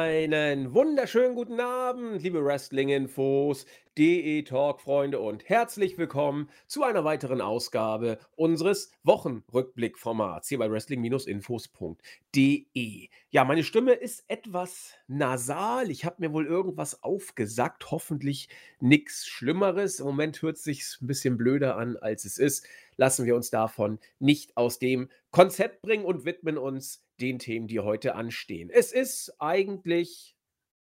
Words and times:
Einen 0.00 0.72
wunderschönen 0.72 1.34
guten 1.34 1.60
Abend, 1.60 2.22
liebe 2.22 2.42
Wrestling-Infos, 2.42 3.66
DE-Talk-Freunde 3.98 5.20
und 5.20 5.46
herzlich 5.46 5.98
willkommen 5.98 6.48
zu 6.66 6.84
einer 6.84 7.04
weiteren 7.04 7.42
Ausgabe 7.42 8.18
unseres 8.34 8.92
Wochenrückblick-Formats 9.02 10.48
hier 10.48 10.56
bei 10.56 10.70
wrestling-infos.de. 10.70 13.08
Ja, 13.28 13.44
meine 13.44 13.62
Stimme 13.62 13.92
ist 13.92 14.24
etwas 14.28 14.94
nasal. 15.06 15.90
Ich 15.90 16.06
habe 16.06 16.16
mir 16.20 16.32
wohl 16.32 16.46
irgendwas 16.46 17.02
aufgesagt. 17.02 17.90
Hoffentlich 17.90 18.48
nichts 18.80 19.26
Schlimmeres. 19.26 20.00
Im 20.00 20.06
Moment 20.06 20.40
hört 20.40 20.56
es 20.56 20.62
sich 20.62 20.82
ein 21.02 21.08
bisschen 21.08 21.36
blöder 21.36 21.76
an, 21.76 21.98
als 21.98 22.24
es 22.24 22.38
ist. 22.38 22.66
Lassen 22.96 23.26
wir 23.26 23.36
uns 23.36 23.50
davon 23.50 23.98
nicht 24.18 24.56
aus 24.56 24.78
dem 24.78 25.10
Konzept 25.30 25.82
bringen 25.82 26.06
und 26.06 26.24
widmen 26.24 26.56
uns 26.56 27.04
den 27.20 27.38
Themen, 27.38 27.66
die 27.66 27.80
heute 27.80 28.14
anstehen. 28.14 28.70
Es 28.70 28.92
ist 28.92 29.34
eigentlich, 29.38 30.36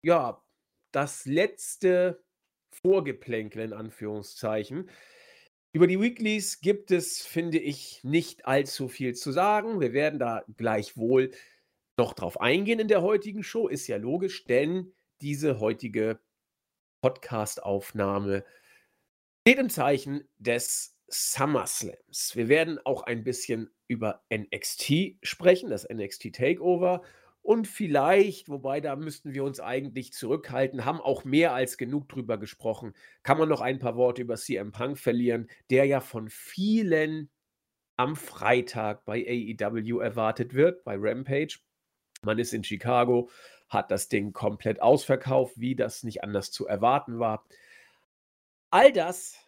ja, 0.02 0.42
das 0.92 1.24
letzte 1.26 2.22
Vorgeplänkel 2.70 3.62
in 3.62 3.72
Anführungszeichen. 3.72 4.90
Über 5.72 5.86
die 5.86 6.00
Weeklies 6.00 6.60
gibt 6.60 6.90
es, 6.90 7.22
finde 7.22 7.58
ich, 7.58 8.02
nicht 8.04 8.46
allzu 8.46 8.88
viel 8.88 9.14
zu 9.14 9.32
sagen. 9.32 9.80
Wir 9.80 9.92
werden 9.92 10.18
da 10.18 10.44
gleichwohl 10.56 11.32
noch 11.96 12.12
drauf 12.12 12.40
eingehen 12.40 12.78
in 12.78 12.88
der 12.88 13.02
heutigen 13.02 13.42
Show. 13.42 13.66
Ist 13.68 13.86
ja 13.88 13.96
logisch, 13.96 14.44
denn 14.44 14.94
diese 15.20 15.58
heutige 15.58 16.20
Podcast-Aufnahme 17.02 18.44
steht 19.46 19.58
im 19.58 19.68
Zeichen 19.68 20.28
des 20.38 20.93
SummerSlams. 21.08 22.34
Wir 22.34 22.48
werden 22.48 22.78
auch 22.84 23.02
ein 23.02 23.24
bisschen 23.24 23.70
über 23.88 24.22
NXT 24.32 25.16
sprechen, 25.22 25.70
das 25.70 25.88
NXT 25.88 26.34
Takeover. 26.34 27.02
Und 27.42 27.68
vielleicht, 27.68 28.48
wobei 28.48 28.80
da 28.80 28.96
müssten 28.96 29.34
wir 29.34 29.44
uns 29.44 29.60
eigentlich 29.60 30.14
zurückhalten, 30.14 30.86
haben 30.86 31.00
auch 31.00 31.24
mehr 31.24 31.52
als 31.52 31.76
genug 31.76 32.08
drüber 32.08 32.38
gesprochen, 32.38 32.94
kann 33.22 33.36
man 33.36 33.50
noch 33.50 33.60
ein 33.60 33.78
paar 33.78 33.96
Worte 33.96 34.22
über 34.22 34.36
CM 34.36 34.72
Punk 34.72 34.98
verlieren, 34.98 35.48
der 35.68 35.84
ja 35.84 36.00
von 36.00 36.30
vielen 36.30 37.30
am 37.96 38.16
Freitag 38.16 39.04
bei 39.04 39.24
AEW 39.26 40.00
erwartet 40.00 40.54
wird, 40.54 40.84
bei 40.84 40.96
Rampage. 40.98 41.58
Man 42.22 42.38
ist 42.38 42.54
in 42.54 42.64
Chicago, 42.64 43.28
hat 43.68 43.90
das 43.90 44.08
Ding 44.08 44.32
komplett 44.32 44.80
ausverkauft, 44.80 45.54
wie 45.58 45.76
das 45.76 46.02
nicht 46.02 46.24
anders 46.24 46.50
zu 46.50 46.66
erwarten 46.66 47.18
war. 47.18 47.44
All 48.70 48.90
das 48.92 49.38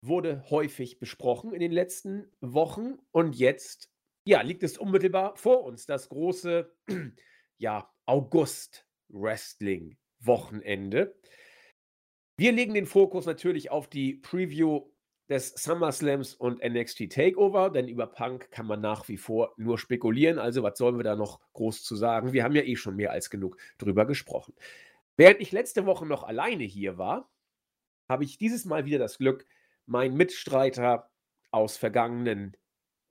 wurde 0.00 0.44
häufig 0.50 0.98
besprochen 0.98 1.52
in 1.52 1.60
den 1.60 1.72
letzten 1.72 2.30
Wochen 2.40 2.98
und 3.10 3.36
jetzt 3.36 3.90
ja, 4.28 4.42
liegt 4.42 4.62
es 4.62 4.76
unmittelbar 4.76 5.36
vor 5.36 5.64
uns, 5.64 5.86
das 5.86 6.10
große 6.10 6.70
ja, 7.58 7.90
August 8.04 8.86
Wrestling 9.08 9.96
Wochenende. 10.20 11.16
Wir 12.36 12.52
legen 12.52 12.74
den 12.74 12.84
Fokus 12.84 13.24
natürlich 13.24 13.70
auf 13.70 13.88
die 13.88 14.14
Preview 14.14 14.90
des 15.30 15.50
SummerSlams 15.50 16.34
und 16.34 16.62
NXT 16.62 17.10
Takeover, 17.10 17.70
denn 17.70 17.88
über 17.88 18.06
Punk 18.06 18.50
kann 18.50 18.66
man 18.66 18.80
nach 18.80 19.08
wie 19.08 19.16
vor 19.16 19.54
nur 19.56 19.78
spekulieren. 19.78 20.38
Also, 20.38 20.62
was 20.62 20.76
sollen 20.76 20.98
wir 20.98 21.04
da 21.04 21.16
noch 21.16 21.40
groß 21.54 21.82
zu 21.82 21.96
sagen? 21.96 22.32
Wir 22.32 22.44
haben 22.44 22.54
ja 22.54 22.62
eh 22.62 22.76
schon 22.76 22.96
mehr 22.96 23.12
als 23.12 23.30
genug 23.30 23.56
drüber 23.78 24.06
gesprochen. 24.06 24.54
Während 25.16 25.40
ich 25.40 25.52
letzte 25.52 25.86
Woche 25.86 26.04
noch 26.04 26.22
alleine 26.22 26.64
hier 26.64 26.98
war, 26.98 27.30
habe 28.08 28.24
ich 28.24 28.38
dieses 28.38 28.64
Mal 28.66 28.84
wieder 28.84 28.98
das 28.98 29.18
Glück, 29.18 29.46
mein 29.88 30.14
Mitstreiter 30.14 31.10
aus 31.50 31.76
vergangenen, 31.76 32.56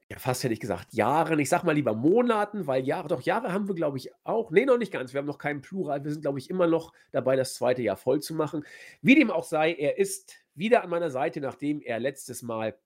ja, 0.09 0.19
fast 0.19 0.43
hätte 0.43 0.53
ich 0.53 0.59
gesagt, 0.61 0.93
Jahren, 0.93 1.37
ich 1.39 1.49
sag 1.49 1.63
mal 1.63 1.73
lieber 1.73 1.93
Monaten, 1.93 2.65
weil 2.65 2.85
Jahre, 2.85 3.09
doch 3.09 3.21
Jahre 3.21 3.51
haben 3.51 3.67
wir, 3.67 3.75
glaube 3.75 3.97
ich, 3.97 4.09
auch. 4.23 4.51
Nee, 4.51 4.63
noch 4.63 4.77
nicht 4.77 4.93
ganz. 4.93 5.11
Wir 5.11 5.17
haben 5.17 5.25
noch 5.25 5.39
keinen 5.39 5.61
Plural. 5.61 6.03
Wir 6.05 6.11
sind, 6.11 6.21
glaube 6.21 6.39
ich, 6.39 6.49
immer 6.49 6.67
noch 6.67 6.93
dabei, 7.11 7.35
das 7.35 7.55
zweite 7.55 7.81
Jahr 7.81 7.97
voll 7.97 8.21
zu 8.21 8.33
machen. 8.33 8.63
Wie 9.01 9.15
dem 9.15 9.31
auch 9.31 9.43
sei, 9.43 9.73
er 9.73 9.97
ist 9.97 10.35
wieder 10.55 10.83
an 10.83 10.89
meiner 10.89 11.11
Seite, 11.11 11.41
nachdem 11.41 11.81
er 11.81 11.99
letztes 11.99 12.41
Mal 12.41 12.77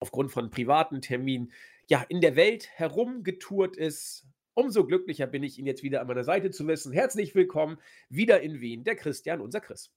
aufgrund 0.00 0.32
von 0.32 0.50
privaten 0.50 1.00
Terminen 1.00 1.52
ja 1.88 2.04
in 2.08 2.20
der 2.20 2.34
Welt 2.34 2.68
herumgetourt 2.74 3.76
ist. 3.76 4.26
Umso 4.54 4.86
glücklicher 4.86 5.26
bin 5.26 5.44
ich, 5.44 5.58
ihn 5.58 5.66
jetzt 5.66 5.82
wieder 5.82 6.00
an 6.00 6.08
meiner 6.08 6.24
Seite 6.24 6.50
zu 6.50 6.66
wissen. 6.66 6.90
Herzlich 6.90 7.34
willkommen 7.34 7.78
wieder 8.08 8.40
in 8.40 8.60
Wien, 8.60 8.82
der 8.82 8.96
Christian, 8.96 9.40
unser 9.40 9.60
Chris. 9.60 9.92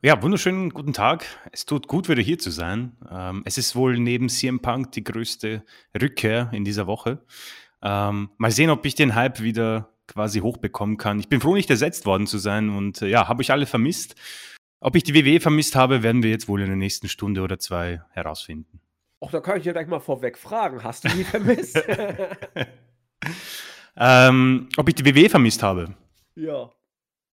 Ja, 0.00 0.22
wunderschönen 0.22 0.70
guten 0.70 0.92
Tag. 0.92 1.26
Es 1.50 1.66
tut 1.66 1.88
gut, 1.88 2.08
wieder 2.08 2.22
hier 2.22 2.38
zu 2.38 2.52
sein. 2.52 2.96
Ähm, 3.10 3.42
es 3.44 3.58
ist 3.58 3.74
wohl 3.74 3.98
neben 3.98 4.28
CM 4.28 4.60
Punk 4.60 4.92
die 4.92 5.02
größte 5.02 5.64
Rückkehr 6.00 6.50
in 6.52 6.64
dieser 6.64 6.86
Woche. 6.86 7.18
Ähm, 7.82 8.30
mal 8.38 8.52
sehen, 8.52 8.70
ob 8.70 8.86
ich 8.86 8.94
den 8.94 9.16
Hype 9.16 9.40
wieder 9.40 9.88
quasi 10.06 10.38
hochbekommen 10.38 10.98
kann. 10.98 11.18
Ich 11.18 11.28
bin 11.28 11.40
froh, 11.40 11.56
nicht 11.56 11.68
ersetzt 11.68 12.06
worden 12.06 12.28
zu 12.28 12.38
sein 12.38 12.70
und 12.70 13.02
äh, 13.02 13.08
ja, 13.08 13.26
habe 13.26 13.42
ich 13.42 13.50
alle 13.50 13.66
vermisst. 13.66 14.14
Ob 14.78 14.94
ich 14.94 15.02
die 15.02 15.16
WWE 15.16 15.40
vermisst 15.40 15.74
habe, 15.74 16.04
werden 16.04 16.22
wir 16.22 16.30
jetzt 16.30 16.46
wohl 16.46 16.60
in 16.60 16.68
der 16.68 16.76
nächsten 16.76 17.08
Stunde 17.08 17.42
oder 17.42 17.58
zwei 17.58 18.00
herausfinden. 18.12 18.80
Ach, 19.20 19.32
da 19.32 19.40
kann 19.40 19.58
ich 19.58 19.64
ja 19.64 19.72
gleich 19.72 19.88
mal 19.88 19.98
vorweg 19.98 20.38
fragen. 20.38 20.84
Hast 20.84 21.02
du 21.02 21.08
die 21.08 21.24
vermisst? 21.24 21.76
ähm, 23.96 24.68
ob 24.76 24.88
ich 24.88 24.94
die 24.94 25.04
WWE 25.04 25.28
vermisst 25.28 25.64
habe? 25.64 25.96
Ja. 26.36 26.70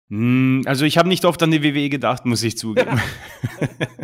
Hm, 0.08 0.62
also 0.66 0.84
ich 0.84 0.98
habe 0.98 1.08
nicht 1.08 1.24
oft 1.24 1.42
an 1.42 1.50
die 1.50 1.62
WWE 1.62 1.88
gedacht, 1.88 2.26
muss 2.26 2.42
ich 2.42 2.58
zugeben. 2.58 3.00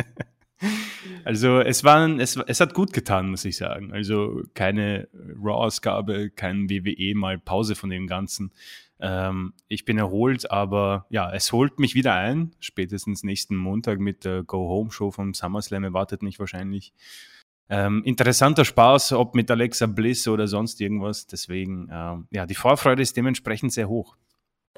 also 1.23 1.59
es 1.59 1.83
war, 1.83 2.07
es, 2.19 2.35
es 2.35 2.59
hat 2.59 2.73
gut 2.73 2.93
getan, 2.93 3.29
muss 3.29 3.45
ich 3.45 3.57
sagen. 3.57 3.93
Also 3.93 4.41
keine 4.53 5.07
Raw-Ausgabe, 5.13 6.29
kein 6.29 6.69
WWE, 6.69 7.15
mal 7.15 7.37
Pause 7.37 7.75
von 7.75 7.89
dem 7.89 8.07
Ganzen. 8.07 8.51
Ähm, 8.99 9.53
ich 9.67 9.85
bin 9.85 9.97
erholt, 9.97 10.51
aber 10.51 11.05
ja, 11.09 11.31
es 11.31 11.51
holt 11.53 11.79
mich 11.79 11.95
wieder 11.95 12.15
ein. 12.15 12.51
Spätestens 12.59 13.23
nächsten 13.23 13.55
Montag 13.55 13.99
mit 13.99 14.25
der 14.25 14.43
Go-Home-Show 14.43 15.11
vom 15.11 15.33
SummerSlam 15.33 15.83
erwartet 15.83 16.21
mich 16.21 16.39
wahrscheinlich. 16.39 16.93
Ähm, 17.69 18.03
interessanter 18.03 18.65
Spaß, 18.65 19.13
ob 19.13 19.35
mit 19.35 19.49
Alexa 19.51 19.85
Bliss 19.85 20.27
oder 20.27 20.47
sonst 20.47 20.81
irgendwas. 20.81 21.27
Deswegen, 21.27 21.87
ähm, 21.91 22.27
ja, 22.31 22.45
die 22.45 22.55
Vorfreude 22.55 23.01
ist 23.01 23.15
dementsprechend 23.15 23.71
sehr 23.71 23.87
hoch. 23.87 24.17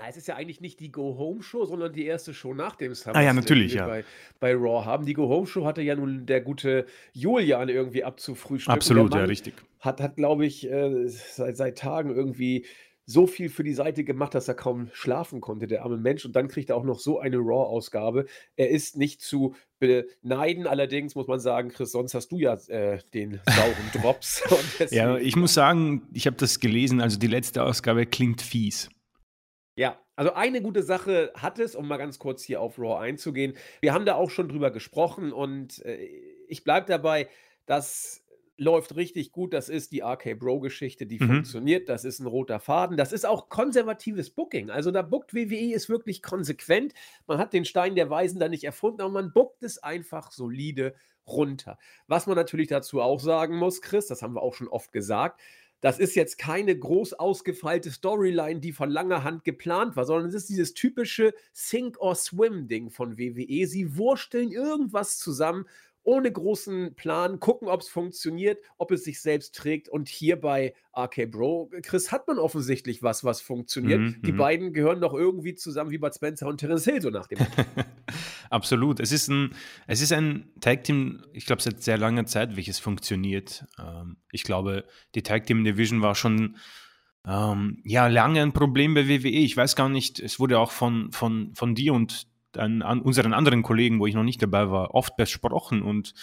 Es 0.09 0.17
ist 0.17 0.28
ja 0.28 0.35
eigentlich 0.35 0.62
nicht 0.62 0.79
die 0.79 0.91
Go-Home-Show, 0.91 1.66
sondern 1.66 1.94
die 1.94 2.06
erste 2.06 2.34
Show 2.34 2.53
nach 2.53 2.75
dem 2.75 2.94
Summer. 2.94 3.16
Ah 3.16 3.22
ja, 3.22 3.34
natürlich, 3.34 3.73
ja. 3.73 3.88
Bei, 3.88 4.03
bei 4.39 4.53
Raw 4.53 4.85
haben. 4.85 5.06
Die 5.06 5.13
Go-Home-Show 5.13 5.66
hatte 5.66 5.81
ja 5.81 5.95
nun 5.95 6.25
der 6.25 6.41
gute 6.41 6.85
Julian 7.13 7.69
irgendwie 7.69 8.03
abzufrühstücken. 8.03 8.73
Absolut, 8.73 9.13
ja, 9.13 9.23
richtig. 9.23 9.53
Hat, 9.79 10.01
hat 10.01 10.16
glaube 10.16 10.45
ich, 10.45 10.69
äh, 10.69 11.07
seit, 11.07 11.57
seit 11.57 11.78
Tagen 11.78 12.16
irgendwie 12.16 12.66
so 13.06 13.28
viel 13.28 13.50
für 13.50 13.63
die 13.63 13.73
Seite 13.73 14.03
gemacht, 14.03 14.34
dass 14.35 14.47
er 14.47 14.53
kaum 14.53 14.89
schlafen 14.94 15.41
konnte, 15.41 15.67
der 15.67 15.84
arme 15.84 15.97
Mensch. 15.97 16.25
Und 16.25 16.35
dann 16.35 16.47
kriegt 16.47 16.69
er 16.69 16.78
auch 16.78 16.83
noch 16.83 17.00
so 17.00 17.19
eine 17.19 17.38
Raw-Ausgabe. 17.38 18.25
Er 18.56 18.69
ist 18.69 18.95
nicht 18.95 19.22
zu 19.22 19.56
beneiden, 19.79 20.68
allerdings 20.68 21.16
muss 21.16 21.28
man 21.28 21.39
sagen, 21.39 21.69
Chris, 21.69 21.91
sonst 21.91 22.13
hast 22.13 22.31
du 22.31 22.38
ja 22.38 22.53
äh, 22.68 23.00
den 23.13 23.41
sauren 23.45 23.73
Drops. 24.01 24.44
ja, 24.91 25.18
ich 25.18 25.35
muss 25.35 25.53
sagen, 25.53 26.03
ich 26.13 26.28
habe 26.28 26.38
das 26.38 26.59
gelesen, 26.59 27.01
also 27.01 27.18
die 27.18 27.28
letzte 27.28 27.63
Ausgabe 27.63 28.06
klingt 28.06 28.41
fies. 28.41 28.89
Ja, 29.75 29.99
also 30.15 30.33
eine 30.33 30.61
gute 30.61 30.83
Sache 30.83 31.31
hat 31.35 31.57
es, 31.59 31.75
um 31.75 31.87
mal 31.87 31.97
ganz 31.97 32.19
kurz 32.19 32.43
hier 32.43 32.61
auf 32.61 32.77
Raw 32.77 32.99
einzugehen. 32.99 33.55
Wir 33.79 33.93
haben 33.93 34.05
da 34.05 34.15
auch 34.15 34.29
schon 34.29 34.49
drüber 34.49 34.71
gesprochen 34.71 35.31
und 35.31 35.83
äh, 35.85 35.97
ich 36.47 36.63
bleibe 36.63 36.87
dabei, 36.87 37.29
das 37.65 38.21
läuft 38.57 38.95
richtig 38.95 39.31
gut. 39.31 39.53
Das 39.53 39.69
ist 39.69 39.91
die 39.91 40.01
RK 40.01 40.35
Bro-Geschichte, 40.35 41.07
die 41.07 41.19
mhm. 41.19 41.27
funktioniert. 41.27 41.89
Das 41.89 42.05
ist 42.05 42.19
ein 42.19 42.27
roter 42.27 42.59
Faden. 42.59 42.95
Das 42.95 43.11
ist 43.11 43.25
auch 43.25 43.49
konservatives 43.49 44.29
Booking. 44.29 44.69
Also 44.69 44.91
da 44.91 45.01
bookt 45.01 45.33
WWE 45.33 45.73
ist 45.73 45.89
wirklich 45.89 46.21
konsequent. 46.21 46.93
Man 47.25 47.39
hat 47.39 47.53
den 47.53 47.65
Stein 47.65 47.95
der 47.95 48.09
Weisen 48.09 48.39
da 48.39 48.49
nicht 48.49 48.63
erfunden, 48.63 49.01
aber 49.01 49.11
man 49.11 49.33
bookt 49.33 49.63
es 49.63 49.81
einfach 49.81 50.31
solide 50.31 50.94
runter. 51.25 51.79
Was 52.07 52.27
man 52.27 52.35
natürlich 52.35 52.67
dazu 52.67 53.01
auch 53.01 53.19
sagen 53.19 53.57
muss, 53.57 53.81
Chris, 53.81 54.07
das 54.07 54.21
haben 54.21 54.35
wir 54.35 54.44
auch 54.44 54.53
schon 54.53 54.67
oft 54.67 54.91
gesagt, 54.91 55.41
das 55.81 56.00
ist 56.00 56.16
jetzt 56.16 56.38
keine 56.38 56.78
groß 56.78 57.13
ausgefeilte 57.13 57.92
Storyline, 57.92 58.60
die 58.60 58.72
von 58.72 58.89
langer 58.89 59.24
Hand 59.24 59.44
geplant 59.44 59.95
war, 59.95 60.06
sondern 60.06 60.30
es 60.30 60.36
ist 60.36 60.50
dieses 60.50 60.74
typische 60.74 61.33
Sink-or-Swim-Ding 61.54 62.92
von 62.92 63.18
WWE. 63.18 63.68
Sie 63.68 63.98
wursteln 63.98 64.51
irgendwas 64.51 65.18
zusammen 65.18 65.66
ohne 66.04 66.31
großen 66.31 66.95
Plan, 66.95 67.39
gucken, 67.39 67.68
ob 67.68 67.81
es 67.81 67.89
funktioniert, 67.89 68.63
ob 68.78 68.92
es 68.92 69.04
sich 69.04 69.22
selbst 69.22 69.56
trägt. 69.56 69.88
Und 69.89 70.10
hier 70.10 70.39
bei 70.39 70.74
RK 70.98 71.30
Bro, 71.30 71.72
Chris, 71.84 72.12
hat 72.12 72.27
man 72.27 72.39
offensichtlich 72.39 73.04
was, 73.04 73.24
was 73.24 73.42
funktioniert. 73.42 74.00
Mhm, 74.00 74.22
die 74.24 74.31
mhm. 74.31 74.38
beiden 74.38 74.74
gehören 74.74 75.01
doch 75.01 75.13
irgendwie 75.13 75.54
zusammen 75.54 75.92
wie 75.92 76.00
Bud 76.00 76.13
Spencer 76.16 76.48
und 76.48 76.57
Terence 76.57 76.86
Hill, 76.86 77.01
so 77.01 77.10
nach 77.10 77.27
dem 77.27 77.39
Absolut. 78.51 79.00
Es 79.00 79.13
ist 79.13 79.30
ein, 79.30 79.56
es 79.88 80.01
ist 80.01 80.12
ein 80.12 80.51
Tag-Team, 80.59 81.24
ich 81.31 81.45
glaube, 81.45 81.62
seit 81.62 81.81
sehr 81.81 81.98
langer 81.98 82.25
Zeit, 82.25 82.57
welches 82.57 82.80
funktioniert. 82.80 83.65
Ähm, 83.80 84.18
ich 84.30 84.44
glaube, 84.44 84.83
die 85.15 85.24
Tag-Team-Division 85.24 86.01
war 86.01 86.15
schon 86.15 86.57
ähm, 87.25 87.81
ja, 87.86 88.07
lange 88.07 88.42
ein 88.42 88.51
Problem 88.51 88.94
bei 88.94 89.07
WWE. 89.07 89.30
Ich 89.30 89.56
weiß 89.56 89.77
gar 89.77 89.88
nicht, 89.88 90.19
es 90.19 90.38
wurde 90.38 90.59
auch 90.59 90.71
von, 90.71 91.13
von, 91.13 91.56
von 91.56 91.75
dir 91.75 91.94
und 91.94 92.27
an, 92.57 92.81
an 92.81 93.01
unseren 93.01 93.33
anderen 93.33 93.63
Kollegen, 93.63 94.01
wo 94.01 94.07
ich 94.07 94.15
noch 94.15 94.24
nicht 94.25 94.42
dabei 94.42 94.69
war, 94.69 94.94
oft 94.94 95.15
besprochen. 95.15 95.81
Und 95.81 96.13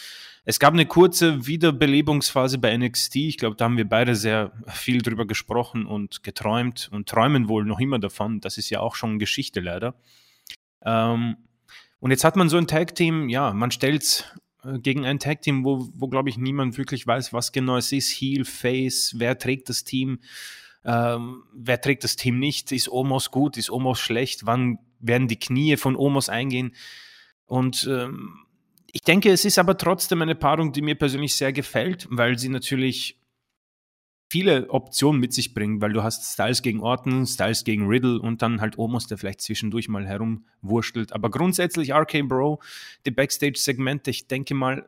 es 0.45 0.59
gab 0.61 0.75
eine 0.75 0.85
kurze 0.85 1.47
Wiederbelebungsphase 1.47 2.59
bei 2.59 2.77
NXT. 2.77 3.17
Ich 3.17 3.39
glaube, 3.39 3.57
da 3.57 3.65
haben 3.65 3.79
wir 3.79 3.89
beide 3.89 4.15
sehr 4.15 4.53
viel 4.67 5.01
drüber 5.01 5.27
gesprochen 5.27 5.87
und 5.87 6.23
geträumt 6.23 6.91
und 6.93 7.09
träumen 7.09 7.49
wohl 7.49 7.65
noch 7.65 7.81
immer 7.81 7.99
davon. 7.99 8.41
Das 8.41 8.59
ist 8.59 8.69
ja 8.69 8.81
auch 8.81 8.97
schon 8.97 9.19
Geschichte 9.19 9.61
leider. 9.61 9.95
Ähm, 10.85 11.39
und 12.01 12.11
jetzt 12.11 12.25
hat 12.25 12.37
man 12.37 12.49
so 12.49 12.57
ein 12.57 12.67
Tag-Team, 12.67 13.29
ja, 13.29 13.53
man 13.53 13.71
stellt 13.71 14.03
es 14.03 14.25
äh, 14.65 14.79
gegen 14.79 15.05
ein 15.05 15.19
Tag-Team, 15.19 15.65
wo, 15.65 15.89
wo 15.95 16.09
glaube 16.09 16.29
ich, 16.29 16.39
niemand 16.39 16.79
wirklich 16.79 17.07
weiß, 17.07 17.33
was 17.33 17.53
genau 17.53 17.77
es 17.77 17.93
ist. 17.93 18.11
Heel, 18.11 18.45
Face, 18.45 19.15
wer 19.17 19.39
trägt 19.39 19.69
das 19.69 19.85
Team, 19.85 20.21
ähm, 20.85 21.43
wer 21.53 21.81
trägt 21.81 22.05
das 22.05 22.17
Team 22.17 22.39
nicht, 22.39 22.73
ist 22.73 22.89
Omos 22.89 23.31
gut, 23.31 23.57
ist 23.57 23.71
Omos 23.71 23.99
schlecht, 23.99 24.47
wann 24.47 24.79
werden 25.01 25.29
die 25.29 25.39
Knie 25.39 25.77
von 25.77 25.97
Omos 25.97 26.29
eingehen. 26.29 26.75
Und 27.47 27.89
ähm, 27.91 28.41
ich 28.93 29.03
denke, 29.03 29.31
es 29.31 29.45
ist 29.45 29.59
aber 29.59 29.77
trotzdem 29.77 30.23
eine 30.23 30.35
Paarung, 30.35 30.73
die 30.73 30.83
mir 30.83 30.95
persönlich 30.95 31.35
sehr 31.35 31.53
gefällt, 31.53 32.07
weil 32.11 32.39
sie 32.39 32.49
natürlich 32.49 33.19
viele 34.29 34.69
Optionen 34.71 35.21
mit 35.21 35.33
sich 35.33 35.55
bringt, 35.55 35.81
weil 35.81 35.93
du 35.93 36.03
hast 36.03 36.33
Styles 36.33 36.63
gegen 36.63 36.81
Orton, 36.81 37.27
Styles 37.27 37.65
gegen 37.65 37.87
Riddle 37.87 38.21
und 38.21 38.43
dann 38.43 38.61
halt 38.61 38.79
Omos, 38.79 39.07
der 39.07 39.17
vielleicht 39.19 39.41
zwischendurch 39.41 39.89
mal 39.89 40.07
herumwurschtelt. 40.07 41.13
Aber 41.13 41.31
grundsätzlich 41.31 41.93
RK 41.93 42.29
Bro, 42.29 42.61
die 43.07 43.11
Backstage-Segmente, 43.11 44.11
ich 44.11 44.29
denke 44.29 44.55
mal, 44.55 44.87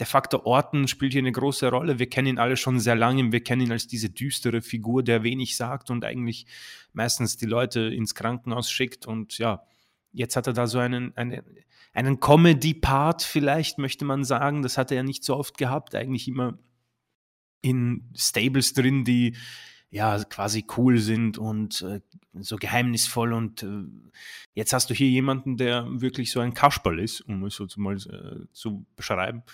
der 0.00 0.06
Faktor 0.06 0.44
Orton 0.44 0.88
spielt 0.88 1.12
hier 1.12 1.22
eine 1.22 1.30
große 1.30 1.70
Rolle. 1.70 2.00
Wir 2.00 2.10
kennen 2.10 2.26
ihn 2.26 2.38
alle 2.38 2.56
schon 2.56 2.80
sehr 2.80 2.96
lange. 2.96 3.30
Wir 3.30 3.44
kennen 3.44 3.62
ihn 3.62 3.70
als 3.70 3.86
diese 3.86 4.10
düstere 4.10 4.60
Figur, 4.60 5.04
der 5.04 5.22
wenig 5.22 5.56
sagt 5.56 5.88
und 5.90 6.04
eigentlich 6.04 6.46
meistens 6.92 7.36
die 7.36 7.46
Leute 7.46 7.80
ins 7.80 8.16
Krankenhaus 8.16 8.72
schickt. 8.72 9.06
Und 9.06 9.38
ja, 9.38 9.62
jetzt 10.12 10.34
hat 10.34 10.48
er 10.48 10.52
da 10.52 10.66
so 10.66 10.80
einen, 10.80 11.16
einen, 11.16 11.42
einen 11.92 12.18
Comedy-Part, 12.18 13.22
vielleicht 13.22 13.78
möchte 13.78 14.04
man 14.04 14.24
sagen. 14.24 14.62
Das 14.62 14.78
hat 14.78 14.90
er 14.90 14.96
ja 14.96 15.02
nicht 15.04 15.22
so 15.22 15.36
oft 15.36 15.58
gehabt. 15.58 15.94
Eigentlich 15.94 16.26
immer 16.26 16.58
in 17.64 18.02
Stables 18.14 18.74
drin, 18.74 19.04
die 19.04 19.36
ja 19.90 20.22
quasi 20.24 20.66
cool 20.76 20.98
sind 20.98 21.38
und 21.38 21.82
äh, 21.82 22.00
so 22.34 22.56
geheimnisvoll 22.56 23.32
und 23.32 23.62
äh, 23.62 23.84
jetzt 24.54 24.72
hast 24.72 24.90
du 24.90 24.94
hier 24.94 25.08
jemanden, 25.08 25.56
der 25.56 25.86
wirklich 25.88 26.30
so 26.30 26.40
ein 26.40 26.52
Kasperl 26.52 26.98
ist, 26.98 27.20
um 27.22 27.44
es 27.44 27.54
so 27.54 27.66
mal 27.76 27.96
äh, 27.96 28.46
zu 28.52 28.84
beschreiben. 28.96 29.44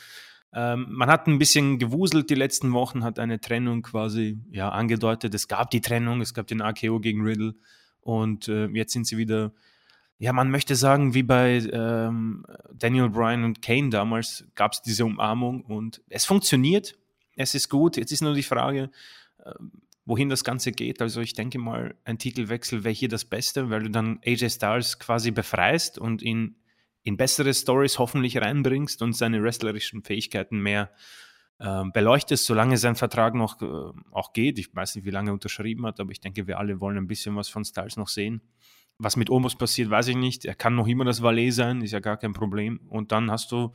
Ähm, 0.52 0.86
man 0.88 1.08
hat 1.08 1.28
ein 1.28 1.38
bisschen 1.38 1.78
gewuselt 1.78 2.30
die 2.30 2.34
letzten 2.34 2.72
Wochen, 2.72 3.04
hat 3.04 3.18
eine 3.18 3.40
Trennung 3.40 3.82
quasi 3.82 4.40
ja, 4.50 4.70
angedeutet. 4.70 5.34
Es 5.34 5.46
gab 5.46 5.70
die 5.70 5.82
Trennung, 5.82 6.20
es 6.20 6.34
gab 6.34 6.48
den 6.48 6.62
AKO 6.62 6.98
gegen 6.98 7.22
Riddle 7.22 7.54
und 8.00 8.48
äh, 8.48 8.66
jetzt 8.68 8.92
sind 8.92 9.06
sie 9.06 9.18
wieder, 9.18 9.52
ja, 10.18 10.32
man 10.32 10.50
möchte 10.50 10.74
sagen, 10.74 11.14
wie 11.14 11.22
bei 11.22 11.58
ähm, 11.72 12.44
Daniel 12.72 13.10
Bryan 13.10 13.44
und 13.44 13.62
Kane 13.62 13.90
damals 13.90 14.44
gab 14.56 14.72
es 14.72 14.82
diese 14.82 15.04
Umarmung 15.04 15.62
und 15.62 16.02
es 16.08 16.24
funktioniert, 16.24 16.98
es 17.40 17.54
ist 17.54 17.68
gut. 17.68 17.96
Jetzt 17.96 18.12
ist 18.12 18.22
nur 18.22 18.34
die 18.34 18.42
Frage, 18.42 18.90
äh, 19.38 19.52
wohin 20.04 20.28
das 20.28 20.44
Ganze 20.44 20.72
geht. 20.72 21.00
Also 21.00 21.20
ich 21.20 21.34
denke 21.34 21.58
mal, 21.58 21.94
ein 22.04 22.18
Titelwechsel 22.18 22.84
wäre 22.84 22.94
hier 22.94 23.08
das 23.08 23.24
Beste, 23.24 23.70
weil 23.70 23.84
du 23.84 23.90
dann 23.90 24.20
AJ 24.24 24.50
Styles 24.50 24.98
quasi 24.98 25.30
befreist 25.30 25.98
und 25.98 26.22
ihn 26.22 26.56
in 27.02 27.16
bessere 27.16 27.54
Stories 27.54 27.98
hoffentlich 27.98 28.36
reinbringst 28.38 29.02
und 29.02 29.14
seine 29.14 29.42
wrestlerischen 29.42 30.02
Fähigkeiten 30.02 30.60
mehr 30.60 30.90
äh, 31.58 31.84
beleuchtest, 31.92 32.44
solange 32.44 32.76
sein 32.76 32.96
Vertrag 32.96 33.34
noch 33.34 33.60
äh, 33.62 33.66
auch 34.10 34.32
geht. 34.32 34.58
Ich 34.58 34.74
weiß 34.74 34.96
nicht, 34.96 35.04
wie 35.04 35.10
lange 35.10 35.30
er 35.30 35.34
unterschrieben 35.34 35.86
hat, 35.86 36.00
aber 36.00 36.10
ich 36.10 36.20
denke, 36.20 36.46
wir 36.46 36.58
alle 36.58 36.80
wollen 36.80 36.98
ein 36.98 37.06
bisschen 37.06 37.36
was 37.36 37.48
von 37.48 37.64
Styles 37.64 37.96
noch 37.96 38.08
sehen. 38.08 38.42
Was 38.98 39.16
mit 39.16 39.30
Omos 39.30 39.56
passiert, 39.56 39.88
weiß 39.88 40.08
ich 40.08 40.16
nicht. 40.16 40.44
Er 40.44 40.54
kann 40.54 40.74
noch 40.74 40.86
immer 40.86 41.06
das 41.06 41.22
Valet 41.22 41.52
sein, 41.52 41.80
ist 41.80 41.92
ja 41.92 42.00
gar 42.00 42.18
kein 42.18 42.34
Problem. 42.34 42.80
Und 42.88 43.12
dann 43.12 43.30
hast 43.30 43.50
du 43.50 43.72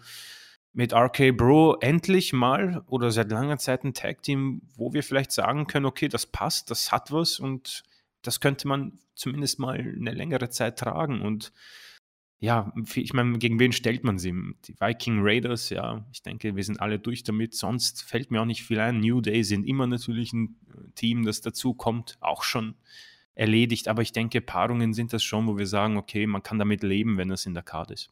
mit 0.76 0.94
RK 0.94 1.32
Bro 1.32 1.78
endlich 1.80 2.34
mal 2.34 2.84
oder 2.88 3.10
seit 3.10 3.32
langer 3.32 3.58
Zeit 3.58 3.86
ein 3.86 3.94
Tag-Team, 3.94 4.62
wo 4.76 4.94
wir 4.94 5.04
vielleicht 5.04 5.32
sagen 5.32 5.68
können, 5.68 5.86
okay, 5.86 6.10
das 6.10 6.26
passt, 6.26 6.70
das 6.70 6.92
hat 6.92 7.14
was 7.14 7.40
und 7.40 7.84
das 8.22 8.42
könnte 8.42 8.68
man 8.68 9.00
zumindest 9.16 9.58
mal 9.58 9.80
eine 9.80 10.12
längere 10.12 10.50
Zeit 10.50 10.78
tragen. 10.78 11.22
Und 11.22 11.54
ja, 12.40 12.74
ich 12.94 13.14
meine, 13.14 13.38
gegen 13.38 13.58
wen 13.58 13.72
stellt 13.72 14.04
man 14.04 14.20
sie? 14.20 14.34
Die 14.66 14.76
Viking 14.78 15.20
Raiders, 15.22 15.70
ja, 15.70 16.06
ich 16.12 16.22
denke, 16.22 16.58
wir 16.58 16.64
sind 16.64 16.82
alle 16.82 17.00
durch 17.00 17.24
damit. 17.24 17.54
Sonst 17.54 18.04
fällt 18.04 18.30
mir 18.30 18.42
auch 18.42 18.46
nicht 18.46 18.64
viel 18.64 18.82
ein. 18.82 19.00
New 19.00 19.22
Day 19.22 19.44
sind 19.44 19.66
immer 19.66 19.88
natürlich 19.88 20.34
ein 20.34 20.58
äh, 20.68 20.92
Team, 20.96 21.24
das 21.24 21.40
dazu 21.40 21.74
kommt, 21.74 22.18
auch 22.20 22.44
schon 22.44 22.76
erledigt. 23.34 23.88
Aber 23.88 24.02
ich 24.02 24.12
denke, 24.12 24.42
Paarungen 24.42 24.94
sind 24.94 25.14
das 25.14 25.24
schon, 25.24 25.48
wo 25.48 25.58
wir 25.58 25.68
sagen, 25.68 25.96
okay, 25.96 26.28
man 26.28 26.44
kann 26.44 26.60
damit 26.60 26.84
leben, 26.84 27.18
wenn 27.18 27.32
es 27.32 27.46
in 27.46 27.54
der 27.54 27.64
Karte 27.64 27.94
ist. 27.94 28.12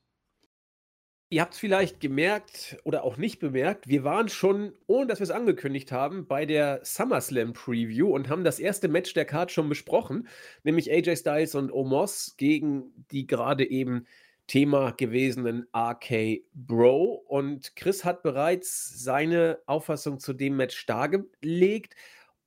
Ihr 1.34 1.42
habt 1.42 1.56
es 1.56 1.60
vielleicht 1.60 2.00
gemerkt 2.00 2.78
oder 2.84 3.04
auch 3.04 3.18
nicht 3.18 3.40
bemerkt, 3.40 3.88
wir 3.88 4.04
waren 4.04 4.30
schon, 4.30 4.74
ohne 4.86 5.08
dass 5.08 5.20
wir 5.20 5.24
es 5.24 5.32
angekündigt 5.32 5.92
haben, 5.92 6.28
bei 6.28 6.46
der 6.46 6.82
SummerSlam 6.84 7.54
Preview 7.54 8.14
und 8.14 8.30
haben 8.30 8.44
das 8.44 8.60
erste 8.60 8.88
Match 8.88 9.16
der 9.16 9.26
Card 9.26 9.52
schon 9.52 9.68
besprochen, 9.68 10.28
nämlich 10.64 10.92
AJ 10.92 11.16
Styles 11.16 11.56
und 11.56 11.72
Omos 11.72 12.36
gegen 12.38 12.94
die 13.10 13.26
gerade 13.26 13.68
eben 13.68 14.06
Thema 14.46 14.92
gewesenen 14.92 15.66
RK 15.76 16.44
Bro. 16.54 17.24
Und 17.26 17.76
Chris 17.76 18.06
hat 18.06 18.22
bereits 18.22 19.04
seine 19.04 19.58
Auffassung 19.66 20.20
zu 20.20 20.34
dem 20.34 20.56
Match 20.56 20.86
dargelegt 20.86 21.96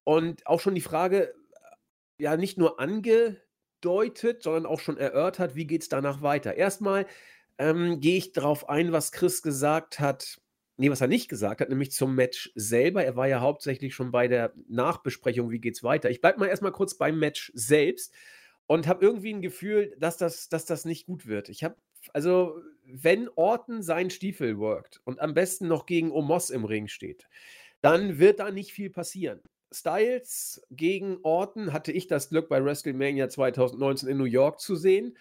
und 0.04 0.46
auch 0.46 0.60
schon 0.60 0.76
die 0.76 0.80
Frage, 0.80 1.34
ja, 2.18 2.36
nicht 2.36 2.56
nur 2.56 2.78
angedeutet, 2.78 4.44
sondern 4.44 4.64
auch 4.64 4.78
schon 4.78 4.96
erörtert, 4.96 5.56
wie 5.56 5.66
geht 5.66 5.82
es 5.82 5.88
danach 5.88 6.22
weiter. 6.22 6.54
Erstmal 6.54 7.04
ähm, 7.58 8.00
gehe 8.00 8.18
ich 8.18 8.32
darauf 8.32 8.68
ein, 8.68 8.92
was 8.92 9.12
Chris 9.12 9.42
gesagt 9.42 10.00
hat. 10.00 10.40
Nee, 10.78 10.90
was 10.90 11.00
er 11.00 11.08
nicht 11.08 11.28
gesagt 11.28 11.60
hat, 11.60 11.70
nämlich 11.70 11.92
zum 11.92 12.14
Match 12.14 12.52
selber. 12.54 13.02
Er 13.04 13.16
war 13.16 13.28
ja 13.28 13.40
hauptsächlich 13.40 13.94
schon 13.94 14.10
bei 14.10 14.28
der 14.28 14.52
Nachbesprechung, 14.68 15.50
wie 15.50 15.58
geht's 15.58 15.82
weiter. 15.82 16.10
Ich 16.10 16.20
bleibe 16.20 16.38
mal 16.38 16.48
erstmal 16.48 16.72
kurz 16.72 16.96
beim 16.98 17.18
Match 17.18 17.50
selbst 17.54 18.12
und 18.66 18.86
habe 18.86 19.04
irgendwie 19.04 19.32
ein 19.32 19.40
Gefühl, 19.40 19.96
dass 19.98 20.18
das, 20.18 20.48
dass 20.48 20.66
das 20.66 20.84
nicht 20.84 21.06
gut 21.06 21.26
wird. 21.26 21.48
Ich 21.48 21.64
habe, 21.64 21.76
also, 22.12 22.60
wenn 22.84 23.28
Orton 23.36 23.82
seinen 23.82 24.10
Stiefel 24.10 24.58
workt 24.58 25.00
und 25.04 25.20
am 25.20 25.34
besten 25.34 25.66
noch 25.66 25.86
gegen 25.86 26.12
Omos 26.12 26.50
im 26.50 26.64
Ring 26.64 26.88
steht, 26.88 27.26
dann 27.80 28.18
wird 28.18 28.40
da 28.40 28.50
nicht 28.50 28.72
viel 28.72 28.90
passieren. 28.90 29.40
Styles 29.72 30.62
gegen 30.70 31.18
Orton 31.22 31.72
hatte 31.72 31.92
ich 31.92 32.06
das 32.06 32.28
Glück 32.28 32.48
bei 32.48 32.64
WrestleMania 32.64 33.28
2019 33.28 34.08
in 34.08 34.18
New 34.18 34.24
York 34.24 34.60
zu 34.60 34.76
sehen. 34.76 35.16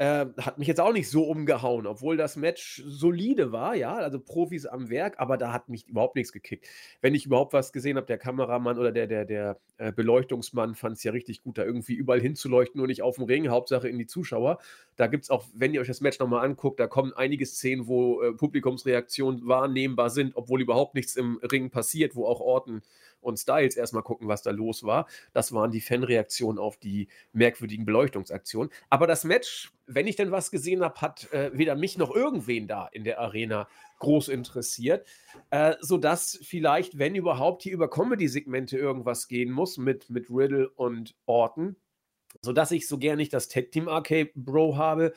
Äh, 0.00 0.28
hat 0.38 0.56
mich 0.56 0.66
jetzt 0.66 0.80
auch 0.80 0.94
nicht 0.94 1.10
so 1.10 1.24
umgehauen, 1.24 1.86
obwohl 1.86 2.16
das 2.16 2.34
Match 2.34 2.82
solide 2.86 3.52
war, 3.52 3.74
ja, 3.74 3.96
also 3.96 4.18
Profis 4.18 4.64
am 4.64 4.88
Werk, 4.88 5.16
aber 5.18 5.36
da 5.36 5.52
hat 5.52 5.68
mich 5.68 5.86
überhaupt 5.88 6.16
nichts 6.16 6.32
gekickt. 6.32 6.66
Wenn 7.02 7.14
ich 7.14 7.26
überhaupt 7.26 7.52
was 7.52 7.70
gesehen 7.70 7.98
habe, 7.98 8.06
der 8.06 8.16
Kameramann 8.16 8.78
oder 8.78 8.92
der, 8.92 9.06
der, 9.06 9.26
der 9.26 9.60
äh, 9.76 9.92
Beleuchtungsmann 9.92 10.74
fand 10.74 10.96
es 10.96 11.02
ja 11.04 11.12
richtig 11.12 11.42
gut, 11.42 11.58
da 11.58 11.66
irgendwie 11.66 11.92
überall 11.92 12.18
hinzuleuchten, 12.22 12.78
nur 12.78 12.86
nicht 12.86 13.02
auf 13.02 13.16
dem 13.16 13.24
Ring, 13.24 13.50
Hauptsache 13.50 13.90
in 13.90 13.98
die 13.98 14.06
Zuschauer. 14.06 14.58
Da 14.96 15.06
gibt 15.06 15.24
es 15.24 15.30
auch, 15.30 15.44
wenn 15.52 15.74
ihr 15.74 15.82
euch 15.82 15.88
das 15.88 16.00
Match 16.00 16.18
nochmal 16.18 16.46
anguckt, 16.46 16.80
da 16.80 16.86
kommen 16.86 17.12
einige 17.12 17.44
Szenen, 17.44 17.86
wo 17.86 18.22
äh, 18.22 18.32
Publikumsreaktionen 18.32 19.46
wahrnehmbar 19.48 20.08
sind, 20.08 20.34
obwohl 20.34 20.62
überhaupt 20.62 20.94
nichts 20.94 21.14
im 21.16 21.38
Ring 21.42 21.68
passiert, 21.68 22.16
wo 22.16 22.24
auch 22.24 22.40
Orten 22.40 22.80
und 23.20 23.38
Styles 23.38 23.76
erstmal 23.76 24.02
gucken, 24.02 24.28
was 24.28 24.42
da 24.42 24.50
los 24.50 24.82
war. 24.82 25.06
Das 25.32 25.52
waren 25.52 25.70
die 25.70 25.80
Fanreaktionen 25.80 26.58
auf 26.58 26.76
die 26.76 27.08
merkwürdigen 27.32 27.84
Beleuchtungsaktionen. 27.84 28.70
Aber 28.88 29.06
das 29.06 29.24
Match, 29.24 29.72
wenn 29.86 30.06
ich 30.06 30.16
denn 30.16 30.30
was 30.30 30.50
gesehen 30.50 30.82
habe, 30.82 31.00
hat 31.00 31.32
äh, 31.32 31.50
weder 31.52 31.74
mich 31.74 31.98
noch 31.98 32.14
irgendwen 32.14 32.68
da 32.68 32.88
in 32.92 33.04
der 33.04 33.20
Arena 33.20 33.68
groß 33.98 34.28
interessiert, 34.28 35.06
äh, 35.50 35.74
sodass 35.80 36.38
vielleicht, 36.42 36.98
wenn 36.98 37.14
überhaupt, 37.14 37.62
hier 37.62 37.74
über 37.74 37.88
Comedy-Segmente 37.88 38.76
irgendwas 38.76 39.28
gehen 39.28 39.50
muss 39.50 39.78
mit, 39.78 40.10
mit 40.10 40.30
Riddle 40.30 40.68
und 40.70 41.14
Orton, 41.26 41.76
sodass 42.40 42.70
ich 42.72 42.88
so 42.88 42.98
gerne 42.98 43.18
nicht 43.18 43.32
das 43.32 43.48
Tag-Team 43.48 43.88
Arcade 43.88 44.30
Bro 44.34 44.76
habe. 44.76 45.12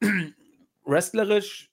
Wrestlerisch 0.84 1.70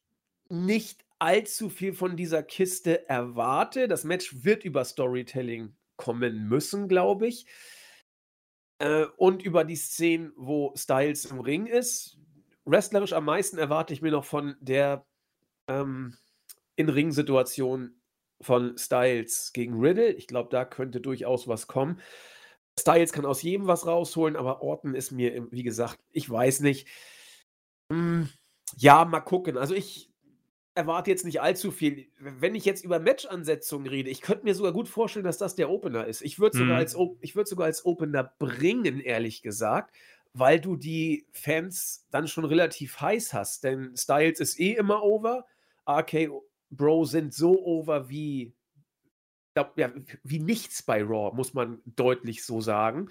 nicht 0.50 1.07
allzu 1.20 1.70
viel 1.70 1.94
von 1.94 2.16
dieser 2.16 2.44
Kiste 2.44 3.08
erwarte. 3.10 3.88
Das 3.88 4.04
Match 4.04 4.44
wird 4.44 4.64
über 4.64 4.86
Storytelling 4.86 5.76
kommen 5.98 6.48
müssen, 6.48 6.88
glaube 6.88 7.28
ich. 7.28 7.46
Äh, 8.80 9.06
und 9.18 9.44
über 9.44 9.64
die 9.64 9.76
Szenen, 9.76 10.34
wo 10.36 10.74
Styles 10.76 11.26
im 11.26 11.40
Ring 11.40 11.66
ist. 11.66 12.18
Wrestlerisch 12.66 13.14
am 13.14 13.26
meisten 13.26 13.58
erwarte 13.58 13.94
ich 13.94 14.02
mir 14.02 14.12
noch 14.12 14.26
von 14.26 14.56
der 14.60 15.06
ähm, 15.70 16.16
In-Ring-Situation 16.76 18.00
von 18.42 18.78
Styles 18.78 19.52
gegen 19.54 19.80
Riddle. 19.80 20.12
Ich 20.12 20.28
glaube, 20.28 20.50
da 20.52 20.66
könnte 20.66 21.02
durchaus 21.02 21.48
was 21.48 21.68
kommen. 21.68 22.00
Styles 22.80 23.12
kann 23.12 23.26
aus 23.26 23.42
jedem 23.42 23.66
was 23.66 23.88
rausholen, 23.88 24.36
aber 24.36 24.62
Orton 24.62 24.94
ist 24.94 25.12
mir, 25.12 25.52
wie 25.52 25.64
gesagt, 25.64 25.98
ich 26.12 26.30
weiß 26.30 26.60
nicht. 26.60 26.88
Hm, 27.92 28.30
ja, 28.76 29.06
mal 29.06 29.22
gucken. 29.22 29.58
Also 29.58 29.74
ich 29.74 30.12
erwarte 30.78 31.10
jetzt 31.10 31.26
nicht 31.26 31.42
allzu 31.42 31.72
viel. 31.72 32.08
Wenn 32.20 32.54
ich 32.56 32.64
jetzt 32.64 32.86
über 32.86 33.00
Match-Ansetzungen 33.00 33.88
rede, 33.88 34.12
ich 34.12 34.22
könnte 34.22 34.46
mir 34.46 34.54
sogar 34.54 34.72
gut 34.72 34.88
vorstellen, 34.88 35.26
dass 35.26 35.40
das 35.40 35.56
der 35.56 35.70
Opener 35.70 36.06
ist. 36.06 36.22
Ich 36.22 36.40
würde 36.40 36.58
sogar, 36.58 36.76
mhm. 36.76 36.80
als, 36.80 36.96
würd 36.96 37.48
sogar 37.48 37.66
als 37.66 37.84
Opener 37.84 38.32
bringen, 38.38 39.00
ehrlich 39.00 39.42
gesagt, 39.42 39.96
weil 40.34 40.60
du 40.60 40.76
die 40.76 41.26
Fans 41.32 42.06
dann 42.12 42.28
schon 42.28 42.46
relativ 42.46 43.02
heiß 43.02 43.34
hast. 43.34 43.64
Denn 43.64 43.98
Styles 43.98 44.40
ist 44.40 44.60
eh 44.60 44.74
immer 44.74 45.04
over. 45.04 45.46
RK 45.90 46.30
Bro 46.70 47.06
sind 47.06 47.34
so 47.34 47.60
over 47.66 48.10
wie, 48.10 48.54
ja, 49.56 49.94
wie 50.24 50.40
nichts 50.40 50.84
bei 50.84 51.02
Raw, 51.02 51.36
muss 51.36 51.54
man 51.54 51.82
deutlich 51.86 52.46
so 52.46 52.62
sagen. 52.62 53.10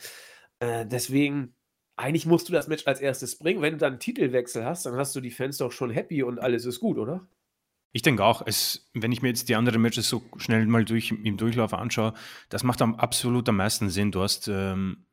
Äh, 0.60 0.86
deswegen, 0.86 1.54
eigentlich 1.96 2.26
musst 2.26 2.48
du 2.48 2.52
das 2.52 2.68
Match 2.68 2.86
als 2.86 3.00
erstes 3.00 3.38
bringen. 3.38 3.60
Wenn 3.60 3.72
du 3.72 3.78
dann 3.78 3.94
einen 3.94 4.00
Titelwechsel 4.00 4.64
hast, 4.64 4.86
dann 4.86 4.94
hast 4.96 5.16
du 5.16 5.20
die 5.20 5.30
Fans 5.32 5.56
doch 5.58 5.72
schon 5.72 5.90
happy 5.90 6.22
und 6.22 6.38
alles 6.38 6.64
ist 6.64 6.78
gut, 6.78 6.98
oder? 6.98 7.26
Ich 7.92 8.02
denke 8.02 8.24
auch, 8.24 8.42
es, 8.44 8.90
wenn 8.92 9.12
ich 9.12 9.22
mir 9.22 9.28
jetzt 9.28 9.48
die 9.48 9.54
anderen 9.54 9.80
Matches 9.80 10.08
so 10.08 10.22
schnell 10.36 10.66
mal 10.66 10.84
durch, 10.84 11.10
im 11.10 11.36
Durchlauf 11.36 11.72
anschaue, 11.72 12.12
das 12.48 12.62
macht 12.62 12.82
am 12.82 12.94
absolut 12.96 13.48
am 13.48 13.56
meisten 13.56 13.88
Sinn. 13.88 14.12
Du 14.12 14.22
hast, 14.22 14.48
ähm, 14.48 15.06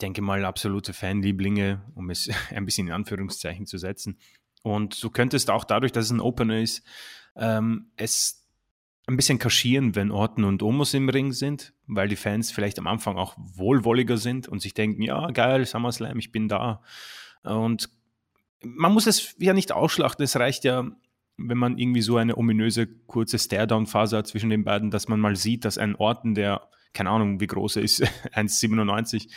denke 0.00 0.22
mal, 0.22 0.44
absolute 0.44 0.92
Fanlieblinge, 0.92 1.82
um 1.94 2.10
es 2.10 2.30
ein 2.50 2.64
bisschen 2.64 2.88
in 2.88 2.94
Anführungszeichen 2.94 3.66
zu 3.66 3.78
setzen. 3.78 4.18
Und 4.62 5.02
du 5.02 5.10
könntest 5.10 5.50
auch 5.50 5.64
dadurch, 5.64 5.92
dass 5.92 6.06
es 6.06 6.10
ein 6.10 6.20
Opener 6.20 6.60
ist, 6.60 6.82
ähm, 7.36 7.90
es 7.96 8.42
ein 9.06 9.16
bisschen 9.16 9.38
kaschieren, 9.38 9.94
wenn 9.94 10.12
Orton 10.12 10.44
und 10.44 10.62
Omos 10.62 10.94
im 10.94 11.08
Ring 11.08 11.32
sind, 11.32 11.74
weil 11.86 12.08
die 12.08 12.16
Fans 12.16 12.52
vielleicht 12.52 12.78
am 12.78 12.86
Anfang 12.86 13.16
auch 13.16 13.34
wohlwolliger 13.36 14.16
sind 14.16 14.48
und 14.48 14.62
sich 14.62 14.74
denken, 14.74 15.02
ja, 15.02 15.26
geil, 15.32 15.66
SummerSlam, 15.66 16.18
ich 16.18 16.30
bin 16.30 16.48
da. 16.48 16.82
Und 17.42 17.90
man 18.62 18.92
muss 18.92 19.08
es 19.08 19.34
ja 19.38 19.54
nicht 19.54 19.72
ausschlachten, 19.72 20.24
es 20.24 20.36
reicht 20.36 20.62
ja 20.62 20.88
wenn 21.36 21.58
man 21.58 21.78
irgendwie 21.78 22.02
so 22.02 22.16
eine 22.16 22.36
ominöse 22.36 22.86
kurze 22.86 23.38
Stare-Down-Phase 23.38 24.16
hat 24.18 24.26
zwischen 24.26 24.50
den 24.50 24.64
beiden, 24.64 24.90
dass 24.90 25.08
man 25.08 25.20
mal 25.20 25.36
sieht, 25.36 25.64
dass 25.64 25.78
ein 25.78 25.96
Orten, 25.96 26.34
der 26.34 26.68
keine 26.92 27.10
Ahnung, 27.10 27.40
wie 27.40 27.46
groß 27.46 27.76
er 27.76 27.82
ist, 27.82 28.02
1,97, 28.34 29.28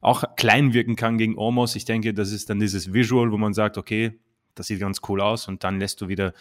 auch 0.00 0.24
klein 0.36 0.72
wirken 0.72 0.96
kann 0.96 1.18
gegen 1.18 1.36
Omos. 1.36 1.76
Ich 1.76 1.84
denke, 1.84 2.14
das 2.14 2.32
ist 2.32 2.50
dann 2.50 2.60
dieses 2.60 2.92
Visual, 2.92 3.32
wo 3.32 3.38
man 3.38 3.52
sagt, 3.52 3.78
okay, 3.78 4.20
das 4.54 4.66
sieht 4.66 4.80
ganz 4.80 5.00
cool 5.08 5.20
aus 5.20 5.48
und 5.48 5.64
dann 5.64 5.78
lässt 5.78 6.00
du 6.00 6.08
wieder 6.08 6.34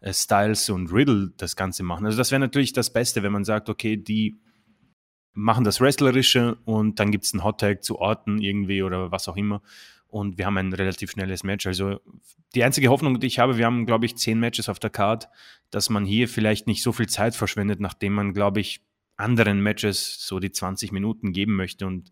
äh, 0.00 0.12
Styles 0.12 0.68
und 0.70 0.92
Riddle 0.92 1.32
das 1.36 1.56
Ganze 1.56 1.82
machen. 1.82 2.06
Also 2.06 2.18
das 2.18 2.30
wäre 2.30 2.40
natürlich 2.40 2.72
das 2.72 2.92
Beste, 2.92 3.22
wenn 3.22 3.32
man 3.32 3.44
sagt, 3.44 3.68
okay, 3.68 3.96
die 3.96 4.40
machen 5.32 5.64
das 5.64 5.80
Wrestlerische 5.80 6.56
und 6.64 7.00
dann 7.00 7.10
gibt 7.10 7.24
es 7.24 7.32
einen 7.32 7.44
Hottag 7.44 7.82
zu 7.82 7.98
Orten 7.98 8.38
irgendwie 8.38 8.82
oder 8.82 9.10
was 9.10 9.28
auch 9.28 9.36
immer 9.36 9.62
und 10.12 10.36
wir 10.36 10.44
haben 10.44 10.58
ein 10.58 10.74
relativ 10.74 11.12
schnelles 11.12 11.42
Match. 11.42 11.66
Also 11.66 11.98
die 12.54 12.62
einzige 12.62 12.88
Hoffnung, 12.88 13.18
die 13.18 13.26
ich 13.26 13.38
habe, 13.38 13.56
wir 13.56 13.64
haben, 13.64 13.86
glaube 13.86 14.04
ich, 14.04 14.16
zehn 14.16 14.38
Matches 14.38 14.68
auf 14.68 14.78
der 14.78 14.90
Card, 14.90 15.30
dass 15.70 15.88
man 15.88 16.04
hier 16.04 16.28
vielleicht 16.28 16.66
nicht 16.66 16.82
so 16.82 16.92
viel 16.92 17.08
Zeit 17.08 17.34
verschwendet, 17.34 17.80
nachdem 17.80 18.12
man, 18.12 18.34
glaube 18.34 18.60
ich, 18.60 18.82
anderen 19.16 19.62
Matches 19.62 20.26
so 20.26 20.38
die 20.38 20.52
20 20.52 20.92
Minuten 20.92 21.32
geben 21.32 21.56
möchte 21.56 21.86
und 21.86 22.10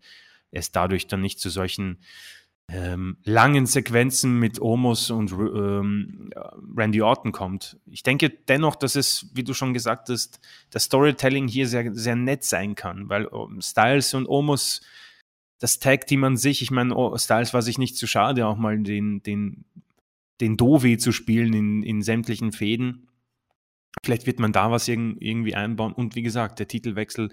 es 0.49 0.71
dadurch 0.71 1.05
dann 1.07 1.21
nicht 1.21 1.39
zu 1.39 1.51
solchen 1.51 1.99
ähm, 2.69 3.17
langen 3.23 3.67
Sequenzen 3.67 4.39
mit 4.39 4.59
Omos 4.59 5.11
und 5.11 5.31
ähm, 5.31 6.31
Randy 6.75 7.03
Orton 7.03 7.31
kommt. 7.31 7.77
Ich 7.85 8.01
denke 8.01 8.31
dennoch, 8.31 8.75
dass 8.75 8.95
es, 8.95 9.27
wie 9.35 9.43
du 9.43 9.53
schon 9.53 9.75
gesagt 9.75 10.09
hast, 10.09 10.39
das 10.71 10.85
Storytelling 10.85 11.47
hier 11.47 11.67
sehr, 11.67 11.93
sehr 11.93 12.15
nett 12.15 12.43
sein 12.45 12.73
kann, 12.73 13.09
weil 13.09 13.29
ähm, 13.31 13.61
Styles 13.61 14.15
und 14.15 14.27
Omos 14.27 14.81
das 15.61 15.77
Tag-Team 15.77 16.23
an 16.23 16.37
sich, 16.37 16.63
ich 16.63 16.71
meine, 16.71 16.95
oh, 16.95 17.15
Styles 17.15 17.53
war 17.53 17.61
sich 17.61 17.77
nicht 17.77 17.95
zu 17.95 18.07
schade, 18.07 18.47
auch 18.47 18.57
mal 18.57 18.79
den, 18.79 19.21
den, 19.21 19.63
den 20.41 20.57
Dovi 20.57 20.97
zu 20.97 21.11
spielen 21.11 21.53
in, 21.53 21.83
in 21.83 22.01
sämtlichen 22.01 22.51
Fäden. 22.51 23.07
Vielleicht 24.03 24.25
wird 24.25 24.39
man 24.39 24.53
da 24.53 24.71
was 24.71 24.87
irgendwie 24.87 25.53
einbauen. 25.53 25.93
Und 25.93 26.15
wie 26.15 26.23
gesagt, 26.23 26.57
der 26.57 26.67
Titelwechsel, 26.67 27.29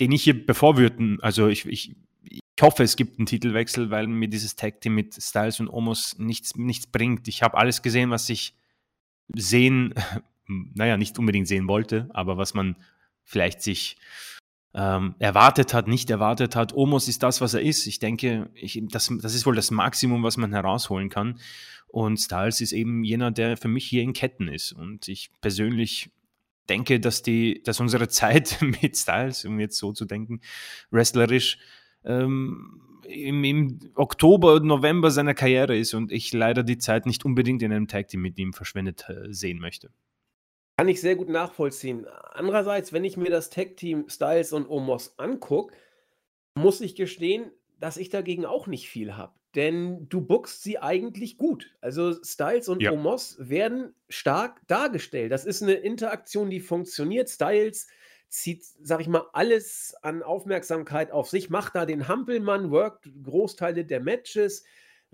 den 0.00 0.10
ich 0.10 0.22
hier 0.22 0.46
befürworten, 0.46 1.20
also 1.20 1.48
ich, 1.48 1.66
ich, 1.66 1.94
ich 2.22 2.40
hoffe, 2.62 2.82
es 2.82 2.96
gibt 2.96 3.18
einen 3.18 3.26
Titelwechsel, 3.26 3.90
weil 3.90 4.06
mir 4.06 4.28
dieses 4.28 4.56
Tag-Team 4.56 4.94
mit 4.94 5.22
Styles 5.22 5.60
und 5.60 5.68
Omos 5.68 6.18
nichts, 6.18 6.56
nichts 6.56 6.86
bringt. 6.86 7.28
Ich 7.28 7.42
habe 7.42 7.58
alles 7.58 7.82
gesehen, 7.82 8.08
was 8.08 8.30
ich 8.30 8.54
sehen, 9.36 9.92
naja, 10.46 10.96
nicht 10.96 11.18
unbedingt 11.18 11.46
sehen 11.46 11.68
wollte, 11.68 12.08
aber 12.14 12.38
was 12.38 12.54
man 12.54 12.76
vielleicht 13.22 13.60
sich 13.60 13.98
ähm, 14.74 15.14
erwartet 15.18 15.74
hat, 15.74 15.88
nicht 15.88 16.10
erwartet 16.10 16.54
hat. 16.56 16.74
Omos 16.74 17.08
ist 17.08 17.22
das, 17.22 17.40
was 17.40 17.54
er 17.54 17.62
ist. 17.62 17.86
Ich 17.86 17.98
denke, 17.98 18.50
ich, 18.54 18.80
das, 18.88 19.12
das 19.20 19.34
ist 19.34 19.46
wohl 19.46 19.56
das 19.56 19.70
Maximum, 19.70 20.22
was 20.22 20.36
man 20.36 20.52
herausholen 20.52 21.08
kann. 21.08 21.38
Und 21.88 22.18
Styles 22.18 22.60
ist 22.60 22.72
eben 22.72 23.02
jener, 23.02 23.32
der 23.32 23.56
für 23.56 23.68
mich 23.68 23.86
hier 23.86 24.02
in 24.02 24.12
Ketten 24.12 24.48
ist. 24.48 24.72
Und 24.72 25.08
ich 25.08 25.30
persönlich 25.40 26.10
denke, 26.68 27.00
dass, 27.00 27.22
die, 27.22 27.62
dass 27.64 27.80
unsere 27.80 28.08
Zeit 28.08 28.58
mit 28.60 28.96
Styles, 28.96 29.44
um 29.44 29.58
jetzt 29.58 29.76
so 29.76 29.92
zu 29.92 30.04
denken, 30.04 30.40
wrestlerisch, 30.90 31.58
ähm, 32.04 32.80
im, 33.10 33.42
im, 33.42 33.78
Oktober, 33.96 34.60
November 34.60 35.10
seiner 35.10 35.34
Karriere 35.34 35.76
ist 35.76 35.94
und 35.94 36.12
ich 36.12 36.32
leider 36.32 36.62
die 36.62 36.78
Zeit 36.78 37.06
nicht 37.06 37.24
unbedingt 37.24 37.60
in 37.62 37.72
einem 37.72 37.88
Tag 37.88 38.06
Team 38.06 38.22
mit 38.22 38.38
ihm 38.38 38.52
verschwendet 38.52 39.04
äh, 39.08 39.32
sehen 39.32 39.58
möchte. 39.58 39.90
Kann 40.80 40.88
ich 40.88 41.02
sehr 41.02 41.14
gut 41.14 41.28
nachvollziehen. 41.28 42.06
Andererseits, 42.30 42.90
wenn 42.94 43.04
ich 43.04 43.18
mir 43.18 43.28
das 43.28 43.50
Tech-Team 43.50 44.08
Styles 44.08 44.54
und 44.54 44.66
Omos 44.66 45.12
angucke, 45.18 45.76
muss 46.54 46.80
ich 46.80 46.96
gestehen, 46.96 47.50
dass 47.78 47.98
ich 47.98 48.08
dagegen 48.08 48.46
auch 48.46 48.66
nicht 48.66 48.88
viel 48.88 49.14
habe. 49.14 49.34
Denn 49.54 50.08
du 50.08 50.22
bookst 50.22 50.62
sie 50.62 50.78
eigentlich 50.78 51.36
gut. 51.36 51.76
Also 51.82 52.14
Styles 52.24 52.70
und 52.70 52.80
ja. 52.80 52.92
Omos 52.92 53.36
werden 53.38 53.92
stark 54.08 54.66
dargestellt. 54.68 55.32
Das 55.32 55.44
ist 55.44 55.62
eine 55.62 55.74
Interaktion, 55.74 56.48
die 56.48 56.60
funktioniert. 56.60 57.28
Styles 57.28 57.86
zieht, 58.30 58.64
sag 58.82 59.02
ich 59.02 59.08
mal, 59.08 59.26
alles 59.34 59.94
an 60.00 60.22
Aufmerksamkeit 60.22 61.10
auf 61.10 61.28
sich, 61.28 61.50
macht 61.50 61.74
da 61.74 61.84
den 61.84 62.08
Hampelmann, 62.08 62.70
workt 62.70 63.06
Großteile 63.22 63.84
der 63.84 64.00
Matches, 64.00 64.64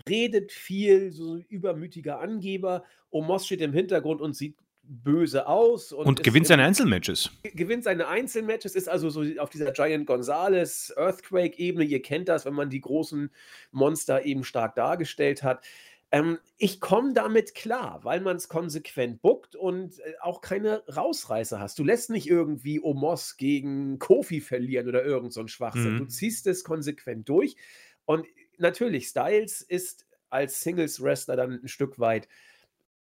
redet 0.08 0.52
viel, 0.52 1.10
so 1.10 1.38
übermütiger 1.48 2.20
Angeber. 2.20 2.84
Omos 3.10 3.46
steht 3.46 3.62
im 3.62 3.72
Hintergrund 3.72 4.20
und 4.20 4.36
sieht 4.36 4.54
böse 4.88 5.46
aus. 5.46 5.92
Und, 5.92 6.06
und 6.06 6.22
gewinnt 6.22 6.46
seine 6.46 6.64
Einzelmatches. 6.64 7.30
Gewinnt 7.54 7.84
seine 7.84 8.08
Einzelmatches, 8.08 8.74
ist 8.74 8.88
also 8.88 9.10
so 9.10 9.24
auf 9.38 9.50
dieser 9.50 9.72
Giant 9.72 10.06
Gonzalez 10.06 10.92
Earthquake-Ebene. 10.96 11.84
Ihr 11.84 12.02
kennt 12.02 12.28
das, 12.28 12.44
wenn 12.44 12.54
man 12.54 12.70
die 12.70 12.80
großen 12.80 13.30
Monster 13.72 14.24
eben 14.24 14.44
stark 14.44 14.74
dargestellt 14.74 15.42
hat. 15.42 15.64
Ähm, 16.12 16.38
ich 16.56 16.80
komme 16.80 17.12
damit 17.14 17.54
klar, 17.54 18.00
weil 18.04 18.20
man 18.20 18.36
es 18.36 18.48
konsequent 18.48 19.22
buckt 19.22 19.56
und 19.56 19.98
äh, 19.98 20.14
auch 20.20 20.40
keine 20.40 20.84
Rausreißer 20.86 21.58
hast. 21.58 21.78
Du 21.78 21.84
lässt 21.84 22.10
nicht 22.10 22.28
irgendwie 22.28 22.80
Omos 22.80 23.36
gegen 23.36 23.98
Kofi 23.98 24.40
verlieren 24.40 24.88
oder 24.88 25.04
irgend 25.04 25.32
so 25.32 25.40
ein 25.40 25.48
Schwachsinn. 25.48 25.94
Mhm. 25.94 25.98
Du 25.98 26.04
ziehst 26.06 26.46
es 26.46 26.62
konsequent 26.62 27.28
durch. 27.28 27.56
Und 28.04 28.26
natürlich, 28.56 29.08
Styles 29.08 29.62
ist 29.62 30.06
als 30.30 30.60
Singles-Wrestler 30.60 31.36
dann 31.36 31.60
ein 31.62 31.68
Stück 31.68 31.98
weit 31.98 32.28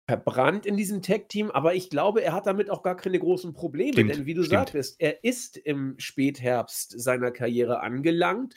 verbrannt 0.07 0.67
in 0.67 0.77
diesem 0.77 1.03
Tag-Team, 1.03 1.51
aber 1.51 1.75
ich 1.75 1.91
glaube, 1.91 2.23
er 2.23 2.33
hat 2.33 2.47
damit 2.47 2.71
auch 2.71 2.83
gar 2.83 2.97
keine 2.97 3.19
großen 3.19 3.53
Probleme, 3.55 3.93
stimmt, 3.93 4.15
denn 4.15 4.27
wie 4.27 4.35
du 4.35 4.43
stimmt. 4.43 4.59
sagtest, 4.59 4.97
er 5.01 5.23
ist 5.25 5.57
im 5.57 5.95
Spätherbst 5.99 7.01
seiner 7.01 7.31
Karriere 7.31 7.81
angelangt. 7.81 8.55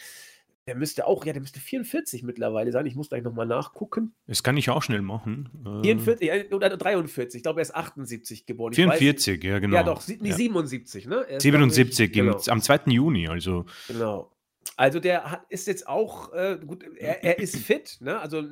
Der 0.67 0.73
müsste 0.75 1.05
auch, 1.05 1.23
ja, 1.25 1.33
der 1.33 1.43
müsste 1.43 1.59
44 1.59 2.23
mittlerweile 2.23 2.71
sein. 2.71 2.87
Ich 2.87 2.95
muss 2.95 3.09
gleich 3.09 3.21
nochmal 3.21 3.45
nachgucken. 3.45 4.15
Das 4.25 4.41
kann 4.41 4.57
ich 4.57 4.71
auch 4.71 4.81
schnell 4.81 5.03
machen. 5.03 5.49
44 5.83 6.27
äh, 6.27 6.47
oder 6.51 6.75
43. 6.75 7.37
Ich 7.37 7.43
glaube, 7.43 7.59
er 7.59 7.61
ist 7.61 7.75
78 7.75 8.47
geboren. 8.47 8.73
44, 8.73 9.37
weiß, 9.37 9.43
ja, 9.43 9.59
genau. 9.59 9.75
Ja, 9.75 9.83
doch, 9.83 10.07
nee, 10.07 10.29
ja. 10.29 10.35
77, 10.35 11.05
ne? 11.05 11.23
77, 11.37 12.11
genau. 12.11 12.41
am 12.47 12.61
2. 12.61 12.79
Juni, 12.87 13.27
also. 13.27 13.65
Genau. 13.87 14.31
Also 14.75 14.99
der 14.99 15.29
hat, 15.29 15.45
ist 15.49 15.67
jetzt 15.67 15.87
auch, 15.87 16.33
äh, 16.33 16.57
gut, 16.65 16.83
er, 16.97 17.23
er 17.23 17.37
ist 17.37 17.55
fit, 17.57 17.97
ne? 18.01 18.19
Also 18.19 18.43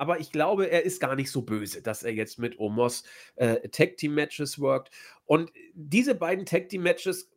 aber 0.00 0.18
ich 0.18 0.32
glaube, 0.32 0.70
er 0.70 0.82
ist 0.82 0.98
gar 0.98 1.14
nicht 1.14 1.30
so 1.30 1.42
böse, 1.42 1.82
dass 1.82 2.02
er 2.02 2.14
jetzt 2.14 2.38
mit 2.38 2.58
Omos 2.58 3.04
äh, 3.36 3.68
Tag 3.68 3.98
Team 3.98 4.14
Matches 4.14 4.58
workt. 4.58 4.90
Und 5.26 5.52
diese 5.74 6.14
beiden 6.14 6.46
Tag 6.46 6.70
Team 6.70 6.84
Matches 6.84 7.30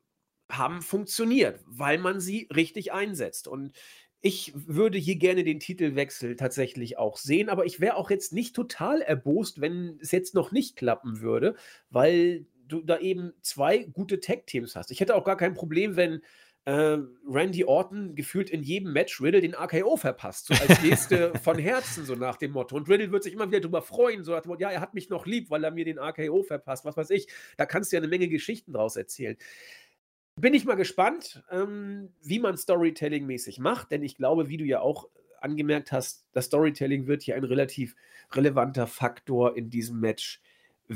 haben 0.49 0.81
funktioniert, 0.81 1.59
weil 1.65 1.97
man 1.97 2.21
sie 2.21 2.47
richtig 2.55 2.93
einsetzt. 2.93 3.49
Und 3.49 3.73
ich 4.21 4.53
würde 4.55 4.97
hier 4.97 5.17
gerne 5.17 5.43
den 5.43 5.59
Titelwechsel 5.59 6.37
tatsächlich 6.37 6.97
auch 6.97 7.17
sehen, 7.17 7.49
aber 7.49 7.65
ich 7.65 7.81
wäre 7.81 7.97
auch 7.97 8.09
jetzt 8.09 8.31
nicht 8.31 8.55
total 8.55 9.01
erbost, 9.01 9.59
wenn 9.59 9.99
es 10.01 10.11
jetzt 10.11 10.33
noch 10.33 10.53
nicht 10.53 10.77
klappen 10.77 11.19
würde, 11.19 11.57
weil 11.89 12.45
du 12.69 12.81
da 12.81 12.97
eben 12.97 13.33
zwei 13.41 13.79
gute 13.79 14.21
Tag-Teams 14.21 14.77
hast. 14.77 14.89
Ich 14.89 15.01
hätte 15.01 15.15
auch 15.15 15.25
gar 15.25 15.35
kein 15.35 15.53
Problem, 15.53 15.97
wenn 15.97 16.21
äh, 16.65 16.97
Randy 17.27 17.65
Orton 17.65 18.15
gefühlt 18.15 18.49
in 18.49 18.63
jedem 18.63 18.93
Match 18.93 19.21
Riddle 19.21 19.41
den 19.41 19.55
AKO 19.55 19.97
verpasst. 19.97 20.47
So 20.47 20.53
als 20.53 20.81
Geste 20.81 21.33
von 21.43 21.57
Herzen, 21.57 22.05
so 22.05 22.15
nach 22.15 22.37
dem 22.37 22.51
Motto. 22.51 22.75
Und 22.75 22.87
Riddle 22.89 23.11
wird 23.11 23.23
sich 23.23 23.33
immer 23.33 23.47
wieder 23.47 23.59
darüber 23.59 23.81
freuen, 23.81 24.23
so 24.23 24.31
nach 24.31 24.41
dem 24.41 24.49
Motto, 24.49 24.61
ja, 24.61 24.71
er 24.71 24.81
hat 24.81 24.93
mich 24.93 25.09
noch 25.09 25.25
lieb, 25.25 25.49
weil 25.49 25.63
er 25.63 25.71
mir 25.71 25.85
den 25.85 25.99
AKO 25.99 26.43
verpasst, 26.43 26.85
was 26.85 26.95
weiß 26.95 27.09
ich. 27.09 27.27
Da 27.57 27.65
kannst 27.65 27.91
du 27.91 27.97
ja 27.97 28.01
eine 28.01 28.07
Menge 28.07 28.29
Geschichten 28.29 28.73
draus 28.73 28.95
erzählen. 28.95 29.35
Bin 30.35 30.53
ich 30.53 30.65
mal 30.65 30.75
gespannt, 30.75 31.43
ähm, 31.51 32.13
wie 32.21 32.39
man 32.39 32.57
Storytelling-mäßig 32.57 33.59
macht, 33.59 33.91
denn 33.91 34.01
ich 34.01 34.15
glaube, 34.15 34.49
wie 34.49 34.57
du 34.57 34.65
ja 34.65 34.79
auch 34.79 35.09
angemerkt 35.41 35.91
hast, 35.91 36.25
das 36.31 36.45
Storytelling 36.45 37.05
wird 37.07 37.21
hier 37.21 37.35
ein 37.35 37.43
relativ 37.43 37.95
relevanter 38.31 38.87
Faktor 38.87 39.57
in 39.57 39.69
diesem 39.69 39.99
Match 39.99 40.41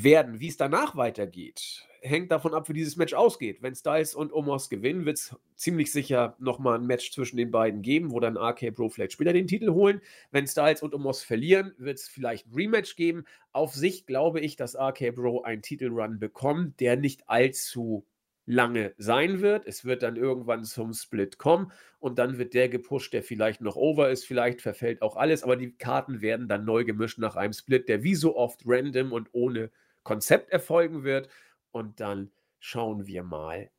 werden. 0.04 0.39
Wie 0.39 0.48
es 0.48 0.58
danach 0.58 0.96
weitergeht, 0.96 1.88
hängt 2.01 2.32
davon 2.32 2.54
ab, 2.54 2.70
wie 2.70 2.74
dieses 2.74 2.96
Match 2.96 3.13
ausgeht. 3.13 3.62
Wenn 3.62 3.75
Styles 3.75 4.16
und 4.16 4.34
Omos 4.34 4.70
gewinnen, 4.70 5.06
wird 5.06 5.18
es 5.18 5.36
ziemlich 5.56 5.92
sicher 5.92 6.36
nochmal 6.39 6.77
ein 6.77 6.86
Match 6.86 7.12
zwischen 7.12 7.38
den 7.38 7.51
beiden 7.51 7.82
geben, 7.82 8.12
wo 8.12 8.20
dann 8.20 8.38
RK 8.38 8.72
Bro 8.72 8.89
vielleicht 8.89 9.13
später 9.13 9.34
den 9.34 9.48
Titel 9.48 9.72
holen. 9.72 10.01
Wenn 10.32 10.48
Styles 10.48 10.82
und 10.82 10.94
Omos 10.94 11.24
verlieren, 11.24 11.74
wird 11.77 12.00
es 12.00 12.08
vielleicht 12.08 12.48
ein 12.48 12.54
Rematch 12.54 12.96
geben. 12.96 13.25
Auf 13.51 13.74
sich 13.74 14.06
glaube 14.06 14.39
ich, 14.39 14.56
dass 14.56 14.75
RK 14.75 15.12
Bro 15.12 15.44
einen 15.44 15.62
Titelrun 15.62 16.20
bekommt, 16.20 16.80
der 16.80 16.98
nicht 16.98 17.30
allzu 17.30 18.06
lange 18.48 18.94
sein 18.98 19.42
wird. 19.42 19.68
Es 19.68 19.84
wird 19.84 20.01
dann 20.04 20.16
irgendwann 20.16 20.63
zum 20.63 20.94
Split 20.94 21.38
kommen 21.38 21.72
und 22.00 22.18
dann 22.18 22.38
wird 22.38 22.54
der 22.54 22.70
gepusht, 22.70 23.13
der 23.13 23.22
vielleicht 23.22 23.62
noch 23.62 23.75
over 23.75 24.10
ist. 24.10 24.25
Vielleicht 24.25 24.62
verfällt 24.62 25.01
auch 25.01 25.18
alles, 25.18 25.44
aber 25.44 25.58
die 25.58 25.74
Karten 25.74 26.22
werden 26.22 26.48
dann 26.48 26.63
neu 26.63 26.86
gemischt 26.86 27.20
nach 27.20 27.36
einem 27.36 27.54
Split, 27.54 27.89
der 27.89 28.04
wie 28.04 28.16
so 28.16 28.38
oft 28.38 28.62
random 28.66 29.12
und 29.12 29.27
ohne 29.34 29.70
Konzept 30.08 30.52
erfolgen 30.52 31.04
wird. 31.04 31.28
Und 31.72 32.00
dann 32.00 32.32
schauen 32.60 33.06
wir 33.06 33.24
mal 33.24 33.70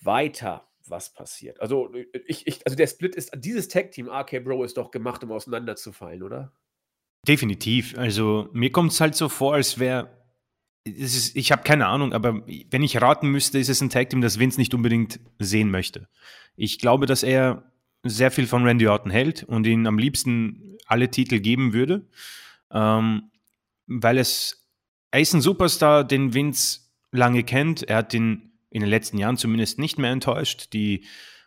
weiter, 0.00 0.66
was 0.86 1.12
passiert. 1.12 1.60
Also, 1.60 1.92
ich, 2.26 2.46
ich, 2.46 2.66
also 2.66 2.76
der 2.76 2.86
Split 2.86 3.14
ist, 3.14 3.32
dieses 3.36 3.68
Tag-Team 3.68 4.08
RK 4.08 4.40
Bro 4.40 4.64
ist 4.64 4.78
doch 4.78 4.90
gemacht, 4.90 5.22
um 5.22 5.32
auseinanderzufallen, 5.32 6.22
oder? 6.22 6.52
Definitiv. 7.28 7.96
Also 7.96 8.48
mir 8.52 8.72
kommt 8.72 8.92
es 8.92 9.00
halt 9.00 9.14
so 9.14 9.28
vor, 9.28 9.54
als 9.54 9.78
wäre 9.78 10.10
ist, 10.84 11.34
ich 11.34 11.50
habe 11.50 11.62
keine 11.62 11.86
Ahnung, 11.86 12.12
aber 12.12 12.42
wenn 12.70 12.82
ich 12.82 13.00
raten 13.00 13.28
müsste, 13.30 13.58
ist 13.58 13.70
es 13.70 13.80
ein 13.80 13.88
Tag 13.88 14.10
Team, 14.10 14.20
das 14.20 14.38
Vince 14.38 14.60
nicht 14.60 14.74
unbedingt 14.74 15.18
sehen 15.38 15.70
möchte. 15.70 16.08
Ich 16.56 16.78
glaube, 16.78 17.06
dass 17.06 17.22
er 17.22 17.72
sehr 18.02 18.30
viel 18.30 18.46
von 18.46 18.64
Randy 18.64 18.86
Orton 18.86 19.10
hält 19.10 19.44
und 19.44 19.66
ihn 19.66 19.86
am 19.86 19.96
liebsten 19.98 20.76
alle 20.86 21.10
Titel 21.10 21.40
geben 21.40 21.72
würde, 21.72 22.06
ähm, 22.70 23.30
weil 23.86 24.18
es, 24.18 24.63
er 25.14 25.20
ist 25.20 25.32
ein 25.32 25.40
Superstar, 25.40 26.02
den 26.02 26.34
Vince 26.34 26.80
lange 27.12 27.44
kennt. 27.44 27.84
Er 27.84 27.98
hat 27.98 28.12
ihn 28.14 28.50
in 28.70 28.80
den 28.80 28.90
letzten 28.90 29.16
Jahren 29.16 29.36
zumindest 29.36 29.78
nicht 29.78 29.96
mehr 29.96 30.10
enttäuscht. 30.10 30.72
Die 30.72 31.04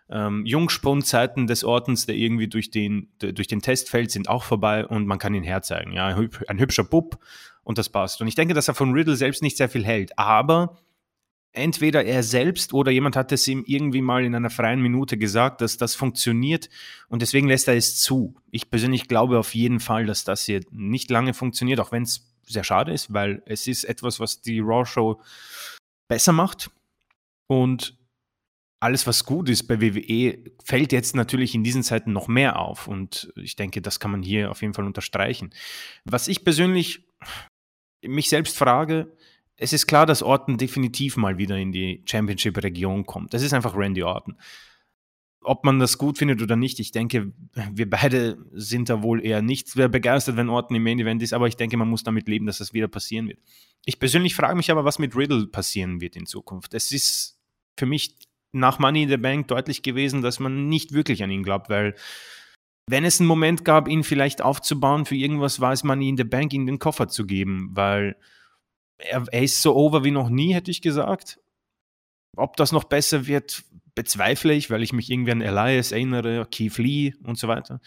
ähm, 0.09 0.45
Jungspundzeiten 0.45 1.47
des 1.47 1.65
Ortens, 1.65 2.05
der 2.05 2.15
irgendwie 2.15 2.47
durch 2.47 2.71
den, 2.71 3.09
durch 3.19 3.47
den 3.47 3.62
Test 3.62 3.89
fällt, 3.89 4.09
sind 4.09 4.29
auch 4.29 4.43
vorbei 4.43 4.88
und 4.88 5.05
man 5.05 5.19
kann 5.19 5.36
ihn 5.36 5.43
herzeigen. 5.43 5.91
Ja, 5.91 6.05
ein 6.47 6.59
hübscher 6.59 6.86
Bub 6.86 7.19
und 7.65 7.77
das 7.77 7.89
passt. 7.89 8.21
Und 8.21 8.29
ich 8.29 8.36
denke, 8.36 8.53
dass 8.53 8.69
er 8.69 8.74
von 8.74 8.93
Riddle 8.93 9.17
selbst 9.17 9.43
nicht 9.43 9.57
sehr 9.57 9.67
viel 9.67 9.83
hält. 9.83 10.17
Aber 10.17 10.77
entweder 11.51 12.05
er 12.05 12.24
selbst 12.24 12.74
oder 12.74 12.91
jemand 12.91 13.17
hat 13.17 13.33
es 13.33 13.45
ihm 13.50 13.65
irgendwie 13.67 14.01
mal 14.01 14.24
in 14.24 14.33
einer 14.33 14.50
freien 14.50 14.81
Minute 14.81 15.17
gesagt, 15.17 15.59
dass 15.59 15.75
das 15.75 15.93
funktioniert 15.93 16.69
und 17.09 17.21
deswegen 17.21 17.50
lässt 17.50 17.67
er 17.67 17.75
es 17.75 18.00
zu. 18.00 18.36
Ich 18.50 18.69
persönlich 18.69 19.09
glaube 19.09 19.38
auf 19.38 19.53
jeden 19.53 19.81
Fall, 19.81 20.05
dass 20.05 20.24
das 20.24 20.45
hier 20.45 20.62
nicht 20.71 21.12
lange 21.12 21.33
funktioniert, 21.33 21.81
auch 21.81 21.91
wenn 21.91 22.03
es 22.03 22.33
sehr 22.48 22.63
schade 22.63 22.92
ist, 22.92 23.13
weil 23.13 23.44
es 23.46 23.68
ist 23.68 23.84
etwas, 23.84 24.20
was 24.20 24.42
die 24.42 24.60
Raw 24.60 24.86
Show 24.86 25.22
besser 26.08 26.32
macht 26.32 26.72
und 27.48 27.98
alles, 28.80 29.08
was 29.08 29.25
gut 29.25 29.50
ist 29.50 29.63
bei 29.63 29.82
WWE, 29.82 30.51
fällt 30.63 30.92
jetzt 30.92 31.16
natürlich 31.16 31.56
in 31.56 31.63
diesen 31.63 31.84
Zeiten 31.84 32.13
noch 32.13 32.27
mehr 32.27 32.60
auf. 32.60 32.88
Und 32.88 33.32
ich 33.36 33.56
denke, 33.56 33.82
das 33.82 34.00
kann 34.00 34.12
man 34.12 34.22
hier 34.22 34.51
auf 34.51 34.62
jeden 34.62 34.74
Fall 34.74 34.86
unterstreichen. 34.86 35.51
Was 36.06 36.27
ich 36.27 36.44
persönlich 36.44 37.04
mich 38.04 38.30
selbst 38.30 38.56
frage, 38.58 39.12
es 39.56 39.74
ist 39.74 39.88
klar, 39.88 40.06
dass 40.06 40.22
Orton 40.22 40.58
definitiv 40.58 41.18
mal 41.18 41.39
wieder 41.39 41.58
in 41.58 41.72
die 41.72 42.04
Championship-Region 42.06 43.08
kommt. 43.08 43.34
Das 43.34 43.42
ist 43.42 43.54
einfach 43.54 43.75
Randy 43.75 44.04
Orton. 44.04 44.38
Ob 45.41 45.63
man 45.63 45.79
das 45.79 45.98
gut 45.98 46.17
findet 46.17 46.41
oder 46.41 46.56
nicht, 46.56 46.79
ich 46.79 46.91
denke, 46.91 47.32
wir 47.72 47.89
beide 47.89 48.38
sind 48.51 48.89
da 48.89 49.01
wohl 49.01 49.24
eher 49.24 49.41
nicht 49.41 49.70
sehr 49.70 49.88
begeistert, 49.88 50.36
wenn 50.36 50.50
Orton 50.50 50.75
im 50.75 50.84
Main 50.84 51.00
Event 51.00 51.22
ist, 51.22 51.34
aber 51.34 51.48
ich 51.48 51.56
denke, 51.56 51.77
man 51.77 51.89
muss 51.89 52.03
damit 52.03 52.27
leben, 52.27 52.46
dass 52.46 52.58
das 52.58 52.74
wieder 52.74 52.88
passieren 52.88 53.27
wird. 53.27 53.39
Ich 53.86 54.00
persönlich 54.00 54.36
frage 54.36 54.56
mich 54.56 54.72
aber, 54.72 54.84
was 54.84 55.00
mit 55.00 55.15
Riddle 55.15 55.48
passieren 55.48 56.01
wird 56.01 56.15
in 56.15 56.25
Zukunft. 56.25 56.74
Es 56.74 56.91
ist 56.91 57.39
für 57.77 57.86
mich 57.86 58.15
nach 58.51 58.79
Money 58.79 59.03
in 59.03 59.10
the 59.10 59.17
Bank 59.17 59.48
deutlich 59.48 59.84
gewesen, 59.84 60.22
dass 60.22 60.39
man 60.39 60.67
nicht 60.67 60.91
wirklich 60.91 61.24
an 61.24 61.32
ihn 61.32 61.44
glaubt, 61.44 61.70
weil 61.70 61.96
wenn 62.89 63.06
es 63.06 63.20
einen 63.20 63.27
Moment 63.27 63.65
gab, 63.65 63.88
ihn 63.88 64.03
vielleicht 64.03 64.41
aufzubauen 64.41 65.06
für 65.06 65.15
irgendwas, 65.15 65.60
war 65.60 65.74
es 65.74 65.84
Money 65.84 66.10
in 66.10 66.17
the 66.17 66.24
Bank, 66.24 66.53
ihm 66.53 66.65
den 66.65 66.79
Koffer 66.79 67.08
zu 67.10 67.25
geben, 67.25 67.70
weil 67.74 68.15
er, 68.98 69.25
er 69.32 69.44
ist 69.44 69.62
so 69.62 69.75
over 69.75 70.03
wie 70.03 70.12
noch 70.12 70.29
nie, 70.29 70.53
hätte 70.53 70.72
ich 70.72 70.82
gesagt. 70.82 71.39
Ob 72.38 72.56
das 72.58 72.72
noch 72.72 72.86
besser 72.86 73.27
wird, 73.27 73.63
bezweifle 73.96 74.53
ich, 74.53 74.70
weil 74.70 74.83
ich 74.83 74.94
mich 74.94 75.09
irgendwie 75.09 75.31
an 75.31 75.42
Elias 75.42 75.92
erinnere, 75.92 76.48
Keith 76.51 76.77
Lee 76.77 77.14
und 77.24 77.38
so 77.38 77.48
weiter. 77.48 77.81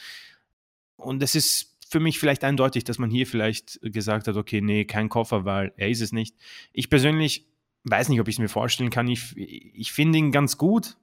Und 0.97 1.23
es 1.23 1.35
ist 1.35 1.79
für 1.89 2.01
mich 2.01 2.19
vielleicht 2.19 2.45
eindeutig, 2.45 2.85
dass 2.85 2.99
man 2.99 3.11
hier 3.11 3.27
vielleicht 3.27 3.81
gesagt 3.83 4.29
hat, 4.29 4.37
okay, 4.37 4.61
nee, 4.61 4.85
kein 4.85 5.09
Koffer, 5.09 5.45
weil 5.45 5.73
er 5.77 5.89
ist 5.89 6.01
es 6.01 6.13
nicht. 6.13 6.37
Ich 6.73 6.91
persönlich 6.91 7.47
weiß 7.85 8.09
nicht, 8.09 8.21
ob 8.21 8.29
ich 8.29 8.37
es 8.37 8.41
mir 8.41 8.49
vorstellen 8.49 8.91
kann. 8.91 9.09
Ich, 9.09 9.37
ich 9.37 9.93
finde 9.93 10.19
ihn 10.19 10.33
ganz 10.33 10.57
gut, 10.57 10.97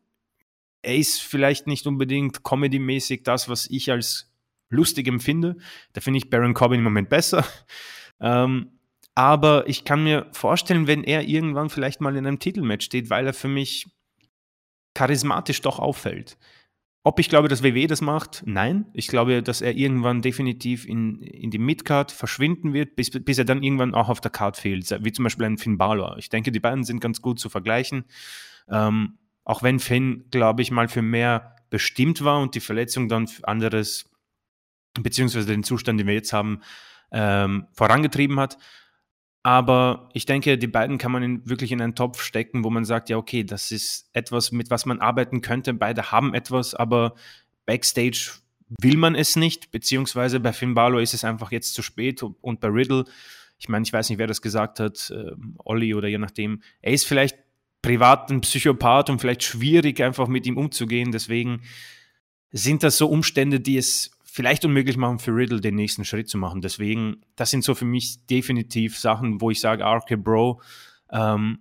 er 0.82 0.96
ist 0.96 1.22
vielleicht 1.22 1.68
nicht 1.68 1.88
unbedingt 1.88 2.44
comedy-mäßig 2.44 3.24
das, 3.24 3.50
was 3.50 3.68
ich 3.70 3.92
als 3.92 4.32
lustig 4.70 5.08
empfinde. 5.08 5.58
Da 5.94 6.02
finde 6.02 6.20
ich 6.20 6.30
Baron 6.30 6.54
Corbin 6.54 6.80
im 6.80 6.84
Moment 6.84 7.10
besser. 7.10 7.46
Ähm, 8.20 8.77
aber 9.18 9.68
ich 9.68 9.84
kann 9.84 10.04
mir 10.04 10.28
vorstellen, 10.32 10.86
wenn 10.86 11.04
er 11.04 11.24
irgendwann 11.24 11.72
vielleicht 11.72 12.02
mal 12.02 12.16
in 12.16 12.28
einem 12.28 12.38
Titelmatch 12.38 12.86
steht, 12.86 13.10
weil 13.10 13.26
er 13.26 13.34
für 13.34 13.48
mich 13.48 13.88
charismatisch 14.94 15.60
doch 15.62 15.80
auffällt. 15.80 16.38
Ob 17.04 17.20
ich 17.20 17.28
glaube, 17.28 17.48
dass 17.48 17.64
WWE 17.64 17.88
das 17.88 18.02
macht? 18.02 18.44
Nein. 18.46 18.86
Ich 18.94 19.08
glaube, 19.08 19.42
dass 19.42 19.62
er 19.62 19.76
irgendwann 19.76 20.22
definitiv 20.22 20.86
in, 20.86 21.20
in 21.24 21.50
die 21.50 21.58
Midcard 21.58 22.12
verschwinden 22.12 22.74
wird, 22.74 22.96
bis, 22.96 23.10
bis 23.10 23.40
er 23.40 23.46
dann 23.46 23.64
irgendwann 23.64 23.96
auch 23.96 24.10
auf 24.10 24.22
der 24.22 24.30
Card 24.30 24.56
fehlt, 24.56 24.96
wie 25.04 25.12
zum 25.12 25.24
Beispiel 25.24 25.48
ein 25.48 25.58
Finn 25.58 25.80
Balor. 25.80 26.20
Ich 26.20 26.30
denke, 26.30 26.52
die 26.52 26.60
beiden 26.60 26.84
sind 26.84 27.00
ganz 27.00 27.20
gut 27.20 27.40
zu 27.40 27.50
vergleichen. 27.50 28.06
Ähm, 28.70 29.18
auch 29.44 29.64
wenn 29.64 29.80
Finn, 29.80 30.26
glaube 30.30 30.62
ich, 30.62 30.70
mal 30.70 30.90
für 30.90 31.02
mehr 31.02 31.56
bestimmt 31.72 32.24
war 32.24 32.40
und 32.40 32.54
die 32.54 32.60
Verletzung 32.60 33.10
dann 33.10 33.26
für 33.26 33.48
anderes, 33.48 34.12
beziehungsweise 34.94 35.48
den 35.48 35.64
Zustand, 35.64 36.00
den 36.00 36.06
wir 36.06 36.14
jetzt 36.14 36.34
haben, 36.34 36.62
ähm, 37.12 37.66
vorangetrieben 37.74 38.40
hat. 38.40 38.60
Aber 39.48 40.10
ich 40.12 40.26
denke, 40.26 40.58
die 40.58 40.68
beiden 40.68 40.98
kann 40.98 41.14
man 41.14 41.24
in, 41.24 41.50
wirklich 41.50 41.72
in 41.72 41.82
einen 41.82 41.96
Topf 41.96 42.22
stecken, 42.22 42.66
wo 42.66 42.70
man 42.70 42.84
sagt, 42.84 43.08
ja, 43.08 43.16
okay, 43.16 43.46
das 43.46 43.72
ist 43.72 44.10
etwas, 44.12 44.52
mit 44.52 44.70
was 44.70 44.86
man 44.86 45.00
arbeiten 45.00 45.40
könnte. 45.40 45.74
Beide 45.74 46.12
haben 46.12 46.34
etwas, 46.34 46.76
aber 46.76 47.16
Backstage 47.66 48.32
will 48.82 48.98
man 48.98 49.16
es 49.16 49.38
nicht, 49.38 49.72
beziehungsweise 49.72 50.42
bei 50.42 50.52
Finn 50.52 50.74
Balor 50.74 51.00
ist 51.00 51.14
es 51.14 51.24
einfach 51.24 51.54
jetzt 51.54 51.76
zu 51.76 51.82
spät 51.82 52.22
und 52.24 52.60
bei 52.60 52.68
Riddle, 52.68 53.06
ich 53.58 53.70
meine, 53.70 53.84
ich 53.84 53.94
weiß 53.94 54.10
nicht, 54.10 54.20
wer 54.20 54.28
das 54.28 54.42
gesagt 54.42 54.82
hat, 54.82 55.14
äh, 55.16 55.32
Olli 55.60 55.94
oder 55.94 56.10
je 56.10 56.18
nachdem, 56.18 56.62
er 56.82 56.92
ist 56.92 57.08
vielleicht 57.08 57.38
privaten 57.82 58.42
Psychopath 58.42 59.10
und 59.10 59.22
vielleicht 59.22 59.44
schwierig, 59.44 60.04
einfach 60.04 60.28
mit 60.28 60.46
ihm 60.46 60.58
umzugehen. 60.58 61.14
Deswegen 61.14 61.62
sind 62.52 62.84
das 62.84 62.98
so 62.98 63.08
Umstände, 63.08 63.62
die 63.62 63.78
es 63.78 64.12
vielleicht 64.38 64.64
unmöglich 64.66 64.98
machen 64.98 65.18
für 65.18 65.32
Riddle, 65.32 65.62
den 65.62 65.74
nächsten 65.74 66.06
Schritt 66.06 66.30
zu 66.30 66.38
machen. 66.38 66.62
Deswegen, 66.62 67.24
das 67.36 67.50
sind 67.50 67.64
so 67.64 67.74
für 67.74 67.86
mich 67.86 68.24
definitiv 68.28 68.96
Sachen, 68.96 69.42
wo 69.42 69.50
ich 69.50 69.60
sage, 69.60 69.84
RK 69.84 70.16
Bro 70.16 70.62
ähm, 71.12 71.58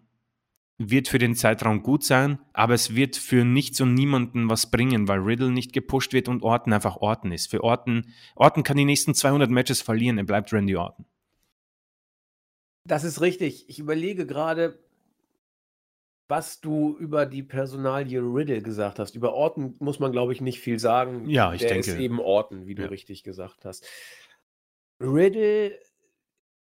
wird 0.76 1.08
für 1.08 1.16
den 1.16 1.34
Zeitraum 1.34 1.82
gut 1.82 2.04
sein, 2.04 2.38
aber 2.52 2.74
es 2.74 2.94
wird 2.94 3.16
für 3.16 3.46
nichts 3.46 3.80
und 3.80 3.94
niemanden 3.94 4.50
was 4.50 4.70
bringen, 4.70 5.08
weil 5.08 5.20
Riddle 5.20 5.52
nicht 5.52 5.72
gepusht 5.72 6.12
wird 6.12 6.28
und 6.28 6.42
Orton 6.42 6.74
einfach 6.74 6.98
Orton 6.98 7.32
ist. 7.32 7.46
Für 7.46 7.64
Orton, 7.64 8.12
Orton 8.34 8.62
kann 8.62 8.76
die 8.76 8.84
nächsten 8.84 9.14
200 9.14 9.50
Matches 9.50 9.80
verlieren, 9.80 10.18
er 10.18 10.24
bleibt 10.24 10.52
Randy 10.52 10.76
Orton. 10.76 11.06
Das 12.84 13.04
ist 13.04 13.22
richtig. 13.22 13.70
Ich 13.70 13.78
überlege 13.78 14.26
gerade, 14.26 14.78
was 16.28 16.60
du 16.60 16.96
über 16.98 17.26
die 17.26 17.42
Personalie 17.42 18.20
Riddle 18.20 18.62
gesagt 18.62 18.98
hast. 18.98 19.14
Über 19.14 19.32
Orton 19.34 19.76
muss 19.78 20.00
man, 20.00 20.12
glaube 20.12 20.32
ich, 20.32 20.40
nicht 20.40 20.60
viel 20.60 20.78
sagen. 20.78 21.28
Ja, 21.28 21.52
ich 21.52 21.60
Der 21.60 21.70
denke. 21.70 21.90
ist 21.90 21.98
eben 21.98 22.20
Orton, 22.20 22.66
wie 22.66 22.74
du 22.74 22.90
richtig 22.90 23.22
gesagt 23.22 23.64
hast. 23.64 23.86
Riddle, 25.00 25.78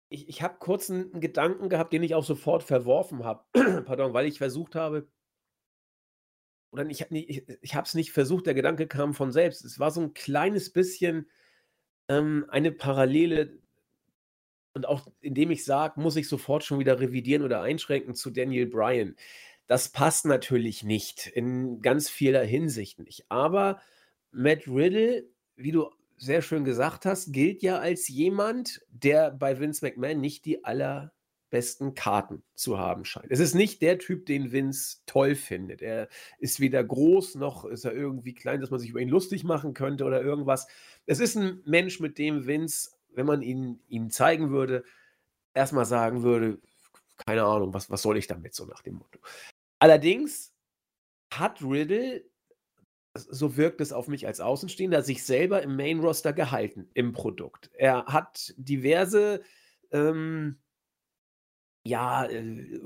ich, 0.10 0.28
ich 0.28 0.42
habe 0.42 0.56
kurz 0.60 0.90
einen 0.90 1.22
Gedanken 1.22 1.70
gehabt, 1.70 1.94
den 1.94 2.04
ich 2.04 2.16
auch 2.16 2.26
sofort 2.26 2.64
verworfen 2.64 3.24
habe. 3.24 3.46
Pardon, 3.86 4.14
weil 4.14 4.26
ich 4.26 4.38
versucht 4.38 4.76
habe, 4.76 5.08
oder 6.72 6.86
ich 6.88 7.02
habe 7.02 7.18
ich, 7.18 7.48
ich 7.62 7.76
es 7.76 7.94
nicht 7.94 8.12
versucht, 8.12 8.48
der 8.48 8.56
Gedanke 8.56 8.88
kam 8.88 9.14
von 9.14 9.32
selbst. 9.32 9.64
Es 9.64 9.80
war 9.80 9.92
so 9.92 10.02
ein 10.02 10.14
kleines 10.14 10.74
bisschen 10.74 11.30
ähm, 12.10 12.46
eine 12.50 12.72
Parallele 12.72 13.60
und 14.74 14.88
auch 14.88 15.08
indem 15.22 15.52
ich 15.52 15.64
sage, 15.66 16.02
muss 16.02 16.16
ich 16.16 16.28
sofort 16.28 16.64
schon 16.64 16.80
wieder 16.80 17.00
revidieren 17.00 17.44
oder 17.44 17.62
einschränken 17.62 18.16
zu 18.16 18.32
Daniel 18.32 18.66
Bryan. 18.66 19.16
Das 19.68 19.90
passt 19.90 20.26
natürlich 20.26 20.84
nicht 20.84 21.28
in 21.28 21.82
ganz 21.82 22.10
vieler 22.10 22.44
Hinsicht 22.44 23.00
nicht. 23.00 23.26
Aber 23.30 23.80
Matt 24.32 24.68
Riddle, 24.68 25.26
wie 25.56 25.72
du 25.72 25.90
sehr 26.18 26.42
schön 26.42 26.64
gesagt 26.64 27.06
hast, 27.06 27.32
gilt 27.32 27.62
ja 27.64 27.80
als 27.80 28.08
jemand, 28.08 28.82
der 28.90 29.32
bei 29.32 29.60
Vince 29.60 29.86
McMahon 29.86 30.20
nicht 30.22 30.46
die 30.46 30.64
allerbesten 30.64 31.96
Karten 31.96 32.44
zu 32.56 32.78
haben 32.78 33.06
scheint. 33.06 33.32
Es 33.32 33.40
ist 33.40 33.56
nicht 33.56 33.82
der 33.82 34.00
Typ, 34.00 34.26
den 34.26 34.52
Vince 34.52 34.98
toll 35.06 35.36
findet. 35.36 35.82
Er 35.82 36.08
ist 36.40 36.60
weder 36.60 36.84
groß 36.84 37.36
noch 37.36 37.66
ist 37.66 37.86
er 37.86 37.94
irgendwie 37.94 38.34
klein, 38.34 38.62
dass 38.62 38.72
man 38.72 38.80
sich 38.80 38.90
über 38.90 39.00
ihn 39.00 39.10
lustig 39.10 39.44
machen 39.44 39.74
könnte 39.74 40.06
oder 40.06 40.22
irgendwas. 40.22 40.68
Es 41.06 41.20
ist 41.20 41.36
ein 41.36 41.62
Mensch, 41.66 42.00
mit 42.00 42.18
dem 42.18 42.46
Vince, 42.48 42.92
wenn 43.10 43.26
man 43.26 43.42
ihn 43.42 43.82
ihm 43.88 44.10
zeigen 44.10 44.50
würde, 44.50 44.84
erstmal 45.54 45.86
sagen 45.86 46.24
würde, 46.24 46.60
keine 47.26 47.44
Ahnung, 47.44 47.74
was, 47.74 47.90
was 47.90 48.02
soll 48.02 48.18
ich 48.18 48.28
damit, 48.28 48.56
so 48.56 48.66
nach 48.66 48.82
dem 48.82 48.96
Motto. 48.96 49.20
Allerdings 49.84 50.54
hat 51.30 51.62
Riddle, 51.62 52.24
so 53.16 53.58
wirkt 53.58 53.82
es 53.82 53.92
auf 53.92 54.08
mich 54.08 54.26
als 54.26 54.40
Außenstehender, 54.40 55.02
sich 55.02 55.26
selber 55.26 55.62
im 55.62 55.76
Main-Roster 55.76 56.32
gehalten 56.32 56.90
im 56.94 57.12
Produkt. 57.12 57.70
Er 57.74 58.06
hat 58.06 58.54
diverse 58.56 59.44
ähm, 59.92 60.58
ja, 61.86 62.24
äh, 62.24 62.80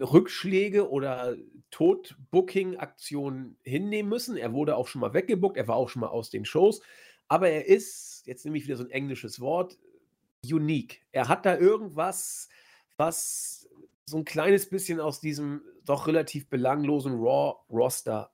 Rückschläge 0.00 0.88
oder 0.88 1.36
Tod-Booking-Aktionen 1.72 3.58
hinnehmen 3.64 4.08
müssen. 4.08 4.36
Er 4.36 4.52
wurde 4.52 4.76
auch 4.76 4.86
schon 4.86 5.00
mal 5.00 5.12
weggebuckt, 5.12 5.56
er 5.56 5.66
war 5.66 5.74
auch 5.74 5.88
schon 5.88 6.02
mal 6.02 6.10
aus 6.10 6.30
den 6.30 6.44
Shows. 6.44 6.82
Aber 7.26 7.48
er 7.48 7.66
ist, 7.66 8.28
jetzt 8.28 8.44
nehme 8.44 8.58
ich 8.58 8.64
wieder 8.64 8.76
so 8.76 8.84
ein 8.84 8.90
englisches 8.90 9.40
Wort, 9.40 9.76
unique. 10.48 11.04
Er 11.10 11.26
hat 11.26 11.46
da 11.46 11.58
irgendwas, 11.58 12.48
was 12.96 13.68
so 14.06 14.18
ein 14.18 14.24
kleines 14.24 14.70
bisschen 14.70 15.00
aus 15.00 15.20
diesem 15.20 15.60
doch 15.84 16.06
relativ 16.06 16.48
belanglosen 16.48 17.14
Raw-Roster 17.14 18.32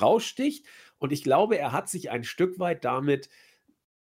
raussticht. 0.00 0.66
Und 0.98 1.12
ich 1.12 1.22
glaube, 1.22 1.58
er 1.58 1.72
hat 1.72 1.88
sich 1.88 2.10
ein 2.10 2.24
Stück 2.24 2.58
weit 2.58 2.84
damit 2.84 3.28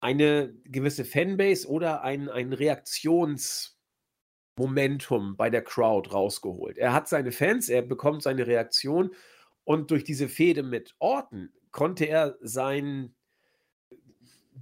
eine 0.01 0.53
gewisse 0.65 1.05
Fanbase 1.05 1.69
oder 1.69 2.03
ein, 2.03 2.29
ein 2.29 2.53
Reaktionsmomentum 2.53 5.37
bei 5.37 5.49
der 5.49 5.63
Crowd 5.63 6.11
rausgeholt. 6.11 6.77
Er 6.77 6.93
hat 6.93 7.09
seine 7.09 7.33
Fans, 7.33 7.69
er 7.69 7.83
bekommt 7.83 8.23
seine 8.23 8.47
Reaktion 8.47 9.15
und 9.65 9.91
durch 9.93 10.05
diese 10.05 10.29
Fehde 10.29 10.65
mit 10.65 10.95
Orten 10.99 11.53
konnte 11.71 12.07
er 12.07 12.37
seinen 12.41 13.15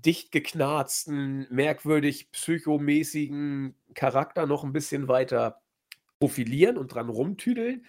dicht 0.05 0.31
geknarzten, 0.31 1.47
merkwürdig 1.51 2.31
psychomäßigen 2.33 3.75
Charakter 3.95 4.47
noch 4.47 4.64
ein 4.64 4.73
bisschen 4.73 5.09
weiter 5.09 5.62
profilieren 6.19 6.77
und 6.77 6.95
dran 6.95 7.09
rumtüdeln, 7.09 7.87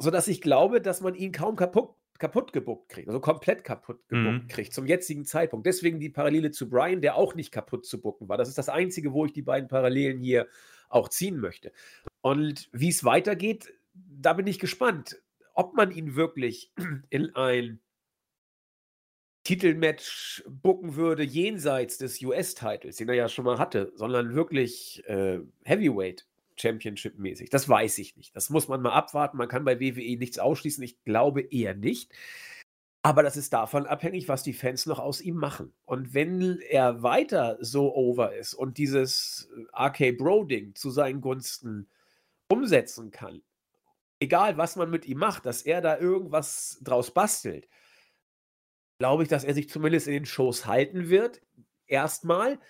sodass 0.00 0.28
ich 0.28 0.40
glaube, 0.40 0.80
dass 0.80 1.00
man 1.00 1.14
ihn 1.14 1.32
kaum 1.32 1.56
kaputt, 1.56 1.90
kaputt 2.18 2.52
gebuckt 2.52 2.88
kriegt, 2.88 3.08
also 3.08 3.20
komplett 3.20 3.64
kaputt 3.64 4.08
gebuckt 4.08 4.44
mhm. 4.44 4.48
kriegt 4.48 4.74
zum 4.74 4.86
jetzigen 4.86 5.24
Zeitpunkt. 5.24 5.66
Deswegen 5.66 6.00
die 6.00 6.10
Parallele 6.10 6.50
zu 6.50 6.68
Brian, 6.68 7.00
der 7.00 7.16
auch 7.16 7.34
nicht 7.34 7.50
kaputt 7.52 7.86
zu 7.86 8.00
bucken 8.00 8.28
war. 8.28 8.36
Das 8.36 8.48
ist 8.48 8.58
das 8.58 8.68
Einzige, 8.68 9.12
wo 9.12 9.24
ich 9.24 9.32
die 9.32 9.42
beiden 9.42 9.68
Parallelen 9.68 10.18
hier 10.18 10.46
auch 10.88 11.08
ziehen 11.08 11.38
möchte. 11.38 11.72
Und 12.20 12.68
wie 12.72 12.88
es 12.88 13.04
weitergeht, 13.04 13.72
da 13.94 14.32
bin 14.32 14.46
ich 14.46 14.58
gespannt, 14.58 15.20
ob 15.54 15.74
man 15.74 15.90
ihn 15.90 16.14
wirklich 16.14 16.72
in 17.10 17.34
ein 17.34 17.80
Titelmatch 19.44 20.44
bucken 20.46 20.96
würde, 20.96 21.22
jenseits 21.22 21.96
des 21.98 22.22
US-Titles, 22.22 22.96
den 22.96 23.08
er 23.08 23.14
ja 23.14 23.28
schon 23.28 23.46
mal 23.46 23.58
hatte, 23.58 23.90
sondern 23.94 24.34
wirklich 24.34 25.02
äh, 25.06 25.40
Heavyweight 25.64 26.26
Championship-mäßig. 26.60 27.50
Das 27.50 27.68
weiß 27.68 27.98
ich 27.98 28.16
nicht. 28.16 28.34
Das 28.36 28.50
muss 28.50 28.68
man 28.68 28.82
mal 28.82 28.92
abwarten. 28.92 29.36
Man 29.36 29.48
kann 29.48 29.64
bei 29.64 29.80
WWE 29.80 30.16
nichts 30.18 30.38
ausschließen. 30.38 30.82
Ich 30.84 31.02
glaube 31.04 31.40
eher 31.42 31.74
nicht. 31.74 32.12
Aber 33.02 33.22
das 33.22 33.36
ist 33.36 33.52
davon 33.52 33.86
abhängig, 33.86 34.28
was 34.28 34.42
die 34.42 34.52
Fans 34.52 34.84
noch 34.84 34.98
aus 34.98 35.22
ihm 35.22 35.36
machen. 35.36 35.72
Und 35.86 36.12
wenn 36.12 36.60
er 36.60 37.02
weiter 37.02 37.56
so 37.60 37.94
over 37.94 38.34
ist 38.34 38.52
und 38.52 38.76
dieses 38.76 39.48
RK 39.72 40.12
Bro-Ding 40.18 40.74
zu 40.74 40.90
seinen 40.90 41.22
Gunsten 41.22 41.88
umsetzen 42.48 43.10
kann, 43.10 43.42
egal 44.18 44.58
was 44.58 44.76
man 44.76 44.90
mit 44.90 45.06
ihm 45.06 45.18
macht, 45.18 45.46
dass 45.46 45.62
er 45.62 45.80
da 45.80 45.98
irgendwas 45.98 46.78
draus 46.82 47.10
bastelt, 47.12 47.68
glaube 48.98 49.22
ich, 49.22 49.30
dass 49.30 49.44
er 49.44 49.54
sich 49.54 49.70
zumindest 49.70 50.06
in 50.06 50.12
den 50.12 50.26
Shows 50.26 50.66
halten 50.66 51.08
wird. 51.08 51.40
Erstmal, 51.86 52.60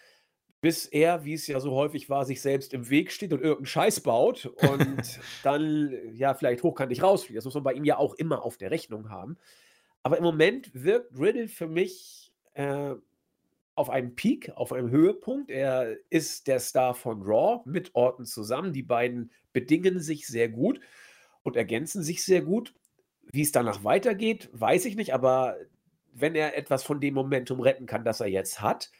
bis 0.60 0.84
er, 0.86 1.24
wie 1.24 1.34
es 1.34 1.46
ja 1.46 1.58
so 1.58 1.72
häufig 1.72 2.10
war, 2.10 2.24
sich 2.24 2.42
selbst 2.42 2.74
im 2.74 2.90
Weg 2.90 3.12
steht 3.12 3.32
und 3.32 3.40
irgendeinen 3.40 3.66
Scheiß 3.66 4.00
baut 4.00 4.46
und 4.46 5.20
dann 5.42 5.92
ja 6.12 6.34
vielleicht 6.34 6.62
hochkantig 6.62 7.02
rausfliegt. 7.02 7.38
Das 7.38 7.44
muss 7.44 7.54
man 7.54 7.62
bei 7.62 7.72
ihm 7.72 7.84
ja 7.84 7.96
auch 7.96 8.14
immer 8.14 8.44
auf 8.44 8.58
der 8.58 8.70
Rechnung 8.70 9.08
haben. 9.08 9.38
Aber 10.02 10.18
im 10.18 10.24
Moment 10.24 10.70
wirkt 10.74 11.18
Riddle 11.18 11.48
für 11.48 11.66
mich 11.66 12.32
äh, 12.54 12.94
auf 13.74 13.88
einem 13.88 14.14
Peak, 14.14 14.50
auf 14.56 14.72
einem 14.72 14.90
Höhepunkt. 14.90 15.50
Er 15.50 15.96
ist 16.10 16.46
der 16.46 16.60
Star 16.60 16.94
von 16.94 17.22
Raw 17.22 17.62
mit 17.64 17.94
Orton 17.94 18.26
zusammen. 18.26 18.72
Die 18.72 18.82
beiden 18.82 19.30
bedingen 19.52 20.00
sich 20.00 20.26
sehr 20.26 20.50
gut 20.50 20.80
und 21.42 21.56
ergänzen 21.56 22.02
sich 22.02 22.24
sehr 22.24 22.42
gut. 22.42 22.74
Wie 23.32 23.42
es 23.42 23.52
danach 23.52 23.84
weitergeht, 23.84 24.50
weiß 24.52 24.84
ich 24.84 24.96
nicht, 24.96 25.14
aber 25.14 25.56
wenn 26.12 26.34
er 26.34 26.56
etwas 26.56 26.82
von 26.82 27.00
dem 27.00 27.14
Momentum 27.14 27.60
retten 27.60 27.86
kann, 27.86 28.04
das 28.04 28.20
er 28.20 28.26
jetzt 28.26 28.60
hat, 28.60 28.90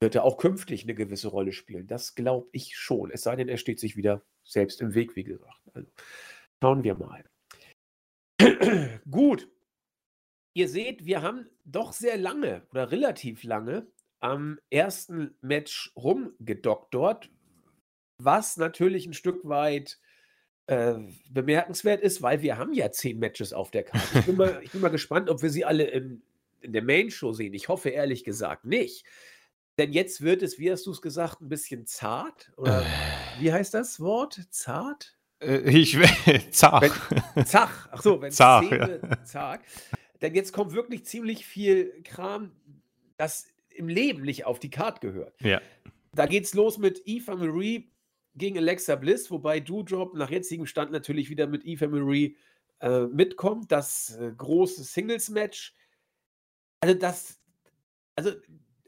wird 0.00 0.14
er 0.14 0.24
auch 0.24 0.38
künftig 0.38 0.84
eine 0.84 0.94
gewisse 0.94 1.28
Rolle 1.28 1.52
spielen. 1.52 1.86
Das 1.86 2.14
glaube 2.14 2.48
ich 2.52 2.76
schon. 2.76 3.10
Es 3.10 3.22
sei 3.22 3.36
denn, 3.36 3.48
er 3.48 3.58
steht 3.58 3.80
sich 3.80 3.96
wieder 3.96 4.22
selbst 4.44 4.80
im 4.80 4.94
Weg, 4.94 5.16
wie 5.16 5.24
gesagt. 5.24 5.60
Also 5.74 5.88
schauen 6.62 6.82
wir 6.82 6.94
mal. 6.94 7.24
Gut. 9.10 9.48
Ihr 10.54 10.68
seht, 10.68 11.06
wir 11.06 11.22
haben 11.22 11.48
doch 11.64 11.92
sehr 11.92 12.18
lange 12.18 12.66
oder 12.70 12.90
relativ 12.90 13.42
lange 13.42 13.86
am 14.20 14.58
ersten 14.70 15.34
Match 15.40 15.92
rumgedoktort, 15.96 17.30
was 18.18 18.56
natürlich 18.56 19.06
ein 19.06 19.14
Stück 19.14 19.40
weit 19.48 19.98
äh, 20.66 20.94
bemerkenswert 21.30 22.02
ist, 22.02 22.22
weil 22.22 22.42
wir 22.42 22.58
haben 22.58 22.74
ja 22.74 22.92
zehn 22.92 23.18
Matches 23.18 23.52
auf 23.52 23.70
der 23.70 23.84
Karte. 23.84 24.18
Ich 24.18 24.26
bin 24.26 24.36
mal, 24.36 24.60
ich 24.62 24.72
bin 24.72 24.82
mal 24.82 24.90
gespannt, 24.90 25.30
ob 25.30 25.42
wir 25.42 25.50
sie 25.50 25.64
alle 25.64 25.84
in 25.84 26.22
in 26.62 26.72
der 26.72 26.82
Main-Show 26.82 27.32
sehen. 27.32 27.54
Ich 27.54 27.68
hoffe 27.68 27.90
ehrlich 27.90 28.24
gesagt 28.24 28.64
nicht. 28.64 29.04
Denn 29.82 29.92
jetzt 29.92 30.20
wird 30.20 30.44
es, 30.44 30.60
wie 30.60 30.70
hast 30.70 30.86
du 30.86 30.92
es 30.92 31.02
gesagt, 31.02 31.40
ein 31.40 31.48
bisschen 31.48 31.86
zart? 31.86 32.52
Oder 32.56 32.82
äh. 32.82 33.40
wie 33.40 33.52
heißt 33.52 33.74
das 33.74 33.98
Wort? 33.98 34.40
Zart? 34.50 35.18
Äh, 35.40 35.58
ich, 35.68 35.98
zach. 36.52 36.80
Wenn, 37.34 37.44
zach. 37.44 37.88
Ach 37.90 38.00
so, 38.00 38.22
wenn 38.22 38.30
zach, 38.30 38.62
Szene, 38.62 39.00
ja. 39.02 39.24
zach. 39.24 39.58
Denn 40.20 40.36
jetzt 40.36 40.52
kommt 40.52 40.72
wirklich 40.72 41.04
ziemlich 41.04 41.44
viel 41.44 42.00
Kram, 42.04 42.52
das 43.16 43.48
im 43.70 43.88
Leben 43.88 44.22
nicht 44.22 44.46
auf 44.46 44.60
die 44.60 44.70
Karte 44.70 45.00
gehört. 45.00 45.34
Ja. 45.40 45.60
Da 46.14 46.26
geht's 46.26 46.54
los 46.54 46.78
mit 46.78 47.02
Eva 47.04 47.34
Marie 47.34 47.90
gegen 48.36 48.56
Alexa 48.58 48.94
Bliss, 48.94 49.32
wobei 49.32 49.58
Doudrop 49.58 50.14
nach 50.14 50.30
jetzigem 50.30 50.66
Stand 50.66 50.92
natürlich 50.92 51.28
wieder 51.28 51.48
mit 51.48 51.64
Eva 51.64 51.88
Marie 51.88 52.36
äh, 52.78 53.00
mitkommt. 53.06 53.72
Das 53.72 54.16
äh, 54.16 54.30
große 54.30 54.84
Singles-Match 54.84 55.74
also 56.82 56.94
das, 56.94 57.40
also 58.16 58.32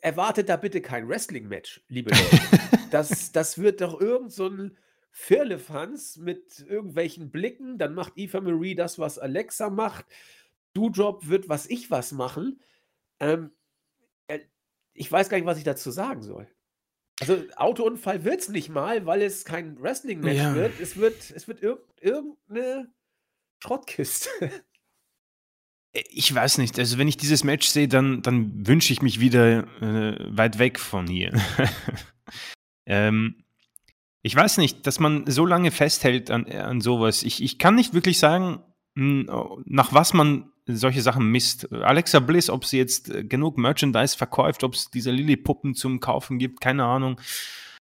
erwartet 0.05 0.51
da 0.51 0.57
bitte 0.57 0.83
kein 0.83 1.09
Wrestling-Match, 1.09 1.83
liebe 1.89 2.11
Leute. 2.15 2.89
das, 2.91 3.33
das 3.33 3.59
wird 3.59 3.81
doch 3.81 4.01
irgend 4.01 4.33
so 4.33 4.49
ein 4.49 4.77
Firlefanz 5.11 6.17
mit 6.17 6.61
irgendwelchen 6.69 7.31
Blicken. 7.31 7.79
Dann 7.79 7.95
macht 7.95 8.13
Eva 8.17 8.41
Marie 8.41 8.75
das, 8.75 8.99
was 8.99 9.19
Alexa 9.19 9.71
macht. 9.71 10.05
Doudrop 10.75 11.29
wird 11.29 11.49
was 11.49 11.67
ich 11.67 11.91
was 11.91 12.13
machen. 12.13 12.61
Ähm, 13.19 13.53
äh, 14.27 14.41
ich 14.93 15.11
weiß 15.11 15.31
gar 15.31 15.39
nicht, 15.39 15.47
was 15.47 15.59
ich 15.59 15.65
dazu 15.65 15.91
sagen 15.91 16.23
soll. 16.23 16.49
Also 17.21 17.43
Autounfall 17.57 18.25
wird 18.25 18.41
es 18.41 18.49
nicht 18.51 18.69
mal, 18.69 19.07
weil 19.07 19.23
es 19.23 19.45
kein 19.45 19.81
Wrestling-Match 19.81 20.37
ja. 20.37 20.55
wird. 20.55 20.81
Es 20.81 20.97
wird, 20.97 21.31
es 21.31 21.49
wird 21.49 21.63
irg 21.63 21.81
irgendeine 22.01 22.93
Schrottkiste. 23.61 24.29
Ich 25.95 26.35
weiß 26.35 26.59
nicht. 26.59 26.79
Also 26.79 26.99
wenn 26.99 27.09
ich 27.09 27.17
dieses 27.17 27.45
Match 27.45 27.69
sehe, 27.69 27.87
dann, 27.87 28.21
dann 28.23 28.67
wünsche 28.67 28.93
ich 28.93 29.01
mich 29.01 29.21
wieder 29.21 29.65
äh, 29.81 30.17
weit 30.37 30.59
weg 30.59 30.81
von 30.81 31.07
hier. 31.07 31.33
ähm, 32.87 33.45
ich 34.23 34.35
weiß 34.35 34.59
nicht, 34.59 34.87
dass 34.87 34.99
man 34.99 35.25
so 35.27 35.47
lange 35.47 35.71
festhält 35.71 36.31
an, 36.31 36.47
an 36.47 36.81
sowas. 36.81 37.23
Ich, 37.23 37.43
ich 37.43 37.59
kann 37.59 37.77
nicht 37.77 37.95
wirklich 37.95 38.19
sagen, 38.19 38.61
hm, 38.97 39.31
nach 39.67 39.93
was 39.93 40.15
man 40.15 40.51
solche 40.67 41.03
Sachen 41.03 41.31
misst. 41.31 41.71
Alexa 41.73 42.21
Bliss, 42.21 42.51
ob 42.51 42.65
sie 42.65 42.79
jetzt 42.79 43.11
äh, 43.11 43.23
genug 43.25 43.59
Merchandise 43.59 44.17
verkauft, 44.17 44.65
ob 44.65 44.75
es 44.75 44.91
diese 44.91 45.11
Lilly-Puppen 45.11 45.75
zum 45.75 46.01
Kaufen 46.01 46.39
gibt, 46.39 46.61
keine 46.61 46.85
Ahnung. 46.85 47.21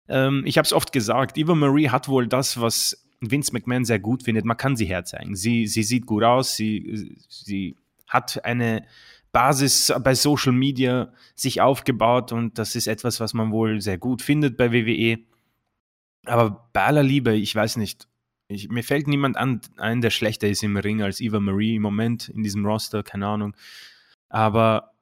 Ähm, 0.09 0.45
ich 0.47 0.59
habe 0.59 0.65
es 0.65 0.73
oft 0.73 0.93
gesagt, 0.93 1.37
Eva 1.37 1.55
Marie 1.55 1.91
hat 1.91 2.09
wohl 2.09 2.27
das, 2.27 2.61
was 2.61 3.05
Vince 3.21 3.53
McMahon 3.53 3.85
sehr 3.85 3.99
gut 3.99 4.23
findet. 4.23 4.45
Man 4.45 4.57
kann 4.57 4.77
sie 4.77 4.87
herzeigen. 4.87 5.35
Sie, 5.35 5.67
sie 5.67 5.83
sieht 5.83 6.07
gut 6.07 6.23
aus, 6.23 6.55
sie, 6.55 7.17
sie 7.29 7.77
hat 8.09 8.45
eine 8.45 8.87
Basis 9.33 9.93
bei 10.03 10.15
Social 10.15 10.53
Media 10.53 11.13
sich 11.35 11.61
aufgebaut 11.61 12.33
und 12.33 12.59
das 12.59 12.75
ist 12.75 12.87
etwas, 12.87 13.21
was 13.21 13.35
man 13.35 13.53
wohl 13.53 13.81
sehr 13.81 13.99
gut 13.99 14.23
findet 14.23 14.57
bei 14.57 14.73
WWE. 14.73 15.19
Aber 16.25 16.69
bei 16.73 16.85
aller 16.85 17.03
Liebe, 17.03 17.35
ich 17.35 17.55
weiß 17.55 17.77
nicht, 17.77 18.09
ich, 18.49 18.69
mir 18.71 18.83
fällt 18.83 19.07
niemand 19.07 19.37
an, 19.37 19.61
ein, 19.77 20.01
der 20.01 20.11
schlechter 20.11 20.49
ist 20.49 20.63
im 20.63 20.77
Ring 20.77 21.03
als 21.03 21.21
Eva 21.21 21.39
Marie 21.39 21.77
im 21.77 21.83
Moment 21.83 22.31
in 22.31 22.43
diesem 22.43 22.65
Roster, 22.65 23.03
keine 23.03 23.27
Ahnung. 23.27 23.55
Aber 24.31 24.95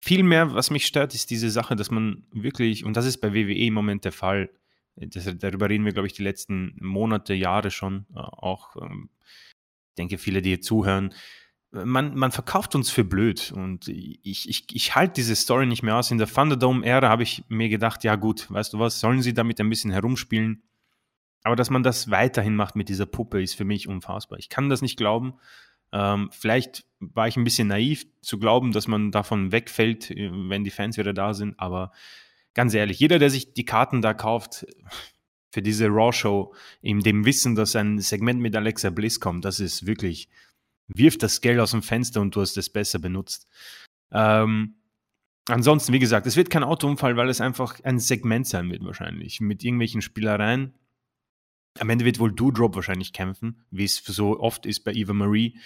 vielmehr, 0.00 0.54
was 0.54 0.70
mich 0.70 0.86
stört, 0.86 1.14
ist 1.14 1.30
diese 1.30 1.50
Sache, 1.50 1.74
dass 1.74 1.90
man 1.90 2.26
wirklich, 2.32 2.84
und 2.84 2.96
das 2.96 3.06
ist 3.06 3.18
bei 3.18 3.32
WWE 3.32 3.66
im 3.66 3.74
Moment 3.74 4.04
der 4.04 4.12
Fall, 4.12 4.50
das, 4.96 5.28
darüber 5.38 5.70
reden 5.70 5.86
wir, 5.86 5.92
glaube 5.92 6.06
ich, 6.06 6.12
die 6.12 6.22
letzten 6.22 6.76
Monate, 6.80 7.34
Jahre 7.34 7.70
schon, 7.70 8.06
äh, 8.14 8.18
auch, 8.18 8.76
ähm, 8.76 9.08
ich 9.90 9.94
denke, 9.96 10.18
viele, 10.18 10.42
die 10.42 10.50
hier 10.50 10.60
zuhören, 10.60 11.14
man, 11.84 12.16
man 12.16 12.32
verkauft 12.32 12.74
uns 12.74 12.90
für 12.90 13.04
blöd 13.04 13.52
und 13.54 13.88
ich, 13.88 14.48
ich, 14.48 14.64
ich 14.72 14.94
halte 14.94 15.14
diese 15.14 15.34
Story 15.34 15.66
nicht 15.66 15.82
mehr 15.82 15.96
aus. 15.96 16.10
In 16.10 16.18
der 16.18 16.28
Thunderdome-Ära 16.28 17.08
habe 17.08 17.22
ich 17.22 17.44
mir 17.48 17.68
gedacht, 17.68 18.04
ja 18.04 18.16
gut, 18.16 18.50
weißt 18.50 18.72
du 18.72 18.78
was, 18.78 19.00
sollen 19.00 19.22
sie 19.22 19.34
damit 19.34 19.60
ein 19.60 19.68
bisschen 19.68 19.90
herumspielen? 19.90 20.62
aber 21.44 21.56
dass 21.56 21.70
man 21.70 21.82
das 21.82 22.10
weiterhin 22.10 22.56
macht 22.56 22.74
mit 22.74 22.88
dieser 22.88 23.06
Puppe, 23.06 23.40
ist 23.40 23.54
für 23.54 23.66
mich 23.66 23.86
unfassbar. 23.86 24.38
Ich 24.38 24.48
kann 24.48 24.70
das 24.70 24.82
nicht 24.82 24.96
glauben. 24.96 25.34
Ähm, 25.92 26.30
vielleicht 26.32 26.86
war 26.98 27.28
ich 27.28 27.36
ein 27.36 27.44
bisschen 27.44 27.68
naiv 27.68 28.06
zu 28.22 28.38
glauben, 28.38 28.72
dass 28.72 28.88
man 28.88 29.12
davon 29.12 29.52
wegfällt, 29.52 30.10
äh, 30.10 30.30
wenn 30.32 30.64
die 30.64 30.70
Fans 30.70 30.96
wieder 30.96 31.12
da 31.12 31.34
sind. 31.34 31.60
Aber 31.60 31.92
ganz 32.54 32.72
ehrlich, 32.72 32.98
jeder, 32.98 33.18
der 33.18 33.28
sich 33.28 33.52
die 33.52 33.66
Karten 33.66 34.00
da 34.00 34.14
kauft 34.14 34.66
für 35.50 35.60
diese 35.60 35.86
Raw-Show, 35.88 36.54
in 36.80 37.00
dem 37.00 37.26
Wissen, 37.26 37.54
dass 37.54 37.76
ein 37.76 37.98
Segment 37.98 38.40
mit 38.40 38.56
Alexa 38.56 38.90
Bliss 38.90 39.20
kommt, 39.20 39.44
das 39.44 39.60
ist 39.60 39.86
wirklich, 39.86 40.28
wirft 40.88 41.22
das 41.22 41.40
Geld 41.40 41.60
aus 41.60 41.72
dem 41.72 41.82
Fenster 41.82 42.20
und 42.20 42.34
du 42.34 42.40
hast 42.40 42.56
es 42.56 42.70
besser 42.70 42.98
benutzt. 42.98 43.46
Ähm, 44.12 44.74
ansonsten, 45.48 45.92
wie 45.92 45.98
gesagt, 45.98 46.26
es 46.26 46.36
wird 46.36 46.50
kein 46.50 46.64
Autounfall, 46.64 47.16
weil 47.16 47.28
es 47.28 47.40
einfach 47.40 47.80
ein 47.84 47.98
Segment 47.98 48.46
sein 48.46 48.70
wird 48.70 48.84
wahrscheinlich, 48.84 49.40
mit 49.40 49.64
irgendwelchen 49.64 50.02
Spielereien. 50.02 50.74
Am 51.78 51.90
Ende 51.90 52.04
wird 52.04 52.20
wohl 52.20 52.32
Doudrop 52.32 52.76
wahrscheinlich 52.76 53.12
kämpfen, 53.12 53.64
wie 53.70 53.84
es 53.84 53.96
so 53.96 54.38
oft 54.38 54.66
ist 54.66 54.84
bei 54.84 54.92
Eva 54.92 55.12
Marie. 55.12 55.58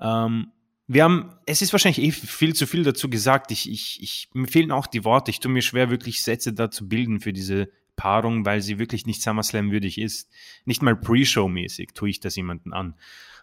Ähm, 0.00 0.52
wir 0.86 1.04
haben, 1.04 1.34
es 1.44 1.60
ist 1.60 1.72
wahrscheinlich 1.72 2.02
eh 2.02 2.12
viel 2.12 2.54
zu 2.54 2.66
viel 2.66 2.82
dazu 2.82 3.10
gesagt. 3.10 3.50
Ich, 3.50 3.70
ich, 3.70 4.02
ich, 4.02 4.30
mir 4.32 4.46
fehlen 4.46 4.72
auch 4.72 4.86
die 4.86 5.04
Worte. 5.04 5.30
Ich 5.30 5.40
tue 5.40 5.52
mir 5.52 5.60
schwer, 5.60 5.90
wirklich 5.90 6.22
Sätze 6.22 6.54
da 6.54 6.70
zu 6.70 6.88
bilden 6.88 7.20
für 7.20 7.34
diese 7.34 7.68
Paarung, 7.94 8.46
weil 8.46 8.62
sie 8.62 8.78
wirklich 8.78 9.04
nicht 9.04 9.20
SummerSlam 9.20 9.70
würdig 9.70 9.98
ist. 9.98 10.30
Nicht 10.64 10.80
mal 10.80 10.96
Pre-Show-mäßig 10.96 11.90
tue 11.92 12.08
ich 12.08 12.20
das 12.20 12.36
jemanden 12.36 12.72
an. 12.72 12.94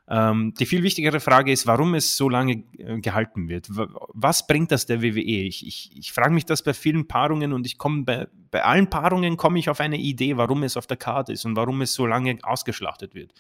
Ähm, 0.07 0.53
die 0.59 0.67
viel 0.67 0.83
wichtigere 0.83 1.19
Frage 1.19 1.51
ist, 1.51 1.65
warum 1.65 1.95
es 1.95 2.15
so 2.15 2.29
lange 2.29 2.63
äh, 2.77 2.99
gehalten 2.99 3.49
wird. 3.49 3.67
Was 3.69 4.45
bringt 4.45 4.71
das 4.71 4.85
der 4.85 5.01
WWE? 5.01 5.19
Ich, 5.19 5.65
ich, 5.65 5.91
ich 5.97 6.13
frage 6.13 6.33
mich 6.33 6.45
das 6.45 6.61
bei 6.61 6.75
vielen 6.75 7.07
Paarungen 7.07 7.53
und 7.53 7.65
ich 7.65 7.79
komme 7.79 8.03
bei, 8.03 8.27
bei 8.51 8.63
allen 8.63 8.89
Paarungen 8.89 9.35
komme 9.35 9.57
ich 9.57 9.69
auf 9.69 9.79
eine 9.79 9.97
Idee, 9.97 10.37
warum 10.37 10.61
es 10.61 10.77
auf 10.77 10.85
der 10.85 10.97
Karte 10.97 11.33
ist 11.33 11.45
und 11.45 11.55
warum 11.55 11.81
es 11.81 11.93
so 11.93 12.05
lange 12.05 12.37
ausgeschlachtet 12.43 13.15
wird. 13.15 13.33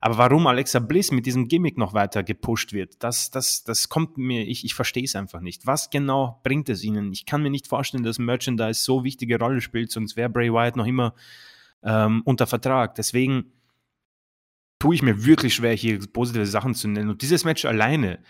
Aber 0.00 0.16
warum 0.18 0.46
Alexa 0.46 0.78
Bliss 0.78 1.10
mit 1.10 1.26
diesem 1.26 1.48
Gimmick 1.48 1.76
noch 1.76 1.92
weiter 1.92 2.22
gepusht 2.22 2.72
wird, 2.72 3.02
das, 3.02 3.32
das, 3.32 3.64
das 3.64 3.88
kommt 3.88 4.16
mir, 4.16 4.46
ich, 4.46 4.64
ich 4.64 4.74
verstehe 4.74 5.02
es 5.02 5.16
einfach 5.16 5.40
nicht. 5.40 5.66
Was 5.66 5.90
genau 5.90 6.40
bringt 6.44 6.68
es 6.68 6.84
ihnen? 6.84 7.12
Ich 7.12 7.26
kann 7.26 7.42
mir 7.42 7.50
nicht 7.50 7.66
vorstellen, 7.66 8.04
dass 8.04 8.20
Merchandise 8.20 8.84
so 8.84 9.02
wichtige 9.02 9.40
Rolle 9.40 9.60
spielt, 9.60 9.90
sonst 9.90 10.16
wäre 10.16 10.30
Bray 10.30 10.52
Wyatt 10.52 10.76
noch 10.76 10.86
immer 10.86 11.14
ähm, 11.82 12.22
unter 12.24 12.46
Vertrag. 12.46 12.94
Deswegen 12.94 13.52
tue 14.78 14.94
ich 14.94 15.02
mir 15.02 15.24
wirklich 15.24 15.54
schwer, 15.54 15.74
hier 15.74 15.98
positive 16.12 16.46
Sachen 16.46 16.74
zu 16.74 16.88
nennen. 16.88 17.10
Und 17.10 17.22
dieses 17.22 17.44
Match 17.44 17.64
alleine 17.64 18.20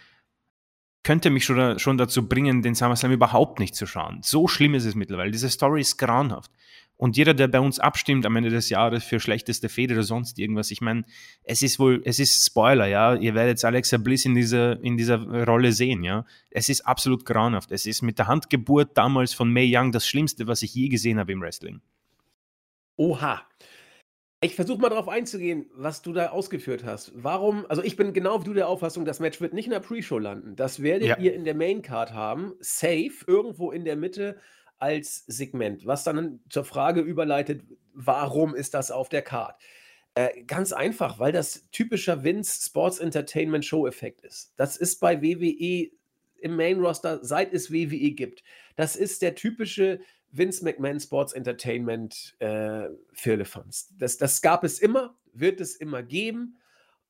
könnte 1.03 1.31
mich 1.31 1.45
schon, 1.45 1.79
schon 1.79 1.99
dazu 1.99 2.29
bringen, 2.29 2.63
den 2.63 2.75
SummerSlam 2.75 3.13
überhaupt 3.13 3.61
nicht 3.61 3.75
zu 3.75 3.87
schauen. 3.87 4.21
So 4.23 4.49
schlimm 4.49 4.75
ist 4.75 4.85
es 4.85 4.95
mittlerweile. 4.95 5.31
Diese 5.31 5.49
Story 5.49 5.81
ist 5.81 5.97
grauenhaft. 5.97 6.51
Und 6.99 7.17
jeder, 7.17 7.33
der 7.33 7.47
bei 7.47 7.61
uns 7.61 7.79
abstimmt 7.79 8.27
am 8.27 8.35
Ende 8.35 8.51
des 8.51 8.71
Jahres 8.71 9.05
für 9.05 9.21
schlechteste 9.21 9.69
Fehde 9.69 9.95
oder 9.95 10.03
sonst 10.03 10.37
irgendwas, 10.39 10.73
ich 10.73 10.81
meine, 10.81 11.05
es 11.45 11.63
ist 11.63 11.79
wohl, 11.79 12.03
es 12.05 12.19
ist 12.19 12.45
Spoiler, 12.45 12.87
ja. 12.87 13.15
Ihr 13.15 13.37
werdet 13.37 13.65
Alexa 13.65 13.99
Bliss 13.99 14.25
in 14.25 14.35
dieser, 14.35 14.83
in 14.83 14.97
dieser 14.97 15.47
Rolle 15.47 15.71
sehen, 15.71 16.03
ja. 16.03 16.27
Es 16.51 16.69
ist 16.69 16.81
absolut 16.81 17.25
grauenhaft. 17.25 17.71
Es 17.71 17.87
ist 17.87 18.03
mit 18.03 18.19
der 18.19 18.27
Handgeburt 18.27 18.97
damals 18.99 19.33
von 19.33 19.53
May 19.53 19.71
Young 19.73 19.93
das 19.93 20.09
Schlimmste, 20.09 20.49
was 20.49 20.63
ich 20.63 20.75
je 20.75 20.89
gesehen 20.89 21.21
habe 21.21 21.31
im 21.31 21.41
Wrestling. 21.41 21.81
Oha. 22.97 23.43
Ich 24.41 24.55
versuche 24.55 24.81
mal 24.81 24.89
darauf 24.89 25.09
einzugehen, 25.09 25.69
was 25.75 26.01
du 26.03 26.13
da 26.13 26.29
ausgeführt 26.29 26.85
hast. 26.85 27.11
Warum, 27.15 27.67
also 27.69 27.83
ich 27.83 27.97
bin 27.97 28.13
genau 28.13 28.41
wie 28.41 28.45
du 28.45 28.55
der 28.55 28.69
Auffassung, 28.69 29.05
das 29.05 29.19
Match 29.19 29.41
wird 29.41 29.53
nicht 29.53 29.65
in 29.65 29.73
der 29.73 29.81
Pre-Show 29.81 30.19
landen. 30.19 30.55
Das 30.55 30.81
werdet 30.81 31.09
ja. 31.09 31.19
ihr 31.19 31.35
in 31.35 31.45
der 31.45 31.57
Main-Card 31.57 32.13
haben, 32.13 32.55
safe, 32.61 33.25
irgendwo 33.27 33.73
in 33.73 33.85
der 33.85 33.97
Mitte 33.97 34.39
als 34.79 35.25
Segment, 35.27 35.87
was 35.87 36.05
dann 36.05 36.39
zur 36.49 36.65
Frage 36.65 37.01
überleitet, 37.01 37.63
warum 37.95 38.55
ist 38.55 38.75
das 38.75 38.93
auf 38.93 39.09
der 39.09 39.23
Card? 39.23 39.61
Äh, 40.15 40.45
ganz 40.45 40.73
einfach, 40.73 41.19
weil 41.19 41.33
das 41.33 41.69
typischer 41.71 42.23
Vince 42.23 42.63
Sports 42.65 43.01
Entertainment 43.01 43.65
Show 43.65 43.89
Effekt 43.89 44.21
ist. 44.21 44.53
Das 44.57 44.77
ist 44.77 45.01
bei 45.01 45.21
WWE 45.21 45.91
im 46.41 46.57
Main 46.57 46.79
Roster, 46.79 47.19
seit 47.25 47.53
es 47.53 47.73
WWE 47.73 48.13
gibt. 48.13 48.45
Das 48.77 48.95
ist 48.95 49.23
der 49.23 49.35
typische 49.35 49.99
Vince 50.31 50.65
McMahon 50.65 51.01
Sports 51.01 51.33
Entertainment 51.33 52.37
äh, 52.39 52.89
Firlefanz. 53.13 53.95
Das, 53.99 54.19
das 54.19 54.43
gab 54.43 54.65
es 54.65 54.79
immer, 54.79 55.17
wird 55.33 55.61
es 55.61 55.77
immer 55.77 56.03
geben. 56.03 56.59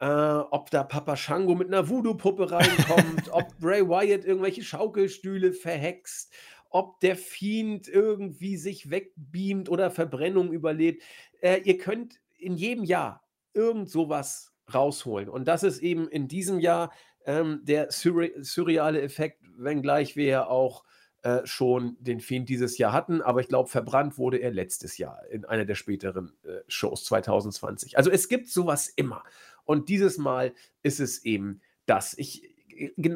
Äh, 0.01 0.07
ob 0.07 0.71
da 0.71 0.85
Papa 0.85 1.17
Shango 1.17 1.57
mit 1.57 1.69
einer 1.69 1.89
Voodoo-Puppe 1.89 2.53
reinkommt, 2.53 3.29
ob 3.33 3.59
Bray 3.59 3.87
Wyatt 3.87 4.25
irgendwelche 4.25 4.63
Schaukelstühle 4.63 5.53
verhext, 5.53 6.33
ob 6.71 7.01
der 7.01 7.17
Fiend 7.17 7.89
irgendwie 7.89 8.57
sich 8.57 8.91
wegbeamt 8.91 9.69
oder 9.69 9.91
Verbrennung 9.91 10.53
überlebt. 10.53 11.03
Äh, 11.41 11.63
ihr 11.65 11.79
könnt 11.79 12.21
in 12.37 12.55
jedem 12.55 12.85
Jahr 12.85 13.25
irgend 13.55 13.91
sowas 13.91 14.55
rausholen. 14.73 15.29
Und 15.29 15.49
das 15.49 15.65
ist 15.65 15.81
eben 15.81 16.09
in 16.09 16.29
diesem 16.29 16.61
Jahr 16.61 16.93
ähm, 17.27 17.61
der 17.65 17.91
surre 17.91 18.31
surreale 18.41 19.03
Effekt, 19.03 19.43
wenngleich 19.57 20.15
wir 20.15 20.27
ja 20.27 20.47
auch 20.47 20.85
äh, 21.23 21.45
schon 21.45 21.97
den 21.99 22.21
Fiend 22.21 22.49
dieses 22.49 22.79
Jahr 22.79 22.93
hatten, 22.93 23.23
aber 23.23 23.41
ich 23.41 23.49
glaube, 23.49 23.69
verbrannt 23.69 24.19
wurde 24.19 24.39
er 24.39 24.53
letztes 24.53 24.99
Jahr 24.99 25.27
in 25.31 25.45
einer 25.45 25.65
der 25.65 25.75
späteren 25.75 26.33
äh, 26.45 26.61
Shows 26.69 27.05
2020. 27.05 27.97
Also 27.97 28.11
es 28.11 28.29
gibt 28.29 28.49
sowas 28.49 28.89
immer. 28.89 29.25
Und 29.65 29.89
dieses 29.89 30.17
Mal 30.17 30.55
ist 30.83 31.01
es 31.01 31.25
eben 31.25 31.61
das. 31.87 32.17
Ich, 32.17 32.55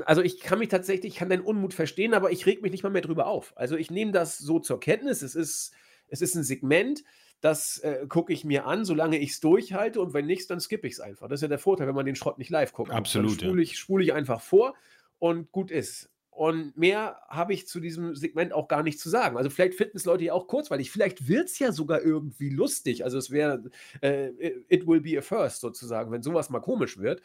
also 0.05 0.21
ich 0.21 0.41
kann 0.41 0.59
mich 0.59 0.69
tatsächlich, 0.69 1.13
ich 1.13 1.19
kann 1.19 1.31
deinen 1.31 1.43
Unmut 1.43 1.75
verstehen, 1.75 2.13
aber 2.13 2.33
ich 2.33 2.45
reg 2.45 2.61
mich 2.61 2.73
nicht 2.73 2.83
mal 2.83 2.91
mehr 2.91 3.03
drüber 3.03 3.27
auf. 3.27 3.53
Also 3.57 3.77
ich 3.77 3.91
nehme 3.91 4.13
das 4.13 4.37
so 4.39 4.59
zur 4.59 4.81
Kenntnis. 4.81 5.23
Es 5.23 5.35
ist, 5.35 5.73
es 6.09 6.23
ist 6.23 6.35
ein 6.35 6.43
Segment, 6.43 7.05
das 7.41 7.79
äh, 7.79 8.07
gucke 8.09 8.33
ich 8.33 8.45
mir 8.45 8.67
an, 8.67 8.85
solange 8.85 9.19
ich 9.19 9.31
es 9.31 9.41
durchhalte 9.41 10.01
und 10.01 10.15
wenn 10.15 10.27
nichts, 10.27 10.47
dann 10.47 10.61
skippe 10.61 10.87
ich 10.87 10.95
es 10.95 11.01
einfach. 11.01 11.29
Das 11.29 11.39
ist 11.39 11.43
ja 11.43 11.49
der 11.49 11.59
Vorteil, 11.59 11.89
wenn 11.89 11.95
man 11.95 12.07
den 12.07 12.17
Schrott 12.17 12.39
nicht 12.39 12.51
live 12.51 12.73
guckt. 12.73 12.91
Absolut. 12.91 13.31
Dann 13.43 13.49
spule 13.49 13.63
ich, 13.63 13.79
spul 13.79 14.03
ich 14.03 14.13
einfach 14.13 14.41
vor 14.41 14.75
und 15.19 15.51
gut 15.51 15.71
ist. 15.71 16.12
Und 16.33 16.77
mehr 16.79 17.21
habe 17.29 17.53
ich 17.53 17.69
zu 17.69 17.79
diesem 17.79 18.17
Segment 18.17 18.55
auch 18.55 18.67
gar 18.67 18.83
nicht 18.83 18.99
zu 18.99 19.11
sagen. 19.11 19.37
Also 19.37 19.51
vielleicht 19.51 19.75
finden 19.75 19.99
es 19.99 20.07
Leute 20.07 20.25
ja 20.25 20.33
auch 20.33 20.47
kurzweilig. 20.47 20.91
Vielleicht 20.91 21.29
wird 21.29 21.45
es 21.45 21.59
ja 21.59 21.73
sogar 21.73 22.01
irgendwie 22.01 22.49
lustig. 22.49 23.05
Also 23.05 23.19
es 23.19 23.31
wäre, 23.31 23.63
äh, 24.01 24.31
it 24.69 24.87
will 24.87 25.03
be 25.03 25.19
a 25.19 25.21
first 25.21 25.61
sozusagen, 25.61 26.11
wenn 26.11 26.23
sowas 26.23 26.49
mal 26.49 26.61
komisch 26.61 26.99
wird 26.99 27.21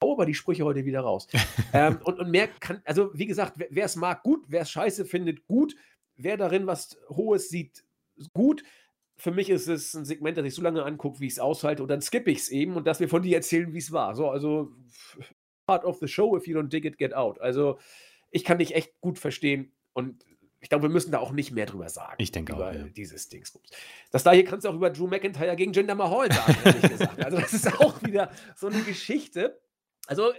hau 0.00 0.12
aber 0.12 0.26
die 0.26 0.34
Sprüche 0.34 0.64
heute 0.64 0.84
wieder 0.84 1.00
raus. 1.00 1.26
ähm, 1.72 1.98
und, 2.04 2.20
und 2.20 2.30
mehr 2.30 2.48
kann, 2.48 2.80
also 2.84 3.10
wie 3.14 3.26
gesagt, 3.26 3.54
wer 3.56 3.84
es 3.84 3.96
mag, 3.96 4.22
gut, 4.22 4.44
wer 4.48 4.62
es 4.62 4.70
scheiße 4.70 5.04
findet, 5.04 5.46
gut, 5.46 5.74
wer 6.16 6.36
darin 6.36 6.66
was 6.66 6.98
Hohes 7.08 7.48
sieht, 7.48 7.84
gut. 8.32 8.62
Für 9.16 9.32
mich 9.32 9.50
ist 9.50 9.66
es 9.66 9.94
ein 9.94 10.04
Segment, 10.04 10.38
das 10.38 10.46
ich 10.46 10.54
so 10.54 10.62
lange 10.62 10.84
angucke, 10.84 11.18
wie 11.18 11.26
ich 11.26 11.32
es 11.32 11.38
aushalte, 11.40 11.82
und 11.82 11.88
dann 11.88 12.00
skippe 12.00 12.30
ich 12.30 12.38
es 12.38 12.48
eben 12.50 12.76
und 12.76 12.86
dass 12.86 13.00
wir 13.00 13.08
von 13.08 13.22
dir 13.22 13.36
erzählen, 13.36 13.72
wie 13.72 13.78
es 13.78 13.90
war. 13.90 14.14
So, 14.14 14.30
also 14.30 14.70
part 15.66 15.84
of 15.84 15.98
the 15.98 16.06
show, 16.06 16.36
if 16.36 16.46
you 16.46 16.56
don't 16.56 16.68
dig 16.68 16.84
it, 16.84 16.98
get 16.98 17.14
out. 17.14 17.40
Also 17.40 17.78
ich 18.30 18.44
kann 18.44 18.58
dich 18.58 18.74
echt 18.74 19.00
gut 19.00 19.18
verstehen 19.18 19.72
und 19.92 20.24
ich 20.60 20.68
glaube, 20.68 20.82
wir 20.84 20.90
müssen 20.90 21.12
da 21.12 21.18
auch 21.18 21.32
nicht 21.32 21.52
mehr 21.52 21.66
drüber 21.66 21.88
sagen. 21.88 22.16
Ich 22.18 22.32
denke 22.32 22.52
über 22.52 22.70
auch. 22.70 22.74
Ja. 22.74 22.84
dieses 22.84 23.28
Dingsbums. 23.28 23.70
Das 24.10 24.24
da 24.24 24.32
hier 24.32 24.44
kannst 24.44 24.64
du 24.64 24.70
auch 24.70 24.74
über 24.74 24.90
Drew 24.90 25.06
McIntyre 25.06 25.54
gegen 25.54 25.72
Jinder 25.72 25.94
Mahal 25.94 26.32
sagen, 26.32 26.56
ehrlich 26.64 26.90
gesagt. 26.90 27.24
Also, 27.24 27.38
das 27.38 27.52
ist 27.52 27.80
auch 27.80 28.02
wieder 28.02 28.30
so 28.56 28.66
eine 28.66 28.82
Geschichte. 28.82 29.60
Also, 30.06 30.32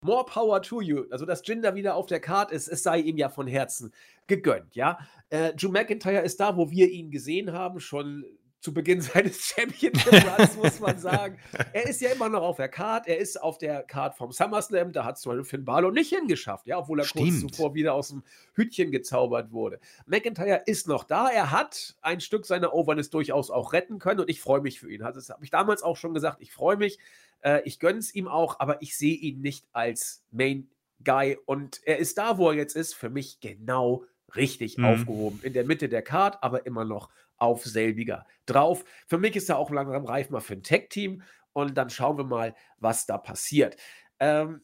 more 0.00 0.24
power 0.24 0.62
to 0.62 0.80
you. 0.80 1.04
Also, 1.10 1.26
dass 1.26 1.46
Jinder 1.46 1.74
wieder 1.76 1.94
auf 1.94 2.06
der 2.06 2.20
Karte 2.20 2.54
ist, 2.54 2.66
es 2.66 2.82
sei 2.82 2.98
ihm 2.98 3.18
ja 3.18 3.28
von 3.28 3.46
Herzen 3.46 3.92
gegönnt, 4.26 4.74
ja. 4.74 4.98
Äh, 5.28 5.54
Drew 5.54 5.70
McIntyre 5.70 6.22
ist 6.22 6.40
da, 6.40 6.56
wo 6.56 6.70
wir 6.70 6.90
ihn 6.90 7.10
gesehen 7.10 7.52
haben, 7.52 7.78
schon 7.78 8.24
zu 8.66 8.74
Beginn 8.74 9.00
seines 9.00 9.38
Championship-Runs, 9.44 10.56
muss 10.56 10.80
man 10.80 10.98
sagen. 10.98 11.38
Er 11.72 11.88
ist 11.88 12.00
ja 12.00 12.10
immer 12.10 12.28
noch 12.28 12.42
auf 12.42 12.56
der 12.56 12.68
Card. 12.68 13.06
Er 13.06 13.18
ist 13.18 13.40
auf 13.40 13.58
der 13.58 13.84
Card 13.84 14.16
vom 14.16 14.32
SummerSlam. 14.32 14.92
Da 14.92 15.04
hat 15.04 15.14
es 15.14 15.22
zum 15.22 15.44
Finn 15.44 15.64
Balor 15.64 15.92
nicht 15.92 16.12
hingeschafft, 16.12 16.66
ja, 16.66 16.76
obwohl 16.76 16.98
er 16.98 17.04
Stimmt. 17.04 17.42
kurz 17.42 17.52
zuvor 17.52 17.74
wieder 17.74 17.94
aus 17.94 18.08
dem 18.08 18.24
Hütchen 18.54 18.90
gezaubert 18.90 19.52
wurde. 19.52 19.78
McIntyre 20.06 20.62
ist 20.66 20.88
noch 20.88 21.04
da. 21.04 21.28
Er 21.28 21.52
hat 21.52 21.94
ein 22.02 22.20
Stück 22.20 22.44
seiner 22.44 22.74
Overness 22.74 23.08
durchaus 23.08 23.52
auch 23.52 23.72
retten 23.72 24.00
können 24.00 24.18
und 24.18 24.28
ich 24.28 24.40
freue 24.40 24.60
mich 24.60 24.80
für 24.80 24.90
ihn. 24.90 25.02
Also, 25.02 25.20
das 25.20 25.30
habe 25.30 25.44
ich 25.44 25.50
damals 25.50 25.84
auch 25.84 25.96
schon 25.96 26.12
gesagt. 26.12 26.38
Ich 26.40 26.52
freue 26.52 26.76
mich. 26.76 26.98
Äh, 27.42 27.60
ich 27.64 27.78
gönne 27.78 28.00
es 28.00 28.12
ihm 28.16 28.26
auch, 28.26 28.58
aber 28.58 28.82
ich 28.82 28.96
sehe 28.96 29.14
ihn 29.14 29.42
nicht 29.42 29.64
als 29.72 30.24
Main 30.32 30.68
Guy 31.04 31.38
und 31.46 31.80
er 31.84 31.98
ist 31.98 32.18
da, 32.18 32.36
wo 32.36 32.50
er 32.50 32.56
jetzt 32.56 32.74
ist, 32.74 32.94
für 32.94 33.10
mich 33.10 33.38
genau 33.38 34.02
richtig 34.34 34.76
mhm. 34.76 34.86
aufgehoben. 34.86 35.38
In 35.44 35.52
der 35.52 35.64
Mitte 35.64 35.88
der 35.88 36.02
Card, 36.02 36.42
aber 36.42 36.66
immer 36.66 36.84
noch 36.84 37.10
auf 37.38 37.64
selbiger 37.64 38.26
drauf. 38.46 38.84
Für 39.06 39.18
mich 39.18 39.36
ist 39.36 39.48
er 39.48 39.58
auch 39.58 39.70
langsam 39.70 40.04
reif 40.04 40.30
mal 40.30 40.40
für 40.40 40.54
ein 40.54 40.62
Tech-Team 40.62 41.22
und 41.52 41.76
dann 41.76 41.90
schauen 41.90 42.18
wir 42.18 42.24
mal, 42.24 42.54
was 42.78 43.06
da 43.06 43.18
passiert. 43.18 43.76
Ähm, 44.20 44.62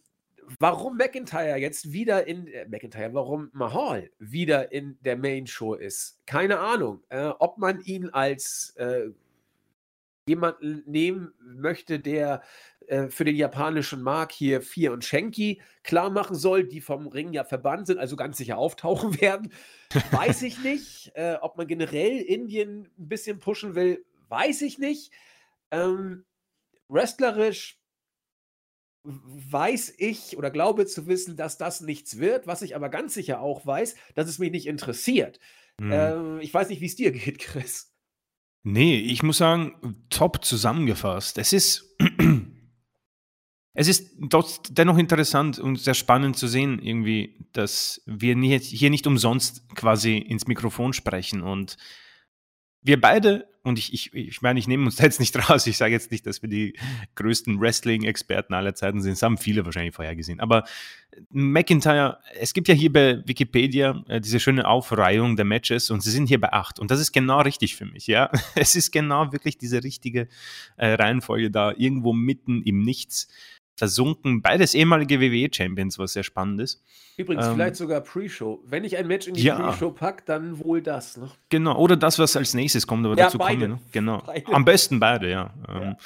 warum 0.58 0.96
McIntyre 0.96 1.56
jetzt 1.56 1.92
wieder 1.92 2.26
in 2.26 2.46
äh, 2.46 2.66
McIntyre, 2.68 3.14
warum 3.14 3.50
Mahal 3.52 4.10
wieder 4.18 4.72
in 4.72 4.98
der 5.00 5.16
Main 5.16 5.46
Show 5.46 5.74
ist, 5.74 6.20
keine 6.26 6.58
Ahnung. 6.58 7.02
Äh, 7.08 7.30
ob 7.38 7.58
man 7.58 7.80
ihn 7.80 8.10
als 8.10 8.74
äh, 8.76 9.10
jemanden 10.26 10.82
nehmen 10.86 11.32
möchte, 11.40 11.98
der 11.98 12.42
äh, 12.86 13.08
für 13.08 13.24
den 13.24 13.36
japanischen 13.36 14.02
Markt 14.02 14.32
hier 14.32 14.62
Vier 14.62 14.92
und 14.92 15.04
Shenki 15.04 15.60
klar 15.82 16.10
machen 16.10 16.36
soll, 16.36 16.64
die 16.64 16.80
vom 16.80 17.08
Ring 17.08 17.32
ja 17.32 17.44
verbannt 17.44 17.86
sind, 17.86 17.98
also 17.98 18.16
ganz 18.16 18.36
sicher 18.36 18.58
auftauchen 18.58 19.20
werden. 19.20 19.52
Weiß 20.10 20.42
ich 20.42 20.62
nicht. 20.62 21.12
Äh, 21.14 21.36
ob 21.40 21.56
man 21.56 21.66
generell 21.66 22.18
Indien 22.18 22.88
ein 22.98 23.08
bisschen 23.08 23.38
pushen 23.38 23.74
will, 23.74 24.04
weiß 24.28 24.62
ich 24.62 24.78
nicht. 24.78 25.12
Ähm, 25.70 26.24
wrestlerisch 26.88 27.78
weiß 29.04 29.94
ich 29.98 30.36
oder 30.38 30.50
glaube 30.50 30.86
zu 30.86 31.08
wissen, 31.08 31.36
dass 31.36 31.58
das 31.58 31.80
nichts 31.80 32.18
wird, 32.18 32.46
was 32.46 32.62
ich 32.62 32.76
aber 32.76 32.88
ganz 32.88 33.14
sicher 33.14 33.40
auch 33.40 33.66
weiß, 33.66 33.96
dass 34.14 34.28
es 34.28 34.38
mich 34.38 34.52
nicht 34.52 34.66
interessiert. 34.66 35.40
Mhm. 35.78 35.92
Ähm, 35.92 36.40
ich 36.40 36.54
weiß 36.54 36.68
nicht, 36.68 36.80
wie 36.80 36.86
es 36.86 36.94
dir 36.94 37.10
geht, 37.10 37.40
Chris. 37.40 37.91
Nee, 38.64 38.98
ich 38.98 39.22
muss 39.22 39.38
sagen, 39.38 39.96
top 40.08 40.44
zusammengefasst. 40.44 41.38
Es 41.38 41.52
ist, 41.52 41.96
es 43.74 43.88
ist 43.88 44.12
dennoch 44.70 44.98
interessant 44.98 45.58
und 45.58 45.76
sehr 45.80 45.94
spannend 45.94 46.36
zu 46.36 46.46
sehen, 46.46 46.78
irgendwie, 46.80 47.44
dass 47.52 48.02
wir 48.06 48.36
hier 48.36 48.90
nicht 48.90 49.06
umsonst 49.06 49.68
quasi 49.74 50.16
ins 50.16 50.46
Mikrofon 50.46 50.92
sprechen 50.92 51.42
und 51.42 51.76
wir 52.82 53.00
beide, 53.00 53.46
und 53.64 53.78
ich, 53.78 53.92
ich, 53.94 54.12
ich 54.12 54.42
meine, 54.42 54.58
ich 54.58 54.66
nehme 54.66 54.84
uns 54.84 54.96
da 54.96 55.04
jetzt 55.04 55.20
nicht 55.20 55.36
raus, 55.48 55.66
ich 55.66 55.76
sage 55.76 55.92
jetzt 55.92 56.10
nicht, 56.10 56.26
dass 56.26 56.42
wir 56.42 56.48
die 56.48 56.74
größten 57.14 57.60
Wrestling-Experten 57.60 58.54
aller 58.54 58.74
Zeiten 58.74 59.00
sind, 59.00 59.12
das 59.12 59.22
haben 59.22 59.38
viele 59.38 59.64
wahrscheinlich 59.64 59.94
vorher 59.94 60.16
gesehen, 60.16 60.40
aber 60.40 60.64
McIntyre, 61.30 62.18
es 62.38 62.54
gibt 62.54 62.68
ja 62.68 62.74
hier 62.74 62.92
bei 62.92 63.22
Wikipedia 63.26 64.02
äh, 64.08 64.20
diese 64.20 64.40
schöne 64.40 64.66
Aufreihung 64.66 65.36
der 65.36 65.44
Matches 65.44 65.90
und 65.90 66.02
sie 66.02 66.10
sind 66.10 66.26
hier 66.26 66.40
bei 66.40 66.52
acht 66.52 66.80
und 66.80 66.90
das 66.90 67.00
ist 67.00 67.12
genau 67.12 67.40
richtig 67.40 67.76
für 67.76 67.84
mich, 67.86 68.06
ja. 68.06 68.30
Es 68.54 68.74
ist 68.76 68.92
genau 68.92 69.32
wirklich 69.32 69.58
diese 69.58 69.82
richtige 69.84 70.28
äh, 70.76 70.94
Reihenfolge 70.94 71.50
da, 71.50 71.72
irgendwo 71.76 72.12
mitten 72.12 72.62
im 72.62 72.80
Nichts 72.80 73.28
versunken. 73.76 74.42
Beides 74.42 74.74
ehemalige 74.74 75.20
WWE-Champions, 75.20 75.98
was 75.98 76.12
sehr 76.12 76.22
spannend 76.22 76.60
ist. 76.60 76.82
Übrigens, 77.16 77.46
ähm, 77.46 77.54
vielleicht 77.54 77.76
sogar 77.76 78.00
Pre-Show. 78.00 78.62
Wenn 78.66 78.84
ich 78.84 78.96
ein 78.96 79.06
Match 79.06 79.26
in 79.26 79.34
die 79.34 79.42
ja. 79.42 79.56
Pre-Show 79.56 79.90
packe, 79.92 80.24
dann 80.26 80.58
wohl 80.58 80.82
das. 80.82 81.16
Ne? 81.16 81.30
Genau, 81.48 81.78
oder 81.78 81.96
das, 81.96 82.18
was 82.18 82.36
als 82.36 82.54
nächstes 82.54 82.86
kommt, 82.86 83.04
aber 83.04 83.16
ja, 83.16 83.24
dazu 83.24 83.38
beide. 83.38 83.50
kommen 83.50 83.60
wir 83.60 83.68
noch. 83.68 83.92
Genau. 83.92 84.22
Beide. 84.26 84.52
Am 84.52 84.64
besten 84.64 85.00
beide, 85.00 85.30
ja. 85.30 85.54
ja. 85.68 85.96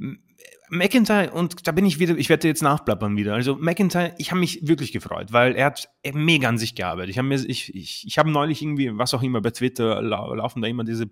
Ähm, 0.00 0.18
McIntyre, 0.70 1.30
und 1.30 1.66
da 1.66 1.72
bin 1.72 1.86
ich 1.86 1.98
wieder, 1.98 2.16
ich 2.16 2.28
werde 2.28 2.48
jetzt 2.48 2.62
nachplappern 2.62 3.16
wieder. 3.16 3.34
Also 3.34 3.56
McIntyre, 3.56 4.14
ich 4.18 4.30
habe 4.30 4.40
mich 4.40 4.66
wirklich 4.66 4.92
gefreut, 4.92 5.32
weil 5.32 5.54
er 5.54 5.66
hat 5.66 5.88
mega 6.12 6.48
an 6.48 6.58
sich 6.58 6.74
gearbeitet. 6.74 7.10
Ich 7.10 7.18
habe 7.18 7.28
mir, 7.28 7.36
ich, 7.36 7.74
ich, 7.74 8.06
ich 8.06 8.18
habe 8.18 8.30
neulich 8.30 8.62
irgendwie, 8.62 8.96
was 8.96 9.14
auch 9.14 9.22
immer, 9.22 9.40
bei 9.40 9.50
Twitter 9.50 10.02
laufen 10.02 10.62
da 10.62 10.68
immer 10.68 10.84
diese 10.84 11.08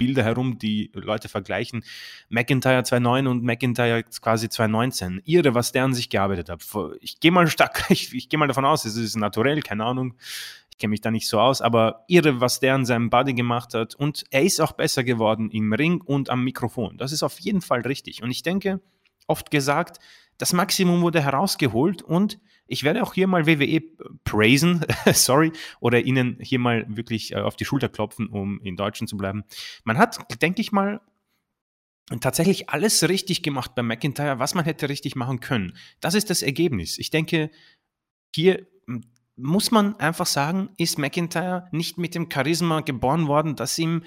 Bilder 0.00 0.24
herum, 0.24 0.58
die 0.58 0.90
Leute 0.94 1.28
vergleichen. 1.28 1.84
McIntyre 2.30 2.80
2.9 2.80 3.28
und 3.28 3.44
McIntyre 3.44 4.02
quasi 4.02 4.46
2.19. 4.46 5.20
Irre, 5.26 5.54
was 5.54 5.72
der 5.72 5.84
an 5.84 5.92
sich 5.92 6.08
gearbeitet 6.08 6.48
hat. 6.48 6.64
Ich 7.02 7.20
gehe 7.20 7.30
mal 7.30 7.46
stark, 7.48 7.84
ich, 7.90 8.14
ich 8.14 8.30
gehe 8.30 8.38
mal 8.38 8.48
davon 8.48 8.64
aus, 8.64 8.86
es 8.86 8.96
ist 8.96 9.16
naturell, 9.16 9.60
keine 9.60 9.84
Ahnung. 9.84 10.14
Ich 10.70 10.78
kenne 10.78 10.92
mich 10.92 11.02
da 11.02 11.10
nicht 11.10 11.28
so 11.28 11.38
aus, 11.38 11.60
aber 11.60 12.06
irre, 12.08 12.40
was 12.40 12.60
der 12.60 12.74
an 12.74 12.86
seinem 12.86 13.10
Body 13.10 13.34
gemacht 13.34 13.74
hat. 13.74 13.94
Und 13.94 14.24
er 14.30 14.42
ist 14.42 14.58
auch 14.62 14.72
besser 14.72 15.04
geworden 15.04 15.50
im 15.50 15.70
Ring 15.74 16.00
und 16.00 16.30
am 16.30 16.44
Mikrofon. 16.44 16.96
Das 16.96 17.12
ist 17.12 17.22
auf 17.22 17.38
jeden 17.38 17.60
Fall 17.60 17.82
richtig. 17.82 18.22
Und 18.22 18.30
ich 18.30 18.42
denke, 18.42 18.80
oft 19.26 19.50
gesagt, 19.50 19.98
das 20.38 20.54
Maximum 20.54 21.02
wurde 21.02 21.22
herausgeholt 21.22 22.00
und 22.00 22.40
ich 22.70 22.84
werde 22.84 23.02
auch 23.02 23.14
hier 23.14 23.26
mal 23.26 23.46
WWE 23.46 23.82
praisen, 24.24 24.86
sorry, 25.12 25.52
oder 25.80 26.00
ihnen 26.00 26.38
hier 26.40 26.58
mal 26.58 26.86
wirklich 26.88 27.32
äh, 27.32 27.36
auf 27.36 27.56
die 27.56 27.64
Schulter 27.64 27.88
klopfen, 27.88 28.28
um 28.28 28.60
in 28.62 28.76
Deutschen 28.76 29.06
zu 29.06 29.16
bleiben. 29.16 29.44
Man 29.84 29.98
hat, 29.98 30.40
denke 30.40 30.60
ich 30.60 30.70
mal, 30.70 31.00
tatsächlich 32.20 32.70
alles 32.70 33.08
richtig 33.08 33.42
gemacht 33.42 33.74
bei 33.74 33.82
McIntyre, 33.82 34.38
was 34.38 34.54
man 34.54 34.64
hätte 34.64 34.88
richtig 34.88 35.16
machen 35.16 35.40
können. 35.40 35.76
Das 36.00 36.14
ist 36.14 36.30
das 36.30 36.42
Ergebnis. 36.42 36.98
Ich 36.98 37.10
denke, 37.10 37.50
hier 38.34 38.66
muss 39.36 39.70
man 39.70 39.96
einfach 39.96 40.26
sagen, 40.26 40.70
ist 40.76 40.98
McIntyre 40.98 41.68
nicht 41.72 41.98
mit 41.98 42.14
dem 42.14 42.28
Charisma 42.32 42.80
geboren 42.80 43.26
worden, 43.26 43.56
dass 43.56 43.78
ihm 43.78 44.04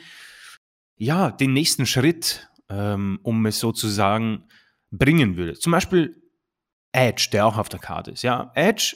ja 0.96 1.32
den 1.32 1.54
nächsten 1.54 1.86
Schritt, 1.86 2.50
ähm, 2.70 3.20
um 3.24 3.46
es 3.46 3.60
so 3.60 3.72
zu 3.72 3.88
sagen, 3.88 4.46
bringen 4.92 5.38
würde. 5.38 5.54
Zum 5.54 5.72
Beispiel 5.72 6.23
Edge, 6.94 7.28
der 7.32 7.46
auch 7.46 7.58
auf 7.58 7.70
der 7.70 7.80
Karte 7.80 8.12
ist. 8.12 8.24
Ja, 8.24 8.52
Edge 8.56 8.96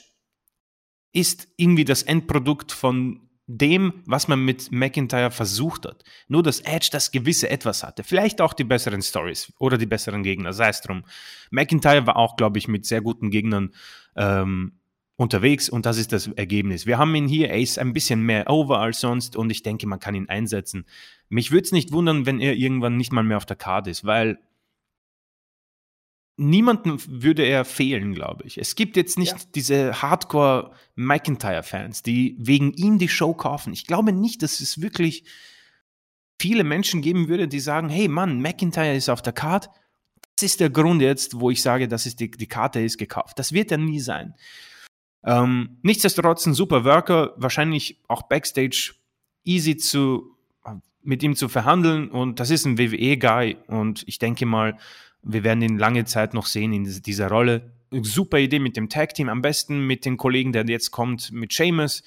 ist 1.12 1.48
irgendwie 1.56 1.84
das 1.84 2.02
Endprodukt 2.02 2.72
von 2.72 3.28
dem, 3.46 4.02
was 4.06 4.28
man 4.28 4.44
mit 4.44 4.70
McIntyre 4.70 5.30
versucht 5.30 5.86
hat. 5.86 6.04
Nur, 6.28 6.42
dass 6.42 6.60
Edge 6.60 6.90
das 6.92 7.10
gewisse 7.10 7.48
Etwas 7.48 7.82
hatte. 7.82 8.04
Vielleicht 8.04 8.40
auch 8.40 8.52
die 8.52 8.64
besseren 8.64 9.02
Stories 9.02 9.52
oder 9.58 9.78
die 9.78 9.86
besseren 9.86 10.22
Gegner, 10.22 10.52
sei 10.52 10.68
es 10.68 10.82
drum. 10.82 11.04
McIntyre 11.50 12.06
war 12.06 12.16
auch, 12.16 12.36
glaube 12.36 12.58
ich, 12.58 12.68
mit 12.68 12.84
sehr 12.84 13.00
guten 13.00 13.30
Gegnern 13.30 13.74
ähm, 14.16 14.78
unterwegs 15.16 15.68
und 15.70 15.86
das 15.86 15.96
ist 15.96 16.12
das 16.12 16.28
Ergebnis. 16.28 16.86
Wir 16.86 16.98
haben 16.98 17.14
ihn 17.14 17.26
hier, 17.26 17.48
er 17.48 17.58
ist 17.58 17.78
ein 17.78 17.94
bisschen 17.94 18.20
mehr 18.22 18.48
over 18.50 18.78
als 18.80 19.00
sonst 19.00 19.34
und 19.34 19.50
ich 19.50 19.62
denke, 19.62 19.86
man 19.86 19.98
kann 19.98 20.14
ihn 20.14 20.28
einsetzen. 20.28 20.84
Mich 21.30 21.50
würde 21.50 21.64
es 21.64 21.72
nicht 21.72 21.90
wundern, 21.90 22.26
wenn 22.26 22.40
er 22.40 22.54
irgendwann 22.54 22.96
nicht 22.96 23.12
mal 23.12 23.24
mehr 23.24 23.38
auf 23.38 23.46
der 23.46 23.56
Karte 23.56 23.90
ist, 23.90 24.04
weil 24.04 24.38
niemanden 26.38 26.98
würde 27.22 27.44
er 27.44 27.64
fehlen, 27.64 28.14
glaube 28.14 28.44
ich. 28.44 28.58
Es 28.58 28.74
gibt 28.76 28.96
jetzt 28.96 29.18
nicht 29.18 29.32
ja. 29.32 29.44
diese 29.54 30.00
Hardcore 30.00 30.72
McIntyre-Fans, 30.94 32.02
die 32.02 32.36
wegen 32.38 32.72
ihm 32.72 32.98
die 32.98 33.08
Show 33.08 33.34
kaufen. 33.34 33.72
Ich 33.72 33.86
glaube 33.86 34.12
nicht, 34.12 34.42
dass 34.42 34.60
es 34.60 34.80
wirklich 34.80 35.24
viele 36.40 36.64
Menschen 36.64 37.02
geben 37.02 37.28
würde, 37.28 37.48
die 37.48 37.60
sagen, 37.60 37.88
hey 37.88 38.08
Mann, 38.08 38.40
McIntyre 38.40 38.94
ist 38.94 39.08
auf 39.08 39.20
der 39.20 39.32
Karte. 39.32 39.68
Das 40.36 40.44
ist 40.44 40.60
der 40.60 40.70
Grund 40.70 41.02
jetzt, 41.02 41.40
wo 41.40 41.50
ich 41.50 41.60
sage, 41.60 41.88
dass 41.88 42.04
die, 42.04 42.30
die 42.30 42.46
Karte 42.46 42.80
ist 42.80 42.96
gekauft. 42.98 43.38
Das 43.38 43.52
wird 43.52 43.72
er 43.72 43.78
nie 43.78 44.00
sein. 44.00 44.34
Ähm, 45.24 45.78
nichtsdestotrotz 45.82 46.46
ein 46.46 46.54
super 46.54 46.84
Worker, 46.84 47.34
wahrscheinlich 47.36 48.00
auch 48.06 48.22
Backstage 48.22 48.94
easy 49.44 49.76
zu 49.76 50.37
mit 51.08 51.22
ihm 51.22 51.34
zu 51.36 51.48
verhandeln 51.48 52.10
und 52.10 52.38
das 52.38 52.50
ist 52.50 52.66
ein 52.66 52.76
WWE-Guy 52.76 53.56
und 53.66 54.04
ich 54.06 54.18
denke 54.18 54.44
mal, 54.44 54.76
wir 55.22 55.42
werden 55.42 55.62
ihn 55.62 55.78
lange 55.78 56.04
Zeit 56.04 56.34
noch 56.34 56.44
sehen 56.44 56.74
in 56.74 56.84
dieser 56.84 57.28
Rolle. 57.30 57.72
Super 57.90 58.38
Idee 58.38 58.58
mit 58.58 58.76
dem 58.76 58.90
Tag 58.90 59.14
Team, 59.14 59.30
am 59.30 59.40
besten 59.40 59.86
mit 59.86 60.04
den 60.04 60.18
Kollegen, 60.18 60.52
der 60.52 60.66
jetzt 60.66 60.90
kommt, 60.90 61.32
mit 61.32 61.50
Seamus, 61.50 62.02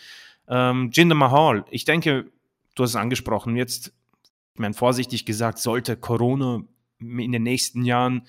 ähm, 0.47 0.91
Jinder 0.93 1.15
Mahal. 1.15 1.65
Ich 1.71 1.83
denke, 1.83 2.27
du 2.75 2.83
hast 2.83 2.91
es 2.91 2.95
angesprochen, 2.95 3.55
jetzt, 3.55 3.91
ich 4.53 4.59
meine, 4.59 4.75
vorsichtig 4.75 5.25
gesagt, 5.25 5.57
sollte 5.57 5.97
Corona 5.97 6.61
in 6.99 7.31
den 7.31 7.41
nächsten 7.41 7.83
Jahren 7.83 8.27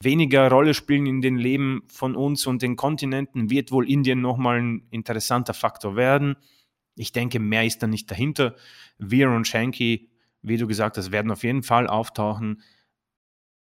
weniger 0.00 0.48
Rolle 0.48 0.72
spielen 0.72 1.04
in 1.04 1.20
den 1.20 1.36
Leben 1.36 1.82
von 1.88 2.16
uns 2.16 2.46
und 2.46 2.62
den 2.62 2.76
Kontinenten, 2.76 3.50
wird 3.50 3.70
wohl 3.70 3.86
Indien 3.86 4.22
nochmal 4.22 4.62
ein 4.62 4.86
interessanter 4.90 5.52
Faktor 5.52 5.94
werden. 5.94 6.36
Ich 6.96 7.12
denke, 7.12 7.38
mehr 7.38 7.64
ist 7.64 7.82
da 7.82 7.86
nicht 7.86 8.10
dahinter. 8.10 8.56
Veer 8.98 9.30
und 9.30 9.46
Shanky, 9.46 10.10
wie 10.42 10.56
du 10.56 10.66
gesagt 10.66 10.96
hast, 10.96 11.12
werden 11.12 11.30
auf 11.30 11.44
jeden 11.44 11.62
Fall 11.62 11.86
auftauchen. 11.86 12.62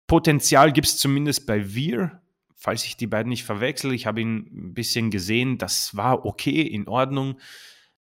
Potenzial 0.06 0.72
gibt 0.72 0.86
es 0.86 0.98
zumindest 0.98 1.46
bei 1.46 1.74
Wir, 1.74 2.22
falls 2.54 2.84
ich 2.84 2.96
die 2.96 3.06
beiden 3.06 3.30
nicht 3.30 3.44
verwechsel. 3.44 3.92
Ich 3.92 4.06
habe 4.06 4.20
ihn 4.20 4.50
ein 4.52 4.74
bisschen 4.74 5.10
gesehen, 5.10 5.58
das 5.58 5.96
war 5.96 6.24
okay, 6.24 6.62
in 6.62 6.88
Ordnung. 6.88 7.40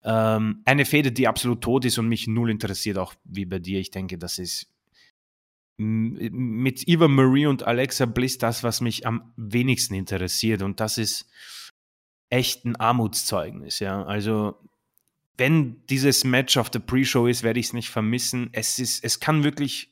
Ähm, 0.03 0.61
eine 0.65 0.85
Fehde, 0.85 1.11
die 1.11 1.27
absolut 1.27 1.61
tot 1.61 1.85
ist 1.85 1.97
und 1.97 2.07
mich 2.07 2.27
null 2.27 2.49
interessiert, 2.49 2.97
auch 2.97 3.13
wie 3.23 3.45
bei 3.45 3.59
dir. 3.59 3.79
Ich 3.79 3.91
denke, 3.91 4.17
das 4.17 4.37
ist 4.37 4.69
mit 5.77 6.87
Eva 6.87 7.07
Marie 7.07 7.47
und 7.47 7.63
Alexa 7.63 8.05
Bliss 8.05 8.37
das, 8.37 8.63
was 8.63 8.79
mich 8.79 9.07
am 9.07 9.33
wenigsten 9.35 9.95
interessiert. 9.95 10.61
Und 10.61 10.79
das 10.79 10.97
ist 10.97 11.27
echt 12.29 12.65
ein 12.65 12.75
Armutszeugnis. 12.75 13.79
Ja, 13.79 14.03
also 14.03 14.59
wenn 15.37 15.85
dieses 15.87 16.23
Match 16.23 16.57
auf 16.57 16.69
der 16.69 16.79
Pre-Show 16.79 17.27
ist, 17.27 17.43
werde 17.43 17.59
ich 17.59 17.67
es 17.67 17.73
nicht 17.73 17.89
vermissen. 17.89 18.49
Es 18.51 18.79
ist, 18.79 19.03
es 19.03 19.19
kann 19.19 19.43
wirklich 19.43 19.91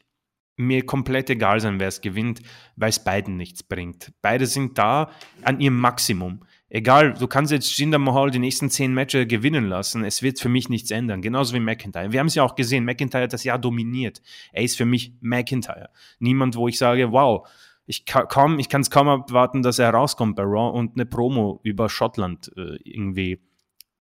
mir 0.56 0.86
komplett 0.86 1.30
egal 1.30 1.60
sein, 1.60 1.80
wer 1.80 1.88
es 1.88 2.02
gewinnt, 2.02 2.42
weil 2.76 2.90
es 2.90 3.04
beiden 3.04 3.38
nichts 3.38 3.64
bringt. 3.64 4.14
Beide 4.22 4.46
sind 4.46 4.78
da 4.78 5.12
an 5.42 5.60
ihrem 5.60 5.80
Maximum. 5.80 6.42
Egal, 6.70 7.16
du 7.16 7.28
kannst 7.28 7.52
jetzt 7.52 7.78
Jinder 7.78 8.00
Mahal 8.00 8.32
die 8.32 8.40
nächsten 8.40 8.70
zehn 8.70 8.94
Matches 8.94 9.28
gewinnen 9.28 9.68
lassen, 9.68 10.06
es 10.06 10.22
wird 10.22 10.40
für 10.40 10.48
mich 10.48 10.70
nichts 10.70 10.92
ändern. 10.92 11.22
Genauso 11.22 11.54
wie 11.54 11.60
McIntyre. 11.60 12.12
Wir 12.12 12.20
haben 12.20 12.28
es 12.28 12.36
ja 12.36 12.44
auch 12.44 12.56
gesehen, 12.56 12.86
McIntyre 12.86 13.24
hat 13.24 13.34
das 13.34 13.44
Jahr 13.44 13.60
dominiert. 13.60 14.22
Er 14.54 14.64
ist 14.64 14.78
für 14.78 14.86
mich 14.86 15.14
McIntyre. 15.20 15.90
Niemand, 16.20 16.56
wo 16.56 16.68
ich 16.70 16.78
sage, 16.78 17.12
wow, 17.12 17.46
ich 17.88 18.06
kann 18.06 18.58
es 18.58 18.90
kaum 18.90 19.10
abwarten, 19.10 19.64
dass 19.64 19.80
er 19.80 19.90
rauskommt 19.90 20.38
bei 20.38 20.44
Raw 20.44 20.78
und 20.78 20.96
eine 20.96 21.06
Promo 21.06 21.60
über 21.64 21.90
Schottland 21.90 22.52
äh, 22.56 22.78
irgendwie 22.86 23.42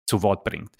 zu 0.06 0.22
Wort 0.22 0.42
bringt. 0.42 0.70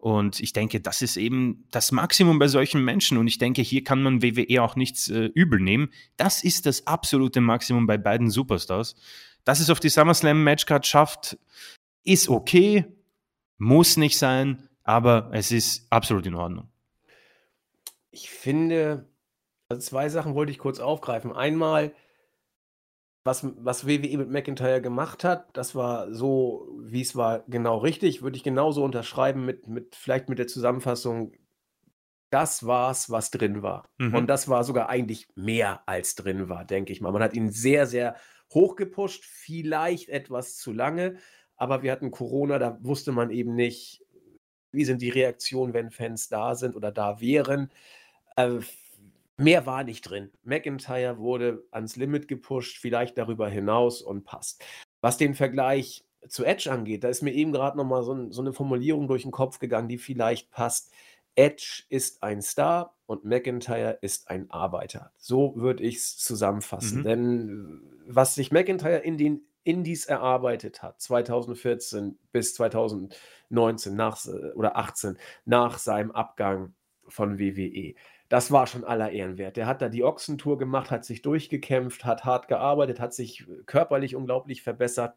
Und 0.00 0.40
ich 0.40 0.54
denke, 0.54 0.80
das 0.80 1.02
ist 1.02 1.18
eben 1.18 1.66
das 1.70 1.92
Maximum 1.92 2.38
bei 2.38 2.48
solchen 2.48 2.82
Menschen. 2.82 3.18
Und 3.18 3.26
ich 3.26 3.36
denke, 3.36 3.60
hier 3.60 3.84
kann 3.84 4.02
man 4.02 4.22
WWE 4.22 4.62
auch 4.62 4.74
nichts 4.74 5.08
äh, 5.08 5.26
übel 5.34 5.60
nehmen. 5.60 5.90
Das 6.16 6.42
ist 6.42 6.64
das 6.64 6.86
absolute 6.86 7.42
Maximum 7.42 7.86
bei 7.86 7.98
beiden 7.98 8.30
Superstars. 8.30 8.96
Dass 9.44 9.60
es 9.60 9.68
auf 9.68 9.78
die 9.78 9.90
SummerSlam 9.90 10.42
Matchcard 10.42 10.86
schafft, 10.86 11.38
ist 12.02 12.30
okay, 12.30 12.86
muss 13.58 13.98
nicht 13.98 14.16
sein, 14.16 14.70
aber 14.84 15.28
es 15.34 15.52
ist 15.52 15.86
absolut 15.90 16.24
in 16.24 16.34
Ordnung. 16.34 16.68
Ich 18.10 18.30
finde, 18.30 19.06
also 19.68 19.82
zwei 19.82 20.08
Sachen 20.08 20.34
wollte 20.34 20.50
ich 20.50 20.58
kurz 20.58 20.80
aufgreifen. 20.80 21.30
Einmal, 21.30 21.94
was, 23.30 23.46
was 23.58 23.86
WWE 23.86 24.18
mit 24.18 24.28
McIntyre 24.30 24.82
gemacht 24.82 25.22
hat, 25.22 25.56
das 25.56 25.76
war 25.76 26.12
so, 26.12 26.68
wie 26.80 27.00
es 27.00 27.14
war, 27.14 27.44
genau 27.46 27.78
richtig. 27.78 28.22
Würde 28.22 28.36
ich 28.36 28.42
genauso 28.42 28.82
unterschreiben 28.82 29.44
mit, 29.44 29.68
mit 29.68 29.94
vielleicht 29.94 30.28
mit 30.28 30.40
der 30.40 30.48
Zusammenfassung, 30.48 31.32
das 32.30 32.66
war's, 32.66 33.08
was 33.08 33.30
drin 33.30 33.62
war. 33.62 33.88
Mhm. 33.98 34.16
Und 34.16 34.26
das 34.26 34.48
war 34.48 34.64
sogar 34.64 34.88
eigentlich 34.88 35.28
mehr 35.36 35.82
als 35.86 36.16
drin 36.16 36.48
war, 36.48 36.64
denke 36.64 36.92
ich 36.92 37.00
mal. 37.00 37.12
Man 37.12 37.22
hat 37.22 37.34
ihn 37.34 37.50
sehr, 37.50 37.86
sehr 37.86 38.16
hochgepusht, 38.52 39.24
vielleicht 39.24 40.08
etwas 40.08 40.56
zu 40.56 40.72
lange, 40.72 41.16
aber 41.56 41.82
wir 41.82 41.92
hatten 41.92 42.10
Corona, 42.10 42.58
da 42.58 42.78
wusste 42.82 43.12
man 43.12 43.30
eben 43.30 43.54
nicht, 43.54 44.04
wie 44.72 44.84
sind 44.84 45.02
die 45.02 45.10
Reaktionen, 45.10 45.72
wenn 45.72 45.90
Fans 45.90 46.28
da 46.28 46.56
sind 46.56 46.74
oder 46.74 46.90
da 46.90 47.20
wären. 47.20 47.70
Äh, 48.34 48.58
mehr 49.40 49.66
war 49.66 49.84
nicht 49.84 50.02
drin. 50.02 50.30
McIntyre 50.42 51.18
wurde 51.18 51.64
ans 51.70 51.96
Limit 51.96 52.28
gepusht, 52.28 52.78
vielleicht 52.78 53.18
darüber 53.18 53.48
hinaus 53.48 54.02
und 54.02 54.24
passt. 54.24 54.64
Was 55.00 55.16
den 55.16 55.34
Vergleich 55.34 56.04
zu 56.28 56.44
Edge 56.44 56.70
angeht, 56.70 57.04
da 57.04 57.08
ist 57.08 57.22
mir 57.22 57.32
eben 57.32 57.52
gerade 57.52 57.76
nochmal 57.76 58.02
so, 58.02 58.30
so 58.30 58.42
eine 58.42 58.52
Formulierung 58.52 59.08
durch 59.08 59.22
den 59.22 59.30
Kopf 59.30 59.58
gegangen, 59.58 59.88
die 59.88 59.98
vielleicht 59.98 60.50
passt. 60.50 60.92
Edge 61.34 61.84
ist 61.88 62.22
ein 62.22 62.42
Star 62.42 62.96
und 63.06 63.24
McIntyre 63.24 63.98
ist 64.02 64.28
ein 64.28 64.50
Arbeiter. 64.50 65.12
So 65.16 65.54
würde 65.56 65.82
ich 65.82 65.96
es 65.96 66.18
zusammenfassen. 66.18 67.00
Mhm. 67.00 67.04
Denn 67.04 67.80
was 68.06 68.34
sich 68.34 68.52
McIntyre 68.52 68.98
in 68.98 69.16
den 69.16 69.42
Indies 69.64 70.06
erarbeitet 70.06 70.82
hat, 70.82 71.00
2014 71.00 72.18
bis 72.32 72.54
2019 72.54 73.94
nach, 73.94 74.24
oder 74.54 74.76
18, 74.76 75.18
nach 75.44 75.78
seinem 75.78 76.10
Abgang 76.10 76.74
von 77.06 77.38
WWE, 77.38 77.94
das 78.30 78.52
war 78.52 78.66
schon 78.68 78.84
aller 78.84 79.10
Ehren 79.10 79.38
wert. 79.38 79.56
Der 79.56 79.66
hat 79.66 79.82
da 79.82 79.88
die 79.88 80.04
Ochsentour 80.04 80.56
gemacht, 80.56 80.90
hat 80.90 81.04
sich 81.04 81.20
durchgekämpft, 81.20 82.04
hat 82.04 82.24
hart 82.24 82.48
gearbeitet, 82.48 83.00
hat 83.00 83.12
sich 83.12 83.44
körperlich 83.66 84.14
unglaublich 84.16 84.62
verbessert. 84.62 85.16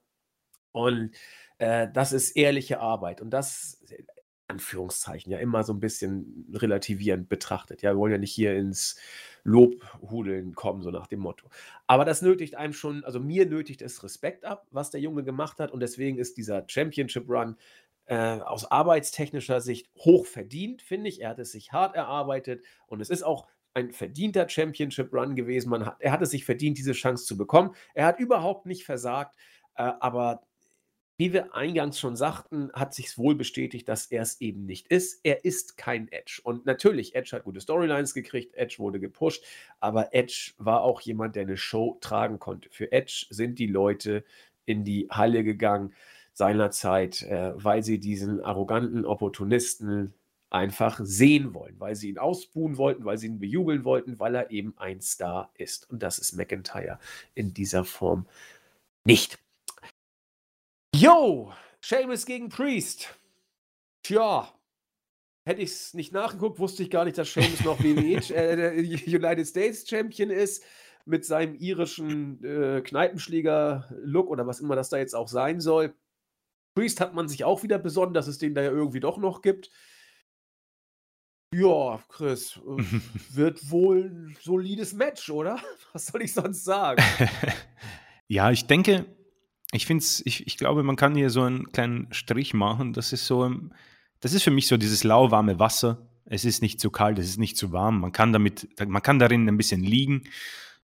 Und 0.71 1.11
äh, 1.59 1.87
das 1.93 2.11
ist 2.11 2.31
ehrliche 2.31 2.79
Arbeit. 2.79 3.21
Und 3.21 3.29
das, 3.29 3.83
Anführungszeichen, 4.47 5.31
ja 5.31 5.39
immer 5.39 5.63
so 5.63 5.73
ein 5.73 5.79
bisschen 5.79 6.47
relativierend 6.53 7.29
betrachtet. 7.29 7.81
Ja, 7.81 7.91
wir 7.93 7.97
wollen 7.97 8.13
ja 8.13 8.17
nicht 8.17 8.33
hier 8.33 8.55
ins 8.55 8.99
Lobhudeln 9.43 10.55
kommen, 10.55 10.81
so 10.81 10.89
nach 10.89 11.07
dem 11.07 11.19
Motto. 11.19 11.49
Aber 11.85 12.05
das 12.05 12.21
nötigt 12.21 12.55
einem 12.55 12.73
schon, 12.73 13.03
also 13.03 13.19
mir 13.19 13.45
nötigt 13.45 13.81
es 13.81 14.03
Respekt 14.03 14.45
ab, 14.45 14.67
was 14.71 14.89
der 14.89 15.01
Junge 15.01 15.23
gemacht 15.23 15.59
hat. 15.59 15.71
Und 15.71 15.81
deswegen 15.81 16.17
ist 16.17 16.37
dieser 16.37 16.63
Championship 16.67 17.29
Run 17.29 17.57
äh, 18.13 18.41
aus 18.41 18.69
arbeitstechnischer 18.69 19.59
Sicht 19.59 19.89
hoch 19.97 20.27
verdient, 20.27 20.83
finde 20.83 21.09
ich. 21.09 21.21
Er 21.21 21.29
hat 21.29 21.39
es 21.39 21.51
sich 21.51 21.71
hart 21.71 21.95
erarbeitet 21.95 22.63
und 22.85 23.01
es 23.01 23.09
ist 23.09 23.23
auch 23.23 23.47
ein 23.73 23.91
verdienter 23.91 24.47
Championship 24.47 25.11
Run 25.11 25.35
gewesen. 25.35 25.71
Man 25.71 25.87
hat, 25.87 25.95
er 25.99 26.11
hat 26.11 26.21
es 26.21 26.29
sich 26.29 26.45
verdient, 26.45 26.77
diese 26.77 26.91
Chance 26.91 27.25
zu 27.25 27.37
bekommen. 27.37 27.73
Er 27.95 28.05
hat 28.05 28.19
überhaupt 28.19 28.67
nicht 28.67 28.85
versagt, 28.85 29.35
äh, 29.77 29.91
aber 29.99 30.43
wie 31.17 31.33
wir 31.33 31.55
eingangs 31.55 31.99
schon 31.99 32.15
sagten, 32.15 32.71
hat 32.73 32.93
sich 32.93 33.17
wohl 33.17 33.33
bestätigt, 33.33 33.89
dass 33.89 34.05
er 34.05 34.21
es 34.21 34.39
eben 34.41 34.65
nicht 34.67 34.87
ist. 34.89 35.21
Er 35.23 35.43
ist 35.43 35.75
kein 35.77 36.11
Edge. 36.11 36.39
Und 36.43 36.67
natürlich, 36.67 37.15
Edge 37.15 37.31
hat 37.35 37.45
gute 37.45 37.61
Storylines 37.61 38.13
gekriegt, 38.13 38.53
Edge 38.53 38.75
wurde 38.77 38.99
gepusht, 38.99 39.43
aber 39.79 40.13
Edge 40.13 40.53
war 40.59 40.81
auch 40.81 41.01
jemand, 41.01 41.35
der 41.35 41.43
eine 41.43 41.57
Show 41.57 41.97
tragen 41.99 42.37
konnte. 42.37 42.69
Für 42.69 42.91
Edge 42.91 43.25
sind 43.31 43.57
die 43.57 43.67
Leute 43.67 44.23
in 44.65 44.83
die 44.83 45.07
Halle 45.09 45.43
gegangen 45.43 45.95
seinerzeit, 46.33 47.21
äh, 47.23 47.53
weil 47.55 47.83
sie 47.83 47.99
diesen 47.99 48.41
arroganten 48.41 49.05
Opportunisten 49.05 50.13
einfach 50.49 50.99
sehen 51.03 51.53
wollen, 51.53 51.79
weil 51.79 51.95
sie 51.95 52.09
ihn 52.09 52.19
ausbuhen 52.19 52.77
wollten, 52.77 53.05
weil 53.05 53.17
sie 53.17 53.27
ihn 53.27 53.39
bejubeln 53.39 53.85
wollten, 53.85 54.19
weil 54.19 54.35
er 54.35 54.51
eben 54.51 54.75
ein 54.77 55.01
Star 55.01 55.51
ist. 55.55 55.89
Und 55.89 56.03
das 56.03 56.19
ist 56.19 56.33
McIntyre 56.33 56.99
in 57.33 57.53
dieser 57.53 57.83
Form 57.85 58.27
nicht. 59.03 59.39
Yo, 60.95 61.51
Seamus 61.81 62.25
gegen 62.25 62.49
Priest. 62.49 63.17
Tja, 64.03 64.53
hätte 65.45 65.61
ich 65.61 65.71
es 65.71 65.93
nicht 65.93 66.13
nachgeguckt, 66.13 66.59
wusste 66.59 66.83
ich 66.83 66.91
gar 66.91 67.05
nicht, 67.05 67.17
dass 67.17 67.33
Seamus 67.33 67.63
noch 67.63 67.79
WWE 67.79 68.17
äh, 68.35 68.79
United 69.07 69.47
States 69.47 69.87
Champion 69.87 70.29
ist 70.29 70.63
mit 71.05 71.25
seinem 71.25 71.55
irischen 71.55 72.43
äh, 72.43 72.81
Kneipenschläger-Look 72.81 74.29
oder 74.29 74.45
was 74.45 74.59
immer 74.59 74.75
das 74.75 74.89
da 74.89 74.97
jetzt 74.97 75.15
auch 75.15 75.27
sein 75.27 75.59
soll. 75.59 75.95
Priest 76.73 76.99
hat 76.99 77.13
man 77.13 77.27
sich 77.27 77.43
auch 77.43 77.63
wieder 77.63 77.77
besonnen, 77.77 78.13
dass 78.13 78.27
es 78.27 78.37
den 78.37 78.55
da 78.55 78.61
ja 78.61 78.71
irgendwie 78.71 78.99
doch 78.99 79.17
noch 79.17 79.41
gibt. 79.41 79.69
Ja, 81.53 81.99
Chris, 82.09 82.57
äh, 82.57 82.83
wird 83.35 83.69
wohl 83.69 84.05
ein 84.05 84.37
solides 84.41 84.93
Match, 84.93 85.29
oder? 85.29 85.59
Was 85.93 86.07
soll 86.07 86.23
ich 86.23 86.33
sonst 86.33 86.63
sagen? 86.63 87.01
ja, 88.27 88.51
ich 88.51 88.65
denke, 88.65 89.05
ich 89.71 89.85
finde 89.85 90.03
ich, 90.25 90.47
ich 90.47 90.57
glaube, 90.57 90.83
man 90.83 90.95
kann 90.95 91.15
hier 91.15 91.29
so 91.29 91.43
einen 91.43 91.71
kleinen 91.71 92.11
Strich 92.11 92.53
machen. 92.53 92.93
Das 92.93 93.13
ist 93.13 93.27
so, 93.27 93.51
das 94.19 94.33
ist 94.33 94.43
für 94.43 94.51
mich 94.51 94.67
so 94.67 94.77
dieses 94.77 95.03
lauwarme 95.03 95.59
Wasser. 95.59 96.09
Es 96.25 96.45
ist 96.45 96.61
nicht 96.61 96.79
zu 96.79 96.89
kalt, 96.89 97.19
es 97.19 97.27
ist 97.27 97.39
nicht 97.39 97.57
zu 97.57 97.71
warm. 97.71 97.99
Man 97.99 98.11
kann 98.11 98.33
damit, 98.33 98.67
man 98.87 99.01
kann 99.01 99.19
darin 99.19 99.47
ein 99.47 99.57
bisschen 99.57 99.83
liegen, 99.83 100.23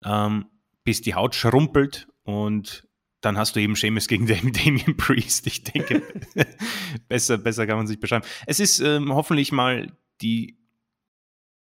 ähm, 0.03 0.47
bis 0.83 1.01
die 1.01 1.15
Haut 1.15 1.35
schrumpelt 1.35 2.07
und 2.23 2.86
dann 3.22 3.38
hast 3.38 3.55
du 3.55 3.59
eben 3.59 3.76
Seamus 3.76 4.07
gegen 4.07 4.28
Damien 4.53 4.97
Priest. 4.97 5.47
Ich 5.47 5.63
denke, 5.63 6.01
besser, 7.07 7.38
besser 7.38 7.68
kann 7.68 7.78
man 7.78 7.88
sich 7.88 7.99
beschreiben. 7.99 8.26
Es 8.45 8.59
ist 8.59 8.80
ähm, 8.80 9.13
hoffentlich 9.13 9.51
mal 9.51 9.91
die 10.22 10.57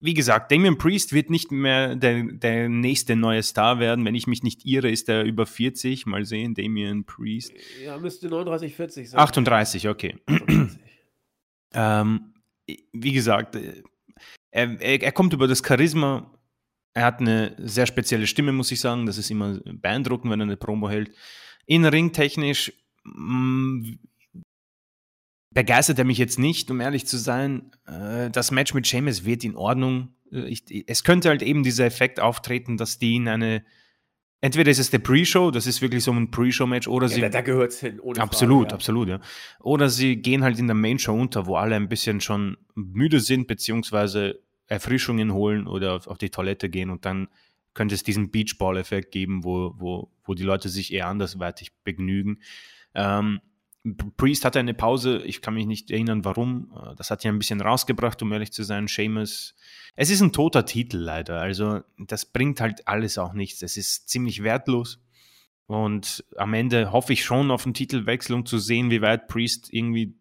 wie 0.05 0.13
gesagt, 0.13 0.51
Damien 0.51 0.77
Priest 0.77 1.13
wird 1.13 1.29
nicht 1.29 1.49
mehr 1.53 1.95
der, 1.95 2.23
der 2.25 2.67
nächste 2.67 3.15
neue 3.15 3.41
Star 3.41 3.79
werden. 3.79 4.03
Wenn 4.03 4.15
ich 4.15 4.27
mich 4.27 4.43
nicht 4.43 4.65
irre, 4.65 4.91
ist 4.91 5.07
er 5.07 5.23
über 5.23 5.45
40. 5.45 6.05
Mal 6.07 6.25
sehen, 6.25 6.55
Damien 6.55 7.05
Priest. 7.05 7.53
Ja, 7.81 7.97
müsste 7.97 8.27
39, 8.27 8.75
40 8.75 9.09
sein. 9.11 9.19
38, 9.21 9.87
okay. 9.87 10.17
38. 10.27 10.77
ähm, 11.73 12.33
wie 12.91 13.13
gesagt, 13.13 13.55
äh, 13.55 13.81
er, 14.51 14.81
er, 14.81 15.03
er, 15.03 15.11
kommt 15.13 15.31
über 15.31 15.47
das 15.47 15.63
Charisma. 15.65 16.37
Er 16.93 17.05
hat 17.05 17.19
eine 17.19 17.55
sehr 17.57 17.85
spezielle 17.85 18.27
Stimme, 18.27 18.51
muss 18.51 18.71
ich 18.71 18.79
sagen. 18.79 19.05
Das 19.05 19.17
ist 19.17 19.31
immer 19.31 19.59
beeindruckend, 19.63 20.31
wenn 20.31 20.39
er 20.39 20.45
eine 20.45 20.57
Promo 20.57 20.89
hält. 20.89 21.11
In 21.65 21.85
ringtechnisch 21.85 22.73
mm, 23.03 23.93
begeistert 25.51 25.99
er 25.99 26.05
mich 26.05 26.17
jetzt 26.17 26.39
nicht, 26.39 26.69
um 26.69 26.81
ehrlich 26.81 27.07
zu 27.07 27.17
sein. 27.17 27.71
Äh, 27.87 28.29
das 28.29 28.51
Match 28.51 28.73
mit 28.73 28.85
Seamus 28.85 29.25
wird 29.25 29.43
in 29.43 29.55
Ordnung. 29.55 30.15
Äh, 30.31 30.47
ich, 30.47 30.63
es 30.87 31.03
könnte 31.03 31.29
halt 31.29 31.41
eben 31.41 31.63
dieser 31.63 31.85
Effekt 31.85 32.19
auftreten, 32.19 32.77
dass 32.77 32.99
die 32.99 33.15
in 33.15 33.27
eine 33.27 33.63
Entweder 34.43 34.71
ist 34.71 34.79
es 34.79 34.89
der 34.89 34.99
Pre-Show, 34.99 35.51
das 35.51 35.67
ist 35.67 35.81
wirklich 35.81 36.03
so 36.03 36.11
ein 36.11 36.29
Pre-Show-Match, 36.29 36.89
oder 36.89 37.07
ja, 37.07 37.13
sie. 37.13 37.29
Da, 37.29 37.39
gehört 37.39 37.71
es 37.71 37.79
hin, 37.79 38.01
ohne 38.01 38.19
Absolut, 38.19 38.63
Frage, 38.63 38.71
ja. 38.71 38.75
absolut, 38.75 39.07
ja. 39.07 39.19
Oder 39.61 39.87
sie 39.87 40.17
gehen 40.17 40.43
halt 40.43 40.59
in 40.59 40.67
der 40.67 40.75
Main-Show 40.75 41.13
unter, 41.13 41.45
wo 41.45 41.55
alle 41.55 41.77
ein 41.77 41.87
bisschen 41.87 42.19
schon 42.19 42.57
müde 42.75 43.21
sind, 43.21 43.47
beziehungsweise 43.47 44.41
Erfrischungen 44.67 45.33
holen 45.33 45.67
oder 45.67 46.01
auf 46.05 46.17
die 46.17 46.29
Toilette 46.29 46.69
gehen 46.69 46.89
und 46.89 47.05
dann 47.05 47.27
könnte 47.73 47.95
es 47.95 48.03
diesen 48.03 48.31
Beachball-Effekt 48.31 49.11
geben, 49.11 49.43
wo, 49.43 49.73
wo, 49.77 50.11
wo 50.23 50.33
die 50.33 50.43
Leute 50.43 50.69
sich 50.69 50.93
eher 50.93 51.07
andersweitig 51.07 51.71
begnügen. 51.83 52.39
Ähm, 52.93 53.41
Priest 54.15 54.45
hatte 54.45 54.59
eine 54.59 54.73
Pause, 54.73 55.23
ich 55.25 55.41
kann 55.41 55.55
mich 55.55 55.65
nicht 55.65 55.91
erinnern, 55.91 56.23
warum. 56.23 56.71
Äh, 56.75 56.95
das 56.95 57.11
hat 57.11 57.23
ja 57.23 57.31
ein 57.31 57.39
bisschen 57.39 57.59
rausgebracht, 57.61 58.21
um 58.21 58.31
ehrlich 58.31 58.53
zu 58.53 58.63
sein. 58.63 58.87
Seamus. 58.87 59.55
Es 59.95 60.09
ist 60.09 60.21
ein 60.21 60.31
toter 60.31 60.65
Titel 60.65 60.97
leider. 60.97 61.41
Also, 61.41 61.81
das 61.97 62.25
bringt 62.25 62.61
halt 62.61 62.87
alles 62.87 63.17
auch 63.17 63.33
nichts. 63.33 63.61
Es 63.61 63.75
ist 63.75 64.07
ziemlich 64.07 64.43
wertlos. 64.43 64.99
Und 65.65 66.23
am 66.37 66.53
Ende 66.53 66.91
hoffe 66.91 67.13
ich 67.13 67.25
schon 67.25 67.51
auf 67.51 67.65
einen 67.65 67.73
Titelwechsel, 67.73 68.35
um 68.35 68.45
zu 68.45 68.57
sehen, 68.57 68.89
wie 68.89 69.01
weit 69.01 69.27
Priest 69.27 69.73
irgendwie 69.73 70.17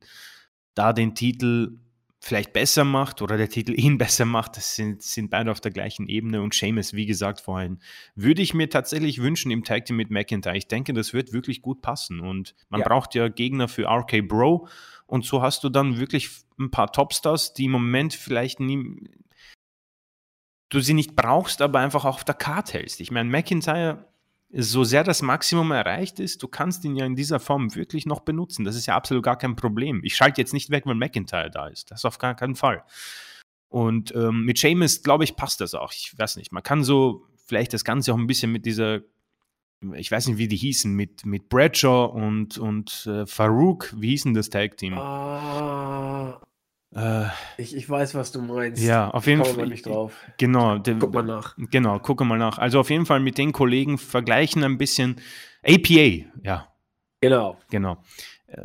da 0.74 0.92
den 0.92 1.14
Titel 1.14 1.78
vielleicht 2.24 2.52
besser 2.52 2.84
macht 2.84 3.20
oder 3.20 3.36
der 3.36 3.48
Titel 3.48 3.72
ihn 3.76 3.98
besser 3.98 4.24
macht. 4.24 4.56
Das 4.56 4.76
sind, 4.76 5.02
sind 5.02 5.30
beide 5.30 5.50
auf 5.50 5.60
der 5.60 5.72
gleichen 5.72 6.08
Ebene. 6.08 6.40
Und 6.40 6.54
Seamus, 6.54 6.94
wie 6.94 7.04
gesagt 7.04 7.40
vorhin, 7.40 7.80
würde 8.14 8.42
ich 8.42 8.54
mir 8.54 8.70
tatsächlich 8.70 9.20
wünschen 9.20 9.50
im 9.50 9.64
Tag 9.64 9.86
Team 9.86 9.96
mit 9.96 10.10
McIntyre. 10.10 10.56
Ich 10.56 10.68
denke, 10.68 10.92
das 10.92 11.12
wird 11.12 11.32
wirklich 11.32 11.62
gut 11.62 11.82
passen. 11.82 12.20
Und 12.20 12.54
man 12.68 12.80
ja. 12.80 12.86
braucht 12.86 13.16
ja 13.16 13.28
Gegner 13.28 13.66
für 13.66 13.88
RK 13.88 14.22
Bro. 14.22 14.68
Und 15.06 15.24
so 15.24 15.42
hast 15.42 15.64
du 15.64 15.68
dann 15.68 15.98
wirklich 15.98 16.30
ein 16.58 16.70
paar 16.70 16.92
Topstars, 16.92 17.54
die 17.54 17.64
im 17.64 17.72
Moment 17.72 18.14
vielleicht 18.14 18.60
nie, 18.60 19.10
du 20.68 20.78
sie 20.78 20.94
nicht 20.94 21.16
brauchst, 21.16 21.60
aber 21.60 21.80
einfach 21.80 22.04
auf 22.04 22.22
der 22.22 22.36
Karte 22.36 22.74
hältst. 22.74 23.00
Ich 23.00 23.10
meine, 23.10 23.28
McIntyre 23.28 24.11
so 24.54 24.84
sehr 24.84 25.02
das 25.02 25.22
Maximum 25.22 25.70
erreicht 25.70 26.20
ist, 26.20 26.42
du 26.42 26.48
kannst 26.48 26.84
ihn 26.84 26.94
ja 26.94 27.06
in 27.06 27.16
dieser 27.16 27.40
Form 27.40 27.74
wirklich 27.74 28.04
noch 28.04 28.20
benutzen. 28.20 28.64
Das 28.64 28.76
ist 28.76 28.86
ja 28.86 28.94
absolut 28.94 29.24
gar 29.24 29.38
kein 29.38 29.56
Problem. 29.56 30.00
Ich 30.04 30.14
schalte 30.14 30.40
jetzt 30.40 30.52
nicht 30.52 30.70
weg, 30.70 30.84
wenn 30.86 30.98
McIntyre 30.98 31.50
da 31.50 31.68
ist. 31.68 31.90
Das 31.90 32.04
auf 32.04 32.18
gar 32.18 32.34
keinen 32.34 32.54
Fall. 32.54 32.84
Und 33.68 34.14
ähm, 34.14 34.44
mit 34.44 34.58
Seamus, 34.58 35.02
glaube 35.02 35.24
ich, 35.24 35.36
passt 35.36 35.62
das 35.62 35.74
auch. 35.74 35.92
Ich 35.92 36.14
weiß 36.18 36.36
nicht. 36.36 36.52
Man 36.52 36.62
kann 36.62 36.84
so 36.84 37.26
vielleicht 37.46 37.72
das 37.72 37.84
Ganze 37.84 38.12
auch 38.12 38.18
ein 38.18 38.26
bisschen 38.26 38.52
mit 38.52 38.66
dieser, 38.66 39.00
ich 39.94 40.10
weiß 40.10 40.26
nicht, 40.26 40.36
wie 40.36 40.48
die 40.48 40.56
hießen, 40.56 40.92
mit, 40.92 41.24
mit 41.24 41.48
Bradshaw 41.48 42.04
und, 42.12 42.58
und 42.58 43.06
äh, 43.06 43.26
Farouk, 43.26 43.94
wie 43.96 44.10
hießen 44.10 44.34
das 44.34 44.50
Tag 44.50 44.76
Team? 44.76 44.94
Ah, 44.98 46.38
äh, 46.94 47.24
ich, 47.56 47.74
ich 47.74 47.88
weiß, 47.88 48.14
was 48.14 48.32
du 48.32 48.42
meinst. 48.42 48.82
Ja, 48.82 49.10
auf 49.10 49.26
jeden 49.26 49.44
Fall. 49.44 49.66
nicht 49.66 49.86
drauf. 49.86 50.14
Genau. 50.38 50.78
Guck 50.78 51.14
mal 51.14 51.22
nach. 51.22 51.56
Genau, 51.56 51.98
guck 51.98 52.20
mal 52.24 52.38
nach. 52.38 52.58
Also 52.58 52.80
auf 52.80 52.90
jeden 52.90 53.06
Fall 53.06 53.20
mit 53.20 53.38
den 53.38 53.52
Kollegen 53.52 53.98
vergleichen 53.98 54.62
ein 54.64 54.78
bisschen. 54.78 55.16
APA, 55.64 56.26
ja. 56.42 56.68
Genau. 57.20 57.56
Genau. 57.70 58.02
Äh, 58.48 58.62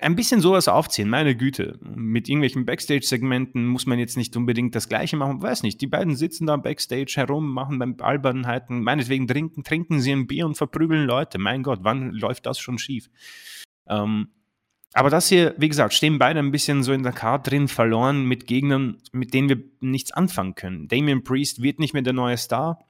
ein 0.00 0.16
bisschen 0.16 0.40
sowas 0.40 0.68
aufziehen, 0.68 1.08
meine 1.08 1.36
Güte. 1.36 1.78
Mit 1.82 2.28
irgendwelchen 2.28 2.64
Backstage-Segmenten 2.64 3.66
muss 3.66 3.86
man 3.86 3.98
jetzt 3.98 4.16
nicht 4.16 4.36
unbedingt 4.36 4.74
das 4.74 4.88
Gleiche 4.88 5.16
machen. 5.16 5.42
Weiß 5.42 5.62
nicht, 5.62 5.80
die 5.80 5.86
beiden 5.86 6.14
sitzen 6.16 6.46
da 6.46 6.56
Backstage 6.56 7.14
herum, 7.16 7.52
machen 7.52 7.78
beim 7.78 7.96
Albernheiten, 8.00 8.82
meinetwegen 8.82 9.26
trinken, 9.26 9.64
trinken 9.64 10.00
sie 10.00 10.12
ein 10.12 10.26
Bier 10.26 10.46
und 10.46 10.56
verprügeln 10.56 11.04
Leute. 11.04 11.38
Mein 11.38 11.62
Gott, 11.62 11.80
wann 11.82 12.12
läuft 12.12 12.46
das 12.46 12.58
schon 12.60 12.78
schief? 12.78 13.10
Ähm, 13.88 14.28
aber 14.94 15.10
das 15.10 15.28
hier, 15.28 15.54
wie 15.58 15.68
gesagt, 15.68 15.92
stehen 15.92 16.18
beide 16.18 16.38
ein 16.38 16.50
bisschen 16.50 16.82
so 16.82 16.92
in 16.92 17.02
der 17.02 17.12
Karte 17.12 17.50
drin, 17.50 17.68
verloren 17.68 18.24
mit 18.24 18.46
Gegnern, 18.46 18.98
mit 19.12 19.34
denen 19.34 19.48
wir 19.48 19.62
nichts 19.80 20.12
anfangen 20.12 20.54
können. 20.54 20.88
Damien 20.88 21.24
Priest 21.24 21.62
wird 21.62 21.78
nicht 21.78 21.92
mehr 21.92 22.02
der 22.02 22.14
neue 22.14 22.38
Star. 22.38 22.84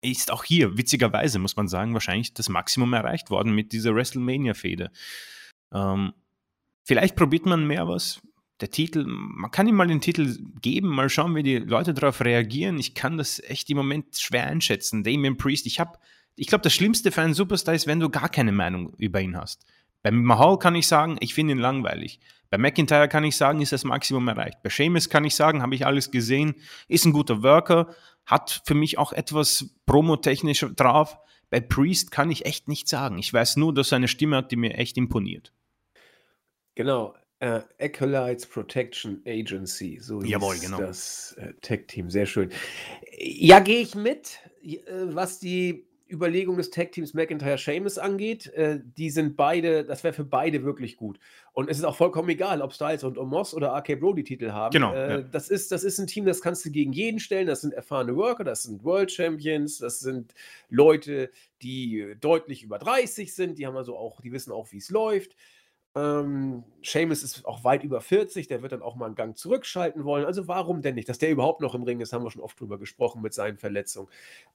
Ist 0.00 0.32
auch 0.32 0.44
hier, 0.44 0.76
witzigerweise, 0.76 1.38
muss 1.38 1.56
man 1.56 1.68
sagen, 1.68 1.94
wahrscheinlich 1.94 2.34
das 2.34 2.48
Maximum 2.48 2.92
erreicht 2.92 3.30
worden 3.30 3.54
mit 3.54 3.72
dieser 3.72 3.94
WrestleMania-Fehde. 3.94 4.90
Ähm, 5.72 6.12
vielleicht 6.84 7.16
probiert 7.16 7.46
man 7.46 7.66
mehr 7.66 7.88
was. 7.88 8.20
Der 8.60 8.70
Titel, 8.70 9.04
man 9.06 9.50
kann 9.50 9.66
ihm 9.66 9.74
mal 9.74 9.88
den 9.88 10.00
Titel 10.00 10.38
geben, 10.60 10.88
mal 10.88 11.08
schauen, 11.08 11.34
wie 11.34 11.42
die 11.42 11.58
Leute 11.58 11.94
darauf 11.94 12.20
reagieren. 12.20 12.78
Ich 12.78 12.94
kann 12.94 13.18
das 13.18 13.40
echt 13.40 13.68
im 13.70 13.76
Moment 13.76 14.16
schwer 14.16 14.46
einschätzen. 14.46 15.02
Damien 15.02 15.36
Priest, 15.36 15.66
ich 15.66 15.80
habe, 15.80 15.98
ich 16.36 16.46
glaube, 16.46 16.62
das 16.62 16.72
Schlimmste 16.72 17.10
für 17.10 17.22
einen 17.22 17.34
Superstar 17.34 17.74
ist, 17.74 17.88
wenn 17.88 17.98
du 17.98 18.08
gar 18.08 18.28
keine 18.28 18.52
Meinung 18.52 18.94
über 18.98 19.20
ihn 19.20 19.36
hast. 19.36 19.66
Bei 20.02 20.10
Mahal 20.10 20.58
kann 20.58 20.74
ich 20.74 20.86
sagen, 20.86 21.16
ich 21.20 21.34
finde 21.34 21.52
ihn 21.52 21.58
langweilig. 21.58 22.20
Bei 22.50 22.58
McIntyre 22.58 23.08
kann 23.08 23.24
ich 23.24 23.36
sagen, 23.36 23.60
ist 23.60 23.72
das 23.72 23.84
Maximum 23.84 24.28
erreicht. 24.28 24.62
Bei 24.62 24.68
Seamus 24.68 25.08
kann 25.08 25.24
ich 25.24 25.34
sagen, 25.34 25.62
habe 25.62 25.74
ich 25.74 25.86
alles 25.86 26.10
gesehen, 26.10 26.54
ist 26.88 27.06
ein 27.06 27.12
guter 27.12 27.42
Worker, 27.42 27.94
hat 28.26 28.62
für 28.66 28.74
mich 28.74 28.98
auch 28.98 29.12
etwas 29.12 29.74
promotechnisch 29.86 30.66
drauf. 30.76 31.18
Bei 31.50 31.60
Priest 31.60 32.10
kann 32.10 32.30
ich 32.30 32.44
echt 32.44 32.68
nichts 32.68 32.90
sagen. 32.90 33.18
Ich 33.18 33.32
weiß 33.32 33.56
nur, 33.56 33.72
dass 33.72 33.92
er 33.92 33.96
eine 33.96 34.08
Stimme 34.08 34.36
hat, 34.36 34.50
die 34.50 34.56
mir 34.56 34.74
echt 34.74 34.96
imponiert. 34.96 35.52
Genau, 36.74 37.14
äh, 37.40 37.60
Acolytes 37.80 38.46
Protection 38.46 39.20
Agency, 39.26 39.98
so 40.00 40.22
Jawohl, 40.22 40.58
genau. 40.58 40.78
das 40.78 41.32
äh, 41.38 41.52
Tech-Team, 41.60 42.08
sehr 42.08 42.26
schön. 42.26 42.50
Ja, 43.18 43.60
gehe 43.60 43.80
ich 43.80 43.94
mit, 43.94 44.38
äh, 44.62 44.78
was 45.06 45.40
die 45.40 45.86
Überlegung 46.12 46.56
des 46.56 46.70
Tag-Teams 46.70 47.14
McIntyre 47.14 47.58
Seamus 47.58 47.98
angeht. 47.98 48.46
Äh, 48.54 48.80
die 48.96 49.10
sind 49.10 49.36
beide, 49.36 49.84
das 49.84 50.04
wäre 50.04 50.12
für 50.12 50.24
beide 50.24 50.62
wirklich 50.62 50.96
gut. 50.96 51.18
Und 51.52 51.70
es 51.70 51.78
ist 51.78 51.84
auch 51.84 51.96
vollkommen 51.96 52.28
egal, 52.28 52.62
ob 52.62 52.72
Styles 52.72 53.02
und 53.02 53.18
Omos 53.18 53.54
oder 53.54 53.72
RK 53.74 53.96
Bro 53.96 54.12
die 54.14 54.24
Titel 54.24 54.52
haben. 54.52 54.72
Genau. 54.72 54.94
Äh, 54.94 55.10
ja. 55.10 55.20
das, 55.22 55.48
ist, 55.48 55.72
das 55.72 55.82
ist 55.82 55.98
ein 55.98 56.06
Team, 56.06 56.24
das 56.26 56.40
kannst 56.40 56.64
du 56.64 56.70
gegen 56.70 56.92
jeden 56.92 57.18
stellen. 57.18 57.46
Das 57.46 57.62
sind 57.62 57.72
erfahrene 57.72 58.14
Worker, 58.14 58.44
das 58.44 58.62
sind 58.62 58.84
World 58.84 59.10
Champions, 59.10 59.78
das 59.78 60.00
sind 60.00 60.34
Leute, 60.68 61.30
die 61.62 62.14
deutlich 62.20 62.62
über 62.62 62.78
30 62.78 63.34
sind, 63.34 63.58
die 63.58 63.66
haben 63.66 63.76
also 63.76 63.96
auch, 63.96 64.20
die 64.20 64.32
wissen 64.32 64.52
auch, 64.52 64.70
wie 64.72 64.78
es 64.78 64.90
läuft. 64.90 65.34
Ähm, 65.94 66.64
Seamus 66.82 67.22
ist 67.22 67.44
auch 67.44 67.64
weit 67.64 67.84
über 67.84 68.00
40, 68.00 68.46
der 68.48 68.62
wird 68.62 68.72
dann 68.72 68.80
auch 68.80 68.96
mal 68.96 69.06
einen 69.06 69.14
Gang 69.14 69.36
zurückschalten 69.36 70.04
wollen. 70.04 70.24
Also 70.24 70.48
warum 70.48 70.80
denn 70.80 70.94
nicht? 70.94 71.08
Dass 71.08 71.18
der 71.18 71.30
überhaupt 71.30 71.60
noch 71.60 71.74
im 71.74 71.82
Ring 71.82 72.00
ist, 72.00 72.14
haben 72.14 72.24
wir 72.24 72.30
schon 72.30 72.40
oft 72.40 72.58
drüber 72.58 72.78
gesprochen 72.78 73.20
mit 73.20 73.34
seinen 73.34 73.58
Verletzungen. 73.58 74.08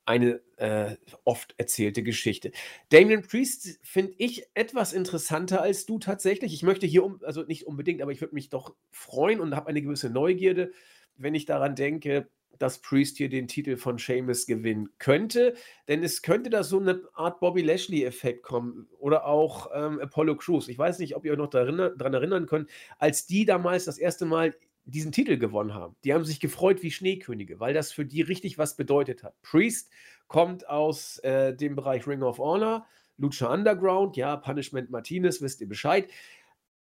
Eine 0.05 0.41
äh, 0.55 0.95
oft 1.25 1.53
erzählte 1.57 2.01
Geschichte. 2.01 2.51
Damien 2.89 3.21
Priest 3.21 3.79
finde 3.83 4.13
ich 4.17 4.47
etwas 4.55 4.93
interessanter 4.93 5.61
als 5.61 5.85
du 5.85 5.99
tatsächlich. 5.99 6.53
Ich 6.53 6.63
möchte 6.63 6.87
hier, 6.87 7.03
um, 7.03 7.19
also 7.23 7.43
nicht 7.43 7.67
unbedingt, 7.67 8.01
aber 8.01 8.11
ich 8.11 8.21
würde 8.21 8.33
mich 8.33 8.49
doch 8.49 8.75
freuen 8.89 9.39
und 9.39 9.55
habe 9.55 9.67
eine 9.67 9.81
gewisse 9.83 10.09
Neugierde, 10.09 10.71
wenn 11.17 11.35
ich 11.35 11.45
daran 11.45 11.75
denke, 11.75 12.29
dass 12.59 12.79
Priest 12.79 13.17
hier 13.17 13.29
den 13.29 13.47
Titel 13.47 13.77
von 13.77 13.97
Seamus 13.97 14.45
gewinnen 14.45 14.89
könnte. 14.97 15.55
Denn 15.87 16.03
es 16.03 16.21
könnte 16.21 16.49
da 16.49 16.63
so 16.63 16.79
eine 16.79 17.01
Art 17.13 17.39
Bobby 17.39 17.61
Lashley-Effekt 17.61 18.43
kommen 18.43 18.87
oder 18.99 19.25
auch 19.25 19.69
ähm, 19.73 19.99
Apollo 19.99 20.37
Crews. 20.37 20.67
Ich 20.67 20.77
weiß 20.77 20.99
nicht, 20.99 21.15
ob 21.15 21.25
ihr 21.25 21.31
euch 21.31 21.37
noch 21.37 21.49
daran, 21.49 21.79
erinnern 21.79 22.45
könnt, 22.45 22.69
als 22.97 23.25
die 23.25 23.45
damals 23.45 23.85
das 23.85 23.97
erste 23.97 24.25
Mal 24.25 24.55
diesen 24.85 25.11
Titel 25.11 25.37
gewonnen 25.37 25.73
haben. 25.73 25.95
Die 26.03 26.13
haben 26.13 26.23
sich 26.23 26.39
gefreut 26.39 26.81
wie 26.81 26.91
Schneekönige, 26.91 27.59
weil 27.59 27.73
das 27.73 27.91
für 27.91 28.05
die 28.05 28.21
richtig 28.21 28.57
was 28.57 28.77
bedeutet 28.77 29.23
hat. 29.23 29.39
Priest 29.41 29.89
kommt 30.27 30.67
aus 30.69 31.19
äh, 31.19 31.53
dem 31.53 31.75
Bereich 31.75 32.07
Ring 32.07 32.23
of 32.23 32.39
Honor, 32.39 32.85
Lucha 33.17 33.51
Underground, 33.53 34.15
ja, 34.15 34.37
Punishment 34.37 34.89
Martinez, 34.89 35.41
wisst 35.41 35.59
ihr 35.61 35.67
Bescheid. 35.67 36.09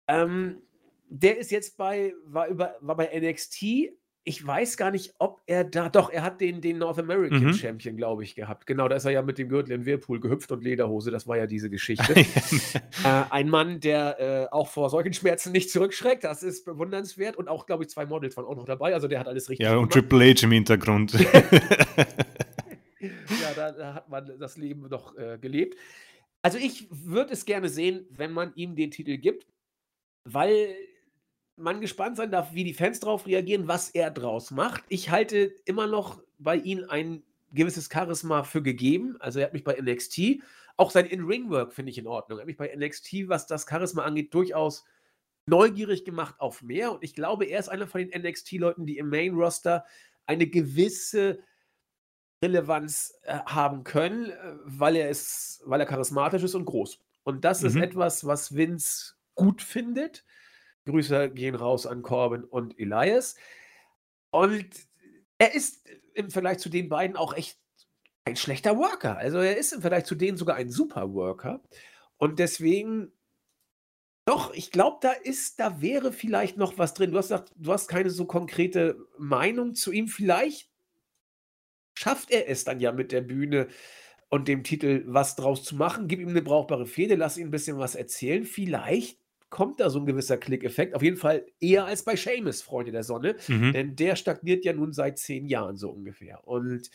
Ähm, 0.07 0.61
der 1.09 1.37
ist 1.37 1.51
jetzt 1.51 1.77
bei, 1.77 2.13
war, 2.25 2.47
über, 2.47 2.75
war 2.79 2.95
bei 2.95 3.09
NXT, 3.19 3.91
ich 4.23 4.45
weiß 4.45 4.77
gar 4.77 4.91
nicht, 4.91 5.15
ob 5.17 5.41
er 5.47 5.63
da, 5.63 5.89
doch, 5.89 6.11
er 6.11 6.21
hat 6.21 6.41
den, 6.41 6.61
den 6.61 6.77
North 6.77 6.99
American 6.99 7.43
Mhm. 7.43 7.53
Champion, 7.53 7.97
glaube 7.97 8.23
ich, 8.23 8.35
gehabt. 8.35 8.67
Genau, 8.67 8.87
da 8.87 8.95
ist 8.95 9.05
er 9.05 9.11
ja 9.11 9.21
mit 9.23 9.39
dem 9.39 9.49
Gürtel 9.49 9.71
in 9.71 9.85
Whirlpool 9.85 10.19
gehüpft 10.19 10.51
und 10.51 10.63
Lederhose, 10.63 11.09
das 11.09 11.27
war 11.27 11.37
ja 11.37 11.47
diese 11.47 11.69
Geschichte. 11.69 12.13
äh, 13.03 13.23
ein 13.31 13.49
Mann, 13.49 13.79
der 13.79 14.19
äh, 14.19 14.47
auch 14.51 14.67
vor 14.67 14.89
solchen 14.91 15.13
Schmerzen 15.13 15.51
nicht 15.51 15.71
zurückschreckt, 15.71 16.23
das 16.23 16.43
ist 16.43 16.65
bewundernswert. 16.65 17.35
Und 17.35 17.47
auch, 17.47 17.65
glaube 17.65 17.83
ich, 17.83 17.89
zwei 17.89 18.05
Models 18.05 18.37
waren 18.37 18.45
auch 18.45 18.55
noch 18.55 18.65
dabei, 18.65 18.93
also 18.93 19.07
der 19.07 19.19
hat 19.19 19.27
alles 19.27 19.49
richtig 19.49 19.65
ja, 19.65 19.77
und 19.77 19.91
gemacht. 19.91 20.09
Triple 20.09 20.33
H 20.33 20.43
im 20.43 20.51
Hintergrund. 20.51 21.13
Ja, 23.01 23.53
da, 23.55 23.71
da 23.71 23.93
hat 23.95 24.09
man 24.09 24.37
das 24.37 24.57
Leben 24.57 24.87
noch 24.87 25.17
äh, 25.17 25.39
gelebt. 25.39 25.75
Also 26.43 26.57
ich 26.57 26.87
würde 26.91 27.33
es 27.33 27.45
gerne 27.45 27.69
sehen, 27.69 28.05
wenn 28.11 28.31
man 28.31 28.53
ihm 28.55 28.75
den 28.75 28.91
Titel 28.91 29.17
gibt, 29.17 29.47
weil 30.23 30.75
man 31.61 31.81
gespannt 31.81 32.17
sein 32.17 32.31
darf, 32.31 32.53
wie 32.53 32.63
die 32.63 32.73
Fans 32.73 32.99
darauf 32.99 33.25
reagieren, 33.25 33.67
was 33.67 33.89
er 33.89 34.11
draus 34.11 34.51
macht. 34.51 34.83
Ich 34.89 35.09
halte 35.09 35.53
immer 35.65 35.87
noch 35.87 36.21
bei 36.39 36.55
ihm 36.57 36.85
ein 36.89 37.23
gewisses 37.53 37.89
Charisma 37.91 38.43
für 38.43 38.61
gegeben. 38.61 39.17
Also 39.19 39.39
er 39.39 39.45
hat 39.45 39.53
mich 39.53 39.63
bei 39.63 39.79
NXT, 39.79 40.41
auch 40.77 40.91
sein 40.91 41.05
In-Ring-Work 41.05 41.73
finde 41.73 41.91
ich 41.91 41.97
in 41.97 42.07
Ordnung. 42.07 42.39
Er 42.39 42.41
hat 42.41 42.47
mich 42.47 42.57
bei 42.57 42.73
NXT, 42.75 43.27
was 43.27 43.45
das 43.45 43.67
Charisma 43.69 44.03
angeht, 44.03 44.33
durchaus 44.33 44.85
neugierig 45.45 46.05
gemacht 46.05 46.35
auf 46.39 46.61
mehr. 46.61 46.91
Und 46.93 47.03
ich 47.03 47.13
glaube, 47.13 47.45
er 47.45 47.59
ist 47.59 47.69
einer 47.69 47.87
von 47.87 48.07
den 48.07 48.21
NXT-Leuten, 48.21 48.85
die 48.85 48.97
im 48.97 49.09
Main-Roster 49.09 49.85
eine 50.25 50.47
gewisse 50.47 51.39
Relevanz 52.43 53.13
äh, 53.23 53.37
haben 53.45 53.83
können, 53.83 54.31
äh, 54.31 54.55
weil 54.63 54.95
er 54.95 55.09
ist, 55.09 55.61
weil 55.65 55.79
er 55.79 55.85
charismatisch 55.85 56.43
ist 56.43 56.55
und 56.55 56.65
groß. 56.65 56.99
Und 57.23 57.45
das 57.45 57.63
ist 57.63 57.75
Mhm. 57.75 57.83
etwas, 57.83 58.25
was 58.25 58.55
Vince 58.55 59.13
gut 59.35 59.61
findet. 59.61 60.23
Grüße 60.91 61.31
gehen 61.31 61.55
raus 61.55 61.85
an 61.85 62.01
Corbin 62.01 62.43
und 62.43 62.79
Elias. 62.79 63.35
Und 64.29 64.69
er 65.37 65.53
ist 65.55 65.87
im 66.13 66.29
Vergleich 66.29 66.59
zu 66.59 66.69
den 66.69 66.89
beiden 66.89 67.15
auch 67.15 67.33
echt 67.33 67.57
ein 68.25 68.35
schlechter 68.35 68.77
Worker. 68.77 69.17
Also 69.17 69.39
er 69.39 69.57
ist 69.57 69.73
im 69.73 69.81
Vergleich 69.81 70.05
zu 70.05 70.15
denen 70.15 70.37
sogar 70.37 70.55
ein 70.55 70.69
super 70.69 71.13
Worker. 71.13 71.61
Und 72.17 72.39
deswegen, 72.39 73.11
doch, 74.25 74.53
ich 74.53 74.71
glaube, 74.71 74.97
da 75.01 75.11
ist, 75.11 75.59
da 75.59 75.81
wäre 75.81 76.11
vielleicht 76.11 76.57
noch 76.57 76.77
was 76.77 76.93
drin. 76.93 77.11
Du 77.11 77.17
hast 77.17 77.29
gesagt, 77.29 77.51
du 77.55 77.71
hast 77.73 77.87
keine 77.87 78.09
so 78.11 78.25
konkrete 78.25 78.97
Meinung 79.17 79.73
zu 79.73 79.91
ihm. 79.91 80.07
Vielleicht 80.07 80.69
schafft 81.95 82.31
er 82.31 82.47
es 82.49 82.63
dann 82.63 82.79
ja 82.79 82.91
mit 82.91 83.11
der 83.11 83.21
Bühne 83.21 83.67
und 84.29 84.47
dem 84.47 84.63
Titel 84.63 85.03
was 85.07 85.35
draus 85.35 85.63
zu 85.63 85.75
machen. 85.75 86.07
Gib 86.07 86.19
ihm 86.19 86.29
eine 86.29 86.41
brauchbare 86.41 86.85
Fehde, 86.85 87.15
lass 87.15 87.37
ihn 87.37 87.47
ein 87.47 87.51
bisschen 87.51 87.79
was 87.79 87.95
erzählen. 87.95 88.45
Vielleicht 88.45 89.20
kommt 89.51 89.79
da 89.79 89.91
so 89.91 89.99
ein 89.99 90.07
gewisser 90.07 90.37
Klickeffekt. 90.37 90.95
Auf 90.95 91.03
jeden 91.03 91.17
Fall 91.17 91.45
eher 91.59 91.85
als 91.85 92.03
bei 92.03 92.15
Seamus, 92.15 92.63
Freunde 92.63 92.91
der 92.91 93.03
Sonne. 93.03 93.35
mhm. 93.47 93.73
Denn 93.73 93.95
der 93.95 94.15
stagniert 94.15 94.65
ja 94.65 94.73
nun 94.73 94.93
seit 94.93 95.19
zehn 95.19 95.45
Jahren 95.45 95.75
so 95.77 95.91
ungefähr. 95.91 96.47
Und 96.47 96.89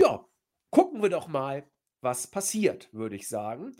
ja, 0.00 0.24
gucken 0.70 1.02
wir 1.02 1.10
doch 1.10 1.28
mal, 1.28 1.64
was 2.00 2.26
passiert, 2.28 2.88
würde 2.92 3.16
ich 3.16 3.28
sagen. 3.28 3.76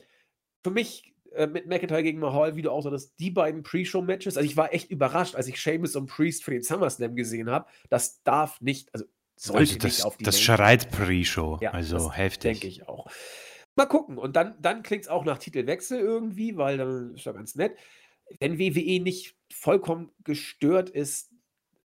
Für 0.63 0.71
mich 0.71 1.15
äh, 1.33 1.47
mit 1.47 1.67
McIntyre 1.69 2.03
gegen 2.03 2.19
Mahal, 2.19 2.57
wie 2.57 2.63
du 2.63 2.71
auch 2.71 2.83
sagtest, 2.83 3.15
die 3.19 3.31
beiden 3.31 3.63
Pre-Show-Matches, 3.63 4.37
also 4.37 4.47
ich 4.47 4.57
war 4.59 4.75
echt 4.75 4.91
überrascht, 4.91 5.37
als 5.37 5.47
ich 5.49 5.63
Seamus 5.63 5.97
und 5.97 6.07
Priest 6.07 6.45
für 6.45 6.51
den 6.51 6.63
SummerSlam 6.63 7.15
gesehen 7.17 7.49
habe. 7.49 7.67
Das 7.89 8.23
darf 8.25 8.61
nicht, 8.61 8.93
also 8.93 9.07
sollte 9.37 9.61
Also 9.61 9.73
nicht 9.75 9.85
das, 10.01 10.05
auf 10.05 10.17
die 10.19 10.25
das 10.25 10.35
Main- 10.35 10.43
schreit 10.43 10.91
Pre-Show. 10.91 11.59
Ja, 11.63 11.71
also 11.71 12.13
heftig. 12.13 12.61
Denke 12.61 12.67
ich 12.67 12.87
auch. 12.89 13.07
Mal 13.77 13.87
gucken. 13.87 14.19
Und 14.19 14.35
dann, 14.37 14.61
dann 14.61 14.83
klingt 14.83 15.05
es 15.05 15.09
auch 15.09 15.25
nach 15.25 15.39
Titelwechsel 15.39 15.99
irgendwie, 16.01 16.57
weil 16.59 16.77
dann 16.77 17.15
ist 17.15 17.25
ja 17.25 17.33
ganz 17.33 17.55
nett. 17.55 17.77
Wenn 18.39 18.59
WWE 18.59 19.01
nicht 19.01 19.35
vollkommen 19.53 20.11
gestört 20.25 20.91
ist, 20.91 21.31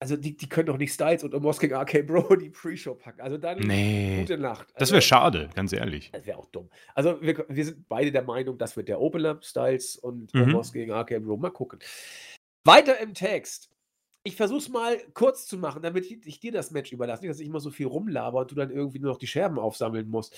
also 0.01 0.17
die, 0.17 0.37
die 0.37 0.49
können 0.49 0.67
doch 0.67 0.79
nicht 0.79 0.93
Styles 0.93 1.23
und 1.23 1.33
Omos 1.33 1.61
gegen 1.61 1.75
RK 1.77 2.03
Bro 2.03 2.35
die 2.37 2.51
Pre-Show 2.51 2.95
packen. 2.97 3.21
Also 3.21 3.39
dann 3.39 3.61
Nee. 3.61 4.19
gute 4.21 4.37
Nacht. 4.37 4.67
Das 4.71 4.81
Also, 4.81 4.93
wäre 4.95 5.03
schade, 5.03 5.49
ganz 5.55 5.73
ehrlich. 5.73 6.11
Das 6.13 6.27
wäre 6.27 6.39
auch 6.39 6.47
dumm. 6.47 6.69
Also 6.97 7.23
wir, 7.23 7.45
wir 7.49 7.65
sind 7.65 7.89
beide 7.89 8.11
der 8.11 8.23
Meinung, 8.25 8.59
das 8.59 8.77
wird 8.77 8.89
der 8.89 9.01
Opener, 9.01 9.39
Styles 9.43 9.95
und 9.97 10.35
Mhm. 10.35 10.43
Omos 10.55 10.73
gegen 10.73 10.91
RK 10.91 11.21
Bro. 11.21 11.37
Mal 11.37 11.51
gucken. 11.51 11.79
Weiter 12.65 12.99
im 12.99 13.15
Text. 13.15 13.71
Ich 14.25 14.35
versuche 14.37 14.59
es 14.59 14.69
mal 14.69 14.99
kurz 15.15 15.47
zu 15.47 15.57
machen, 15.59 15.83
damit 15.83 16.09
ich, 16.11 16.27
ich 16.27 16.41
dir 16.41 16.53
das 16.53 16.71
Match 16.73 16.93
überlasse. 16.93 17.23
Nicht, 17.23 17.31
dass 17.31 17.41
ich 17.41 17.47
immer 17.47 17.61
so 17.61 17.71
viel 17.71 17.87
rumlaber 17.87 18.41
und 18.41 18.51
du 18.51 18.55
dann 18.57 18.71
irgendwie 18.71 18.99
nur 19.01 19.11
noch 19.13 19.19
die 19.19 19.27
Scherben 19.27 19.59
aufsammeln 19.59 20.09
musst. 20.09 20.37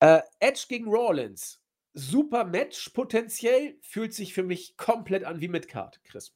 Äh, 0.00 0.20
Edge 0.40 0.66
gegen 0.68 0.86
Rollins. 0.88 1.60
Super 1.98 2.44
Match, 2.44 2.90
potenziell. 2.90 3.78
Fühlt 3.80 4.12
sich 4.12 4.34
für 4.34 4.42
mich 4.42 4.76
komplett 4.76 5.24
an 5.24 5.40
wie 5.40 5.48
mit 5.48 5.66
Card, 5.66 5.98
Chris. 6.04 6.34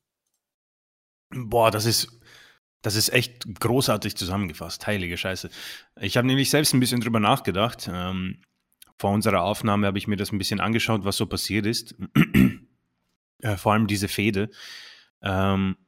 Boah, 1.29 1.71
das 1.71 1.85
ist, 1.85 2.19
das 2.81 2.97
ist 2.97 3.11
echt 3.11 3.45
großartig 3.61 4.17
zusammengefasst. 4.17 4.87
Heilige 4.87 5.19
Scheiße. 5.19 5.51
Ich 6.01 6.17
habe 6.17 6.27
nämlich 6.27 6.49
selbst 6.49 6.73
ein 6.73 6.81
bisschen 6.81 7.03
drüber 7.03 7.21
nachgedacht. 7.21 7.91
Ähm, 7.93 8.41
vor 8.99 9.11
unserer 9.13 9.43
Aufnahme 9.43 9.87
habe 9.87 9.99
ich 9.99 10.09
mir 10.09 10.17
das 10.17 10.33
ein 10.33 10.39
bisschen 10.39 10.61
angeschaut, 10.61 11.05
was 11.05 11.19
so 11.19 11.27
passiert 11.27 11.67
ist. 11.67 11.95
Äh, 13.43 13.57
vor 13.57 13.73
allem 13.73 13.87
diese 13.87 14.09
Fehde. 14.09 14.51
Ähm, 15.23 15.79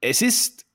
es 0.00 0.22
ist, 0.22 0.66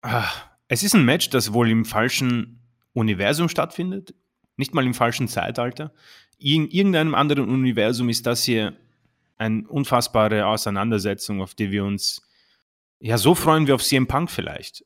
ah, 0.00 0.26
es 0.66 0.82
ist 0.82 0.94
ein 0.94 1.04
Match, 1.04 1.28
das 1.28 1.52
wohl 1.52 1.68
im 1.68 1.84
falschen 1.84 2.62
Universum 2.94 3.50
stattfindet, 3.50 4.14
nicht 4.56 4.72
mal 4.72 4.86
im 4.86 4.94
falschen 4.94 5.28
Zeitalter. 5.28 5.92
In 6.38 6.68
irgendeinem 6.68 7.14
anderen 7.14 7.48
Universum 7.48 8.08
ist 8.08 8.26
das 8.26 8.44
hier 8.44 8.76
eine 9.38 9.66
unfassbare 9.68 10.46
Auseinandersetzung, 10.46 11.40
auf 11.40 11.54
die 11.54 11.70
wir 11.70 11.84
uns, 11.84 12.22
ja, 13.00 13.18
so 13.18 13.34
freuen 13.34 13.66
wir 13.66 13.74
auf 13.74 13.82
CM 13.82 14.06
Punk 14.06 14.30
vielleicht. 14.30 14.84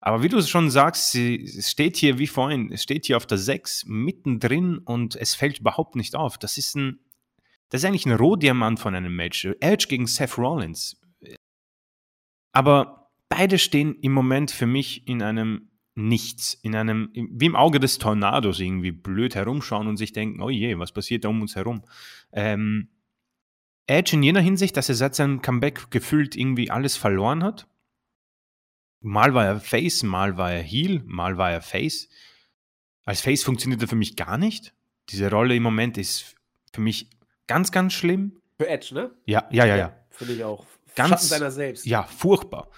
Aber 0.00 0.22
wie 0.22 0.28
du 0.28 0.40
schon 0.42 0.70
sagst, 0.70 1.12
sie, 1.12 1.46
steht 1.62 1.96
hier 1.96 2.18
wie 2.18 2.26
vorhin, 2.26 2.76
steht 2.78 3.06
hier 3.06 3.18
auf 3.18 3.26
der 3.26 3.36
6 3.36 3.84
mittendrin 3.86 4.78
und 4.78 5.14
es 5.14 5.34
fällt 5.34 5.60
überhaupt 5.60 5.94
nicht 5.94 6.16
auf. 6.16 6.38
Das 6.38 6.56
ist 6.56 6.74
ein, 6.74 7.00
das 7.68 7.82
ist 7.82 7.84
eigentlich 7.84 8.06
ein 8.06 8.16
Rohdiamant 8.16 8.80
von 8.80 8.94
einem 8.94 9.14
Match. 9.14 9.44
Edge 9.60 9.86
gegen 9.88 10.06
Seth 10.06 10.38
Rollins. 10.38 10.98
Aber 12.52 13.10
beide 13.28 13.58
stehen 13.58 13.94
im 14.00 14.12
Moment 14.12 14.50
für 14.50 14.66
mich 14.66 15.06
in 15.06 15.22
einem 15.22 15.69
Nichts, 16.00 16.54
in 16.54 16.74
einem, 16.74 17.10
wie 17.12 17.46
im 17.46 17.56
Auge 17.56 17.78
des 17.78 17.98
Tornados 17.98 18.58
irgendwie 18.60 18.92
blöd 18.92 19.34
herumschauen 19.34 19.86
und 19.86 19.96
sich 19.96 20.12
denken, 20.12 20.40
oh 20.40 20.50
je, 20.50 20.78
was 20.78 20.92
passiert 20.92 21.24
da 21.24 21.28
um 21.28 21.42
uns 21.42 21.56
herum? 21.56 21.82
Ähm, 22.32 22.88
Edge 23.86 24.14
in 24.14 24.22
jener 24.22 24.40
Hinsicht, 24.40 24.76
dass 24.76 24.88
er 24.88 24.94
seit 24.94 25.14
seinem 25.14 25.42
Comeback 25.42 25.90
gefühlt 25.90 26.36
irgendwie 26.36 26.70
alles 26.70 26.96
verloren 26.96 27.42
hat. 27.42 27.66
Mal 29.00 29.34
war 29.34 29.44
er 29.44 29.60
Face, 29.60 30.02
mal 30.02 30.36
war 30.36 30.52
er 30.52 30.62
Heel, 30.62 31.02
mal 31.04 31.36
war 31.36 31.50
er 31.50 31.62
Face. 31.62 32.08
Als 33.04 33.20
Face 33.20 33.42
funktioniert 33.42 33.82
er 33.82 33.88
für 33.88 33.96
mich 33.96 34.16
gar 34.16 34.38
nicht. 34.38 34.74
Diese 35.08 35.30
Rolle 35.30 35.56
im 35.56 35.62
Moment 35.62 35.98
ist 35.98 36.36
für 36.72 36.80
mich 36.80 37.10
ganz, 37.46 37.72
ganz 37.72 37.92
schlimm. 37.92 38.40
Für 38.58 38.68
Edge, 38.68 38.94
ne? 38.94 39.10
Ja, 39.26 39.48
ja, 39.50 39.64
ja, 39.64 39.76
ja. 39.76 39.96
Finde 40.10 40.34
ich 40.34 40.44
auch. 40.44 40.64
Ganz, 40.94 41.10
Schatten 41.10 41.26
seiner 41.26 41.50
selbst. 41.50 41.86
Ja, 41.86 42.04
furchtbar. 42.04 42.70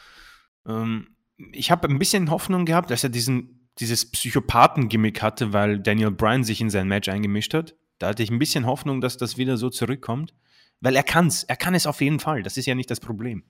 Ähm, 0.67 1.09
ich 1.37 1.71
habe 1.71 1.89
ein 1.89 1.99
bisschen 1.99 2.31
Hoffnung 2.31 2.65
gehabt, 2.65 2.91
dass 2.91 3.05
er 3.05 3.11
diesen, 3.11 3.69
dieses 3.79 4.11
Psychopathen-Gimmick 4.11 5.23
hatte, 5.23 5.53
weil 5.53 5.79
Daniel 5.79 6.11
Bryan 6.11 6.45
sich 6.45 6.61
in 6.61 6.71
sein 6.71 6.89
Match 6.89 7.09
eingemischt 7.09 7.55
hat. 7.55 7.75
Da 7.99 8.09
hatte 8.09 8.23
ich 8.23 8.31
ein 8.31 8.39
bisschen 8.39 8.67
Hoffnung, 8.67 9.01
dass 9.01 9.17
das 9.17 9.37
wieder 9.37 9.57
so 9.57 9.71
zurückkommt. 9.71 10.35
Weil 10.81 10.97
er 10.97 11.05
kann's. 11.05 11.45
Er 11.45 11.57
kann 11.57 11.75
es 11.75 11.87
auf 11.87 12.01
jeden 12.01 12.19
Fall. 12.19 12.43
Das 12.43 12.57
ist 12.57 12.67
ja 12.67 12.75
nicht 12.75 12.91
das 12.91 12.99
Problem. 12.99 13.45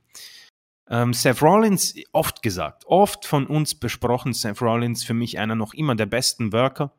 Ähm, 0.88 1.14
Seth 1.14 1.40
Rollins, 1.40 1.94
oft 2.12 2.42
gesagt, 2.42 2.84
oft 2.86 3.24
von 3.24 3.46
uns 3.46 3.74
besprochen, 3.74 4.34
Seth 4.34 4.60
Rollins 4.60 5.04
für 5.04 5.14
mich 5.14 5.38
einer 5.38 5.54
noch 5.54 5.72
immer 5.72 5.94
der 5.94 6.06
besten 6.06 6.52
Worker. 6.52 6.92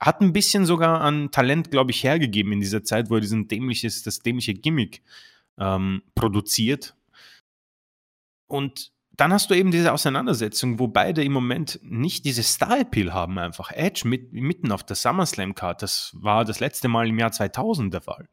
Hat 0.00 0.20
ein 0.20 0.32
bisschen 0.32 0.64
sogar 0.64 1.02
an 1.02 1.30
Talent, 1.30 1.70
glaube 1.70 1.90
ich, 1.90 2.02
hergegeben 2.04 2.52
in 2.52 2.60
dieser 2.60 2.84
Zeit, 2.84 3.10
wo 3.10 3.16
er 3.16 3.20
diesen 3.20 3.48
dämliches, 3.48 4.02
das 4.02 4.20
dämliche 4.20 4.54
Gimmick 4.54 5.02
ähm, 5.58 6.02
produziert. 6.14 6.96
Und 8.46 8.92
dann 9.16 9.32
hast 9.32 9.50
du 9.50 9.54
eben 9.54 9.70
diese 9.70 9.92
Auseinandersetzung, 9.92 10.78
wo 10.78 10.88
beide 10.88 11.24
im 11.24 11.32
Moment 11.32 11.80
nicht 11.82 12.24
diese 12.24 12.42
Star-Appeal 12.42 13.14
haben, 13.14 13.38
einfach. 13.38 13.70
Edge 13.70 14.06
mit, 14.06 14.32
mitten 14.32 14.72
auf 14.72 14.84
der 14.84 14.96
SummerSlam-Card, 14.96 15.82
das 15.82 16.14
war 16.20 16.44
das 16.44 16.60
letzte 16.60 16.88
Mal 16.88 17.08
im 17.08 17.18
Jahr 17.18 17.32
2000 17.32 17.94
der 17.94 18.02
Fall. 18.02 18.28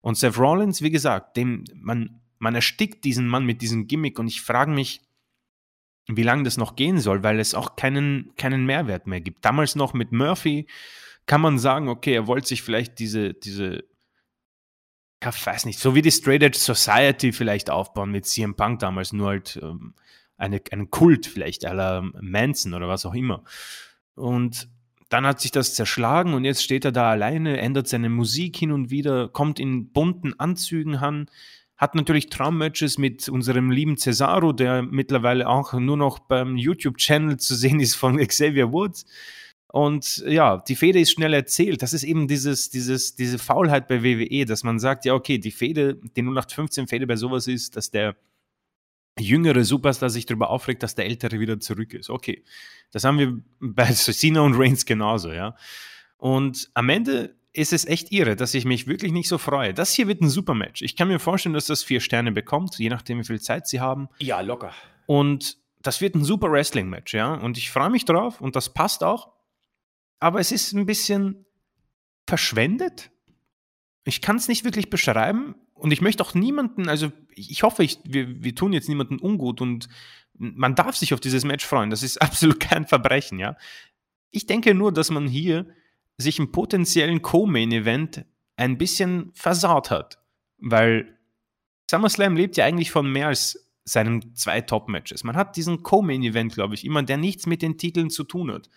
Und 0.00 0.16
Seth 0.16 0.38
Rollins, 0.38 0.80
wie 0.80 0.90
gesagt, 0.90 1.36
dem, 1.36 1.64
man, 1.74 2.20
man 2.38 2.54
erstickt 2.54 3.04
diesen 3.04 3.26
Mann 3.28 3.44
mit 3.44 3.60
diesem 3.60 3.86
Gimmick 3.86 4.18
und 4.18 4.28
ich 4.28 4.40
frage 4.40 4.70
mich, 4.70 5.02
wie 6.06 6.22
lange 6.22 6.44
das 6.44 6.56
noch 6.56 6.74
gehen 6.74 6.98
soll, 6.98 7.22
weil 7.22 7.38
es 7.38 7.54
auch 7.54 7.76
keinen, 7.76 8.34
keinen 8.36 8.64
Mehrwert 8.64 9.06
mehr 9.06 9.20
gibt. 9.20 9.44
Damals 9.44 9.76
noch 9.76 9.92
mit 9.92 10.10
Murphy 10.10 10.66
kann 11.26 11.42
man 11.42 11.58
sagen, 11.58 11.88
okay, 11.88 12.14
er 12.14 12.26
wollte 12.26 12.48
sich 12.48 12.62
vielleicht 12.62 12.98
diese, 12.98 13.34
diese 13.34 13.84
ich 15.20 15.46
weiß 15.46 15.64
nicht, 15.66 15.78
so 15.78 15.94
wie 15.94 16.02
die 16.02 16.10
Straight 16.10 16.42
Edge 16.42 16.58
Society 16.58 17.32
vielleicht 17.32 17.70
aufbauen 17.70 18.10
mit 18.10 18.26
CM 18.26 18.54
Punk 18.54 18.78
damals, 18.80 19.12
nur 19.12 19.28
halt 19.28 19.58
ähm, 19.62 19.94
eine, 20.36 20.60
einen 20.70 20.90
Kult 20.90 21.26
vielleicht 21.26 21.64
aller 21.66 22.02
Manson 22.20 22.74
oder 22.74 22.88
was 22.88 23.04
auch 23.04 23.14
immer. 23.14 23.42
Und 24.14 24.68
dann 25.08 25.26
hat 25.26 25.40
sich 25.40 25.50
das 25.50 25.74
zerschlagen 25.74 26.34
und 26.34 26.44
jetzt 26.44 26.62
steht 26.62 26.84
er 26.84 26.92
da 26.92 27.10
alleine, 27.10 27.58
ändert 27.58 27.88
seine 27.88 28.08
Musik 28.10 28.56
hin 28.56 28.72
und 28.72 28.90
wieder, 28.90 29.28
kommt 29.28 29.58
in 29.58 29.90
bunten 29.90 30.38
Anzügen 30.38 30.96
an, 30.96 31.30
hat 31.76 31.94
natürlich 31.94 32.28
Traummatches 32.28 32.98
mit 32.98 33.28
unserem 33.28 33.70
lieben 33.70 33.96
Cesaro, 33.96 34.52
der 34.52 34.82
mittlerweile 34.82 35.48
auch 35.48 35.72
nur 35.72 35.96
noch 35.96 36.18
beim 36.18 36.56
YouTube-Channel 36.56 37.38
zu 37.38 37.54
sehen 37.54 37.80
ist 37.80 37.94
von 37.94 38.18
Xavier 38.26 38.72
Woods. 38.72 39.06
Und 39.70 40.24
ja, 40.26 40.58
die 40.66 40.76
Fehde 40.76 40.98
ist 40.98 41.12
schnell 41.12 41.34
erzählt. 41.34 41.82
Das 41.82 41.92
ist 41.92 42.02
eben 42.02 42.26
dieses, 42.26 42.70
dieses, 42.70 43.16
diese 43.16 43.38
Faulheit 43.38 43.86
bei 43.86 44.02
WWE, 44.02 44.46
dass 44.46 44.64
man 44.64 44.78
sagt, 44.78 45.04
ja, 45.04 45.14
okay, 45.14 45.38
die 45.38 45.50
Fehde, 45.50 45.96
die 46.16 46.22
0815-Fehde 46.22 47.06
bei 47.06 47.16
sowas 47.16 47.46
ist, 47.46 47.76
dass 47.76 47.90
der 47.90 48.16
jüngere 49.18 49.64
Superstar 49.64 50.10
sich 50.10 50.26
darüber 50.26 50.50
aufregt, 50.50 50.82
dass 50.82 50.94
der 50.94 51.04
ältere 51.04 51.38
wieder 51.38 51.60
zurück 51.60 51.92
ist. 51.92 52.08
Okay, 52.08 52.44
das 52.92 53.04
haben 53.04 53.18
wir 53.18 53.42
bei 53.60 53.84
Cena 53.92 54.40
und 54.40 54.54
Reigns 54.54 54.86
genauso, 54.86 55.32
ja. 55.32 55.54
Und 56.16 56.70
am 56.74 56.88
Ende 56.88 57.36
ist 57.52 57.72
es 57.72 57.84
echt 57.84 58.12
irre, 58.12 58.36
dass 58.36 58.54
ich 58.54 58.64
mich 58.64 58.86
wirklich 58.86 59.12
nicht 59.12 59.28
so 59.28 59.36
freue. 59.36 59.74
Das 59.74 59.92
hier 59.92 60.06
wird 60.06 60.22
ein 60.22 60.28
super 60.28 60.54
Match. 60.54 60.80
Ich 60.80 60.96
kann 60.96 61.08
mir 61.08 61.18
vorstellen, 61.18 61.54
dass 61.54 61.66
das 61.66 61.82
vier 61.82 62.00
Sterne 62.00 62.32
bekommt, 62.32 62.78
je 62.78 62.88
nachdem, 62.88 63.18
wie 63.18 63.24
viel 63.24 63.40
Zeit 63.40 63.66
sie 63.66 63.80
haben. 63.80 64.08
Ja, 64.18 64.40
locker. 64.40 64.72
Und 65.06 65.56
das 65.82 66.00
wird 66.00 66.14
ein 66.14 66.24
super 66.24 66.50
Wrestling-Match, 66.50 67.14
ja. 67.14 67.34
Und 67.34 67.58
ich 67.58 67.70
freue 67.70 67.90
mich 67.90 68.04
drauf 68.04 68.40
und 68.40 68.56
das 68.56 68.72
passt 68.72 69.04
auch 69.04 69.37
aber 70.20 70.40
es 70.40 70.52
ist 70.52 70.72
ein 70.72 70.86
bisschen 70.86 71.46
verschwendet. 72.26 73.10
Ich 74.04 74.20
kann 74.20 74.36
es 74.36 74.48
nicht 74.48 74.64
wirklich 74.64 74.90
beschreiben 74.90 75.54
und 75.74 75.92
ich 75.92 76.00
möchte 76.00 76.22
auch 76.22 76.34
niemanden, 76.34 76.88
also 76.88 77.12
ich 77.34 77.62
hoffe, 77.62 77.84
ich, 77.84 78.00
wir, 78.04 78.42
wir 78.42 78.54
tun 78.54 78.72
jetzt 78.72 78.88
niemanden 78.88 79.18
ungut 79.20 79.60
und 79.60 79.88
man 80.34 80.74
darf 80.74 80.96
sich 80.96 81.14
auf 81.14 81.20
dieses 81.20 81.44
Match 81.44 81.64
freuen. 81.64 81.90
Das 81.90 82.02
ist 82.02 82.20
absolut 82.22 82.60
kein 82.60 82.86
Verbrechen, 82.86 83.38
ja. 83.38 83.56
Ich 84.30 84.46
denke 84.46 84.74
nur, 84.74 84.92
dass 84.92 85.10
man 85.10 85.26
hier 85.26 85.66
sich 86.18 86.38
im 86.38 86.52
potenziellen 86.52 87.22
Co-Main-Event 87.22 88.24
ein 88.56 88.76
bisschen 88.76 89.30
versaut 89.34 89.90
hat, 89.90 90.18
weil 90.58 91.16
SummerSlam 91.90 92.36
lebt 92.36 92.56
ja 92.56 92.64
eigentlich 92.64 92.90
von 92.90 93.10
mehr 93.10 93.28
als 93.28 93.70
seinen 93.84 94.34
zwei 94.34 94.60
Top-Matches. 94.60 95.24
Man 95.24 95.36
hat 95.36 95.56
diesen 95.56 95.82
Co-Main-Event, 95.82 96.54
glaube 96.54 96.74
ich, 96.74 96.84
immer, 96.84 97.02
der 97.02 97.16
nichts 97.16 97.46
mit 97.46 97.62
den 97.62 97.78
Titeln 97.78 98.10
zu 98.10 98.24
tun 98.24 98.52
hat. 98.52 98.68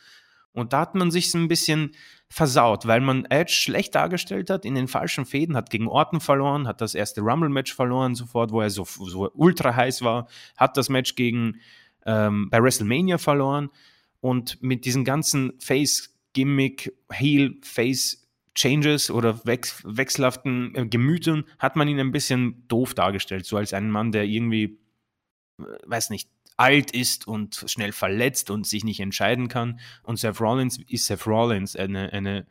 Und 0.54 0.74
da 0.74 0.82
hat 0.82 0.96
man 0.96 1.12
sich 1.12 1.34
ein 1.34 1.48
bisschen 1.48 1.92
versaut, 2.30 2.86
weil 2.86 3.02
man 3.02 3.26
Edge 3.26 3.54
schlecht 3.54 3.96
dargestellt 3.96 4.50
hat, 4.50 4.66
in 4.66 4.76
den 4.76 4.88
falschen 4.88 5.26
Fäden, 5.26 5.56
hat 5.56 5.70
gegen 5.70 5.88
Orton 5.88 6.20
verloren, 6.20 6.68
hat 6.68 6.82
das 6.82 6.96
erste 6.96 7.22
Rumble-Match 7.22 7.74
verloren, 7.74 8.16
sofort, 8.16 8.52
wo 8.52 8.62
er 8.62 8.70
so, 8.70 8.86
so 8.86 9.30
ultra 9.34 9.76
heiß 9.76 10.02
war, 10.02 10.28
hat 10.58 10.78
das 10.78 10.90
Match 10.90 11.16
gegen 11.16 11.60
ähm, 12.06 12.50
bei 12.50 12.62
WrestleMania 12.62 13.18
verloren. 13.18 13.70
Und 14.20 14.62
mit 14.62 14.86
diesen 14.86 15.04
ganzen 15.04 15.54
Face-Gimmick, 15.60 16.94
Heel-Face 17.12 18.22
Changes 18.54 19.10
oder 19.10 19.46
wech 19.46 19.74
wechselhaften 19.84 20.76
äh, 20.76 20.86
Gemütern 20.86 21.46
hat 21.58 21.76
man 21.76 21.88
ihn 21.88 22.00
ein 22.00 22.12
bisschen 22.12 22.68
doof 22.68 22.94
dargestellt, 22.94 23.46
so 23.46 23.58
als 23.58 23.74
einen 23.74 23.90
Mann, 23.90 24.12
der 24.12 24.26
irgendwie, 24.26 24.78
äh, 25.60 25.64
weiß 25.86 26.10
nicht, 26.10 26.30
alt 26.62 26.92
ist 26.92 27.28
und 27.28 27.66
schnell 27.66 27.92
verletzt 27.92 28.52
und 28.52 28.68
sich 28.68 28.84
nicht 28.84 29.00
entscheiden 29.00 29.48
kann. 29.48 29.80
Und 30.04 30.18
Seth 30.18 30.40
Rollins 30.40 30.80
ist 30.88 31.08
Seth 31.08 31.26
Rollins 31.26 31.76
eine, 31.76 32.14
eine, 32.14 32.46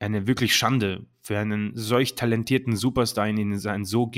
eine 0.00 0.26
wirklich 0.26 0.56
Schande 0.56 1.06
für 1.20 1.38
einen 1.38 1.70
solch 1.76 2.16
talentierten 2.16 2.74
Superstar 2.74 3.28
in 3.28 3.56
sein 3.60 3.84
so 3.84 4.10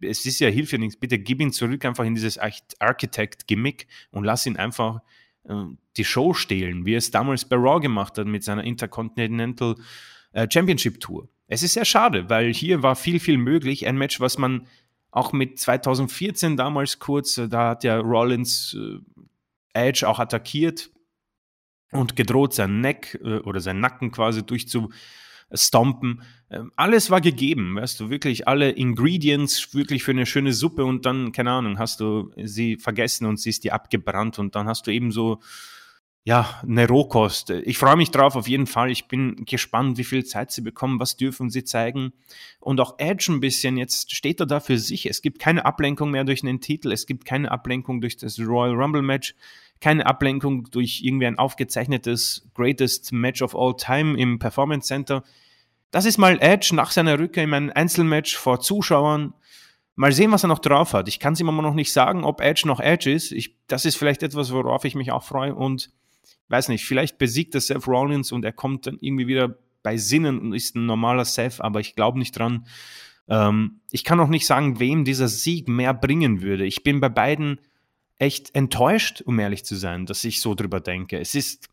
es 0.00 0.26
ist 0.26 0.40
ja 0.40 0.48
Hilfe 0.48 0.78
nichts, 0.78 0.96
bitte 0.96 1.20
gib 1.20 1.40
ihn 1.40 1.52
zurück 1.52 1.84
einfach 1.84 2.04
in 2.04 2.16
dieses 2.16 2.38
Architect-Gimmick 2.80 3.86
und 4.10 4.24
lass 4.24 4.46
ihn 4.46 4.56
einfach 4.56 5.00
äh, 5.44 5.54
die 5.96 6.04
Show 6.04 6.34
stehlen, 6.34 6.86
wie 6.86 6.94
er 6.94 6.98
es 6.98 7.12
damals 7.12 7.44
bei 7.44 7.54
Raw 7.54 7.78
gemacht 7.78 8.18
hat 8.18 8.26
mit 8.26 8.42
seiner 8.42 8.64
Intercontinental 8.64 9.76
äh, 10.32 10.48
Championship 10.50 10.98
Tour. 10.98 11.28
Es 11.46 11.62
ist 11.62 11.74
sehr 11.74 11.84
schade, 11.84 12.28
weil 12.28 12.52
hier 12.52 12.82
war 12.82 12.96
viel, 12.96 13.20
viel 13.20 13.38
möglich. 13.38 13.86
Ein 13.86 13.96
Match, 13.96 14.18
was 14.18 14.38
man 14.38 14.66
auch 15.14 15.32
mit 15.32 15.60
2014 15.60 16.56
damals 16.56 16.98
kurz, 16.98 17.38
äh, 17.38 17.48
da 17.48 17.70
hat 17.70 17.84
ja 17.84 17.98
Rollins 17.98 18.76
äh, 18.76 18.98
Edge 19.72 20.08
auch 20.08 20.18
attackiert 20.18 20.90
und 21.92 22.16
gedroht, 22.16 22.52
seinen 22.52 22.80
Neck 22.80 23.20
äh, 23.22 23.38
oder 23.38 23.60
seinen 23.60 23.78
Nacken 23.78 24.10
quasi 24.10 24.44
durchzustompen. 24.44 26.22
Ähm, 26.50 26.72
alles 26.74 27.10
war 27.10 27.20
gegeben, 27.20 27.76
weißt 27.76 28.00
du, 28.00 28.10
wirklich 28.10 28.48
alle 28.48 28.70
Ingredients 28.70 29.72
wirklich 29.72 30.02
für 30.02 30.10
eine 30.10 30.26
schöne 30.26 30.52
Suppe 30.52 30.84
und 30.84 31.06
dann, 31.06 31.30
keine 31.30 31.52
Ahnung, 31.52 31.78
hast 31.78 32.00
du 32.00 32.32
sie 32.36 32.76
vergessen 32.76 33.26
und 33.26 33.38
sie 33.38 33.50
ist 33.50 33.62
dir 33.62 33.72
abgebrannt 33.72 34.40
und 34.40 34.56
dann 34.56 34.66
hast 34.66 34.88
du 34.88 34.90
eben 34.90 35.12
so 35.12 35.40
ja, 36.26 36.58
eine 36.62 36.88
Rohkost. 36.88 37.50
Ich 37.50 37.76
freue 37.76 37.96
mich 37.96 38.10
drauf 38.10 38.34
auf 38.34 38.48
jeden 38.48 38.66
Fall. 38.66 38.90
Ich 38.90 39.08
bin 39.08 39.44
gespannt, 39.44 39.98
wie 39.98 40.04
viel 40.04 40.24
Zeit 40.24 40.50
sie 40.52 40.62
bekommen, 40.62 40.98
was 40.98 41.18
dürfen 41.18 41.50
sie 41.50 41.64
zeigen. 41.64 42.14
Und 42.60 42.80
auch 42.80 42.94
Edge 42.96 43.30
ein 43.30 43.40
bisschen, 43.40 43.76
jetzt 43.76 44.14
steht 44.14 44.40
er 44.40 44.46
da 44.46 44.60
für 44.60 44.78
sich. 44.78 45.04
Es 45.04 45.20
gibt 45.20 45.38
keine 45.38 45.66
Ablenkung 45.66 46.10
mehr 46.10 46.24
durch 46.24 46.42
einen 46.42 46.62
Titel, 46.62 46.92
es 46.92 47.04
gibt 47.04 47.26
keine 47.26 47.50
Ablenkung 47.50 48.00
durch 48.00 48.16
das 48.16 48.40
Royal 48.40 48.74
Rumble 48.74 49.02
Match, 49.02 49.34
keine 49.80 50.06
Ablenkung 50.06 50.70
durch 50.70 51.02
irgendwie 51.02 51.26
ein 51.26 51.38
aufgezeichnetes 51.38 52.48
Greatest 52.54 53.12
Match 53.12 53.42
of 53.42 53.54
All 53.54 53.76
Time 53.76 54.18
im 54.18 54.38
Performance 54.38 54.88
Center. 54.88 55.22
das 55.90 56.06
ist 56.06 56.16
mal 56.16 56.38
Edge 56.40 56.74
nach 56.74 56.90
seiner 56.90 57.18
Rückkehr 57.18 57.44
in 57.44 57.52
einem 57.52 57.72
Einzelmatch 57.74 58.34
vor 58.36 58.60
Zuschauern. 58.60 59.34
Mal 59.94 60.12
sehen, 60.12 60.32
was 60.32 60.42
er 60.42 60.48
noch 60.48 60.58
drauf 60.58 60.94
hat. 60.94 61.06
Ich 61.06 61.20
kann 61.20 61.34
es 61.34 61.40
immer 61.40 61.52
noch 61.52 61.74
nicht 61.74 61.92
sagen, 61.92 62.24
ob 62.24 62.40
Edge 62.40 62.62
noch 62.66 62.80
Edge 62.80 63.12
ist. 63.12 63.30
Ich, 63.30 63.58
das 63.66 63.84
ist 63.84 63.96
vielleicht 63.96 64.22
etwas, 64.22 64.52
worauf 64.52 64.86
ich 64.86 64.94
mich 64.94 65.12
auch 65.12 65.22
freue. 65.22 65.54
Und 65.54 65.90
weiß 66.48 66.68
nicht, 66.68 66.84
vielleicht 66.84 67.18
besiegt 67.18 67.54
er 67.54 67.60
Seth 67.60 67.86
Rollins 67.86 68.32
und 68.32 68.44
er 68.44 68.52
kommt 68.52 68.86
dann 68.86 68.98
irgendwie 69.00 69.26
wieder 69.26 69.58
bei 69.82 69.96
Sinnen 69.96 70.38
und 70.40 70.52
ist 70.54 70.76
ein 70.76 70.86
normaler 70.86 71.24
Seth, 71.24 71.60
aber 71.60 71.80
ich 71.80 71.94
glaube 71.94 72.18
nicht 72.18 72.38
dran. 72.38 72.66
Ähm, 73.28 73.80
ich 73.90 74.04
kann 74.04 74.20
auch 74.20 74.28
nicht 74.28 74.46
sagen, 74.46 74.80
wem 74.80 75.04
dieser 75.04 75.28
Sieg 75.28 75.68
mehr 75.68 75.94
bringen 75.94 76.42
würde. 76.42 76.64
Ich 76.64 76.82
bin 76.82 77.00
bei 77.00 77.08
beiden 77.08 77.60
echt 78.18 78.54
enttäuscht, 78.54 79.22
um 79.22 79.38
ehrlich 79.38 79.64
zu 79.64 79.74
sein, 79.74 80.06
dass 80.06 80.24
ich 80.24 80.40
so 80.40 80.54
drüber 80.54 80.80
denke. 80.80 81.18
Es 81.18 81.34
ist 81.34 81.68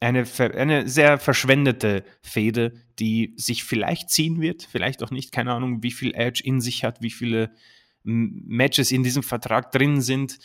eine, 0.00 0.24
eine 0.38 0.88
sehr 0.88 1.18
verschwendete 1.18 2.04
Fehde, 2.22 2.74
die 2.98 3.34
sich 3.36 3.64
vielleicht 3.64 4.10
ziehen 4.10 4.40
wird, 4.40 4.68
vielleicht 4.70 5.02
auch 5.02 5.10
nicht. 5.10 5.32
Keine 5.32 5.52
Ahnung, 5.52 5.82
wie 5.82 5.90
viel 5.90 6.14
Edge 6.14 6.42
in 6.44 6.60
sich 6.60 6.84
hat, 6.84 7.02
wie 7.02 7.10
viele 7.10 7.54
Matches 8.02 8.92
in 8.92 9.02
diesem 9.02 9.22
Vertrag 9.22 9.72
drin 9.72 10.00
sind. 10.02 10.38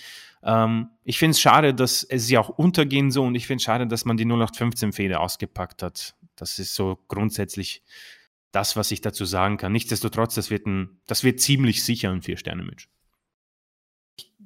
Ähm, 0.44 0.90
ich 1.04 1.20
finde 1.20 1.32
es 1.32 1.42
schade, 1.42 1.74
dass 1.74 2.08
sie 2.12 2.38
auch 2.38 2.50
untergehen 2.50 3.12
so 3.12 3.24
und 3.24 3.36
ich 3.36 3.48
finde 3.48 3.58
es 3.58 3.64
schade, 3.64 3.88
dass 3.88 4.06
man 4.06 4.18
die 4.18 4.26
0815-Fehde 4.26 5.20
ausgepackt 5.20 5.84
hat. 5.84 6.16
Das 6.36 6.60
ist 6.60 6.76
so 6.76 7.00
grundsätzlich 7.08 7.84
das, 8.52 8.76
was 8.76 8.92
ich 8.92 9.02
dazu 9.02 9.26
sagen 9.26 9.58
kann. 9.58 9.72
Nichtsdestotrotz, 9.72 10.36
das 10.36 10.50
wird, 10.50 10.66
ein, 10.66 11.02
das 11.08 11.24
wird 11.24 11.40
ziemlich 11.40 11.84
sicher 11.84 12.12
ein 12.12 12.22
Vier-Sterne-Match 12.22 12.90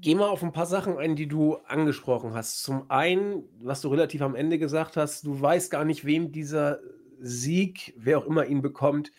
gehe 0.04 0.18
mal 0.18 0.28
auf 0.28 0.44
ein 0.44 0.52
paar 0.52 0.66
Sachen 0.66 0.98
ein, 0.98 1.16
die 1.16 1.28
du 1.28 1.56
angesprochen 1.66 2.34
hast. 2.34 2.62
Zum 2.62 2.92
einen, 2.92 3.44
was 3.62 3.80
du 3.80 3.88
relativ 3.88 4.22
am 4.22 4.36
Ende 4.36 4.60
gesagt 4.60 4.98
hast, 4.98 5.26
du 5.26 5.40
weißt 5.40 5.72
gar 5.72 5.86
nicht, 5.86 6.04
wem 6.04 6.34
dieser 6.34 6.82
Sieg, 7.20 7.94
wer 7.96 8.18
auch 8.18 8.26
immer 8.26 8.46
ihn 8.46 8.62
bekommt, 8.62 9.12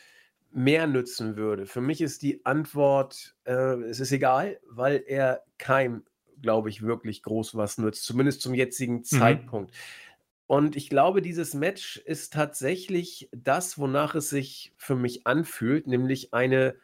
mehr 0.50 0.86
nützen 0.86 1.36
würde. 1.36 1.64
Für 1.64 1.80
mich 1.80 2.02
ist 2.02 2.20
die 2.20 2.44
Antwort, 2.44 3.34
äh, 3.44 3.80
es 3.84 3.98
ist 3.98 4.12
egal, 4.12 4.60
weil 4.68 5.02
er 5.06 5.42
keinem, 5.56 6.04
glaube 6.42 6.70
ich, 6.70 6.82
wirklich 6.82 7.22
groß 7.22 7.54
was 7.56 7.78
nützt, 7.78 8.04
zumindest 8.04 8.42
zum 8.42 8.54
jetzigen 8.54 8.96
mhm. 8.96 9.04
Zeitpunkt. 9.04 9.74
Und 10.46 10.76
ich 10.76 10.90
glaube, 10.90 11.22
dieses 11.22 11.54
Match 11.54 11.96
ist 11.96 12.32
tatsächlich 12.32 13.28
das, 13.32 13.78
wonach 13.78 14.14
es 14.14 14.28
sich 14.28 14.72
für 14.76 14.94
mich 14.94 15.26
anfühlt, 15.26 15.86
nämlich 15.86 16.34
eine 16.34 16.76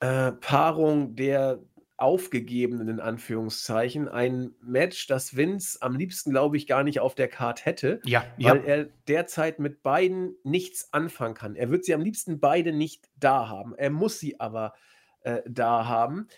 äh, 0.00 0.32
Paarung 0.32 1.16
der 1.16 1.62
aufgegebenen, 1.98 2.88
in 2.88 3.00
Anführungszeichen, 3.00 4.08
ein 4.08 4.54
Match, 4.60 5.06
das 5.06 5.36
Vince 5.36 5.80
am 5.80 5.96
liebsten, 5.96 6.30
glaube 6.30 6.56
ich, 6.56 6.66
gar 6.66 6.84
nicht 6.84 7.00
auf 7.00 7.14
der 7.14 7.28
Card 7.28 7.64
hätte, 7.64 8.00
ja, 8.04 8.24
weil 8.38 8.58
ja. 8.58 8.64
er 8.64 8.84
derzeit 9.08 9.58
mit 9.58 9.82
beiden 9.82 10.36
nichts 10.44 10.92
anfangen 10.92 11.34
kann. 11.34 11.56
Er 11.56 11.70
wird 11.70 11.84
sie 11.84 11.94
am 11.94 12.02
liebsten 12.02 12.38
beide 12.38 12.72
nicht 12.72 13.08
da 13.16 13.48
haben. 13.48 13.74
Er 13.76 13.90
muss 13.90 14.18
sie 14.18 14.38
aber 14.40 14.74
äh, 15.22 15.40
da 15.48 15.86
haben. 15.86 16.28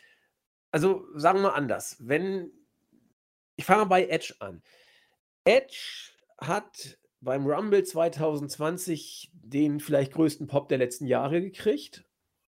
Also 0.70 1.06
sagen 1.14 1.42
wir 1.42 1.54
anders. 1.54 1.96
Wenn 2.00 2.52
ich 3.58 3.64
fange 3.64 3.86
bei 3.86 4.06
Edge 4.06 4.34
an. 4.38 4.62
Edge 5.44 6.12
hat 6.40 6.96
beim 7.20 7.44
Rumble 7.44 7.82
2020 7.82 9.32
den 9.32 9.80
vielleicht 9.80 10.12
größten 10.12 10.46
Pop 10.46 10.68
der 10.68 10.78
letzten 10.78 11.06
Jahre 11.06 11.40
gekriegt 11.40 12.04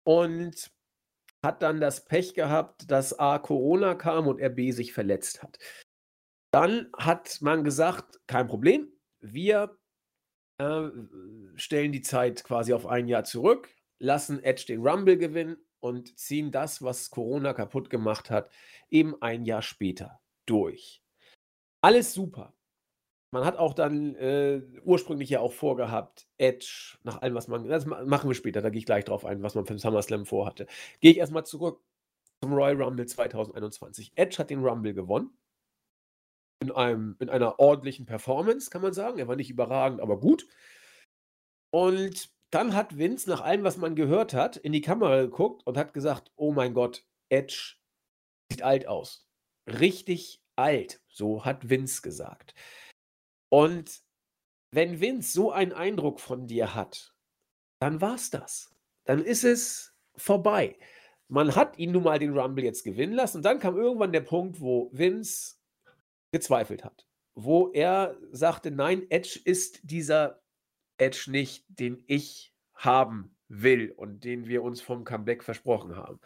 und 0.04 0.70
hat 1.42 1.62
dann 1.62 1.78
das 1.80 2.06
Pech 2.06 2.32
gehabt, 2.32 2.90
dass 2.90 3.18
A 3.18 3.38
Corona 3.38 3.94
kam 3.94 4.26
und 4.26 4.40
er 4.40 4.48
B 4.48 4.70
sich 4.70 4.94
verletzt 4.94 5.42
hat. 5.42 5.58
Dann 6.50 6.88
hat 6.96 7.42
man 7.42 7.64
gesagt, 7.64 8.20
kein 8.26 8.46
Problem, 8.46 8.90
wir 9.20 9.76
äh, 10.58 10.88
stellen 11.56 11.92
die 11.92 12.00
Zeit 12.00 12.44
quasi 12.44 12.72
auf 12.72 12.86
ein 12.86 13.08
Jahr 13.08 13.24
zurück, 13.24 13.68
lassen 13.98 14.42
Edge 14.42 14.64
den 14.68 14.80
Rumble 14.80 15.18
gewinnen 15.18 15.58
und 15.84 16.18
ziehen 16.18 16.50
das, 16.50 16.82
was 16.82 17.10
Corona 17.10 17.52
kaputt 17.52 17.90
gemacht 17.90 18.30
hat, 18.30 18.50
eben 18.90 19.20
ein 19.20 19.44
Jahr 19.44 19.60
später 19.60 20.18
durch. 20.46 21.02
Alles 21.82 22.14
super. 22.14 22.54
Man 23.30 23.44
hat 23.44 23.58
auch 23.58 23.74
dann 23.74 24.14
äh, 24.14 24.62
ursprünglich 24.82 25.28
ja 25.28 25.40
auch 25.40 25.52
vorgehabt, 25.52 26.26
Edge, 26.38 26.96
nach 27.02 27.20
allem, 27.20 27.34
was 27.34 27.48
man. 27.48 27.68
Das 27.68 27.84
machen 27.84 28.30
wir 28.30 28.34
später, 28.34 28.62
da 28.62 28.70
gehe 28.70 28.78
ich 28.78 28.86
gleich 28.86 29.04
drauf 29.04 29.26
ein, 29.26 29.42
was 29.42 29.54
man 29.54 29.66
für 29.66 29.74
den 29.74 29.78
SummerSlam 29.78 30.24
vorhatte. 30.24 30.66
Gehe 31.00 31.10
ich 31.10 31.18
erstmal 31.18 31.44
zurück 31.44 31.82
zum 32.40 32.54
Royal 32.54 32.80
Rumble 32.80 33.04
2021. 33.04 34.12
Edge 34.14 34.38
hat 34.38 34.48
den 34.48 34.64
Rumble 34.64 34.94
gewonnen. 34.94 35.36
In, 36.60 36.70
einem, 36.70 37.16
in 37.18 37.28
einer 37.28 37.58
ordentlichen 37.58 38.06
Performance, 38.06 38.70
kann 38.70 38.80
man 38.80 38.94
sagen. 38.94 39.18
Er 39.18 39.28
war 39.28 39.36
nicht 39.36 39.50
überragend, 39.50 40.00
aber 40.00 40.18
gut. 40.18 40.46
Und 41.70 42.33
dann 42.54 42.74
hat 42.74 42.98
Vince, 42.98 43.28
nach 43.28 43.40
allem, 43.40 43.64
was 43.64 43.76
man 43.76 43.96
gehört 43.96 44.32
hat, 44.32 44.56
in 44.56 44.72
die 44.72 44.80
Kamera 44.80 45.22
geguckt 45.22 45.66
und 45.66 45.76
hat 45.76 45.92
gesagt: 45.92 46.32
Oh 46.36 46.52
mein 46.52 46.74
Gott, 46.74 47.04
Edge 47.28 47.76
sieht 48.50 48.62
alt 48.62 48.86
aus. 48.86 49.28
Richtig 49.66 50.42
alt. 50.56 51.00
So 51.08 51.44
hat 51.44 51.68
Vince 51.68 52.02
gesagt. 52.02 52.54
Und 53.48 54.02
wenn 54.70 55.00
Vince 55.00 55.32
so 55.32 55.52
einen 55.52 55.72
Eindruck 55.72 56.20
von 56.20 56.46
dir 56.46 56.74
hat, 56.74 57.14
dann 57.80 58.00
war's 58.00 58.30
das. 58.30 58.74
Dann 59.04 59.24
ist 59.24 59.44
es 59.44 59.94
vorbei. 60.16 60.78
Man 61.28 61.56
hat 61.56 61.78
ihn 61.78 61.92
nun 61.92 62.04
mal 62.04 62.18
den 62.18 62.36
Rumble 62.36 62.64
jetzt 62.64 62.84
gewinnen 62.84 63.14
lassen. 63.14 63.38
Und 63.38 63.44
dann 63.44 63.58
kam 63.58 63.76
irgendwann 63.76 64.12
der 64.12 64.20
Punkt, 64.20 64.60
wo 64.60 64.90
Vince 64.92 65.56
gezweifelt 66.32 66.84
hat. 66.84 67.06
Wo 67.34 67.70
er 67.72 68.16
sagte, 68.30 68.70
nein, 68.70 69.06
Edge 69.10 69.40
ist 69.44 69.80
dieser 69.82 70.43
Edge 70.98 71.26
nicht, 71.28 71.64
den 71.68 72.02
ich 72.06 72.52
haben 72.74 73.36
will 73.48 73.92
und 73.96 74.24
den 74.24 74.46
wir 74.46 74.62
uns 74.62 74.80
vom 74.80 75.04
Comeback 75.04 75.42
versprochen 75.42 75.96
haben. 75.96 76.20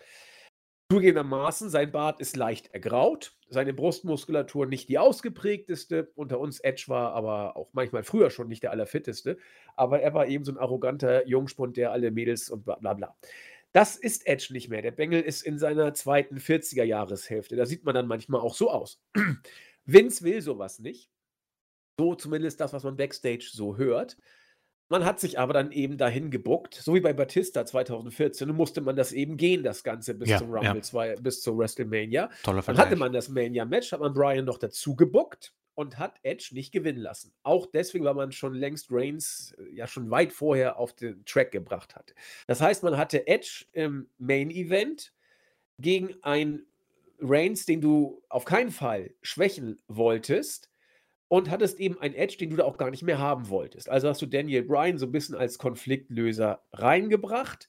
Zugegebenermaßen, 0.90 1.68
sein 1.68 1.92
Bart 1.92 2.18
ist 2.18 2.34
leicht 2.36 2.72
ergraut, 2.72 3.36
seine 3.50 3.74
Brustmuskulatur 3.74 4.64
nicht 4.64 4.88
die 4.88 4.98
ausgeprägteste. 4.98 6.10
Unter 6.14 6.40
uns 6.40 6.60
Edge 6.60 6.84
war 6.86 7.12
aber 7.12 7.58
auch 7.58 7.68
manchmal 7.74 8.04
früher 8.04 8.30
schon 8.30 8.48
nicht 8.48 8.62
der 8.62 8.70
allerfitteste, 8.70 9.36
aber 9.76 10.00
er 10.00 10.14
war 10.14 10.28
eben 10.28 10.44
so 10.44 10.52
ein 10.52 10.56
arroganter 10.56 11.26
Jungspund, 11.26 11.76
der 11.76 11.92
alle 11.92 12.10
Mädels 12.10 12.48
und 12.48 12.64
bla 12.64 12.76
bla 12.76 12.94
bla. 12.94 13.14
Das 13.72 13.96
ist 13.96 14.26
Edge 14.26 14.48
nicht 14.52 14.70
mehr. 14.70 14.80
Der 14.80 14.92
Bengel 14.92 15.20
ist 15.20 15.42
in 15.42 15.58
seiner 15.58 15.92
zweiten 15.92 16.38
40er-Jahreshälfte. 16.38 17.54
Da 17.54 17.66
sieht 17.66 17.84
man 17.84 17.94
dann 17.94 18.06
manchmal 18.06 18.40
auch 18.40 18.54
so 18.54 18.70
aus. 18.70 18.98
Vince 19.84 20.24
will 20.24 20.40
sowas 20.40 20.78
nicht. 20.78 21.10
So 21.98 22.14
zumindest 22.14 22.60
das, 22.60 22.72
was 22.72 22.84
man 22.84 22.96
backstage 22.96 23.50
so 23.52 23.76
hört. 23.76 24.16
Man 24.88 25.04
hat 25.04 25.20
sich 25.20 25.38
aber 25.38 25.52
dann 25.52 25.70
eben 25.70 25.98
dahin 25.98 26.30
gebuckt, 26.30 26.74
so 26.74 26.94
wie 26.94 27.00
bei 27.00 27.12
Batista 27.12 27.66
2014, 27.66 28.48
musste 28.48 28.80
man 28.80 28.96
das 28.96 29.12
eben 29.12 29.36
gehen, 29.36 29.62
das 29.62 29.84
Ganze 29.84 30.14
bis 30.14 30.30
ja, 30.30 30.38
zum 30.38 30.50
Rumble 30.50 30.76
ja. 30.76 30.82
2, 30.82 31.16
bis 31.16 31.42
zur 31.42 31.58
WrestleMania. 31.58 32.30
Toller 32.42 32.62
Dann 32.62 32.78
hatte 32.78 32.96
man 32.96 33.12
das 33.12 33.28
Mania-Match, 33.28 33.92
hat 33.92 34.00
man 34.00 34.14
Brian 34.14 34.46
noch 34.46 34.58
dazu 34.58 34.96
gebuckt 34.96 35.52
und 35.74 35.98
hat 35.98 36.18
Edge 36.22 36.50
nicht 36.52 36.72
gewinnen 36.72 37.00
lassen. 37.00 37.32
Auch 37.42 37.66
deswegen, 37.66 38.04
weil 38.04 38.14
man 38.14 38.32
schon 38.32 38.54
längst 38.54 38.88
Reigns 38.90 39.54
äh, 39.58 39.76
ja 39.76 39.86
schon 39.86 40.10
weit 40.10 40.32
vorher 40.32 40.78
auf 40.78 40.92
den 40.94 41.24
Track 41.24 41.52
gebracht 41.52 41.94
hatte. 41.94 42.14
Das 42.46 42.60
heißt, 42.60 42.82
man 42.82 42.96
hatte 42.96 43.26
Edge 43.26 43.66
im 43.74 44.08
Main-Event 44.18 45.12
gegen 45.78 46.16
ein 46.22 46.62
Reigns, 47.20 47.66
den 47.66 47.80
du 47.80 48.22
auf 48.28 48.44
keinen 48.44 48.70
Fall 48.70 49.14
schwächen 49.22 49.80
wolltest 49.86 50.70
und 51.28 51.50
hattest 51.50 51.78
eben 51.78 52.00
einen 52.00 52.14
Edge, 52.14 52.36
den 52.38 52.50
du 52.50 52.56
da 52.56 52.64
auch 52.64 52.78
gar 52.78 52.90
nicht 52.90 53.02
mehr 53.02 53.18
haben 53.18 53.48
wolltest. 53.48 53.88
Also 53.88 54.08
hast 54.08 54.22
du 54.22 54.26
Daniel 54.26 54.62
Bryan 54.62 54.98
so 54.98 55.06
ein 55.06 55.12
bisschen 55.12 55.34
als 55.34 55.58
Konfliktlöser 55.58 56.62
reingebracht 56.72 57.68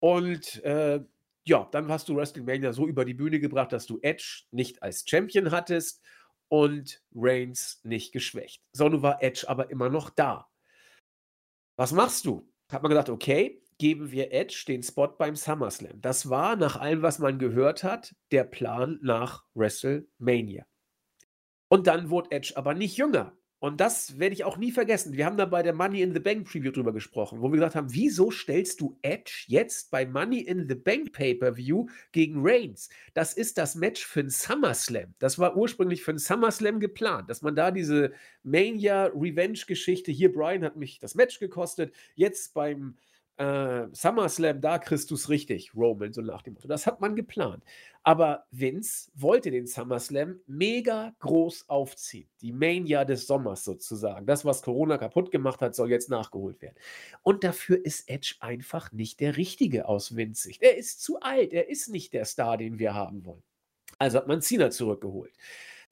und 0.00 0.62
äh, 0.64 1.00
ja, 1.46 1.68
dann 1.72 1.88
hast 1.88 2.08
du 2.08 2.16
WrestleMania 2.16 2.72
so 2.72 2.86
über 2.86 3.04
die 3.04 3.14
Bühne 3.14 3.38
gebracht, 3.38 3.72
dass 3.72 3.86
du 3.86 3.98
Edge 4.02 4.44
nicht 4.50 4.82
als 4.82 5.04
Champion 5.06 5.50
hattest 5.50 6.02
und 6.48 7.02
Reigns 7.14 7.80
nicht 7.84 8.12
geschwächt. 8.12 8.62
So, 8.72 9.02
war 9.02 9.22
Edge 9.22 9.44
aber 9.48 9.70
immer 9.70 9.90
noch 9.90 10.10
da. 10.10 10.48
Was 11.76 11.92
machst 11.92 12.24
du? 12.24 12.48
Hat 12.70 12.82
man 12.82 12.90
gesagt, 12.90 13.10
okay, 13.10 13.62
geben 13.78 14.10
wir 14.10 14.32
Edge 14.32 14.64
den 14.66 14.82
Spot 14.82 15.08
beim 15.08 15.36
SummerSlam. 15.36 16.00
Das 16.00 16.30
war 16.30 16.56
nach 16.56 16.76
allem, 16.76 17.02
was 17.02 17.18
man 17.18 17.38
gehört 17.38 17.82
hat, 17.84 18.14
der 18.30 18.44
Plan 18.44 18.98
nach 19.02 19.44
WrestleMania. 19.54 20.64
Und 21.74 21.88
dann 21.88 22.08
wurde 22.08 22.30
Edge 22.30 22.52
aber 22.54 22.72
nicht 22.72 22.96
jünger. 22.96 23.32
Und 23.58 23.80
das 23.80 24.20
werde 24.20 24.32
ich 24.32 24.44
auch 24.44 24.58
nie 24.58 24.70
vergessen. 24.70 25.14
Wir 25.14 25.26
haben 25.26 25.36
da 25.36 25.44
bei 25.44 25.60
der 25.60 25.72
Money 25.72 26.02
in 26.02 26.14
the 26.14 26.20
Bank 26.20 26.46
Preview 26.46 26.70
drüber 26.70 26.92
gesprochen, 26.92 27.40
wo 27.40 27.48
wir 27.48 27.56
gesagt 27.56 27.74
haben, 27.74 27.92
wieso 27.92 28.30
stellst 28.30 28.80
du 28.80 28.96
Edge 29.02 29.46
jetzt 29.48 29.90
bei 29.90 30.06
Money 30.06 30.42
in 30.42 30.68
the 30.68 30.76
Bank 30.76 31.10
Pay-Per-View 31.10 31.86
gegen 32.12 32.46
Reigns? 32.46 32.90
Das 33.12 33.34
ist 33.34 33.58
das 33.58 33.74
Match 33.74 34.06
für 34.06 34.20
ein 34.20 34.30
SummerSlam. 34.30 35.14
Das 35.18 35.40
war 35.40 35.56
ursprünglich 35.56 36.04
für 36.04 36.12
ein 36.12 36.18
SummerSlam 36.18 36.78
geplant, 36.78 37.28
dass 37.28 37.42
man 37.42 37.56
da 37.56 37.72
diese 37.72 38.12
Mania 38.44 39.06
Revenge 39.06 39.58
Geschichte, 39.66 40.12
hier 40.12 40.32
Brian 40.32 40.62
hat 40.62 40.76
mich 40.76 41.00
das 41.00 41.16
Match 41.16 41.40
gekostet, 41.40 41.92
jetzt 42.14 42.54
beim 42.54 42.94
äh, 43.36 43.86
SummerSlam, 43.92 44.60
da 44.60 44.78
kriegst 44.78 45.10
du 45.10 45.14
es 45.14 45.28
richtig, 45.28 45.74
Roman, 45.74 46.12
so 46.12 46.22
nach 46.22 46.42
dem 46.42 46.54
Motto. 46.54 46.68
Das 46.68 46.86
hat 46.86 47.00
man 47.00 47.16
geplant. 47.16 47.64
Aber 48.02 48.44
Vince 48.50 49.10
wollte 49.14 49.50
den 49.50 49.66
SummerSlam 49.66 50.40
mega 50.46 51.14
groß 51.18 51.68
aufziehen. 51.68 52.28
Die 52.42 52.52
Mania 52.52 53.04
des 53.04 53.26
Sommers 53.26 53.64
sozusagen. 53.64 54.26
Das, 54.26 54.44
was 54.44 54.62
Corona 54.62 54.98
kaputt 54.98 55.30
gemacht 55.30 55.60
hat, 55.62 55.74
soll 55.74 55.90
jetzt 55.90 56.10
nachgeholt 56.10 56.60
werden. 56.62 56.76
Und 57.22 57.44
dafür 57.44 57.84
ist 57.84 58.08
Edge 58.08 58.36
einfach 58.40 58.92
nicht 58.92 59.20
der 59.20 59.36
Richtige 59.36 59.88
aus 59.88 60.16
Vince 60.16 60.42
Sicht. 60.42 60.62
Er 60.62 60.76
ist 60.76 61.02
zu 61.02 61.20
alt. 61.20 61.52
Er 61.52 61.68
ist 61.68 61.88
nicht 61.88 62.12
der 62.12 62.26
Star, 62.26 62.56
den 62.56 62.78
wir 62.78 62.94
haben 62.94 63.24
wollen. 63.24 63.42
Also 63.98 64.18
hat 64.18 64.28
man 64.28 64.42
Cena 64.42 64.70
zurückgeholt. 64.70 65.32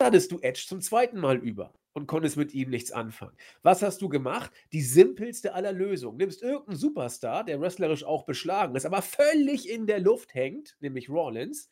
Hattest 0.01 0.32
du 0.32 0.38
Edge 0.40 0.64
zum 0.66 0.80
zweiten 0.80 1.18
Mal 1.18 1.38
über 1.38 1.72
und 1.93 2.07
konntest 2.07 2.36
mit 2.36 2.55
ihm 2.55 2.70
nichts 2.70 2.93
anfangen. 2.93 3.36
Was 3.62 3.82
hast 3.82 4.01
du 4.03 4.09
gemacht? 4.09 4.51
Die 4.72 4.82
simpelste 4.82 5.55
aller 5.55 5.72
Lösungen. 5.72 6.16
Nimmst 6.16 6.43
irgendeinen 6.43 6.78
Superstar, 6.78 7.45
der 7.45 7.61
wrestlerisch 7.61 8.05
auch 8.05 8.24
beschlagen 8.24 8.74
ist, 8.76 8.86
aber 8.86 9.03
völlig 9.03 9.68
in 9.68 9.86
der 9.86 10.01
Luft 10.01 10.34
hängt, 10.34 10.76
nämlich 10.80 11.09
Rollins, 11.09 11.68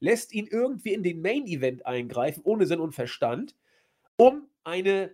lässt 0.00 0.32
ihn 0.32 0.46
irgendwie 0.46 0.92
in 0.92 1.02
den 1.02 1.20
Main 1.20 1.46
Event 1.46 1.86
eingreifen, 1.86 2.42
ohne 2.44 2.66
Sinn 2.66 2.80
und 2.80 2.92
Verstand, 2.92 3.56
um 4.16 4.48
eine 4.62 5.12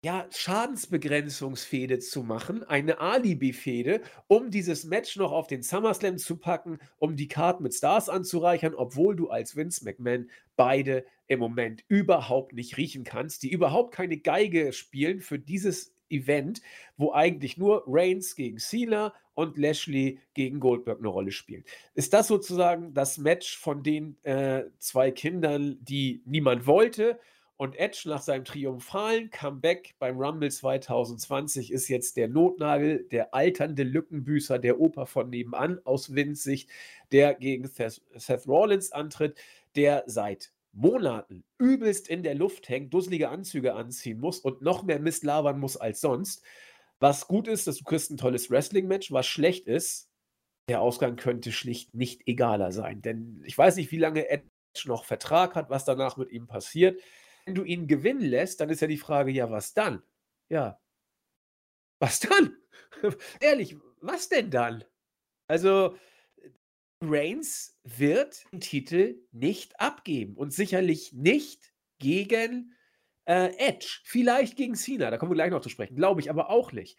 ja, 0.00 0.26
Schadensbegrenzungsfehde 0.30 1.98
zu 1.98 2.22
machen, 2.22 2.62
eine 2.62 3.00
Alibi-Fehde, 3.00 4.00
um 4.28 4.50
dieses 4.50 4.84
Match 4.84 5.16
noch 5.16 5.32
auf 5.32 5.48
den 5.48 5.62
SummerSlam 5.62 6.18
zu 6.18 6.36
packen, 6.36 6.78
um 6.98 7.16
die 7.16 7.26
Card 7.26 7.60
mit 7.60 7.74
Stars 7.74 8.08
anzureichern, 8.08 8.74
obwohl 8.74 9.16
du 9.16 9.28
als 9.28 9.56
Vince 9.56 9.84
McMahon 9.84 10.30
beide 10.54 11.04
im 11.28 11.38
Moment 11.38 11.84
überhaupt 11.88 12.54
nicht 12.54 12.76
riechen 12.76 13.04
kannst, 13.04 13.42
die 13.42 13.50
überhaupt 13.50 13.94
keine 13.94 14.18
Geige 14.18 14.72
spielen 14.72 15.20
für 15.20 15.38
dieses 15.38 15.94
Event, 16.10 16.62
wo 16.96 17.12
eigentlich 17.12 17.58
nur 17.58 17.84
Reigns 17.86 18.34
gegen 18.34 18.58
Cena 18.58 19.12
und 19.34 19.56
Lashley 19.56 20.18
gegen 20.34 20.58
Goldberg 20.58 20.98
eine 20.98 21.08
Rolle 21.08 21.30
spielen. 21.30 21.64
Ist 21.94 22.12
das 22.12 22.26
sozusagen 22.26 22.94
das 22.94 23.18
Match 23.18 23.56
von 23.56 23.82
den 23.82 24.16
äh, 24.24 24.64
zwei 24.78 25.10
Kindern, 25.10 25.78
die 25.82 26.22
niemand 26.24 26.66
wollte? 26.66 27.20
Und 27.56 27.76
Edge 27.76 28.02
nach 28.06 28.22
seinem 28.22 28.44
triumphalen 28.44 29.30
Comeback 29.30 29.96
beim 29.98 30.16
Rumble 30.16 30.50
2020 30.50 31.72
ist 31.72 31.88
jetzt 31.88 32.16
der 32.16 32.28
Notnagel, 32.28 33.08
der 33.10 33.34
alternde 33.34 33.82
Lückenbüßer, 33.82 34.60
der 34.60 34.78
Oper 34.78 35.06
von 35.06 35.28
nebenan 35.28 35.80
aus 35.84 36.14
Windsicht, 36.14 36.70
der 37.10 37.34
gegen 37.34 37.68
Seth 37.68 38.46
Rollins 38.46 38.92
antritt, 38.92 39.38
der 39.74 40.04
seit 40.06 40.52
Monaten 40.78 41.44
übelst 41.58 42.08
in 42.08 42.22
der 42.22 42.34
Luft 42.34 42.68
hängt, 42.68 42.92
dusselige 42.94 43.28
Anzüge 43.28 43.74
anziehen 43.74 44.20
muss 44.20 44.40
und 44.40 44.62
noch 44.62 44.82
mehr 44.82 45.00
Mist 45.00 45.24
labern 45.24 45.58
muss 45.58 45.76
als 45.76 46.00
sonst. 46.00 46.42
Was 47.00 47.28
gut 47.28 47.48
ist, 47.48 47.66
dass 47.66 47.78
du 47.78 47.84
kriegst 47.84 48.10
ein 48.10 48.16
tolles 48.16 48.50
Wrestling-Match. 48.50 49.12
Was 49.12 49.26
schlecht 49.26 49.66
ist, 49.66 50.10
der 50.68 50.80
Ausgang 50.80 51.16
könnte 51.16 51.52
schlicht 51.52 51.94
nicht 51.94 52.26
egaler 52.26 52.72
sein. 52.72 53.02
Denn 53.02 53.42
ich 53.44 53.56
weiß 53.56 53.76
nicht, 53.76 53.92
wie 53.92 53.98
lange 53.98 54.28
Edge 54.28 54.48
noch 54.86 55.04
Vertrag 55.04 55.54
hat, 55.54 55.70
was 55.70 55.84
danach 55.84 56.16
mit 56.16 56.30
ihm 56.30 56.46
passiert 56.46 57.00
wenn 57.48 57.54
du 57.54 57.64
ihn 57.64 57.86
gewinnen 57.86 58.20
lässt, 58.20 58.60
dann 58.60 58.68
ist 58.68 58.82
ja 58.82 58.86
die 58.86 58.98
Frage, 58.98 59.30
ja, 59.30 59.50
was 59.50 59.72
dann? 59.72 60.02
Ja. 60.50 60.78
Was 61.98 62.20
dann? 62.20 62.58
Ehrlich, 63.40 63.74
was 64.02 64.28
denn 64.28 64.50
dann? 64.50 64.84
Also, 65.46 65.96
Reigns 67.00 67.78
wird 67.84 68.44
den 68.52 68.60
Titel 68.60 69.20
nicht 69.32 69.80
abgeben 69.80 70.34
und 70.34 70.52
sicherlich 70.52 71.12
nicht 71.12 71.72
gegen 71.98 72.74
äh, 73.24 73.54
Edge. 73.58 74.00
Vielleicht 74.04 74.56
gegen 74.56 74.74
Cena, 74.74 75.10
da 75.10 75.18
kommen 75.18 75.30
wir 75.30 75.36
gleich 75.36 75.50
noch 75.50 75.60
zu 75.60 75.68
sprechen. 75.68 75.96
Glaube 75.96 76.20
ich 76.20 76.30
aber 76.30 76.50
auch 76.50 76.72
nicht. 76.72 76.98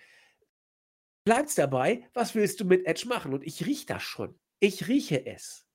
Bleibt's 1.26 1.56
dabei, 1.56 2.08
was 2.14 2.34
willst 2.34 2.60
du 2.60 2.66
mit 2.66 2.86
Edge 2.86 3.08
machen? 3.08 3.34
Und 3.34 3.46
ich 3.46 3.66
rieche 3.66 3.86
das 3.86 4.04
schon. 4.04 4.40
Ich 4.60 4.88
rieche 4.88 5.26
es. 5.26 5.68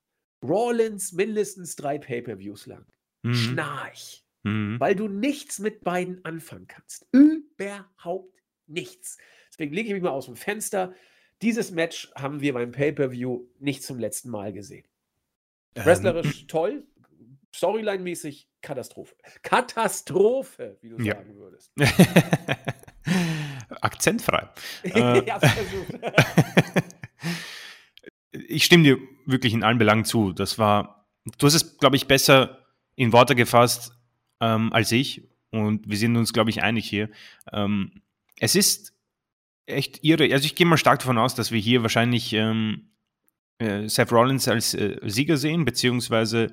Rollins 0.43 1.13
mindestens 1.13 1.77
drei 1.77 1.99
Pay-Per-Views 1.99 2.67
lang. 2.67 2.87
Mhm. 3.23 3.35
Schnarch. 3.35 4.25
Mhm. 4.43 4.79
Weil 4.79 4.95
du 4.95 5.09
nichts 5.09 5.59
mit 5.59 5.83
beiden 5.85 6.25
anfangen 6.25 6.67
kannst. 6.67 7.07
Überhaupt 7.13 8.43
nichts. 8.67 9.19
Deswegen 9.51 9.73
lege 9.73 9.89
ich 9.89 9.95
mich 9.95 10.03
mal 10.03 10.11
aus 10.11 10.27
dem 10.27 10.37
Fenster. 10.37 10.95
Dieses 11.43 11.71
Match 11.71 12.11
haben 12.15 12.41
wir 12.41 12.55
beim 12.55 12.73
Pay-Per-View 12.73 13.47
nicht 13.59 13.83
zum 13.83 13.99
letzten 13.99 14.31
Mal 14.31 14.53
gesehen. 14.53 14.87
Ähm. 15.75 15.85
Wrestlerisch 15.85 16.47
toll, 16.47 16.87
Storyline-mäßig 17.55 18.49
Katastrophe. 18.63 19.15
Katastrophe, 19.43 20.79
wie 20.81 20.89
du 20.89 20.99
ja. 20.99 21.15
sagen 21.15 21.37
würdest. 21.37 21.73
Akzentfrei. 23.81 24.49
äh, 24.83 25.23
ich 28.33 28.65
stimme 28.65 28.85
dir 28.85 28.99
wirklich 29.27 29.53
in 29.53 29.63
allen 29.63 29.79
Belangen 29.79 30.05
zu. 30.05 30.33
Das 30.33 30.59
war, 30.59 31.07
du 31.39 31.47
hast 31.47 31.55
es, 31.55 31.79
glaube 31.79 31.97
ich, 31.97 32.07
besser 32.07 32.67
in 32.97 33.13
Worte 33.13 33.35
gefasst, 33.35 33.93
ähm, 34.41 34.73
als 34.73 34.93
ich. 34.93 35.29
Und 35.51 35.89
wir 35.89 35.97
sind 35.97 36.17
uns, 36.17 36.33
glaube 36.33 36.51
ich, 36.51 36.63
einig 36.63 36.89
hier. 36.89 37.11
Ähm, 37.53 38.03
es 38.41 38.57
ist 38.57 38.94
echt 39.67 40.05
irre. 40.05 40.33
Also 40.33 40.47
ich 40.47 40.55
gehe 40.55 40.67
mal 40.67 40.77
stark 40.77 41.01
davon 41.01 41.19
aus, 41.19 41.35
dass 41.35 41.51
wir 41.51 41.61
hier 41.61 41.83
wahrscheinlich 41.83 42.33
ähm, 42.33 42.91
äh, 43.59 43.89
Seth 43.89 44.13
Rollins 44.13 44.49
als 44.49 44.75
äh, 44.75 44.99
Sieger 45.05 45.37
sehen, 45.37 45.65
beziehungsweise 45.65 46.49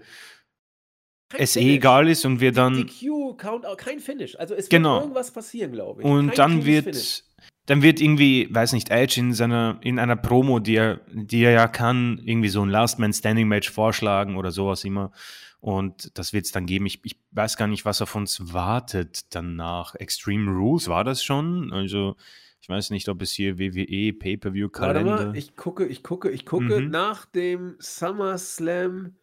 kein 1.30 1.41
es 1.41 1.55
eh 1.55 1.59
Finish. 1.59 1.72
eh 1.72 1.76
egal 1.76 2.09
ist 2.09 2.26
und 2.26 2.39
wir 2.39 2.51
dann. 2.51 2.88
DQ, 2.88 3.38
Count, 3.38 3.66
kein 3.78 3.99
Finish. 3.99 4.38
Also 4.38 4.53
es 4.53 4.66
wird 4.66 4.70
genau. 4.72 5.01
irgendwas 5.01 5.32
passieren, 5.32 5.72
glaube 5.72 6.01
ich. 6.01 6.07
Und 6.07 6.28
kein 6.28 6.36
dann 6.36 6.66
wird. 6.66 6.86
Finish. 6.86 7.24
Dann 7.68 7.84
wird 7.84 8.01
irgendwie, 8.01 8.47
weiß 8.49 8.74
nicht, 8.74 8.89
Edge 8.89 9.20
in 9.20 9.34
seiner, 9.34 9.80
in 9.82 9.99
einer 9.99 10.16
Promo, 10.16 10.59
die 10.59 10.76
er, 10.76 10.99
die 11.14 11.43
er 11.43 11.51
ja 11.51 11.68
kann, 11.68 12.20
irgendwie 12.26 12.49
so 12.49 12.64
ein 12.64 12.70
Last 12.70 12.97
Man 12.97 13.14
Standing 13.14 13.47
Match 13.47 13.70
vorschlagen 13.70 14.36
oder 14.36 14.49
sowas 14.49 14.84
immer. 14.84 15.12
Und 15.59 16.18
das 16.18 16.34
wird 16.34 16.45
es 16.45 16.51
dann 16.51 16.66
geben. 16.66 16.88
Ich, 16.88 17.05
ich, 17.05 17.18
weiß 17.32 17.55
gar 17.55 17.68
nicht, 17.68 17.86
was 17.86 18.01
auf 18.01 18.16
uns 18.16 18.51
wartet 18.51 19.34
danach. 19.36 19.93
Extreme 19.95 20.51
Rules 20.51 20.88
war 20.88 21.03
das 21.03 21.24
schon? 21.24 21.72
Also, 21.72 22.18
ich 22.62 22.70
weiß 22.70 22.91
nicht, 22.91 23.09
ob 23.09 23.22
es 23.24 23.32
hier 23.32 23.57
WWE 23.57 24.14
Pay-Per-View-Kalender. 24.14 25.12
Warte 25.12 25.26
mal, 25.26 25.38
ich 25.38 25.55
gucke, 25.55 25.86
ich 25.86 26.03
gucke, 26.03 26.30
ich 26.30 26.45
gucke. 26.45 26.82
Mhm. 26.82 26.91
Nach 26.91 27.26
dem 27.26 27.76
SummerSlam 27.80 29.16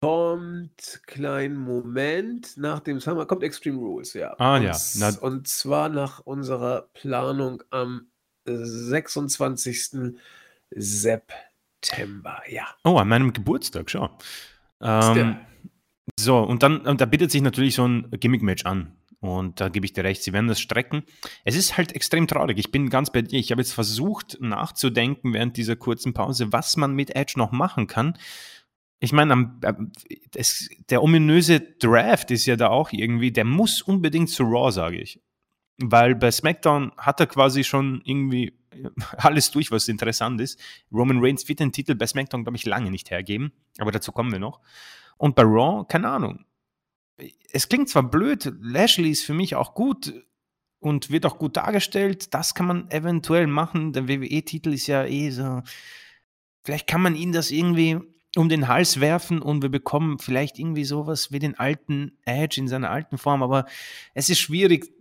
kommt, 0.00 1.02
kleinen 1.06 1.56
Moment, 1.56 2.56
nach 2.56 2.80
dem 2.80 3.00
Summer 3.00 3.26
kommt 3.26 3.42
Extreme 3.42 3.78
Rules, 3.78 4.14
ja. 4.14 4.34
Ah, 4.38 4.56
und, 4.56 4.62
ja. 4.62 4.76
Na, 4.96 5.10
und 5.20 5.46
zwar 5.46 5.90
nach 5.90 6.20
unserer 6.20 6.88
Planung 6.94 7.62
am 7.70 8.06
26. 8.46 10.14
September, 10.70 12.42
ja. 12.48 12.66
Oh, 12.84 12.96
an 12.96 13.08
meinem 13.08 13.32
Geburtstag, 13.34 13.90
schau. 13.90 14.16
Ähm, 14.80 15.36
so, 16.18 16.38
und 16.38 16.62
dann, 16.62 16.80
und 16.86 17.00
da 17.00 17.04
bietet 17.04 17.30
sich 17.30 17.42
natürlich 17.42 17.74
so 17.74 17.86
ein 17.86 18.10
Gimmick-Match 18.10 18.64
an. 18.64 18.96
Und 19.20 19.60
da 19.60 19.68
gebe 19.68 19.84
ich 19.84 19.92
dir 19.92 20.04
recht, 20.04 20.22
sie 20.22 20.32
werden 20.32 20.46
das 20.46 20.60
strecken. 20.60 21.02
Es 21.44 21.56
ist 21.56 21.76
halt 21.76 21.92
extrem 21.92 22.28
traurig. 22.28 22.58
Ich 22.58 22.70
bin 22.70 22.88
ganz 22.88 23.10
bei 23.10 23.22
dir. 23.22 23.38
Ich 23.38 23.50
habe 23.50 23.60
jetzt 23.60 23.72
versucht 23.72 24.38
nachzudenken 24.40 25.32
während 25.32 25.56
dieser 25.56 25.74
kurzen 25.74 26.14
Pause, 26.14 26.52
was 26.52 26.76
man 26.76 26.94
mit 26.94 27.16
Edge 27.16 27.34
noch 27.36 27.50
machen 27.50 27.88
kann. 27.88 28.16
Ich 29.00 29.12
meine, 29.12 29.58
der 30.90 31.02
ominöse 31.02 31.60
Draft 31.60 32.30
ist 32.30 32.46
ja 32.46 32.56
da 32.56 32.68
auch 32.68 32.92
irgendwie, 32.92 33.32
der 33.32 33.44
muss 33.44 33.82
unbedingt 33.82 34.30
zu 34.30 34.44
Raw, 34.44 34.70
sage 34.70 35.00
ich. 35.00 35.20
Weil 35.78 36.14
bei 36.14 36.30
SmackDown 36.30 36.92
hat 36.96 37.20
er 37.20 37.26
quasi 37.26 37.62
schon 37.64 38.00
irgendwie 38.04 38.58
alles 39.16 39.50
durch, 39.50 39.70
was 39.70 39.88
interessant 39.88 40.40
ist. 40.40 40.60
Roman 40.92 41.18
Reigns 41.20 41.48
wird 41.48 41.60
den 41.60 41.72
Titel 41.72 41.94
bei 41.94 42.06
SmackDown, 42.06 42.44
glaube 42.44 42.56
ich, 42.56 42.66
lange 42.66 42.90
nicht 42.90 43.10
hergeben, 43.10 43.52
aber 43.78 43.92
dazu 43.92 44.12
kommen 44.12 44.32
wir 44.32 44.40
noch. 44.40 44.60
Und 45.16 45.34
bei 45.34 45.42
Raw, 45.42 45.84
keine 45.88 46.08
Ahnung. 46.08 46.44
Es 47.52 47.68
klingt 47.68 47.88
zwar 47.88 48.04
blöd, 48.04 48.52
Lashley 48.60 49.10
ist 49.10 49.24
für 49.24 49.34
mich 49.34 49.54
auch 49.54 49.74
gut 49.74 50.12
und 50.80 51.10
wird 51.10 51.26
auch 51.26 51.38
gut 51.38 51.56
dargestellt. 51.56 52.32
Das 52.34 52.54
kann 52.54 52.66
man 52.66 52.90
eventuell 52.90 53.46
machen. 53.46 53.92
Der 53.92 54.08
WWE-Titel 54.08 54.72
ist 54.72 54.86
ja 54.86 55.04
eh 55.04 55.30
so. 55.30 55.62
Vielleicht 56.64 56.86
kann 56.86 57.02
man 57.02 57.16
ihn 57.16 57.32
das 57.32 57.50
irgendwie 57.50 57.98
um 58.36 58.48
den 58.48 58.68
Hals 58.68 59.00
werfen 59.00 59.40
und 59.40 59.62
wir 59.62 59.70
bekommen 59.70 60.18
vielleicht 60.18 60.58
irgendwie 60.58 60.84
sowas 60.84 61.32
wie 61.32 61.38
den 61.38 61.58
alten 61.58 62.18
Edge 62.24 62.60
in 62.60 62.68
seiner 62.68 62.90
alten 62.90 63.18
Form, 63.18 63.42
aber 63.42 63.66
es 64.14 64.28
ist 64.28 64.38
schwierig 64.38 64.92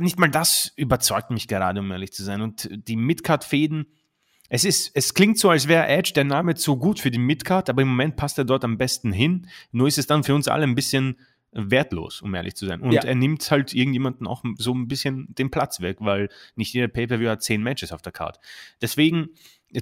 nicht 0.00 0.18
mal 0.18 0.30
das 0.30 0.72
überzeugt 0.76 1.30
mich 1.30 1.48
gerade, 1.48 1.80
um 1.80 1.90
ehrlich 1.90 2.12
zu 2.12 2.24
sein. 2.24 2.40
Und 2.40 2.68
die 2.70 2.96
Midcard-Fäden, 2.96 3.86
es 4.50 4.64
ist, 4.64 4.90
es 4.94 5.14
klingt 5.14 5.38
so, 5.38 5.48
als 5.48 5.68
wäre 5.68 5.86
Edge 5.86 6.12
der 6.12 6.24
Name 6.24 6.56
zu 6.56 6.76
gut 6.76 6.98
für 6.98 7.12
die 7.12 7.20
Midcard, 7.20 7.70
aber 7.70 7.82
im 7.82 7.88
Moment 7.88 8.16
passt 8.16 8.36
er 8.36 8.44
dort 8.44 8.64
am 8.64 8.78
besten 8.78 9.12
hin. 9.12 9.46
Nur 9.70 9.86
ist 9.86 9.96
es 9.96 10.08
dann 10.08 10.24
für 10.24 10.34
uns 10.34 10.48
alle 10.48 10.64
ein 10.64 10.74
bisschen 10.74 11.16
wertlos, 11.52 12.20
um 12.20 12.34
ehrlich 12.34 12.56
zu 12.56 12.66
sein. 12.66 12.80
Und 12.80 12.92
ja. 12.92 13.02
er 13.02 13.14
nimmt 13.14 13.48
halt 13.50 13.72
irgendjemanden 13.72 14.26
auch 14.26 14.42
so 14.58 14.74
ein 14.74 14.88
bisschen 14.88 15.32
den 15.36 15.52
Platz 15.52 15.80
weg, 15.80 15.98
weil 16.00 16.28
nicht 16.56 16.74
jeder 16.74 16.88
Pay-Per-View 16.88 17.28
hat 17.28 17.42
zehn 17.44 17.62
Matches 17.62 17.92
auf 17.92 18.02
der 18.02 18.12
Card. 18.12 18.40
Deswegen 18.82 19.30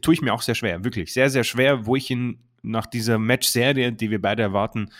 tue 0.02 0.12
ich 0.12 0.20
mir 0.20 0.34
auch 0.34 0.42
sehr 0.42 0.54
schwer, 0.54 0.84
wirklich 0.84 1.14
sehr, 1.14 1.30
sehr 1.30 1.44
schwer, 1.44 1.86
wo 1.86 1.96
ich 1.96 2.10
ihn 2.10 2.44
nach 2.60 2.86
dieser 2.86 3.18
Match-Serie, 3.18 3.92
die 3.92 4.10
wir 4.10 4.20
beide 4.20 4.42
erwarten, 4.42 4.90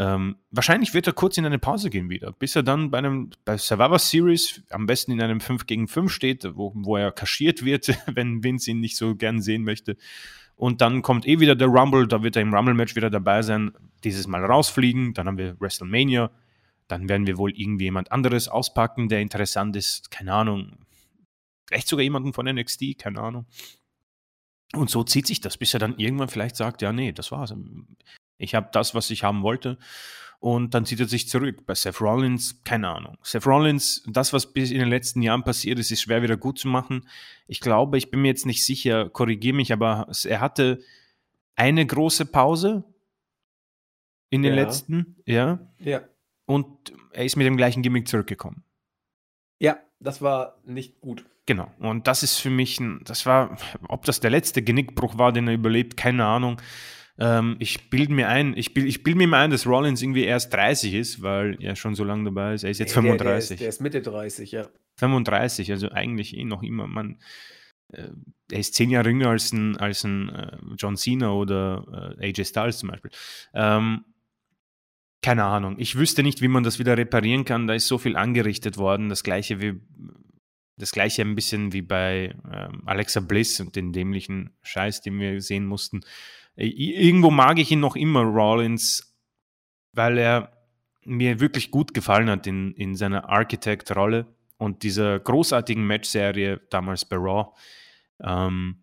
Ähm, 0.00 0.36
wahrscheinlich 0.52 0.94
wird 0.94 1.08
er 1.08 1.12
kurz 1.12 1.38
in 1.38 1.44
eine 1.44 1.58
Pause 1.58 1.90
gehen 1.90 2.08
wieder, 2.08 2.30
bis 2.30 2.54
er 2.54 2.62
dann 2.62 2.92
bei 2.92 2.98
einem 2.98 3.30
bei 3.44 3.58
Survivor 3.58 3.98
Series 3.98 4.62
am 4.70 4.86
besten 4.86 5.10
in 5.10 5.20
einem 5.20 5.40
5 5.40 5.66
gegen 5.66 5.88
5 5.88 6.12
steht, 6.12 6.44
wo, 6.54 6.72
wo 6.76 6.96
er 6.96 7.10
kaschiert 7.10 7.64
wird, 7.64 7.88
wenn 8.06 8.44
Vince 8.44 8.70
ihn 8.70 8.78
nicht 8.78 8.96
so 8.96 9.16
gern 9.16 9.42
sehen 9.42 9.64
möchte. 9.64 9.96
Und 10.54 10.80
dann 10.80 11.02
kommt 11.02 11.26
eh 11.26 11.40
wieder 11.40 11.56
der 11.56 11.66
Rumble, 11.66 12.06
da 12.06 12.22
wird 12.22 12.36
er 12.36 12.42
im 12.42 12.54
Rumble-Match 12.54 12.94
wieder 12.94 13.10
dabei 13.10 13.42
sein, 13.42 13.72
dieses 14.04 14.28
Mal 14.28 14.44
rausfliegen, 14.44 15.14
dann 15.14 15.26
haben 15.26 15.38
wir 15.38 15.60
WrestleMania, 15.60 16.30
dann 16.86 17.08
werden 17.08 17.26
wir 17.26 17.36
wohl 17.36 17.50
irgendwie 17.50 17.84
jemand 17.84 18.12
anderes 18.12 18.48
auspacken, 18.48 19.08
der 19.08 19.20
interessant 19.20 19.74
ist, 19.74 20.12
keine 20.12 20.32
Ahnung. 20.32 20.78
Vielleicht 21.66 21.88
sogar 21.88 22.04
jemanden 22.04 22.32
von 22.32 22.46
NXT, 22.46 22.98
keine 22.98 23.20
Ahnung. 23.20 23.46
Und 24.74 24.90
so 24.90 25.02
zieht 25.02 25.26
sich 25.26 25.40
das, 25.40 25.56
bis 25.56 25.74
er 25.74 25.80
dann 25.80 25.98
irgendwann 25.98 26.28
vielleicht 26.28 26.56
sagt, 26.56 26.82
ja, 26.82 26.92
nee, 26.92 27.12
das 27.12 27.32
war's. 27.32 27.52
Ich 28.38 28.54
habe 28.54 28.68
das, 28.72 28.94
was 28.94 29.10
ich 29.10 29.24
haben 29.24 29.42
wollte. 29.42 29.78
Und 30.40 30.72
dann 30.74 30.86
zieht 30.86 31.00
er 31.00 31.08
sich 31.08 31.28
zurück. 31.28 31.66
Bei 31.66 31.74
Seth 31.74 32.00
Rollins, 32.00 32.62
keine 32.62 32.88
Ahnung. 32.88 33.18
Seth 33.22 33.46
Rollins, 33.46 34.04
das, 34.06 34.32
was 34.32 34.52
bis 34.52 34.70
in 34.70 34.78
den 34.78 34.88
letzten 34.88 35.20
Jahren 35.20 35.42
passiert 35.42 35.78
ist, 35.80 35.90
ist 35.90 36.02
schwer 36.02 36.22
wieder 36.22 36.36
gut 36.36 36.60
zu 36.60 36.68
machen. 36.68 37.08
Ich 37.48 37.60
glaube, 37.60 37.98
ich 37.98 38.10
bin 38.10 38.22
mir 38.22 38.28
jetzt 38.28 38.46
nicht 38.46 38.64
sicher, 38.64 39.10
korrigiere 39.10 39.56
mich, 39.56 39.72
aber 39.72 40.08
er 40.24 40.40
hatte 40.40 40.80
eine 41.56 41.84
große 41.84 42.26
Pause 42.26 42.84
in 44.30 44.42
den 44.42 44.54
ja. 44.54 44.62
letzten, 44.62 45.16
ja. 45.26 45.58
Ja. 45.80 46.02
Und 46.46 46.92
er 47.12 47.24
ist 47.24 47.36
mit 47.36 47.46
dem 47.46 47.56
gleichen 47.56 47.82
Gimmick 47.82 48.06
zurückgekommen. 48.06 48.62
Ja, 49.58 49.78
das 49.98 50.22
war 50.22 50.58
nicht 50.64 51.00
gut. 51.00 51.24
Genau. 51.46 51.72
Und 51.78 52.06
das 52.06 52.22
ist 52.22 52.36
für 52.36 52.50
mich, 52.50 52.78
ein, 52.78 53.00
das 53.04 53.26
war, 53.26 53.56
ob 53.88 54.04
das 54.04 54.20
der 54.20 54.30
letzte 54.30 54.62
Genickbruch 54.62 55.18
war, 55.18 55.32
den 55.32 55.48
er 55.48 55.54
überlebt, 55.54 55.96
keine 55.96 56.26
Ahnung. 56.26 56.60
Ähm, 57.18 57.56
ich 57.58 57.90
bilde 57.90 58.12
mir 58.12 58.28
ein, 58.28 58.56
ich 58.56 58.74
bilde 58.74 58.88
ich 58.88 59.02
bild 59.02 59.16
mir 59.16 59.26
mal 59.26 59.44
ein, 59.44 59.50
dass 59.50 59.66
Rollins 59.66 60.00
irgendwie 60.02 60.24
erst 60.24 60.52
30 60.52 60.94
ist, 60.94 61.22
weil 61.22 61.56
er 61.60 61.74
schon 61.74 61.94
so 61.94 62.04
lange 62.04 62.24
dabei 62.24 62.54
ist. 62.54 62.62
Er 62.62 62.70
ist 62.70 62.78
jetzt 62.78 62.90
nee, 62.90 63.02
35. 63.02 63.18
Der, 63.18 63.28
der, 63.28 63.38
ist, 63.38 63.60
der, 63.60 63.68
ist, 63.68 63.80
Mitte 63.80 64.02
30, 64.02 64.52
ja. 64.52 64.68
35, 64.96 65.70
also 65.72 65.90
eigentlich 65.90 66.36
eh 66.36 66.44
noch 66.44 66.62
immer. 66.62 66.86
Man, 66.86 67.18
äh, 67.92 68.08
er 68.50 68.58
ist 68.58 68.74
zehn 68.74 68.90
Jahre 68.90 69.08
jünger 69.08 69.30
als 69.30 69.52
ein, 69.52 69.76
als 69.76 70.04
ein 70.04 70.28
äh, 70.28 70.56
John 70.78 70.96
Cena 70.96 71.32
oder 71.32 72.16
äh, 72.20 72.28
AJ 72.28 72.44
Styles 72.44 72.78
zum 72.78 72.90
Beispiel. 72.90 73.10
Ähm, 73.52 74.04
keine 75.20 75.44
Ahnung. 75.44 75.74
Ich 75.78 75.98
wüsste 75.98 76.22
nicht, 76.22 76.40
wie 76.40 76.48
man 76.48 76.62
das 76.62 76.78
wieder 76.78 76.96
reparieren 76.96 77.44
kann. 77.44 77.66
Da 77.66 77.74
ist 77.74 77.88
so 77.88 77.98
viel 77.98 78.16
angerichtet 78.16 78.76
worden. 78.76 79.08
Das 79.08 79.24
gleiche 79.24 79.60
wie 79.60 79.80
das 80.78 80.92
gleiche 80.92 81.22
ein 81.22 81.34
bisschen 81.34 81.72
wie 81.72 81.82
bei 81.82 82.36
ähm, 82.52 82.82
Alexa 82.86 83.18
Bliss 83.18 83.58
und 83.58 83.74
den 83.74 83.92
dämlichen 83.92 84.50
Scheiß, 84.62 85.00
den 85.00 85.18
wir 85.18 85.40
sehen 85.40 85.66
mussten. 85.66 86.02
Irgendwo 86.60 87.30
mag 87.30 87.58
ich 87.58 87.70
ihn 87.70 87.80
noch 87.80 87.94
immer, 87.94 88.22
Rollins, 88.22 89.16
weil 89.92 90.18
er 90.18 90.52
mir 91.04 91.38
wirklich 91.40 91.70
gut 91.70 91.94
gefallen 91.94 92.28
hat 92.28 92.46
in, 92.46 92.74
in 92.74 92.96
seiner 92.96 93.28
Architect-Rolle 93.28 94.26
und 94.56 94.82
dieser 94.82 95.20
großartigen 95.20 95.86
Match-Serie 95.86 96.60
damals 96.70 97.04
bei 97.04 97.16
Raw. 97.16 97.50
Ähm, 98.20 98.82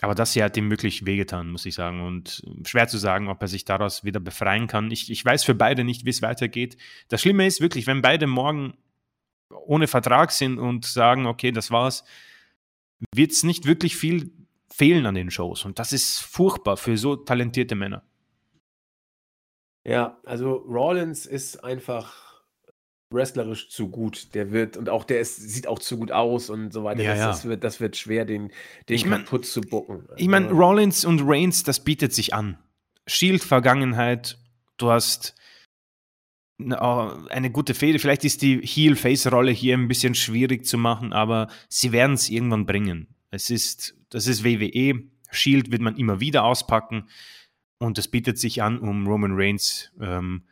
aber 0.00 0.14
das 0.14 0.34
hier 0.34 0.44
hat 0.44 0.56
ihm 0.56 0.70
wirklich 0.70 1.04
wehgetan, 1.04 1.50
muss 1.50 1.66
ich 1.66 1.74
sagen. 1.74 2.00
Und 2.00 2.42
schwer 2.64 2.86
zu 2.86 2.98
sagen, 2.98 3.28
ob 3.28 3.42
er 3.42 3.48
sich 3.48 3.64
daraus 3.64 4.04
wieder 4.04 4.20
befreien 4.20 4.68
kann. 4.68 4.90
Ich, 4.90 5.10
ich 5.10 5.24
weiß 5.24 5.42
für 5.42 5.54
beide 5.54 5.82
nicht, 5.82 6.04
wie 6.04 6.10
es 6.10 6.22
weitergeht. 6.22 6.76
Das 7.08 7.22
Schlimme 7.22 7.46
ist 7.46 7.60
wirklich, 7.60 7.86
wenn 7.86 8.02
beide 8.02 8.26
morgen 8.26 8.74
ohne 9.50 9.88
Vertrag 9.88 10.30
sind 10.30 10.58
und 10.58 10.84
sagen, 10.84 11.26
okay, 11.26 11.50
das 11.50 11.70
war's, 11.70 12.04
wird 13.14 13.32
es 13.32 13.42
nicht 13.42 13.66
wirklich 13.66 13.96
viel 13.96 14.30
fehlen 14.72 15.06
an 15.06 15.14
den 15.14 15.30
Shows. 15.30 15.64
Und 15.64 15.78
das 15.78 15.92
ist 15.92 16.20
furchtbar 16.20 16.76
für 16.76 16.96
so 16.96 17.16
talentierte 17.16 17.74
Männer. 17.74 18.02
Ja, 19.86 20.18
also 20.24 20.54
Rollins 20.54 21.26
ist 21.26 21.62
einfach 21.62 22.42
wrestlerisch 23.10 23.68
zu 23.68 23.90
gut. 23.90 24.34
Der 24.34 24.50
wird, 24.50 24.76
und 24.76 24.88
auch 24.88 25.04
der 25.04 25.20
ist, 25.20 25.36
sieht 25.36 25.66
auch 25.66 25.78
zu 25.78 25.98
gut 25.98 26.10
aus 26.10 26.50
und 26.50 26.72
so 26.72 26.84
weiter. 26.84 27.02
Ja, 27.02 27.10
das, 27.10 27.18
ja. 27.18 27.26
Das, 27.28 27.44
wird, 27.44 27.64
das 27.64 27.80
wird 27.80 27.96
schwer, 27.96 28.24
den, 28.24 28.50
den 28.88 28.96
ich 28.96 29.06
mein, 29.06 29.24
kaputt 29.24 29.46
zu 29.46 29.60
bucken. 29.60 30.08
Ich 30.16 30.28
meine, 30.28 30.46
also 30.48 30.58
Rollins 30.58 31.04
und 31.04 31.20
Reigns, 31.24 31.62
das 31.62 31.84
bietet 31.84 32.12
sich 32.12 32.34
an. 32.34 32.58
Shield-Vergangenheit, 33.06 34.38
du 34.78 34.90
hast 34.90 35.34
eine 36.58 37.50
gute 37.50 37.74
Fehde. 37.74 37.98
Vielleicht 37.98 38.24
ist 38.24 38.42
die 38.42 38.60
Heel-Face-Rolle 38.60 39.50
hier 39.50 39.76
ein 39.76 39.88
bisschen 39.88 40.14
schwierig 40.14 40.64
zu 40.64 40.78
machen, 40.78 41.12
aber 41.12 41.48
sie 41.68 41.92
werden 41.92 42.14
es 42.14 42.30
irgendwann 42.30 42.64
bringen. 42.64 43.13
Es 43.34 43.50
ist, 43.50 43.96
das 44.10 44.26
ist 44.26 44.44
WWE. 44.44 45.02
Shield 45.30 45.72
wird 45.72 45.82
man 45.82 45.96
immer 45.96 46.20
wieder 46.20 46.44
auspacken 46.44 47.08
und 47.78 47.98
es 47.98 48.06
bietet 48.06 48.38
sich 48.38 48.62
an, 48.62 48.78
um 48.78 49.06
Roman 49.06 49.32
Reigns 49.34 49.90
ähm, 50.00 50.44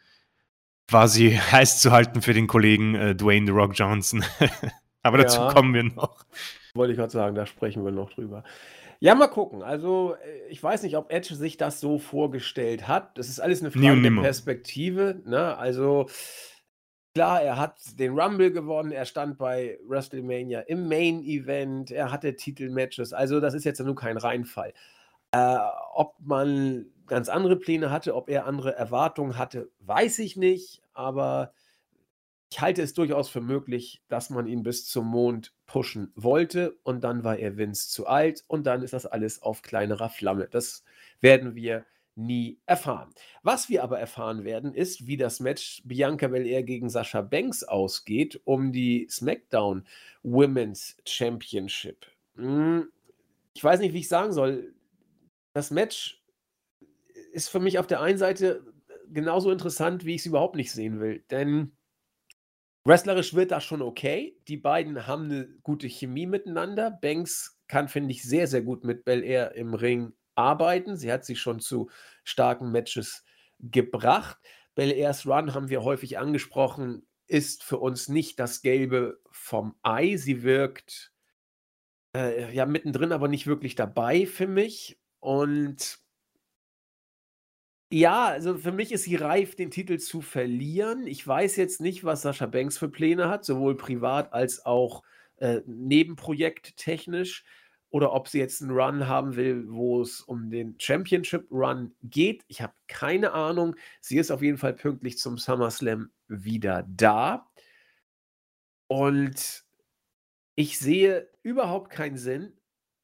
quasi 0.89 1.31
heiß 1.53 1.81
zu 1.81 1.93
halten 1.93 2.23
für 2.23 2.35
den 2.35 2.49
Kollegen 2.49 2.95
äh, 2.95 3.15
Dwayne 3.15 3.47
The 3.47 3.53
Rock 3.53 3.73
Johnson. 3.75 4.25
aber 5.03 5.19
dazu 5.19 5.41
ja, 5.41 5.53
kommen 5.53 5.75
wir 5.75 5.85
noch. 5.85 6.27
Wollte 6.75 6.93
ich 6.93 6.99
gerade 6.99 7.13
sagen, 7.13 7.37
da 7.37 7.47
sprechen 7.47 7.85
wir 7.85 7.93
noch 7.93 8.13
drüber. 8.13 8.43
Ja, 8.99 9.15
mal 9.15 9.29
gucken. 9.29 9.63
Also, 9.63 10.15
äh, 10.15 10.49
ich 10.49 10.63
weiß 10.63 10.83
nicht, 10.83 10.97
ob 10.97 11.13
Edge 11.13 11.35
sich 11.35 11.57
das 11.57 11.81
so 11.81 11.99
vorgestellt 11.99 12.89
hat. 12.89 13.17
Das 13.17 13.29
ist 13.29 13.41
alles 13.41 13.61
eine 13.61 13.71
Frage 13.71 14.01
der 14.01 14.23
Perspektive. 14.23 15.21
Ne? 15.25 15.57
Also, 15.57 16.09
klar, 17.15 17.43
er 17.43 17.57
hat 17.59 17.99
den 17.99 18.19
Rumble 18.19 18.53
gewonnen. 18.53 18.93
Er 18.93 19.05
stand 19.05 19.39
bei 19.39 19.79
WrestleMania 19.87 20.61
im 20.61 20.89
Main 20.89 21.23
Event. 21.23 21.91
Er 21.91 22.11
hatte 22.11 22.37
Titelmatches. 22.37 23.13
Also, 23.13 23.41
das 23.41 23.55
ist 23.55 23.65
jetzt 23.65 23.81
nur 23.81 23.95
kein 23.97 24.17
Reinfall. 24.17 24.73
Äh, 25.33 25.59
ob 25.95 26.17
man 26.21 26.87
ganz 27.07 27.29
andere 27.29 27.57
Pläne 27.57 27.91
hatte, 27.91 28.15
ob 28.15 28.29
er 28.29 28.47
andere 28.47 28.75
Erwartungen 28.77 29.39
hatte, 29.39 29.71
weiß 29.81 30.19
ich 30.21 30.37
nicht. 30.37 30.83
Aber 30.95 31.53
ich 32.53 32.61
halte 32.61 32.83
es 32.83 32.93
durchaus 32.93 33.31
für 33.31 33.41
möglich, 33.41 34.03
dass 34.09 34.29
man 34.29 34.47
ihn 34.47 34.63
bis 34.63 34.87
zum 34.87 35.07
Mond 35.07 35.55
pushen 35.65 36.13
wollte 36.17 36.77
und 36.83 37.03
dann 37.03 37.25
war 37.25 37.39
er 37.39 37.57
Vince 37.57 37.89
zu 37.89 38.07
alt 38.07 38.45
und 38.47 38.67
dann 38.67 38.83
ist 38.83 38.93
das 38.93 39.07
alles 39.07 39.41
auf 39.41 39.63
kleinerer 39.63 40.11
Flamme. 40.11 40.49
Das 40.51 40.85
werden 41.23 41.55
wir 41.55 41.87
nie 42.15 42.59
erfahren. 42.67 43.11
Was 43.43 43.69
wir 43.69 43.83
aber 43.83 43.99
erfahren 43.99 44.45
werden, 44.45 44.75
ist, 44.75 45.07
wie 45.07 45.17
das 45.17 45.41
Match 45.41 45.83
Bianca 45.85 46.29
Belair 46.29 46.63
gegen 46.63 46.89
Sascha 46.89 47.23
Banks 47.23 47.65
ausgeht 47.65 48.41
um 48.45 48.73
die 48.73 49.07
SmackDown 49.11 49.87
Women's 50.23 50.97
Championship. 51.07 52.07
Hm, 52.37 52.89
ich 53.55 53.65
weiß 53.65 53.81
nicht, 53.81 53.95
wie 53.95 54.01
ich 54.01 54.09
sagen 54.09 54.33
soll. 54.33 54.75
Das 55.55 55.71
Match 55.71 56.23
ist 57.33 57.49
für 57.49 57.61
mich 57.61 57.79
auf 57.79 57.87
der 57.87 58.01
einen 58.01 58.19
Seite 58.19 58.63
genauso 59.09 59.51
interessant, 59.51 60.05
wie 60.05 60.15
ich 60.15 60.23
es 60.23 60.27
überhaupt 60.27 60.57
nicht 60.57 60.73
sehen 60.73 61.01
will. 61.01 61.25
Denn 61.31 61.73
Wrestlerisch 62.85 63.35
wird 63.35 63.53
das 63.53 63.63
schon 63.63 63.81
okay. 63.81 64.37
Die 64.49 64.57
beiden 64.57 65.07
haben 65.07 65.25
eine 65.27 65.47
gute 65.63 65.87
Chemie 65.87 66.27
miteinander. 66.27 66.91
Banks 66.91 67.61
kann, 67.69 67.89
finde 67.89 68.11
ich, 68.11 68.25
sehr, 68.25 68.49
sehr 68.49 68.63
gut 68.63 68.83
mit 68.83 69.05
Bel 69.05 69.23
Air 69.23 69.55
im 69.55 69.75
Ring 69.75 70.13
arbeiten. 70.43 70.97
Sie 70.97 71.13
hat 71.13 71.25
sich 71.25 71.41
schon 71.41 71.61
zu 71.61 71.91
starken 72.25 72.73
Matches 72.73 73.25
gebracht. 73.61 74.39
Bel 74.75 74.93
Airs 74.93 75.27
Run 75.27 75.55
haben 75.55 75.69
wir 75.69 75.85
häufig 75.85 76.19
angesprochen, 76.19 77.07
ist 77.27 77.63
für 77.63 77.79
uns 77.79 78.09
nicht 78.09 78.39
das 78.39 78.63
Gelbe 78.63 79.21
vom 79.31 79.75
Ei. 79.83 80.17
Sie 80.17 80.43
wirkt 80.43 81.13
äh, 82.17 82.55
ja 82.55 82.67
mittendrin, 82.67 83.13
aber 83.13 83.29
nicht 83.29 83.47
wirklich 83.47 83.75
dabei 83.75 84.27
für 84.27 84.47
mich. 84.47 84.99
Und 85.21 85.99
ja, 87.93 88.27
also 88.27 88.57
für 88.57 88.73
mich 88.73 88.91
ist 88.91 89.05
sie 89.05 89.17
reif, 89.17 89.55
den 89.55 89.71
Titel 89.71 89.99
zu 89.99 90.23
verlieren. 90.23 91.07
Ich 91.07 91.27
weiß 91.27 91.57
jetzt 91.57 91.81
nicht, 91.81 92.05
was 92.05 92.23
Sascha 92.23 92.47
Banks 92.47 92.79
für 92.79 92.89
Pläne 92.89 93.29
hat, 93.29 93.45
sowohl 93.45 93.77
privat 93.77 94.33
als 94.33 94.65
auch 94.65 95.03
äh, 95.37 95.61
nebenprojekttechnisch. 95.67 97.45
Oder 97.93 98.15
ob 98.15 98.27
sie 98.27 98.39
jetzt 98.39 98.63
einen 98.63 98.71
Run 98.71 99.07
haben 99.07 99.37
will, 99.37 99.67
wo 99.69 100.01
es 100.01 100.23
um 100.23 100.49
den 100.49 100.75
Championship 100.79 101.47
Run 101.51 101.95
geht. 102.03 102.43
Ich 102.49 102.63
habe 102.63 102.73
keine 102.89 103.33
Ahnung. 103.33 103.77
Sie 104.01 104.17
ist 104.17 104.31
auf 104.31 104.41
jeden 104.41 104.57
Fall 104.57 104.73
pünktlich 104.73 105.19
zum 105.19 105.37
SummerSlam 105.37 106.11
wieder 106.27 106.87
da. 106.89 107.51
Und 108.87 109.65
ich 110.55 110.79
sehe 110.79 111.29
überhaupt 111.43 111.91
keinen 111.91 112.17
Sinn, 112.17 112.55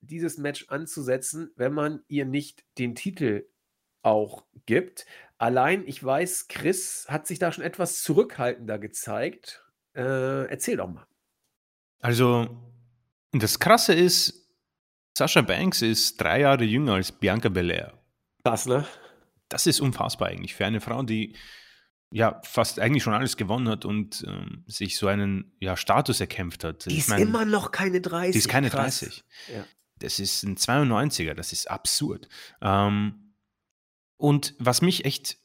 dieses 0.00 0.38
Match 0.38 0.66
anzusetzen, 0.68 1.50
wenn 1.54 1.74
man 1.74 2.02
ihr 2.08 2.24
nicht 2.24 2.64
den 2.78 2.94
Titel 2.94 3.46
auch 4.00 4.46
gibt. 4.64 5.04
Allein, 5.36 5.86
ich 5.86 6.02
weiß, 6.02 6.48
Chris 6.48 7.04
hat 7.10 7.26
sich 7.26 7.38
da 7.38 7.52
schon 7.52 7.64
etwas 7.64 8.02
zurückhaltender 8.02 8.78
gezeigt. 8.78 9.62
Äh, 9.94 10.46
erzähl 10.48 10.78
doch 10.78 10.88
mal. 10.88 11.06
Also, 12.00 12.48
das 13.32 13.58
Krasse 13.58 13.92
ist, 13.92 14.47
Sascha 15.18 15.40
Banks 15.40 15.82
ist 15.82 16.20
drei 16.20 16.42
Jahre 16.42 16.62
jünger 16.62 16.94
als 16.94 17.10
Bianca 17.10 17.48
Belair. 17.48 17.92
Krass, 18.44 18.66
ne? 18.66 18.86
Das 19.48 19.66
ist 19.66 19.80
unfassbar 19.80 20.28
eigentlich 20.28 20.54
für 20.54 20.64
eine 20.64 20.80
Frau, 20.80 21.02
die 21.02 21.34
ja 22.12 22.40
fast 22.44 22.78
eigentlich 22.78 23.02
schon 23.02 23.14
alles 23.14 23.36
gewonnen 23.36 23.68
hat 23.68 23.84
und 23.84 24.24
ähm, 24.28 24.62
sich 24.68 24.96
so 24.96 25.08
einen 25.08 25.56
ja, 25.58 25.76
Status 25.76 26.20
erkämpft 26.20 26.62
hat. 26.62 26.86
Die 26.86 26.98
ist 26.98 27.08
mein, 27.08 27.20
immer 27.20 27.44
noch 27.44 27.72
keine 27.72 28.00
30. 28.00 28.30
Die 28.30 28.38
ist 28.38 28.48
keine 28.48 28.70
Krass. 28.70 29.00
30. 29.00 29.24
Ja. 29.56 29.64
Das 29.96 30.20
ist 30.20 30.44
ein 30.44 30.56
92er, 30.56 31.34
das 31.34 31.52
ist 31.52 31.68
absurd. 31.68 32.28
Ähm, 32.62 33.34
und 34.18 34.54
was 34.60 34.82
mich 34.82 35.04
echt 35.04 35.38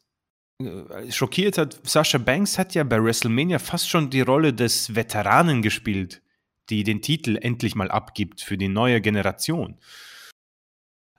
äh, 0.59 1.11
schockiert 1.11 1.57
hat, 1.57 1.79
Sascha 1.83 2.19
Banks 2.19 2.59
hat 2.59 2.75
ja 2.75 2.83
bei 2.83 3.03
WrestleMania 3.03 3.57
fast 3.57 3.89
schon 3.89 4.11
die 4.11 4.21
Rolle 4.21 4.53
des 4.53 4.93
Veteranen 4.93 5.63
gespielt, 5.63 6.21
die 6.69 6.83
den 6.83 7.01
Titel 7.01 7.37
endlich 7.41 7.75
mal 7.75 7.91
abgibt 7.91 8.41
für 8.41 8.57
die 8.57 8.67
neue 8.69 9.01
Generation. 9.01 9.77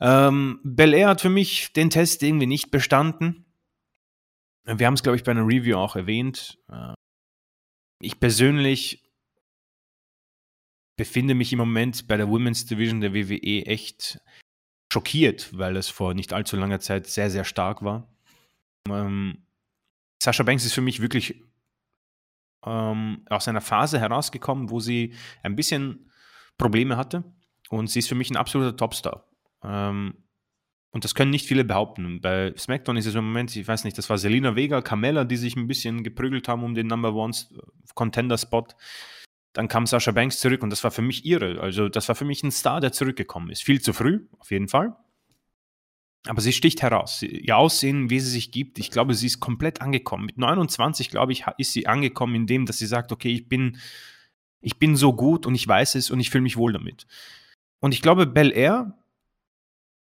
Ähm, 0.01 0.61
Belair 0.65 1.09
hat 1.09 1.21
für 1.21 1.31
mich 1.31 1.73
den 1.73 1.91
Test 1.91 2.23
irgendwie 2.23 2.47
nicht 2.47 2.71
bestanden. 2.71 3.45
Wir 4.65 4.87
haben 4.87 4.95
es, 4.95 5.03
glaube 5.03 5.17
ich, 5.17 5.25
bei 5.25 5.33
einer 5.33 5.47
Review 5.47 5.77
auch 5.77 5.97
erwähnt. 5.97 6.59
Äh, 6.71 6.95
ich 8.01 8.19
persönlich 8.19 9.05
befinde 10.97 11.35
mich 11.35 11.53
im 11.53 11.59
Moment 11.59 12.07
bei 12.07 12.17
der 12.17 12.29
Women's 12.29 12.67
Division 12.67 13.01
der 13.01 13.15
WWE 13.15 13.67
echt 13.67 14.21
schockiert, 14.93 15.57
weil 15.57 15.77
es 15.77 15.89
vor 15.89 16.15
nicht 16.15 16.33
allzu 16.33 16.57
langer 16.57 16.81
Zeit 16.81 17.07
sehr, 17.07 17.31
sehr 17.31 17.45
stark 17.45 17.83
war. 17.83 18.15
Ähm, 18.89 19.45
Sascha 20.23 20.43
Banks 20.43 20.65
ist 20.65 20.75
für 20.75 20.81
mich 20.81 21.01
wirklich 21.01 21.43
ähm, 22.67 23.25
aus 23.29 23.49
einer 23.49 23.61
Phase 23.61 23.99
herausgekommen, 23.99 24.71
wo 24.71 24.81
sie 24.81 25.15
ein 25.43 25.57
bisschen 25.57 26.11
Probleme 26.59 26.97
hatte 26.97 27.25
und 27.71 27.89
sie 27.89 27.99
ist 27.99 28.09
für 28.09 28.15
mich 28.15 28.31
ein 28.31 28.37
absoluter 28.37 28.77
Topstar. 28.77 29.29
Ähm, 29.63 30.15
und 30.91 31.03
das 31.03 31.17
können 31.17 31.33
nicht 31.33 31.49
viele 31.49 31.65
behaupten. 31.65 32.21
Bei 32.21 32.55
SmackDown 32.57 32.97
ist 32.97 33.07
es 33.07 33.17
im 33.17 33.25
Moment, 33.25 33.55
ich 33.57 33.67
weiß 33.67 33.83
nicht, 33.83 33.99
das 33.99 34.09
war 34.11 34.17
Selina 34.17 34.55
Vega, 34.55 34.81
Carmella, 34.81 35.25
die 35.25 35.37
sich 35.37 35.57
ein 35.57 35.67
bisschen 35.67 36.05
geprügelt 36.05 36.47
haben 36.47 36.63
um 36.63 36.75
den 36.75 36.87
Number 36.87 37.13
One 37.15 37.35
Contender 37.95 38.39
Spot. 38.39 38.67
Dann 39.55 39.67
kam 39.67 39.87
Sascha 39.87 40.13
Banks 40.13 40.39
zurück 40.39 40.63
und 40.63 40.71
das 40.71 40.85
war 40.85 40.93
für 40.93 41.03
mich 41.03 41.25
ihre. 41.25 41.61
Also, 41.61 41.89
das 41.89 42.07
war 42.09 42.15
für 42.15 42.25
mich 42.25 42.45
ein 42.45 42.53
Star, 42.53 42.81
der 42.81 42.93
zurückgekommen 42.93 43.51
ist. 43.51 43.65
Viel 43.65 43.81
zu 43.81 43.93
früh, 43.93 44.27
auf 44.39 44.53
jeden 44.53 44.69
Fall. 44.69 44.97
Aber 46.27 46.41
sie 46.41 46.53
sticht 46.53 46.81
heraus. 46.83 47.23
Ihr 47.23 47.57
Aussehen, 47.57 48.09
wie 48.09 48.19
sie 48.19 48.31
sich 48.31 48.51
gibt, 48.51 48.79
ich 48.79 48.91
glaube, 48.91 49.15
sie 49.15 49.27
ist 49.27 49.41
komplett 49.41 49.83
angekommen. 49.83 50.25
Mit 50.25 50.39
29, 50.39 51.11
glaube 51.11 51.33
ich, 51.33 51.45
ist 51.59 51.73
sie 51.73 51.87
angekommen 51.87 52.35
in 52.35 52.47
dem, 52.47 52.65
dass 52.65 52.79
sie 52.79 52.87
sagt, 52.87 53.13
okay, 53.13 53.31
ich 53.31 53.49
bin, 53.49 53.79
ich 54.61 54.79
bin 54.79 54.97
so 54.97 55.13
gut 55.13 55.45
und 55.45 55.55
ich 55.55 55.69
weiß 55.69 55.97
es 55.97 56.11
und 56.11 56.21
ich 56.21 56.31
fühle 56.31 56.43
mich 56.43 56.57
wohl 56.57 56.73
damit. 56.73 57.07
Und 57.81 57.93
ich 57.93 58.01
glaube, 58.01 58.27
Bel 58.27 58.53
Air 58.53 58.99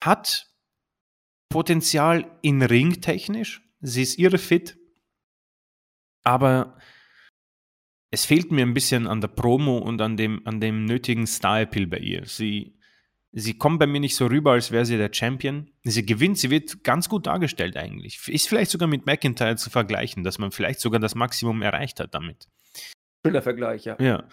hat 0.01 0.49
Potenzial 1.49 2.32
in 2.41 2.62
Ring 2.62 3.01
technisch. 3.01 3.62
Sie 3.82 4.01
ist 4.01 4.18
irre 4.18 4.38
fit. 4.38 4.78
Aber 6.24 6.78
es 8.12 8.26
fehlt 8.26 8.51
mir 8.51 8.66
ein 8.66 8.74
bisschen 8.74 9.08
an 9.08 9.22
der 9.22 9.28
Promo 9.28 9.78
und 9.78 10.01
an 10.01 10.16
dem, 10.16 10.45
an 10.45 10.62
dem 10.62 10.86
nötigen 10.86 11.28
Star-Appeal 11.28 11.88
bei 11.88 11.99
ihr. 11.99 12.26
Sie, 12.26 12.76
sie 13.32 13.57
kommt 13.57 13.80
bei 13.80 13.88
mir 13.88 13.99
nicht 13.99 14.15
so 14.15 14.28
rüber, 14.28 14.53
als 14.53 14.71
wäre 14.71 14.86
sie 14.86 14.97
der 14.97 15.11
Champion. 15.13 15.69
Sie 15.84 16.05
gewinnt, 16.05 16.38
sie 16.38 16.49
wird 16.49 16.84
ganz 16.84 17.09
gut 17.09 17.28
dargestellt 17.28 17.78
eigentlich. 17.78 18.28
Ist 18.28 18.47
vielleicht 18.47 18.71
sogar 18.71 18.88
mit 18.88 19.05
McIntyre 19.05 19.55
zu 19.55 19.69
vergleichen, 19.69 20.23
dass 20.23 20.39
man 20.39 20.51
vielleicht 20.51 20.80
sogar 20.80 20.99
das 20.99 21.15
Maximum 21.15 21.61
erreicht 21.61 21.99
hat 21.99 22.13
damit. 22.13 22.47
Schöner 23.25 23.41
Vergleich, 23.41 23.86
ja. 23.86 23.97
Ja. 23.99 24.28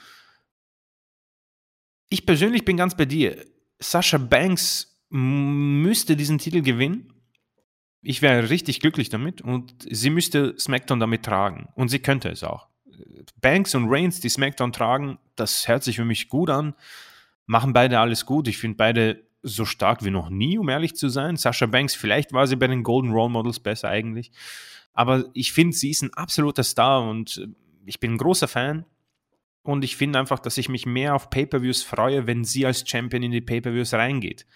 Ich 2.09 2.27
persönlich 2.27 2.65
bin 2.65 2.77
ganz 2.77 2.97
bei 2.97 3.07
dir. 3.07 3.45
Sascha 3.79 4.19
Banks 4.19 5.01
müsste 5.11 6.17
diesen 6.17 6.39
Titel 6.39 6.63
gewinnen. 6.63 7.13
Ich 8.03 8.23
wäre 8.23 8.51
richtig 8.51 8.81
glücklich 8.81 9.09
damit 9.09 9.41
und 9.41 9.75
sie 9.91 10.11
müsste 10.11 10.55
SmackDown 10.59 11.01
damit 11.01 11.25
tragen. 11.25 11.69
Und 11.75 11.89
sie 11.89 12.01
könnte 12.01 12.29
es 12.29 12.45
auch. 12.45 12.69
Banks 13.41 13.75
und 13.75 13.89
Reigns, 13.89 14.21
die 14.21 14.29
SmackDown 14.29 14.73
tragen, 14.73 15.19
das 15.37 15.67
hört 15.67 15.83
sich 15.83 15.97
für 15.97 16.05
mich 16.05 16.29
gut 16.29 16.51
an. 16.51 16.75
Machen 17.47 17.73
beide 17.73 17.99
alles 17.99 18.27
gut. 18.27 18.49
Ich 18.49 18.59
finde 18.59 18.77
beide 18.77 19.25
so 19.43 19.65
stark 19.65 20.05
wie 20.05 20.11
noch 20.11 20.31
nie, 20.31 20.59
um 20.59 20.69
ehrlich 20.69 20.97
zu 20.97 21.09
sein. 21.09 21.37
Sascha 21.37 21.67
Banks, 21.67 21.95
vielleicht 21.95 22.33
war 22.33 22.47
sie 22.47 22.57
bei 22.57 22.67
den 22.67 22.83
Golden 22.83 23.13
Role 23.13 23.31
Models 23.31 23.61
besser 23.61 23.89
eigentlich. 23.89 24.33
Aber 24.93 25.25
ich 25.35 25.53
finde, 25.53 25.77
sie 25.77 25.91
ist 25.91 26.03
ein 26.03 26.15
absoluter 26.15 26.63
Star 26.63 27.09
und 27.09 27.49
ich 27.85 28.01
bin 28.01 28.13
ein 28.13 28.19
großer 28.19 28.49
Fan. 28.49 28.87
Und 29.63 29.83
ich 29.83 29.97
finde 29.97 30.19
einfach, 30.19 30.41
dass 30.41 30.59
ich 30.59 30.69
mich 30.69 30.85
mehr 30.85 31.15
auf 31.15 31.31
Pay-Per-Views 31.31 31.83
freue, 31.83 32.27
wenn 32.27 32.45
sie 32.45 32.67
als 32.67 32.89
Champion 32.89 33.23
in 33.23 33.33
die 33.33 33.41
Pay-Per-Views 33.41 33.95
reingeht 33.95 34.47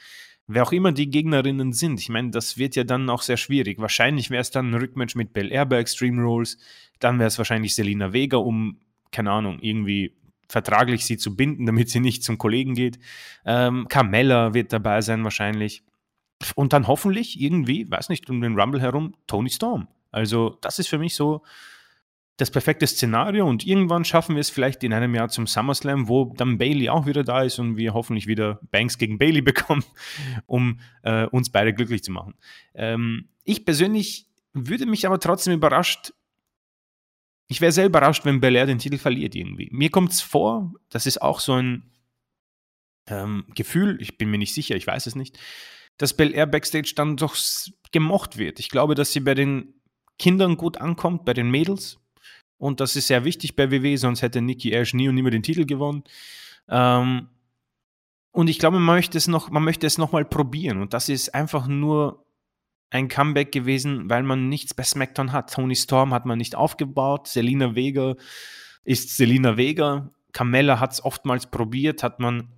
wer 0.49 0.63
auch 0.63 0.73
immer 0.73 0.91
die 0.91 1.11
Gegnerinnen 1.11 1.73
sind. 1.73 2.01
Ich 2.01 2.09
meine, 2.09 2.31
das 2.31 2.59
wird 2.59 2.75
ja 2.75 2.83
dann 2.83 3.09
auch 3.11 3.23
sehr 3.23 3.37
schwierig. 3.37 3.79
Wahrscheinlich 3.79 4.31
wäre 4.31 4.41
es 4.41 4.51
dann 4.51 4.71
ein 4.71 4.75
Rückmatch 4.75 5.15
mit 5.15 5.33
Bel 5.33 5.53
Air 5.53 5.67
bei 5.67 5.79
Extreme 5.79 6.23
Rules. 6.23 6.59
Dann 6.99 7.19
wäre 7.19 7.29
es 7.29 7.39
wahrscheinlich 7.39 7.75
Selina 7.75 8.13
Vega, 8.13 8.39
um, 8.39 8.79
keine 9.13 9.31
Ahnung, 9.31 9.59
irgendwie 9.61 10.17
vertraglich 10.49 11.05
sie 11.05 11.17
zu 11.17 11.37
binden, 11.37 11.67
damit 11.67 11.91
sie 11.91 12.01
nicht 12.01 12.25
zum 12.25 12.39
Kollegen 12.39 12.75
geht. 12.75 12.99
Ähm, 13.45 13.87
Carmella 13.89 14.55
wird 14.55 14.73
dabei 14.73 15.01
sein 15.01 15.25
wahrscheinlich. 15.25 15.83
Und 16.55 16.73
dann 16.73 16.87
hoffentlich 16.87 17.41
irgendwie, 17.41 17.91
weiß 17.91 18.09
nicht, 18.11 18.31
um 18.31 18.41
den 18.41 18.59
Rumble 18.59 18.81
herum, 18.81 19.15
Tony 19.27 19.51
Storm. 19.51 19.89
Also 20.13 20.57
das 20.61 20.79
ist 20.79 20.89
für 20.89 20.99
mich 20.99 21.15
so 21.15 21.43
das 22.39 22.53
perfekte 22.53 22.87
Szenario 22.87 23.47
und 23.49 23.67
irgendwann 23.67 24.05
schaffen 24.05 24.37
wir 24.37 24.41
es 24.41 24.49
vielleicht 24.49 24.85
in 24.85 24.93
einem 24.93 25.15
Jahr 25.15 25.29
zum 25.29 25.49
SummerSlam, 25.49 26.09
wo 26.09 26.33
dann 26.37 26.57
Bailey 26.57 26.89
auch 26.89 27.05
wieder 27.05 27.25
da 27.25 27.43
ist 27.43 27.59
und 27.59 27.77
wir 27.77 27.95
hoffentlich 27.95 28.29
wieder 28.29 28.61
Banks 28.71 28.97
gegen 28.97 29.19
Bailey 29.19 29.41
bekommen, 29.43 29.85
um 30.47 30.79
äh, 31.03 31.27
uns 31.27 31.51
beide 31.51 31.75
glücklich 31.75 32.05
zu 32.05 32.13
machen. 32.13 32.35
Ähm, 32.75 33.29
ich 33.43 33.65
persönlich 33.65 34.27
würde 34.53 34.87
mich 34.87 35.05
aber 35.05 35.19
trotzdem 35.19 35.53
überrascht, 35.53 36.13
ich 37.49 37.61
wäre 37.61 37.73
sehr 37.73 37.87
überrascht, 37.87 38.25
wenn 38.25 38.41
Belair 38.41 38.67
den 38.67 38.79
Titel 38.79 38.99
verliert 38.99 39.35
irgendwie. 39.35 39.69
Mir 39.73 39.91
kommt 39.91 40.13
es 40.13 40.21
vor, 40.21 40.73
das 40.91 41.07
ist 41.07 41.21
auch 41.23 41.41
so 41.41 41.55
ein 41.55 41.91
ähm, 43.07 43.47
Gefühl, 43.55 43.99
ich 44.01 44.19
bin 44.19 44.31
mir 44.31 44.39
nicht 44.39 44.55
sicher, 44.55 44.77
ich 44.77 44.87
weiß 44.87 45.07
es 45.07 45.15
nicht, 45.15 45.39
dass 45.97 46.15
Belair 46.15 46.47
Backstage 46.47 46.93
dann 46.95 47.17
doch 47.17 47.37
gemocht 47.91 48.37
wird. 48.37 48.61
Ich 48.61 48.69
glaube, 48.69 48.95
dass 48.95 49.13
sie 49.13 49.21
bei 49.21 49.35
den 49.35 49.75
Kindern 50.19 50.57
gut 50.57 50.79
ankommt, 50.79 51.25
bei 51.25 51.33
den 51.33 51.51
Mädels 51.51 51.99
und 52.59 52.81
das 52.81 52.97
ist 52.97 53.07
sehr 53.07 53.25
wichtig 53.25 53.57
bei 53.57 53.71
WWE, 53.71 53.97
sonst 53.97 54.23
hätte 54.23 54.43
Nikki 54.43 54.73
Ash 54.73 54.93
nie 54.93 55.09
und 55.09 55.15
nimmer 55.15 55.31
den 55.31 55.43
Titel 55.45 55.65
gewonnen. 55.65 56.03
Ähm, 56.69 57.29
und 58.33 58.51
ich 58.51 58.59
glaube, 58.59 58.79
man 58.79 58.97
möchte 58.97 59.17
es 59.17 59.29
noch, 59.29 59.51
man 59.51 59.65
möchte 59.65 59.87
es 59.87 59.97
noch 59.97 60.11
probieren. 60.29 60.83
Und 60.83 60.93
das 60.93 61.09
ist 61.09 61.35
einfach 61.35 61.67
nur 61.67 62.27
ein 62.91 63.09
Comeback 63.09 63.53
gewesen, 63.53 64.09
weil 64.09 64.23
man 64.23 64.49
nichts 64.49 64.75
bei 64.75 64.83
SmackDown 64.83 65.33
hat. 65.33 65.53
Tony 65.53 65.77
Storm 65.77 66.15
hat 66.15 66.27
man 66.27 66.39
nicht 66.39 66.55
aufgebaut. 66.55 67.29
Selina 67.29 67.75
Vega 67.75 68.17
ist 68.85 69.17
Selina 69.17 69.57
Vega. 69.57 70.11
Carmella 70.33 70.81
hat 70.81 70.93
es 70.93 71.05
oftmals 71.05 71.47
probiert, 71.47 72.03
hat 72.03 72.21
man 72.21 72.49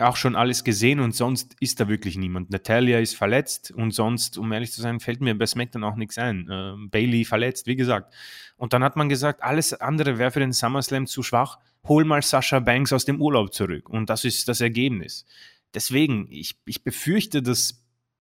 auch 0.00 0.16
schon 0.16 0.34
alles 0.34 0.64
gesehen 0.64 1.00
und 1.00 1.14
sonst 1.14 1.56
ist 1.60 1.80
da 1.80 1.88
wirklich 1.88 2.16
niemand. 2.16 2.50
Natalia 2.50 2.98
ist 2.98 3.16
verletzt 3.16 3.70
und 3.70 3.92
sonst, 3.92 4.38
um 4.38 4.50
ehrlich 4.52 4.72
zu 4.72 4.80
sein, 4.80 5.00
fällt 5.00 5.20
mir 5.20 5.36
bei 5.36 5.46
SmackDown 5.46 5.84
auch 5.84 5.96
nichts 5.96 6.18
ein. 6.18 6.48
Äh, 6.48 6.74
Bailey 6.88 7.24
verletzt, 7.24 7.66
wie 7.66 7.76
gesagt. 7.76 8.14
Und 8.56 8.72
dann 8.72 8.82
hat 8.82 8.96
man 8.96 9.08
gesagt, 9.08 9.42
alles 9.42 9.74
andere 9.74 10.18
wäre 10.18 10.30
für 10.30 10.40
den 10.40 10.52
SummerSlam 10.52 11.06
zu 11.06 11.22
schwach. 11.22 11.58
Hol 11.84 12.04
mal 12.04 12.22
Sasha 12.22 12.60
Banks 12.60 12.92
aus 12.92 13.04
dem 13.04 13.20
Urlaub 13.20 13.52
zurück. 13.52 13.88
Und 13.88 14.10
das 14.10 14.24
ist 14.24 14.48
das 14.48 14.60
Ergebnis. 14.60 15.26
Deswegen, 15.74 16.26
ich, 16.30 16.58
ich 16.64 16.82
befürchte, 16.82 17.42
dass, 17.42 17.79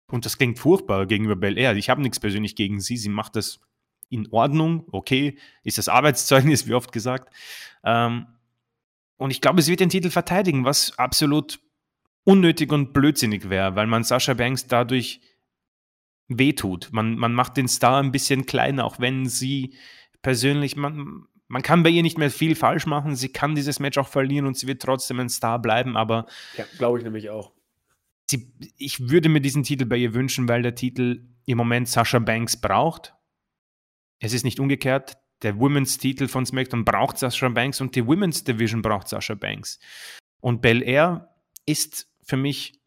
und 0.09 0.25
das 0.25 0.37
klingt 0.37 0.59
furchtbar 0.59 1.05
gegenüber 1.05 1.35
Bel 1.35 1.57
Air, 1.57 1.75
ich 1.75 1.89
habe 1.89 2.01
nichts 2.01 2.19
persönlich 2.19 2.55
gegen 2.55 2.79
sie, 2.79 2.97
sie 2.97 3.09
macht 3.09 3.35
das 3.35 3.59
in 4.09 4.27
Ordnung, 4.31 4.85
okay, 4.91 5.37
ist 5.63 5.77
das 5.77 5.89
Arbeitszeugnis, 5.89 6.67
wie 6.67 6.73
oft 6.73 6.91
gesagt. 6.91 7.33
Ähm, 7.83 8.27
und 9.17 9.31
ich 9.31 9.41
glaube, 9.41 9.61
sie 9.61 9.71
wird 9.71 9.79
den 9.79 9.89
Titel 9.89 10.09
verteidigen, 10.09 10.63
was 10.63 10.97
absolut 10.97 11.59
unnötig 12.23 12.71
und 12.71 12.93
blödsinnig 12.93 13.49
wäre, 13.49 13.75
weil 13.75 13.87
man 13.87 14.03
Sascha 14.03 14.33
Banks 14.33 14.67
dadurch 14.67 15.21
wehtut. 16.27 16.89
Man, 16.91 17.17
man 17.17 17.33
macht 17.33 17.57
den 17.57 17.67
Star 17.67 18.01
ein 18.01 18.11
bisschen 18.11 18.45
kleiner, 18.45 18.85
auch 18.85 18.99
wenn 18.99 19.27
sie 19.27 19.75
persönlich, 20.21 20.75
man, 20.75 21.25
man 21.47 21.61
kann 21.61 21.83
bei 21.83 21.89
ihr 21.89 22.03
nicht 22.03 22.17
mehr 22.17 22.29
viel 22.29 22.55
falsch 22.55 22.85
machen. 22.85 23.15
Sie 23.15 23.29
kann 23.29 23.55
dieses 23.55 23.79
Match 23.79 23.97
auch 23.97 24.09
verlieren 24.09 24.45
und 24.45 24.57
sie 24.57 24.67
wird 24.67 24.81
trotzdem 24.81 25.19
ein 25.19 25.29
Star 25.29 25.59
bleiben, 25.59 25.95
aber. 25.95 26.25
Ja, 26.57 26.65
glaube 26.77 26.97
ich 26.97 27.03
nämlich 27.03 27.29
auch. 27.29 27.51
Sie, 28.29 28.51
ich 28.77 29.09
würde 29.09 29.29
mir 29.29 29.41
diesen 29.41 29.63
Titel 29.63 29.85
bei 29.85 29.97
ihr 29.97 30.13
wünschen, 30.13 30.49
weil 30.49 30.61
der 30.61 30.75
Titel 30.75 31.25
im 31.45 31.57
Moment 31.57 31.87
Sascha 31.87 32.19
Banks 32.19 32.57
braucht. 32.57 33.13
Es 34.19 34.33
ist 34.33 34.43
nicht 34.43 34.59
umgekehrt. 34.59 35.17
Der 35.43 35.59
Women's 35.59 35.97
Titel 35.97 36.27
von 36.27 36.45
SmackDown 36.45 36.83
braucht 36.83 37.19
Sascha 37.19 37.47
Banks 37.49 37.79
und 37.79 37.95
die 37.95 38.05
Women's 38.05 38.43
Division 38.43 38.81
braucht 38.81 39.07
Sascha 39.07 39.35
Banks. 39.35 39.79
Und 40.41 40.61
Bel 40.61 40.81
Air 40.81 41.33
ist 41.65 42.07
für 42.23 42.37
mich 42.37 42.81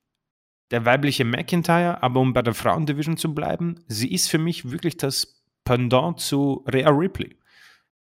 der 0.70 0.84
weibliche 0.84 1.24
McIntyre, 1.24 2.02
aber 2.02 2.20
um 2.20 2.32
bei 2.32 2.42
der 2.42 2.54
Frauendivision 2.54 3.16
zu 3.16 3.34
bleiben, 3.34 3.82
sie 3.88 4.12
ist 4.12 4.28
für 4.28 4.38
mich 4.38 4.70
wirklich 4.70 4.96
das 4.96 5.42
Pendant 5.64 6.20
zu 6.20 6.64
Rhea 6.72 6.90
Ripley. 6.90 7.36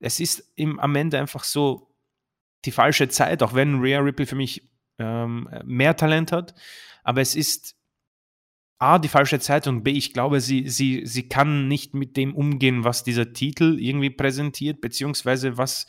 Es 0.00 0.20
ist 0.20 0.52
im, 0.54 0.78
am 0.78 0.94
Ende 0.94 1.18
einfach 1.18 1.44
so 1.44 1.94
die 2.64 2.70
falsche 2.70 3.08
Zeit, 3.08 3.42
auch 3.42 3.54
wenn 3.54 3.80
Rhea 3.80 4.00
Ripley 4.00 4.26
für 4.26 4.36
mich 4.36 4.70
ähm, 4.98 5.48
mehr 5.64 5.96
Talent 5.96 6.32
hat, 6.32 6.54
aber 7.08 7.22
es 7.22 7.34
ist 7.34 7.74
A, 8.78 8.98
die 8.98 9.08
falsche 9.08 9.40
Zeit 9.40 9.66
und 9.66 9.82
B, 9.82 9.92
ich 9.92 10.12
glaube, 10.12 10.42
sie, 10.42 10.68
sie, 10.68 11.06
sie 11.06 11.26
kann 11.26 11.66
nicht 11.66 11.94
mit 11.94 12.18
dem 12.18 12.36
umgehen, 12.36 12.84
was 12.84 13.02
dieser 13.02 13.32
Titel 13.32 13.78
irgendwie 13.80 14.10
präsentiert, 14.10 14.82
beziehungsweise 14.82 15.56
was 15.56 15.86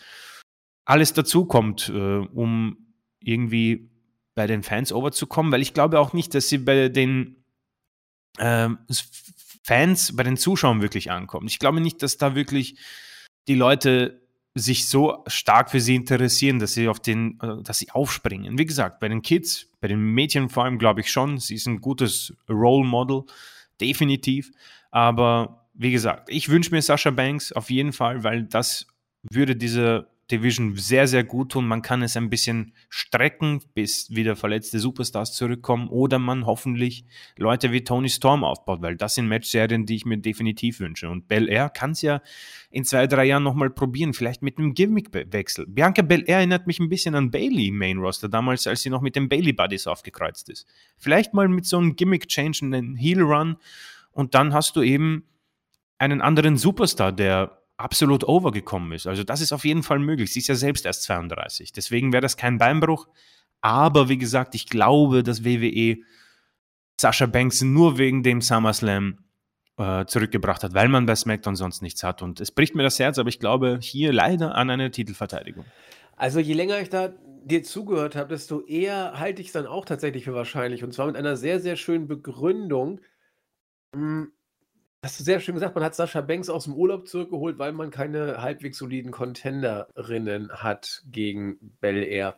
alles 0.86 1.12
dazukommt, 1.12 1.90
äh, 1.90 2.20
um 2.20 2.96
irgendwie 3.20 3.92
bei 4.34 4.48
den 4.48 4.64
Fans 4.64 4.94
overzukommen, 4.94 5.52
weil 5.52 5.62
ich 5.62 5.74
glaube 5.74 6.00
auch 6.00 6.14
nicht, 6.14 6.34
dass 6.34 6.48
sie 6.48 6.60
bei 6.60 6.88
den 6.88 7.44
ähm, 8.40 8.78
Fans, 9.64 10.16
bei 10.16 10.24
den 10.24 10.38
Zuschauern 10.38 10.82
wirklich 10.82 11.12
ankommt. 11.12 11.52
Ich 11.52 11.60
glaube 11.60 11.82
nicht, 11.82 12.02
dass 12.02 12.18
da 12.18 12.34
wirklich 12.34 12.80
die 13.50 13.56
Leute 13.56 14.26
sich 14.62 14.88
so 14.88 15.24
stark 15.28 15.72
für 15.72 15.80
sie 15.80 15.96
interessieren, 15.96 16.60
dass 16.60 16.74
sie 16.74 16.88
auf 16.88 17.00
den, 17.00 17.40
äh, 17.42 17.62
dass 17.64 17.80
sie 17.80 17.92
aufspringen. 17.92 18.58
Wie 18.58 18.66
gesagt, 18.66 19.00
bei 19.00 19.08
den 19.08 19.22
Kids, 19.22 19.68
bei 19.82 19.88
den 19.88 20.00
Mädchen 20.00 20.50
vor 20.50 20.66
allem 20.66 20.80
glaube 20.80 21.02
ich 21.02 21.12
schon, 21.12 21.38
sie 21.38 21.56
ist 21.56 21.68
ein 21.68 21.82
gutes 21.82 22.34
Role 22.50 22.88
Model, 22.88 23.24
definitiv. 23.82 24.52
Aber 24.92 25.68
wie 25.74 25.92
gesagt, 25.92 26.30
ich 26.30 26.50
wünsche 26.50 26.72
mir 26.72 26.82
Sascha 26.82 27.12
Banks 27.12 27.52
auf 27.52 27.70
jeden 27.70 27.94
Fall, 27.94 28.24
weil 28.24 28.44
das 28.44 28.88
würde 29.30 29.56
diese 29.56 30.08
Division 30.32 30.76
sehr, 30.76 31.08
sehr 31.08 31.24
gut 31.24 31.52
tun. 31.52 31.68
Man 31.68 31.82
kann 31.82 32.02
es 32.04 32.16
ein 32.16 32.30
bisschen 32.30 32.74
strecken, 32.90 33.62
bis 33.74 34.14
wieder 34.14 34.36
verletzte 34.36 34.80
Superstars 34.80 35.34
zurückkommen 35.34 35.88
oder 35.90 36.20
man 36.20 36.46
hoffentlich 36.46 37.06
Leute 37.38 37.72
wie 37.72 37.84
Tony 37.84 38.10
Storm 38.10 38.44
aufbaut, 38.44 38.82
weil 38.82 38.96
das 38.96 39.16
sind 39.16 39.28
Matchserien, 39.28 39.86
die 39.86 39.96
ich 39.96 40.06
mir 40.06 40.18
definitiv 40.18 40.80
wünsche. 40.80 41.10
Und 41.10 41.28
Bel 41.28 41.50
Air 41.50 41.70
kann 41.70 41.92
es 41.92 42.02
ja 42.02 42.22
in 42.70 42.84
zwei, 42.84 43.08
drei 43.08 43.26
Jahren 43.26 43.44
nochmal 43.44 43.70
probieren, 43.72 44.14
vielleicht 44.14 44.42
mit 44.44 44.58
einem 44.60 44.74
Gimmick-Wechsel. 44.74 45.66
Bianca 45.68 46.04
Bel 46.04 46.24
Air 46.28 46.38
erinnert 46.38 46.68
mich 46.68 46.80
ein 46.80 46.90
bisschen 46.90 47.16
an 47.16 47.32
Bailey 47.32 47.72
Main 47.72 47.98
Roster, 47.98 48.30
damals, 48.30 48.68
als 48.68 48.82
sie 48.82 48.90
noch 48.90 49.02
mit 49.02 49.16
den 49.16 49.30
Bailey 49.30 49.54
Buddies 49.54 49.88
aufgekreuzt 49.88 50.50
ist. 50.50 50.68
Vielleicht 50.98 51.34
mal 51.34 51.48
mit 51.48 51.66
so 51.66 51.78
einem 51.78 51.96
Gimmick-Change, 51.96 52.60
einen 52.64 52.96
Heel-Run 52.96 53.58
und 54.12 54.36
dann 54.36 54.54
hast 54.54 54.76
du 54.76 54.82
eben 54.82 55.24
einen 55.98 56.22
anderen 56.22 56.58
Superstar, 56.58 57.12
der 57.12 57.59
absolut 57.80 58.24
overgekommen 58.24 58.92
ist. 58.92 59.08
Also 59.08 59.24
das 59.24 59.42
ist 59.42 59.54
auf 59.54 59.66
jeden 59.66 59.84
Fall 59.84 60.00
möglich. 60.00 60.34
Sie 60.34 60.40
ist 60.40 60.48
ja 60.48 60.56
selbst 60.56 60.86
erst 60.86 61.04
32. 61.04 61.72
Deswegen 61.72 62.12
wäre 62.12 62.22
das 62.22 62.38
kein 62.38 62.58
Beinbruch. 62.58 63.08
Aber 63.62 64.10
wie 64.10 64.18
gesagt, 64.18 64.56
ich 64.56 64.68
glaube, 64.68 65.24
dass 65.24 65.44
WWE 65.44 65.98
Sascha 67.00 67.26
Banks 67.26 67.62
nur 67.62 67.98
wegen 67.98 68.24
dem 68.24 68.42
SummerSlam 68.42 69.20
äh, 69.78 70.06
zurückgebracht 70.06 70.64
hat, 70.64 70.74
weil 70.74 70.90
man 70.90 71.06
bei 71.06 71.16
SmackDown 71.16 71.56
sonst 71.56 71.82
nichts 71.82 72.04
hat. 72.04 72.22
Und 72.22 72.42
es 72.42 72.52
bricht 72.52 72.76
mir 72.76 72.84
das 72.84 73.00
Herz, 73.00 73.18
aber 73.18 73.30
ich 73.30 73.40
glaube 73.40 73.80
hier 73.82 74.12
leider 74.12 74.56
an 74.56 74.70
eine 74.70 74.92
Titelverteidigung. 74.92 75.66
Also 76.18 76.42
je 76.42 76.54
länger 76.54 76.82
ich 76.82 76.90
da 76.90 77.14
dir 77.46 77.64
zugehört 77.64 78.18
habe, 78.18 78.30
desto 78.30 78.62
eher 78.62 79.20
halte 79.20 79.42
ich 79.42 79.48
es 79.48 79.54
dann 79.54 79.66
auch 79.66 79.86
tatsächlich 79.86 80.26
für 80.26 80.34
wahrscheinlich. 80.34 80.84
Und 80.84 80.94
zwar 80.94 81.08
mit 81.08 81.16
einer 81.16 81.38
sehr, 81.38 81.62
sehr 81.62 81.78
schönen 81.78 82.08
Begründung. 82.08 83.00
Hm, 83.96 84.34
Hast 85.02 85.18
du 85.18 85.24
sehr 85.24 85.40
schön 85.40 85.56
gesagt, 85.56 85.76
man 85.76 85.84
hat 85.84 85.96
Sascha 85.96 86.20
Banks 86.20 86.50
aus 86.50 86.66
dem 86.66 86.74
Urlaub 86.74 87.08
zurückgeholt, 87.08 87.58
weil 87.58 87.72
man 87.72 87.90
keine 87.90 88.42
halbwegs 88.42 88.78
soliden 88.78 89.12
Contenderinnen 89.12 90.52
hat 90.52 91.04
gegen 91.10 91.58
Bel 91.80 92.04
Air. 92.04 92.38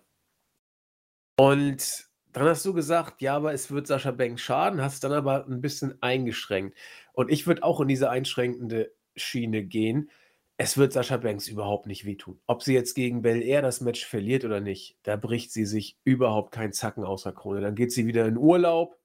Und 1.37 2.07
dann 2.33 2.43
hast 2.45 2.63
du 2.63 2.73
gesagt, 2.73 3.21
ja, 3.21 3.35
aber 3.35 3.51
es 3.51 3.71
wird 3.71 3.87
Sascha 3.87 4.11
Banks 4.11 4.43
schaden, 4.43 4.79
hast 4.79 5.03
dann 5.03 5.11
aber 5.11 5.47
ein 5.47 5.59
bisschen 5.59 5.99
eingeschränkt. 6.03 6.77
Und 7.13 7.31
ich 7.31 7.47
würde 7.47 7.63
auch 7.63 7.81
in 7.81 7.87
diese 7.87 8.11
einschränkende 8.11 8.93
Schiene 9.15 9.63
gehen. 9.63 10.11
Es 10.57 10.77
wird 10.77 10.93
Sascha 10.93 11.17
Banks 11.17 11.47
überhaupt 11.47 11.87
nicht 11.87 12.05
wehtun. 12.05 12.39
Ob 12.45 12.61
sie 12.61 12.75
jetzt 12.75 12.93
gegen 12.93 13.23
Bel 13.23 13.41
Air 13.41 13.63
das 13.63 13.81
Match 13.81 14.05
verliert 14.05 14.45
oder 14.45 14.59
nicht, 14.59 14.99
da 15.01 15.15
bricht 15.15 15.51
sie 15.51 15.65
sich 15.65 15.97
überhaupt 16.03 16.51
keinen 16.51 16.73
Zacken 16.73 17.05
außer 17.05 17.31
Krone. 17.31 17.61
Dann 17.61 17.73
geht 17.73 17.91
sie 17.91 18.05
wieder 18.05 18.27
in 18.27 18.37
Urlaub 18.37 19.00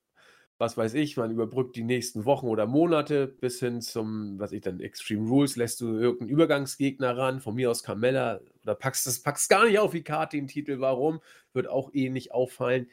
was 0.59 0.77
weiß 0.77 0.95
ich, 0.95 1.17
man 1.17 1.31
überbrückt 1.31 1.77
die 1.77 1.85
nächsten 1.85 2.25
Wochen 2.25 2.47
oder 2.47 2.67
Monate 2.67 3.27
bis 3.27 3.61
hin 3.61 3.83
zum, 3.83 4.39
was 4.39 4.53
ich 4.53 4.63
dann, 4.63 4.81
Extreme 4.81 5.29
Rules, 5.29 5.57
lässt 5.57 5.81
du 5.81 5.99
irgendeinen 5.99 6.31
Übergangsgegner 6.31 7.17
ran, 7.17 7.41
von 7.41 7.55
mir 7.55 7.71
aus 7.71 7.83
Carmella, 7.83 8.41
oder 8.63 8.75
packst 8.75 9.07
es 9.07 9.23
packst 9.23 9.51
gar 9.51 9.67
nicht 9.67 9.79
auf 9.79 9.93
die 9.93 10.03
Karte 10.03 10.37
den 10.39 10.47
Titel, 10.47 10.81
warum, 10.81 11.21
wird 11.53 11.69
auch 11.69 11.93
eh 11.93 12.09
nicht 12.09 12.33
auffallen. 12.33 12.89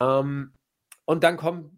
Ähm, 0.00 0.52
und 1.04 1.24
dann 1.24 1.36
kommt 1.36 1.72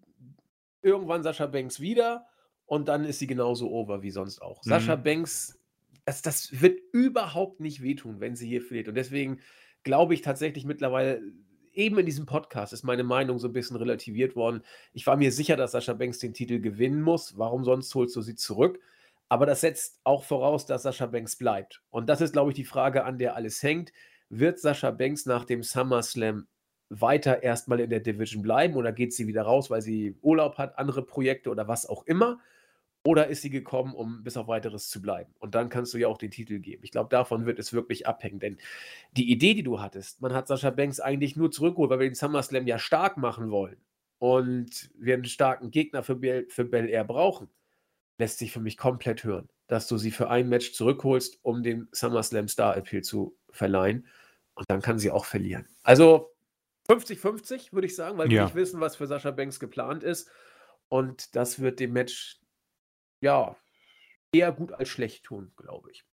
irgendwann 0.82 1.22
Sascha 1.22 1.46
Banks 1.46 1.80
wieder 1.80 2.26
und 2.66 2.88
dann 2.88 3.04
ist 3.04 3.18
sie 3.18 3.26
genauso 3.26 3.70
over 3.70 4.02
wie 4.02 4.10
sonst 4.10 4.42
auch. 4.42 4.62
Mhm. 4.64 4.68
Sascha 4.68 4.96
Banks, 4.96 5.58
das, 6.04 6.20
das 6.20 6.60
wird 6.60 6.80
überhaupt 6.92 7.60
nicht 7.60 7.82
wehtun, 7.82 8.20
wenn 8.20 8.36
sie 8.36 8.46
hier 8.46 8.60
fehlt. 8.60 8.88
Und 8.88 8.94
deswegen 8.94 9.40
glaube 9.84 10.12
ich 10.12 10.20
tatsächlich 10.20 10.66
mittlerweile, 10.66 11.22
eben 11.74 11.98
in 11.98 12.06
diesem 12.06 12.26
Podcast 12.26 12.72
ist 12.72 12.84
meine 12.84 13.04
Meinung 13.04 13.38
so 13.38 13.48
ein 13.48 13.52
bisschen 13.52 13.76
relativiert 13.76 14.36
worden. 14.36 14.62
Ich 14.92 15.06
war 15.06 15.16
mir 15.16 15.32
sicher, 15.32 15.56
dass 15.56 15.72
Sascha 15.72 15.92
Banks 15.94 16.18
den 16.18 16.34
Titel 16.34 16.60
gewinnen 16.60 17.02
muss. 17.02 17.38
Warum 17.38 17.64
sonst 17.64 17.94
holst 17.94 18.16
du 18.16 18.22
sie 18.22 18.34
zurück? 18.34 18.80
Aber 19.28 19.46
das 19.46 19.62
setzt 19.62 20.00
auch 20.04 20.24
voraus, 20.24 20.66
dass 20.66 20.82
Sascha 20.82 21.06
Banks 21.06 21.36
bleibt. 21.36 21.82
Und 21.90 22.08
das 22.08 22.20
ist, 22.20 22.32
glaube 22.32 22.50
ich, 22.50 22.56
die 22.56 22.64
Frage, 22.64 23.04
an 23.04 23.18
der 23.18 23.36
alles 23.36 23.62
hängt. 23.62 23.92
Wird 24.28 24.58
Sascha 24.58 24.90
Banks 24.90 25.26
nach 25.26 25.44
dem 25.44 25.62
SummerSlam 25.62 26.46
weiter 26.90 27.42
erstmal 27.42 27.80
in 27.80 27.90
der 27.90 28.00
Division 28.00 28.42
bleiben 28.42 28.74
oder 28.74 28.92
geht 28.92 29.12
sie 29.12 29.26
wieder 29.26 29.42
raus, 29.42 29.70
weil 29.70 29.82
sie 29.82 30.16
Urlaub 30.22 30.58
hat, 30.58 30.78
andere 30.78 31.04
Projekte 31.04 31.50
oder 31.50 31.66
was 31.68 31.86
auch 31.86 32.04
immer? 32.06 32.38
Oder 33.06 33.26
ist 33.26 33.42
sie 33.42 33.50
gekommen, 33.50 33.94
um 33.94 34.22
bis 34.24 34.38
auf 34.38 34.48
weiteres 34.48 34.88
zu 34.88 35.02
bleiben? 35.02 35.34
Und 35.38 35.54
dann 35.54 35.68
kannst 35.68 35.92
du 35.92 35.98
ja 35.98 36.08
auch 36.08 36.16
den 36.16 36.30
Titel 36.30 36.58
geben. 36.58 36.84
Ich 36.84 36.90
glaube, 36.90 37.10
davon 37.10 37.44
wird 37.44 37.58
es 37.58 37.74
wirklich 37.74 38.06
abhängen. 38.06 38.40
Denn 38.40 38.56
die 39.12 39.30
Idee, 39.30 39.52
die 39.52 39.62
du 39.62 39.80
hattest, 39.80 40.22
man 40.22 40.32
hat 40.32 40.48
Sascha 40.48 40.70
Banks 40.70 41.00
eigentlich 41.00 41.36
nur 41.36 41.50
zurückgeholt, 41.50 41.90
weil 41.90 41.98
wir 41.98 42.08
den 42.08 42.14
SummerSlam 42.14 42.66
ja 42.66 42.78
stark 42.78 43.18
machen 43.18 43.50
wollen. 43.50 43.76
Und 44.18 44.90
wir 44.98 45.14
einen 45.14 45.26
starken 45.26 45.70
Gegner 45.70 46.02
für, 46.02 46.14
Bel, 46.14 46.46
für 46.48 46.64
Bel 46.64 46.88
Air 46.88 47.04
brauchen, 47.04 47.50
lässt 48.16 48.38
sich 48.38 48.52
für 48.52 48.60
mich 48.60 48.78
komplett 48.78 49.22
hören. 49.22 49.50
Dass 49.66 49.86
du 49.86 49.98
sie 49.98 50.10
für 50.10 50.30
ein 50.30 50.48
Match 50.48 50.72
zurückholst, 50.72 51.40
um 51.42 51.62
den 51.62 51.88
SummerSlam 51.92 52.48
Star 52.48 52.74
Appeal 52.74 53.02
zu 53.02 53.36
verleihen. 53.50 54.06
Und 54.54 54.70
dann 54.70 54.80
kann 54.80 54.98
sie 54.98 55.10
auch 55.10 55.26
verlieren. 55.26 55.68
Also 55.82 56.30
50-50, 56.88 57.74
würde 57.74 57.86
ich 57.86 57.96
sagen, 57.96 58.16
weil 58.16 58.32
ja. 58.32 58.40
wir 58.40 58.44
nicht 58.44 58.54
wissen, 58.54 58.80
was 58.80 58.96
für 58.96 59.06
Sascha 59.06 59.30
Banks 59.30 59.60
geplant 59.60 60.02
ist. 60.02 60.30
Und 60.88 61.36
das 61.36 61.60
wird 61.60 61.80
dem 61.80 61.92
Match 61.92 62.40
ja, 63.24 63.56
eher 64.32 64.52
gut 64.52 64.72
als 64.72 64.88
schlecht 64.88 65.24
tun, 65.24 65.52
glaube 65.56 65.90
ich. 65.90 66.04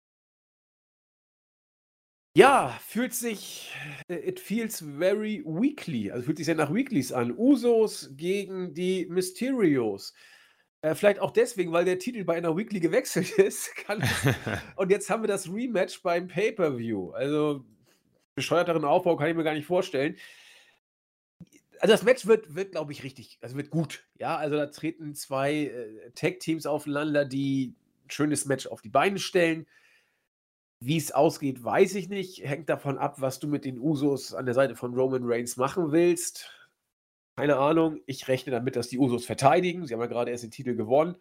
Ja, 2.38 2.80
fühlt 2.88 3.14
sich, 3.14 3.74
äh, 4.08 4.16
it 4.16 4.40
feels 4.40 4.80
very 4.80 5.44
weekly, 5.46 6.10
also 6.10 6.24
fühlt 6.24 6.38
sich 6.38 6.46
sehr 6.46 6.56
nach 6.56 6.74
Weeklies 6.74 7.12
an. 7.12 7.38
Usos 7.38 8.12
gegen 8.16 8.74
die 8.74 9.06
Mysterios. 9.08 10.14
Äh, 10.82 10.96
vielleicht 10.96 11.20
auch 11.20 11.32
deswegen, 11.32 11.74
weil 11.74 11.84
der 11.84 12.00
Titel 12.00 12.24
bei 12.24 12.36
einer 12.36 12.56
Weekly 12.56 12.80
gewechselt 12.80 13.30
ist. 13.38 13.72
und 14.78 14.90
jetzt 14.90 15.10
haben 15.10 15.24
wir 15.24 15.28
das 15.28 15.52
Rematch 15.52 16.02
beim 16.02 16.30
Pay-Per-View. 16.30 17.12
Also, 17.12 17.66
bescheuerteren 18.36 18.86
Aufbau 18.86 19.18
kann 19.18 19.30
ich 19.30 19.36
mir 19.36 19.44
gar 19.44 19.54
nicht 19.54 19.68
vorstellen 19.68 20.16
also 21.82 21.94
das 21.94 22.03
Match 22.03 22.28
wird, 22.28 22.53
wird 22.53 22.74
glaube 22.74 22.91
ich, 22.91 23.03
richtig, 23.03 23.40
also 23.41 23.56
wird 23.56 23.72
gut. 23.72 24.06
Ja, 24.20 24.38
also 24.38 24.56
da 24.56 24.68
treten 24.68 25.16
zwei 25.16 25.66
äh, 25.66 26.12
Tag-Teams 26.12 26.68
aufeinander, 26.68 27.26
die 27.26 27.76
ein 28.06 28.10
schönes 28.12 28.45
Match 28.45 28.68
auf 28.68 28.84
die 28.84 28.90
Beine 28.90 29.18
stellen. 29.18 29.66
Wie 30.80 30.98
es 30.98 31.12
ausgeht, 31.12 31.64
weiß 31.64 31.95
ich 31.95 32.08
nicht. 32.08 32.44
Hängt 32.44 32.70
davon 32.70 32.99
ab, 32.99 33.20
was 33.20 33.40
du 33.40 33.48
mit 33.48 33.66
den 33.66 33.80
Usos 33.80 34.34
an 34.36 34.45
der 34.45 34.53
Seite 34.53 34.76
von 34.76 34.94
Roman 34.94 35.24
Reigns 35.24 35.58
machen 35.58 35.91
willst. 35.91 36.52
Keine 37.36 37.58
Ahnung. 37.58 37.99
Ich 38.06 38.28
rechne 38.28 38.52
damit, 38.52 38.76
dass 38.76 38.88
die 38.88 38.99
Usos 38.99 39.26
verteidigen. 39.26 39.88
Sie 39.88 39.94
haben 39.95 40.02
ja 40.02 40.08
gerade 40.08 40.30
erst 40.30 40.44
den 40.44 40.52
Titel 40.52 40.76
gewonnen. 40.76 41.16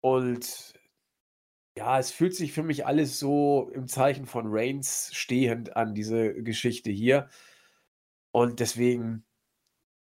Und 0.00 0.74
ja, 1.78 2.00
es 2.00 2.10
fühlt 2.10 2.34
sich 2.34 2.52
für 2.52 2.64
mich 2.64 2.86
alles 2.86 3.20
so 3.20 3.70
im 3.72 3.86
Zeichen 3.86 4.26
von 4.26 4.46
Reigns 4.48 5.10
stehend 5.12 5.76
an, 5.76 5.94
diese 5.94 6.34
Geschichte 6.42 6.90
hier. 6.90 7.28
Und 8.32 8.58
deswegen 8.58 9.24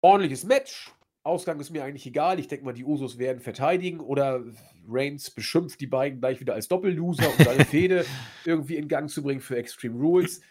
ordentliches 0.08 0.46
Match. 0.46 0.92
Ausgang 1.24 1.60
ist 1.60 1.70
mir 1.70 1.84
eigentlich 1.84 2.06
egal. 2.06 2.40
Ich 2.40 2.48
denke 2.48 2.64
mal, 2.64 2.74
die 2.74 2.86
Usos 2.86 3.18
werden 3.18 3.42
verteidigen 3.42 4.00
oder 4.00 4.42
Reigns 4.88 5.30
beschimpft 5.30 5.82
die 5.82 5.88
beiden 5.88 6.22
gleich 6.22 6.40
wieder 6.40 6.54
als 6.54 6.70
Doppelloser, 6.70 7.28
um 7.28 7.44
seine 7.44 7.66
Fehde 7.66 8.06
irgendwie 8.46 8.78
in 8.78 8.88
Gang 8.88 9.10
zu 9.10 9.22
bringen 9.22 9.42
für 9.42 9.58
Extreme 9.58 10.00
Rules. 10.00 10.42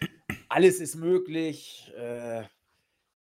Alles 0.51 0.81
ist 0.81 0.97
möglich. 0.97 1.91
Äh, 1.97 2.43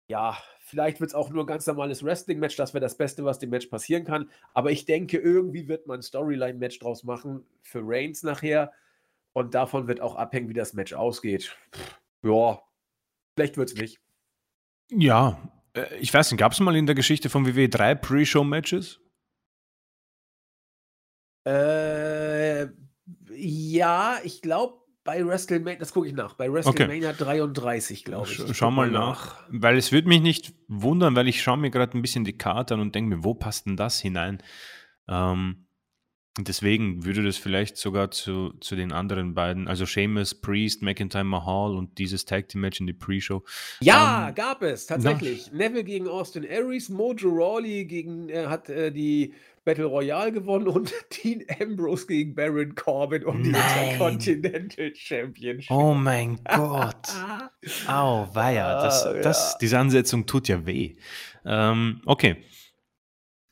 ja, 0.08 0.38
vielleicht 0.62 1.02
wird 1.02 1.10
es 1.10 1.16
auch 1.16 1.30
nur 1.30 1.44
ein 1.44 1.48
ganz 1.48 1.68
normales 1.68 2.02
Wrestling-Match. 2.02 2.56
Das 2.56 2.74
wäre 2.74 2.82
das 2.82 2.96
Beste, 2.96 3.26
was 3.26 3.40
dem 3.40 3.50
Match 3.50 3.68
passieren 3.68 4.06
kann. 4.06 4.30
Aber 4.54 4.72
ich 4.72 4.86
denke, 4.86 5.18
irgendwie 5.18 5.68
wird 5.68 5.88
man 5.88 6.00
ein 6.00 6.04
Storyline-Match 6.04 6.80
draus 6.80 7.04
machen 7.04 7.46
für 7.62 7.82
Reigns 7.84 8.24
nachher. 8.24 8.72
Und 9.34 9.54
davon 9.54 9.90
wird 9.90 10.00
auch 10.00 10.16
abhängen, 10.16 10.48
wie 10.48 10.54
das 10.54 10.74
Match 10.74 10.94
ausgeht. 10.94 11.58
Ja, 12.24 12.62
vielleicht 13.36 13.58
wird 13.58 13.70
es 13.70 13.76
nicht. 13.76 14.00
Ja, 14.90 15.51
ich 16.00 16.14
weiß 16.14 16.32
nicht, 16.32 16.40
gab 16.40 16.52
es 16.52 16.60
mal 16.60 16.76
in 16.76 16.86
der 16.86 16.96
Geschichte 16.96 17.30
von 17.30 17.46
WWE 17.46 17.70
drei 17.70 17.96
Pre-Show-Matches? 17.96 19.00
Äh, 21.46 22.68
ja, 23.34 24.18
ich 24.24 24.42
glaube 24.42 24.82
bei 25.04 25.26
WrestleMania, 25.26 25.80
das 25.80 25.94
gucke 25.94 26.08
ich 26.08 26.14
nach, 26.14 26.36
bei 26.36 26.52
WrestleMania 26.52 27.10
okay. 27.10 27.24
33, 27.24 28.04
glaube 28.04 28.30
ich. 28.30 28.40
ich. 28.40 28.56
Schau 28.56 28.70
mal 28.70 28.92
nach. 28.92 29.44
Weil 29.50 29.78
es 29.78 29.92
würde 29.92 30.08
mich 30.08 30.22
nicht 30.22 30.54
wundern, 30.68 31.16
weil 31.16 31.28
ich 31.28 31.42
schaue 31.42 31.58
mir 31.58 31.72
gerade 31.72 31.98
ein 31.98 32.04
bisschen 32.04 32.24
die 32.24 32.38
Karte 32.38 32.76
an 32.76 32.82
und 32.82 32.94
denke 32.94 33.16
mir, 33.16 33.24
wo 33.24 33.34
passt 33.34 33.66
denn 33.66 33.78
das 33.78 34.00
hinein? 34.00 34.44
Ähm, 35.08 35.66
deswegen 36.38 37.04
würde 37.04 37.24
das 37.24 37.38
vielleicht 37.38 37.78
sogar 37.78 38.12
zu, 38.12 38.54
zu 38.62 38.76
den 38.76 38.92
anderen 38.92 39.34
beiden, 39.34 39.68
also 39.68 39.86
Seamus, 39.86 40.34
Priest, 40.36 40.82
McIntyre, 40.82 41.24
Mahal 41.24 41.76
und 41.76 41.98
dieses 41.98 42.26
Tag 42.26 42.48
Team 42.48 42.62
Match 42.62 42.80
in 42.80 42.88
die 42.88 42.94
Pre-Show. 42.94 43.44
Ja, 43.82 44.30
ähm, 44.30 44.36
gab 44.36 44.62
es 44.62 44.86
tatsächlich. 44.86 45.50
Na, 45.52 45.58
Neville 45.58 45.84
gegen 45.84 46.08
Austin 46.08 46.46
Aries, 46.50 46.90
Mojo 46.90 47.30
Rawley 47.30 47.86
gegen, 47.86 48.30
äh, 48.30 48.46
hat 48.48 48.70
äh, 48.70 48.92
die 48.92 49.34
Battle 49.64 49.86
Royale 49.86 50.32
gewonnen 50.32 50.68
und 50.68 50.92
Dean 51.24 51.44
Ambrose 51.60 52.08
gegen 52.08 52.34
Baron 52.34 52.74
Corbin 52.76 53.26
um 53.26 53.44
die 53.44 53.50
Intercontinental 53.50 54.92
Championship. 54.96 55.70
Oh 55.70 55.94
mein 55.94 56.40
Gott. 56.46 57.10
Au, 57.88 58.28
weia. 58.34 58.82
Das, 58.82 59.06
ah, 59.06 59.14
das, 59.14 59.52
ja. 59.54 59.58
Diese 59.60 59.80
Ansetzung 59.80 60.26
tut 60.26 60.48
ja 60.48 60.66
weh. 60.66 60.96
Ähm, 61.46 62.02
okay. 62.06 62.38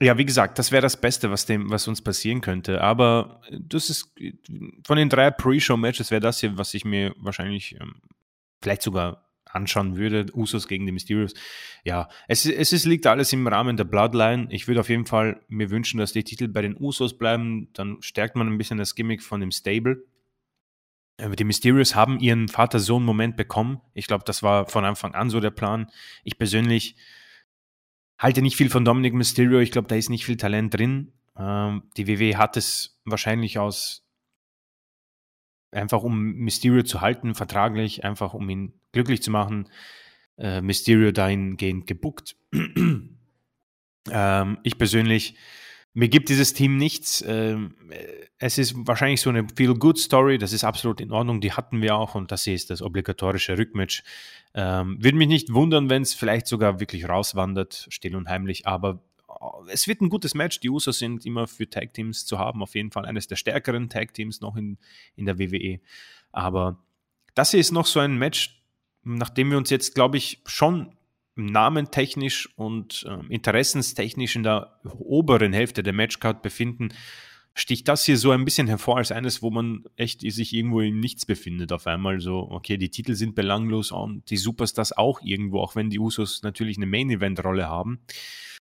Ja, 0.02 0.18
wie 0.18 0.26
gesagt, 0.26 0.58
das 0.58 0.72
wäre 0.72 0.82
das 0.82 1.00
Beste, 1.00 1.30
was, 1.30 1.46
dem, 1.46 1.70
was 1.70 1.88
uns 1.88 2.02
passieren 2.02 2.40
könnte. 2.40 2.82
Aber 2.82 3.42
das 3.52 3.90
ist 3.90 4.14
von 4.86 4.98
den 4.98 5.10
drei 5.10 5.30
Pre-Show-Matches 5.30 6.10
wäre 6.10 6.22
das 6.22 6.40
hier, 6.40 6.58
was 6.58 6.74
ich 6.74 6.86
mir 6.86 7.14
wahrscheinlich 7.18 7.76
ähm, 7.80 7.96
vielleicht 8.62 8.82
sogar 8.82 9.30
anschauen 9.46 9.98
würde. 9.98 10.28
Usos 10.34 10.68
gegen 10.68 10.86
die 10.86 10.94
Mysterios. 10.94 11.34
Ja, 11.84 12.08
es, 12.28 12.46
es 12.46 12.72
ist, 12.72 12.86
liegt 12.86 13.08
alles 13.08 13.34
im 13.34 13.46
Rahmen 13.46 13.76
der 13.76 13.84
Bloodline. 13.84 14.48
Ich 14.52 14.68
würde 14.68 14.80
auf 14.80 14.90
jeden 14.90 15.06
Fall 15.06 15.42
mir 15.50 15.70
wünschen, 15.70 15.98
dass 15.98 16.14
die 16.14 16.24
Titel 16.24 16.48
bei 16.48 16.62
den 16.62 16.78
Usos 16.80 17.18
bleiben. 17.18 17.70
Dann 17.74 17.98
stärkt 18.02 18.36
man 18.36 18.48
ein 18.48 18.58
bisschen 18.58 18.78
das 18.78 18.96
Gimmick 18.96 19.22
von 19.22 19.42
dem 19.42 19.52
Stable. 19.52 20.04
Äh, 21.18 21.32
die 21.32 21.44
Mysterios 21.44 21.96
haben 21.96 22.20
ihren 22.20 22.48
Vater-Sohn-Moment 22.48 23.36
bekommen. 23.36 23.82
Ich 23.94 24.08
glaube, 24.08 24.24
das 24.26 24.44
war 24.44 24.68
von 24.68 24.86
Anfang 24.86 25.14
an 25.14 25.30
so 25.30 25.40
der 25.40 25.52
Plan. 25.52 25.88
Ich 26.24 26.38
persönlich 26.38 26.96
halte 28.20 28.42
nicht 28.42 28.58
viel 28.58 28.70
von 28.70 28.86
Dominic 28.86 29.14
Mysterio. 29.14 29.60
Ich 29.60 29.72
glaube, 29.72 29.88
da 29.88 29.96
ist 29.96 30.10
nicht 30.10 30.26
viel 30.26 30.38
Talent 30.38 30.74
drin. 30.76 31.14
Ähm, 31.38 31.84
die 31.98 32.08
WWE 32.08 32.38
hat 32.38 32.58
es 32.58 33.00
wahrscheinlich 33.06 33.58
aus 33.58 34.06
einfach 35.72 36.04
um 36.04 36.34
Mysterio 36.34 36.84
zu 36.84 37.02
halten, 37.02 37.34
vertraglich, 37.34 38.04
einfach 38.04 38.34
um 38.34 38.50
ihn 38.50 38.74
glücklich 38.92 39.22
zu 39.22 39.32
machen, 39.32 39.70
äh, 40.38 40.62
Mysterio 40.62 41.12
dahingehend 41.12 41.88
gebuckt. 41.88 42.36
ähm, 44.12 44.58
ich 44.64 44.78
persönlich, 44.78 45.36
mir 46.00 46.08
gibt 46.08 46.30
dieses 46.30 46.54
Team 46.54 46.78
nichts. 46.78 47.22
Ähm, 47.28 47.76
es 48.38 48.58
ist 48.58 48.74
wahrscheinlich 48.88 49.20
so 49.20 49.30
eine 49.30 49.46
Feel-Good-Story, 49.54 50.38
das 50.38 50.54
ist 50.54 50.64
absolut 50.64 51.02
in 51.02 51.12
Ordnung, 51.12 51.42
die 51.42 51.52
hatten 51.52 51.82
wir 51.82 51.96
auch 51.96 52.16
und 52.16 52.32
das 52.32 52.46
hier 52.46 52.56
ist 52.56 52.70
das 52.70 52.82
obligatorische 52.82 53.58
Rückmatch. 53.58 54.04
Ähm, 54.54 54.98
Würde 55.04 55.18
mich 55.18 55.28
nicht 55.28 55.54
wundern, 55.54 55.90
wenn 55.90 56.02
es 56.02 56.14
vielleicht 56.14 56.48
sogar 56.48 56.80
wirklich 56.80 57.10
rauswandert, 57.10 57.88
still 57.90 58.16
und 58.16 58.30
heimlich, 58.30 58.66
aber 58.66 59.04
oh, 59.28 59.66
es 59.70 59.90
wird 59.90 60.00
ein 60.00 60.08
gutes 60.08 60.36
Match. 60.36 60.62
Die 60.62 60.70
Usos 60.70 61.00
sind 61.00 61.26
immer 61.26 61.48
für 61.48 61.70
Tag 61.70 61.94
Teams 61.94 62.26
zu 62.26 62.40
haben, 62.40 62.64
auf 62.64 62.76
jeden 62.76 62.92
Fall 62.92 63.06
eines 63.06 63.28
der 63.28 63.36
stärkeren 63.36 63.90
Tag 63.90 64.14
Teams 64.14 64.40
noch 64.40 64.56
in, 64.56 64.78
in 65.18 65.26
der 65.26 65.38
WWE. 65.38 65.82
Aber 66.32 66.82
das 67.36 67.52
hier 67.52 67.60
ist 67.60 67.74
noch 67.74 67.86
so 67.86 68.00
ein 68.00 68.18
Match, 68.18 68.64
nachdem 69.04 69.52
wir 69.52 69.58
uns 69.58 69.70
jetzt, 69.70 69.96
glaube 69.96 70.16
ich, 70.16 70.42
schon 70.46 70.96
namentechnisch 71.46 72.50
und 72.56 73.06
äh, 73.08 73.34
interessenstechnisch 73.34 74.36
in 74.36 74.44
der 74.44 74.80
oberen 74.84 75.54
Hälfte 75.54 75.84
der 75.84 75.94
Matchcard 75.94 76.42
befinden, 76.42 76.90
sticht 77.54 77.88
das 77.88 78.06
hier 78.06 78.18
so 78.18 78.32
ein 78.32 78.46
bisschen 78.46 78.68
hervor 78.68 78.98
als 78.98 79.12
eines, 79.12 79.42
wo 79.42 79.50
man 79.50 79.84
echt 79.96 80.22
sich 80.22 80.54
irgendwo 80.54 80.82
in 80.82 81.00
nichts 81.00 81.26
befindet 81.26 81.72
auf 81.72 81.88
einmal. 81.88 82.20
So, 82.20 82.50
okay, 82.50 82.78
die 82.78 82.90
Titel 82.90 83.14
sind 83.16 83.36
belanglos 83.36 83.92
und 83.92 84.30
die 84.30 84.38
Superstars 84.38 84.98
auch 84.98 85.22
irgendwo, 85.22 85.60
auch 85.60 85.76
wenn 85.76 85.90
die 85.90 86.00
Usos 86.00 86.42
natürlich 86.44 86.78
eine 86.78 86.86
Main-Event-Rolle 86.86 87.68
haben. 87.68 88.00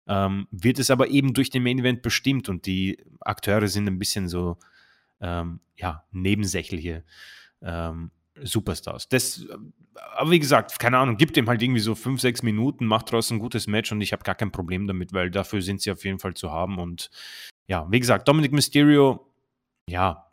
Ähm, 0.07 0.47
wird 0.51 0.79
es 0.79 0.91
aber 0.91 1.09
eben 1.09 1.33
durch 1.33 1.49
den 1.49 1.63
Main-Event 1.63 2.01
bestimmt 2.01 2.47
und 2.47 2.65
die 2.67 2.97
Akteure 3.21 3.67
sind 3.67 3.87
ein 3.87 3.99
bisschen 3.99 4.27
so, 4.27 4.57
ähm, 5.19 5.59
ja, 5.75 6.03
nebensächliche 6.11 7.03
ähm, 7.61 8.11
Superstars. 8.41 9.07
Das, 9.09 9.45
aber 10.15 10.31
wie 10.31 10.39
gesagt, 10.39 10.77
keine 10.79 10.97
Ahnung, 10.97 11.17
gibt 11.17 11.37
ihm 11.37 11.47
halt 11.47 11.61
irgendwie 11.61 11.79
so 11.79 11.95
fünf, 11.95 12.21
sechs 12.21 12.43
Minuten, 12.43 12.85
macht 12.85 13.09
daraus 13.09 13.31
ein 13.31 13.39
gutes 13.39 13.67
Match 13.67 13.91
und 13.91 14.01
ich 14.01 14.11
habe 14.11 14.23
gar 14.23 14.35
kein 14.35 14.51
Problem 14.51 14.87
damit, 14.87 15.13
weil 15.13 15.31
dafür 15.31 15.61
sind 15.61 15.81
sie 15.81 15.91
auf 15.91 16.03
jeden 16.03 16.19
Fall 16.19 16.33
zu 16.33 16.51
haben 16.51 16.77
und 16.77 17.09
ja, 17.67 17.87
wie 17.89 17.99
gesagt, 17.99 18.27
Dominic 18.27 18.51
Mysterio, 18.51 19.31
ja, 19.89 20.25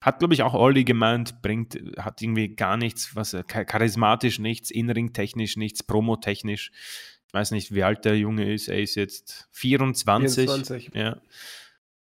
hat, 0.00 0.18
glaube 0.18 0.32
ich, 0.32 0.42
auch 0.42 0.54
Olli 0.54 0.84
gemeint, 0.84 1.42
bringt, 1.42 1.78
hat 1.98 2.22
irgendwie 2.22 2.54
gar 2.54 2.76
nichts, 2.76 3.14
was 3.14 3.36
charismatisch 3.46 4.38
nichts, 4.38 4.70
innering-technisch 4.70 5.56
nichts, 5.56 5.82
promotechnisch. 5.82 6.70
Ich 7.26 7.34
weiß 7.34 7.50
nicht, 7.50 7.74
wie 7.74 7.84
alt 7.84 8.04
der 8.04 8.16
Junge 8.16 8.52
ist. 8.52 8.68
Er 8.68 8.80
ist 8.80 8.94
jetzt 8.94 9.48
24. 9.52 10.46
24. 10.46 10.90
Ja. 10.94 11.20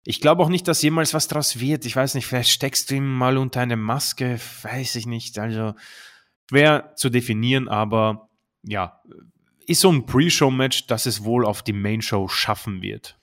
Ich 0.08 0.22
glaube 0.22 0.42
auch 0.42 0.48
nicht, 0.48 0.66
dass 0.66 0.80
jemals 0.80 1.12
was 1.12 1.28
draus 1.28 1.60
wird. 1.60 1.84
Ich 1.84 1.94
weiß 1.94 2.14
nicht, 2.14 2.26
vielleicht 2.26 2.48
steckst 2.48 2.90
du 2.90 2.94
ihm 2.94 3.14
mal 3.14 3.36
unter 3.36 3.60
eine 3.60 3.76
Maske, 3.76 4.40
weiß 4.62 4.94
ich 4.94 5.04
nicht. 5.04 5.38
Also 5.38 5.74
schwer 6.48 6.94
zu 6.96 7.10
definieren, 7.10 7.68
aber 7.68 8.30
ja, 8.62 9.02
ist 9.66 9.82
so 9.82 9.92
ein 9.92 10.06
Pre-Show-Match, 10.06 10.86
das 10.86 11.04
es 11.04 11.24
wohl 11.24 11.44
auf 11.44 11.62
die 11.62 11.74
Main-Show 11.74 12.26
schaffen 12.28 12.80
wird. 12.80 13.20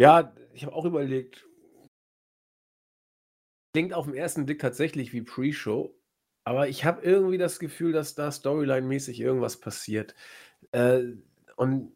Ja, 0.00 0.34
ich 0.52 0.64
habe 0.64 0.74
auch 0.74 0.84
überlegt. 0.84 1.46
Klingt 3.72 3.94
auf 3.94 4.06
den 4.06 4.16
ersten 4.16 4.46
Blick 4.46 4.58
tatsächlich 4.58 5.12
wie 5.12 5.22
Pre-Show, 5.22 5.96
aber 6.42 6.68
ich 6.68 6.84
habe 6.84 7.02
irgendwie 7.02 7.38
das 7.38 7.60
Gefühl, 7.60 7.92
dass 7.92 8.16
da 8.16 8.32
Storyline-mäßig 8.32 9.20
irgendwas 9.20 9.60
passiert. 9.60 10.16
Äh, 10.72 11.04
und 11.54 11.92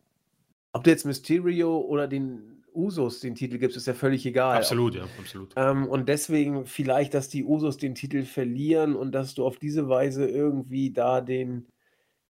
ob 0.72 0.84
du 0.84 0.90
jetzt 0.90 1.04
Mysterio 1.04 1.80
oder 1.80 2.06
den 2.06 2.51
Usos 2.74 3.20
den 3.20 3.34
Titel 3.34 3.58
gibst, 3.58 3.76
ist 3.76 3.86
ja 3.86 3.94
völlig 3.94 4.24
egal. 4.26 4.56
Absolut, 4.56 4.94
ja, 4.94 5.04
absolut. 5.18 5.52
Ähm, 5.56 5.86
und 5.86 6.08
deswegen 6.08 6.66
vielleicht, 6.66 7.14
dass 7.14 7.28
die 7.28 7.44
Usos 7.44 7.76
den 7.76 7.94
Titel 7.94 8.24
verlieren 8.24 8.94
und 8.94 9.12
dass 9.12 9.34
du 9.34 9.44
auf 9.44 9.58
diese 9.58 9.88
Weise 9.88 10.26
irgendwie 10.26 10.92
da 10.92 11.20
den, 11.20 11.66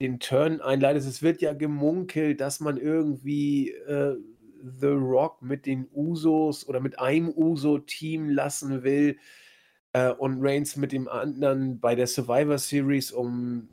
den 0.01 0.21
Turn 0.21 0.61
einleitest. 0.61 1.09
Es 1.09 1.23
wird 1.23 1.41
ja 1.43 1.53
gemunkelt, 1.53 2.41
dass 2.41 2.61
man 2.61 2.77
irgendwie 2.77 3.71
äh, 3.71 4.17
The 4.62 4.89
Rock 4.89 5.43
mit 5.43 5.67
den 5.67 5.89
Usos 5.93 6.69
oder 6.69 6.81
mit 6.81 6.99
einem 6.99 7.31
Uso-Team 7.31 8.29
lassen 8.29 8.83
will 8.83 9.19
äh, 9.93 10.11
und 10.11 10.39
Reigns 10.41 10.77
mit 10.77 10.93
dem 10.93 11.09
anderen 11.09 11.81
bei 11.81 11.95
der 11.95 12.07
Survivor 12.07 12.59
Series, 12.59 13.12
um 13.12 13.69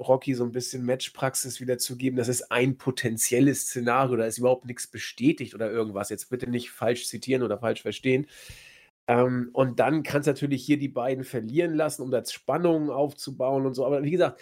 Rocky 0.00 0.34
so 0.34 0.44
ein 0.44 0.52
bisschen 0.52 0.84
Matchpraxis 0.84 1.60
wiederzugeben. 1.60 2.16
Das 2.16 2.28
ist 2.28 2.50
ein 2.50 2.78
potenzielles 2.78 3.62
Szenario, 3.66 4.16
da 4.16 4.24
ist 4.24 4.38
überhaupt 4.38 4.64
nichts 4.64 4.86
bestätigt 4.86 5.54
oder 5.54 5.70
irgendwas. 5.70 6.10
Jetzt 6.10 6.30
bitte 6.30 6.48
nicht 6.48 6.70
falsch 6.70 7.06
zitieren 7.06 7.42
oder 7.42 7.58
falsch 7.58 7.82
verstehen. 7.82 8.26
Ähm, 9.06 9.50
und 9.52 9.80
dann 9.80 10.02
kannst 10.02 10.26
du 10.26 10.32
natürlich 10.32 10.64
hier 10.64 10.78
die 10.78 10.88
beiden 10.88 11.24
verlieren 11.24 11.74
lassen, 11.74 12.02
um 12.02 12.10
da 12.10 12.24
Spannungen 12.24 12.90
aufzubauen 12.90 13.66
und 13.66 13.74
so. 13.74 13.84
Aber 13.84 14.02
wie 14.02 14.10
gesagt, 14.10 14.40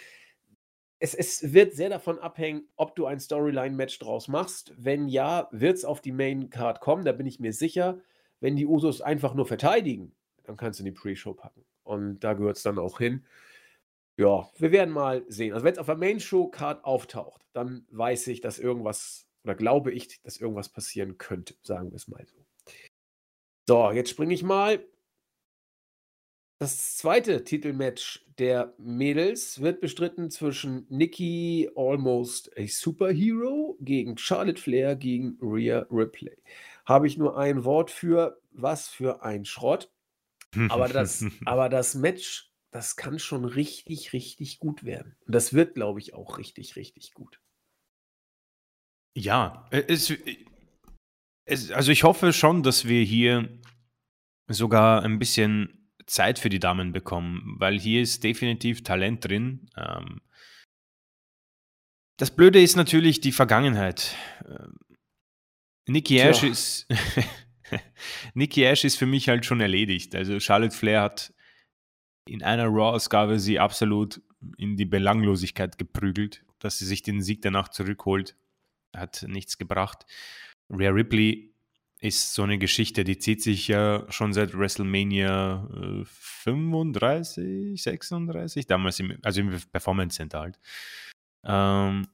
es, 0.99 1.13
es 1.13 1.53
wird 1.53 1.73
sehr 1.73 1.89
davon 1.89 2.19
abhängen, 2.19 2.67
ob 2.75 2.95
du 2.95 3.05
ein 3.05 3.19
Storyline-Match 3.19 3.99
draus 3.99 4.27
machst. 4.27 4.73
Wenn 4.77 5.07
ja, 5.07 5.47
wird 5.51 5.77
es 5.77 5.85
auf 5.85 6.01
die 6.01 6.11
Main-Card 6.11 6.81
kommen, 6.81 7.05
da 7.05 7.13
bin 7.13 7.25
ich 7.25 7.39
mir 7.39 7.53
sicher. 7.53 7.99
Wenn 8.41 8.55
die 8.55 8.65
Usos 8.65 9.01
einfach 9.01 9.33
nur 9.33 9.45
verteidigen, 9.45 10.13
dann 10.43 10.57
kannst 10.57 10.79
du 10.79 10.81
in 10.83 10.93
die 10.93 10.99
Pre-Show 10.99 11.33
packen. 11.33 11.65
Und 11.83 12.19
da 12.19 12.33
gehört 12.33 12.57
es 12.57 12.63
dann 12.63 12.77
auch 12.77 12.99
hin. 12.99 13.25
Ja, 14.19 14.51
wir 14.57 14.73
werden 14.73 14.93
mal 14.93 15.23
sehen. 15.29 15.53
Also 15.53 15.63
wenn 15.63 15.71
es 15.71 15.79
auf 15.79 15.85
der 15.85 15.95
Main-Show-Card 15.95 16.83
auftaucht, 16.83 17.41
dann 17.53 17.85
weiß 17.89 18.27
ich, 18.27 18.41
dass 18.41 18.59
irgendwas, 18.59 19.29
oder 19.45 19.55
glaube 19.55 19.93
ich, 19.93 20.21
dass 20.23 20.35
irgendwas 20.35 20.67
passieren 20.67 21.17
könnte, 21.17 21.55
sagen 21.63 21.89
wir 21.91 21.95
es 21.95 22.09
mal 22.09 22.25
so. 22.25 22.35
So, 23.65 23.91
jetzt 23.91 24.09
springe 24.09 24.33
ich 24.33 24.43
mal 24.43 24.85
das 26.61 26.97
zweite 26.97 27.45
Titelmatch 27.45 28.25
der 28.37 28.73
Mädels 28.77 29.61
wird 29.61 29.79
bestritten 29.79 30.29
zwischen 30.29 30.85
Nikki 30.89 31.69
Almost 31.73 32.51
a 32.57 32.67
Superhero 32.67 33.77
gegen 33.79 34.17
Charlotte 34.17 34.61
Flair 34.61 34.97
gegen 34.97 35.37
Rhea 35.41 35.87
Ripley. 35.89 36.35
Habe 36.85 37.07
ich 37.07 37.17
nur 37.17 37.37
ein 37.37 37.63
Wort 37.63 37.89
für, 37.89 38.41
was 38.51 38.89
für 38.89 39.23
ein 39.23 39.45
Schrott. 39.45 39.89
Aber 40.69 40.89
das, 40.89 41.23
aber 41.45 41.69
das 41.69 41.93
Match, 41.93 42.48
das 42.71 42.95
kann 42.95 43.19
schon 43.19 43.45
richtig, 43.45 44.13
richtig 44.13 44.59
gut 44.59 44.83
werden. 44.83 45.15
Und 45.25 45.33
das 45.33 45.53
wird, 45.53 45.75
glaube 45.75 45.99
ich, 45.99 46.13
auch 46.13 46.37
richtig, 46.37 46.75
richtig 46.75 47.13
gut. 47.13 47.39
Ja, 49.15 49.67
äh, 49.71 49.83
es, 49.87 50.13
es, 51.45 51.71
also 51.71 51.91
ich 51.91 52.03
hoffe 52.03 52.31
schon, 52.31 52.63
dass 52.63 52.87
wir 52.87 53.03
hier 53.03 53.49
sogar 54.47 55.03
ein 55.03 55.19
bisschen 55.19 55.91
Zeit 56.05 56.39
für 56.39 56.49
die 56.49 56.59
Damen 56.59 56.91
bekommen, 56.91 57.55
weil 57.59 57.79
hier 57.79 58.01
ist 58.01 58.23
definitiv 58.23 58.83
Talent 58.83 59.25
drin. 59.25 59.69
Ähm, 59.75 60.21
das 62.17 62.31
Blöde 62.31 62.61
ist 62.61 62.75
natürlich 62.75 63.21
die 63.21 63.31
Vergangenheit. 63.31 64.15
Ähm, 64.45 64.77
Nikki 65.87 66.17
Ash 66.19 66.43
ist 66.43 66.87
Nikki 68.33 68.63
Ash 68.63 68.83
ist 68.83 68.97
für 68.97 69.05
mich 69.05 69.29
halt 69.29 69.45
schon 69.45 69.61
erledigt. 69.61 70.15
Also 70.15 70.39
Charlotte 70.39 70.75
Flair 70.75 71.01
hat 71.01 71.33
in 72.31 72.43
einer 72.43 72.67
Raw-Ausgabe 72.67 73.39
sie 73.39 73.59
absolut 73.59 74.21
in 74.57 74.77
die 74.77 74.85
Belanglosigkeit 74.85 75.77
geprügelt, 75.77 76.43
dass 76.59 76.77
sie 76.77 76.85
sich 76.85 77.01
den 77.01 77.21
Sieg 77.21 77.41
danach 77.41 77.69
zurückholt. 77.69 78.35
Hat 78.95 79.25
nichts 79.27 79.57
gebracht. 79.57 80.05
Rhea 80.69 80.91
Ripley 80.91 81.53
ist 81.99 82.33
so 82.33 82.43
eine 82.43 82.57
Geschichte, 82.57 83.03
die 83.03 83.17
zieht 83.17 83.43
sich 83.43 83.67
ja 83.67 84.05
schon 84.09 84.31
seit 84.31 84.57
WrestleMania 84.57 85.67
äh, 85.73 86.05
35, 86.05 87.81
36, 87.81 88.67
damals 88.67 88.99
im, 88.99 89.17
also 89.21 89.41
im 89.41 89.59
Performance 89.71 90.15
Center 90.15 90.39
halt. 90.39 90.59
Ähm, 91.43 92.07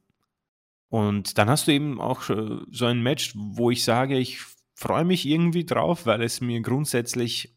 und 0.89 1.37
dann 1.37 1.49
hast 1.49 1.67
du 1.67 1.71
eben 1.71 1.99
auch 1.99 2.23
so 2.23 2.85
ein 2.85 3.03
Match, 3.03 3.33
wo 3.35 3.69
ich 3.69 3.83
sage, 3.83 4.17
ich 4.17 4.39
freue 4.75 5.05
mich 5.05 5.25
irgendwie 5.25 5.65
drauf, 5.65 6.05
weil 6.05 6.21
es 6.21 6.41
mir 6.41 6.61
grundsätzlich 6.61 7.55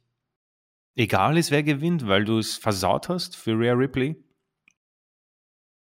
egal 0.98 1.38
ist, 1.38 1.50
wer 1.50 1.62
gewinnt, 1.62 2.06
weil 2.08 2.24
du 2.24 2.38
es 2.38 2.56
versaut 2.56 3.08
hast 3.08 3.36
für 3.36 3.58
Rhea 3.58 3.72
Ripley. 3.72 4.16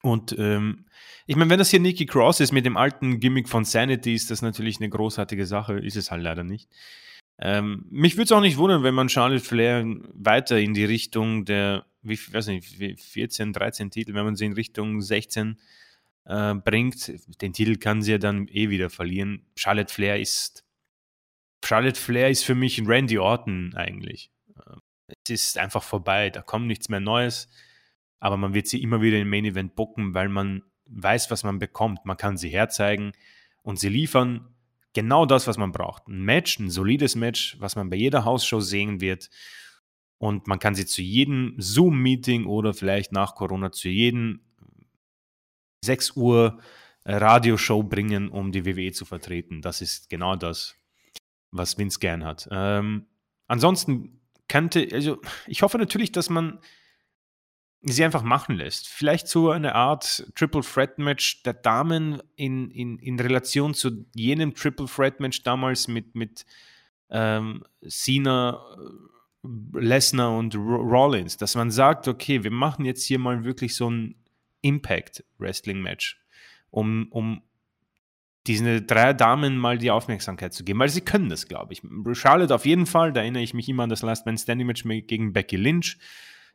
Und 0.03 0.35
ähm, 0.39 0.87
ich 1.27 1.37
meine, 1.37 1.51
wenn 1.51 1.59
das 1.59 1.71
hier 1.71 1.81
Nikki 1.81 2.07
Cross 2.07 2.41
ist 2.41 2.53
mit 2.53 2.65
dem 2.65 2.77
alten 2.77 3.21
Gimmick 3.21 3.49
von 3.49 3.65
Sanity, 3.65 4.15
ist 4.15 4.31
das 4.31 4.41
natürlich 4.41 4.79
eine 4.79 4.89
großartige 4.89 5.45
Sache, 5.45 5.79
ist 5.79 5.97
es 5.97 6.11
halt 6.11 6.23
leider 6.23 6.45
nicht. 6.45 6.71
Ähm, 7.39 7.85
mich 7.91 8.15
würde 8.15 8.25
es 8.25 8.33
auch 8.33 8.41
nicht 8.41 8.57
wundern, 8.57 8.83
wenn 8.83 8.95
man 8.95 9.09
Charlotte 9.09 9.45
Flair 9.45 9.85
weiter 10.15 10.59
in 10.59 10.75
die 10.75 10.85
Richtung 10.85 11.45
der, 11.45 11.85
wie, 12.03 12.19
weiß 12.19 12.47
nicht, 12.47 13.01
14, 13.01 13.53
13 13.53 13.91
Titel, 13.91 14.15
wenn 14.15 14.25
man 14.25 14.37
sie 14.37 14.47
in 14.47 14.53
Richtung 14.53 15.03
16 15.03 15.59
äh, 16.27 16.55
bringt, 16.55 17.13
den 17.43 17.53
Titel 17.53 17.77
kann 17.77 18.01
sie 18.01 18.13
ja 18.13 18.19
dann 18.19 18.47
eh 18.49 18.71
wieder 18.71 18.91
verlieren. 18.91 19.47
Charlotte 19.57 19.93
Flair 19.93 20.21
ist, 20.21 20.65
Charlotte 21.65 22.01
Flair 22.01 22.31
ist 22.31 22.45
für 22.45 22.55
mich 22.55 22.81
Randy 22.87 23.19
Orton 23.19 23.75
eigentlich. 23.75 24.31
Es 25.29 25.45
ist 25.45 25.59
einfach 25.59 25.83
vorbei, 25.83 26.31
da 26.31 26.43
kommt 26.43 26.67
nichts 26.67 26.89
mehr 26.89 27.01
Neues, 27.01 27.49
aber 28.19 28.37
man 28.37 28.55
wird 28.55 28.67
sie 28.67 28.83
immer 28.83 29.01
wieder 29.01 29.19
im 29.19 29.31
Main 29.31 29.45
Event 29.45 29.75
bucken, 29.75 30.15
weil 30.15 30.29
man 30.29 30.63
weiß, 30.87 31.31
was 31.31 31.45
man 31.45 31.59
bekommt. 31.59 32.05
Man 32.05 32.17
kann 32.17 32.37
sie 32.37 32.51
herzeigen 32.51 33.13
und 33.63 33.79
sie 33.79 33.89
liefern 33.89 34.55
genau 34.93 35.27
das, 35.27 35.47
was 35.47 35.57
man 35.57 35.73
braucht. 35.73 36.09
Ein 36.09 36.23
Match, 36.23 36.59
ein 36.59 36.71
solides 36.71 37.17
Match, 37.17 37.57
was 37.61 37.77
man 37.77 37.91
bei 37.91 37.97
jeder 37.97 38.25
Hausshow 38.25 38.61
sehen 38.61 39.01
wird. 39.01 39.31
Und 40.19 40.47
man 40.47 40.59
kann 40.59 40.75
sie 40.75 40.85
zu 40.85 41.01
jedem 41.01 41.55
Zoom-Meeting 41.59 42.45
oder 42.47 42.75
vielleicht 42.75 43.13
nach 43.13 43.35
Corona 43.35 43.73
zu 43.73 43.89
jedem 43.89 44.41
6 45.83 46.17
Uhr 46.17 46.61
Radioshow 47.07 47.83
bringen, 47.83 48.29
um 48.29 48.53
die 48.53 48.67
WWE 48.67 48.93
zu 48.93 49.07
vertreten. 49.07 49.63
Das 49.63 49.81
ist 49.81 50.11
genau 50.11 50.37
das, 50.37 50.77
was 51.51 51.79
Vince 51.79 51.99
gern 51.99 52.25
hat. 52.25 52.49
Ähm, 52.51 53.07
ansonsten 53.47 54.20
könnte, 54.51 54.89
also 54.93 55.21
ich 55.47 55.63
hoffe 55.63 55.79
natürlich, 55.79 56.11
dass 56.11 56.29
man 56.29 56.59
sie 57.83 58.05
einfach 58.05 58.25
machen 58.25 58.57
lässt. 58.57 58.89
Vielleicht 58.89 59.29
so 59.29 59.51
eine 59.51 59.77
Art 59.77 60.27
Triple 60.35 60.63
Threat 60.63 60.99
Match 60.99 61.45
der 61.45 61.55
Damen 61.55 62.21
in, 62.35 62.71
in, 62.73 62.99
in 62.99 63.19
Relation 63.19 63.75
zu 63.75 64.05
jenem 64.15 64.55
Triple 64.55 64.87
Threat 64.87 65.21
Match 65.21 65.45
damals 65.45 65.87
mit, 65.87 66.17
mit 66.17 66.45
ähm, 67.11 67.65
Cena, 67.89 68.61
äh, 68.77 69.79
Lesnar 69.79 70.37
und 70.37 70.55
Rollins, 70.57 71.37
dass 71.37 71.55
man 71.55 71.71
sagt, 71.71 72.09
okay, 72.09 72.43
wir 72.43 72.51
machen 72.51 72.85
jetzt 72.85 73.05
hier 73.05 73.21
mal 73.21 73.45
wirklich 73.45 73.77
so 73.77 73.89
ein 73.89 74.17
Impact 74.63 75.25
Wrestling 75.39 75.81
Match, 75.81 76.21
um, 76.71 77.07
um 77.13 77.41
diese 78.47 78.83
drei 78.83 79.13
Damen 79.13 79.59
mal 79.59 79.79
die 79.79 79.91
Aufmerksamkeit 79.91 80.55
zu 80.55 80.65
geben, 80.65 80.79
weil 80.79 80.89
sie 80.89 81.03
können 81.03 81.29
das, 81.29 81.47
glaube 81.47 81.73
ich. 81.73 81.83
Charlotte 82.13 82.55
auf 82.55 82.65
jeden 82.65 82.87
Fall, 82.87 83.13
da 83.13 83.21
erinnere 83.21 83.43
ich 83.43 83.55
mich 83.55 83.69
immer 83.69 83.83
an 83.83 83.91
das 83.91 84.03
Last 84.03 84.27
Man 84.27 84.39
Standing 84.39 84.67
Match 84.67 84.85
gegen 84.85 85.33
Becky 85.33 85.57
Lynch. 85.57 85.99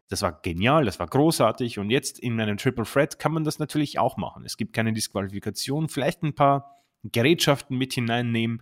Das 0.07 0.21
war 0.21 0.39
genial, 0.41 0.85
das 0.85 0.99
war 0.99 1.07
großartig 1.07 1.79
und 1.79 1.89
jetzt 1.89 2.19
in 2.19 2.39
einem 2.39 2.57
Triple 2.57 2.85
Threat 2.85 3.17
kann 3.17 3.31
man 3.31 3.43
das 3.43 3.59
natürlich 3.59 3.97
auch 3.97 4.17
machen. 4.17 4.45
Es 4.45 4.57
gibt 4.57 4.73
keine 4.73 4.93
Disqualifikation, 4.93 5.89
vielleicht 5.89 6.23
ein 6.23 6.35
paar 6.35 6.83
Gerätschaften 7.03 7.77
mit 7.77 7.93
hineinnehmen, 7.93 8.61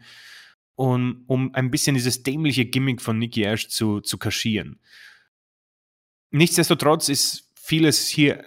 um, 0.75 1.23
um 1.27 1.53
ein 1.53 1.69
bisschen 1.69 1.95
dieses 1.95 2.23
dämliche 2.23 2.65
Gimmick 2.65 3.01
von 3.01 3.19
Nikki 3.19 3.43
Ash 3.43 3.67
zu, 3.67 3.99
zu 3.99 4.17
kaschieren. 4.17 4.79
Nichtsdestotrotz 6.31 7.09
ist 7.09 7.51
vieles 7.55 8.07
hier 8.07 8.43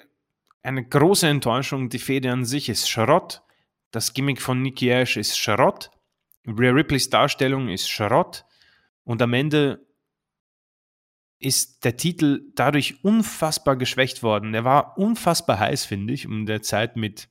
eine 0.62 0.84
große 0.84 1.28
Enttäuschung. 1.28 1.88
Die 1.88 1.98
Fede 1.98 2.32
an 2.32 2.44
sich 2.44 2.68
ist 2.68 2.90
Schrott. 2.90 3.42
Das 3.96 4.12
Gimmick 4.12 4.42
von 4.42 4.60
Nikki 4.60 4.90
Ash 4.90 5.16
ist 5.16 5.38
Schrott. 5.38 5.90
Rhea 6.46 6.70
Ripleys 6.70 7.08
Darstellung 7.08 7.70
ist 7.70 7.88
Schrott. 7.88 8.44
Und 9.04 9.22
am 9.22 9.32
Ende 9.32 9.86
ist 11.38 11.82
der 11.82 11.96
Titel 11.96 12.42
dadurch 12.54 13.02
unfassbar 13.02 13.74
geschwächt 13.74 14.22
worden. 14.22 14.52
Der 14.52 14.64
war 14.64 14.98
unfassbar 14.98 15.60
heiß, 15.60 15.86
finde 15.86 16.12
ich, 16.12 16.26
um 16.26 16.44
der 16.44 16.60
Zeit 16.60 16.96
mit, 16.96 17.30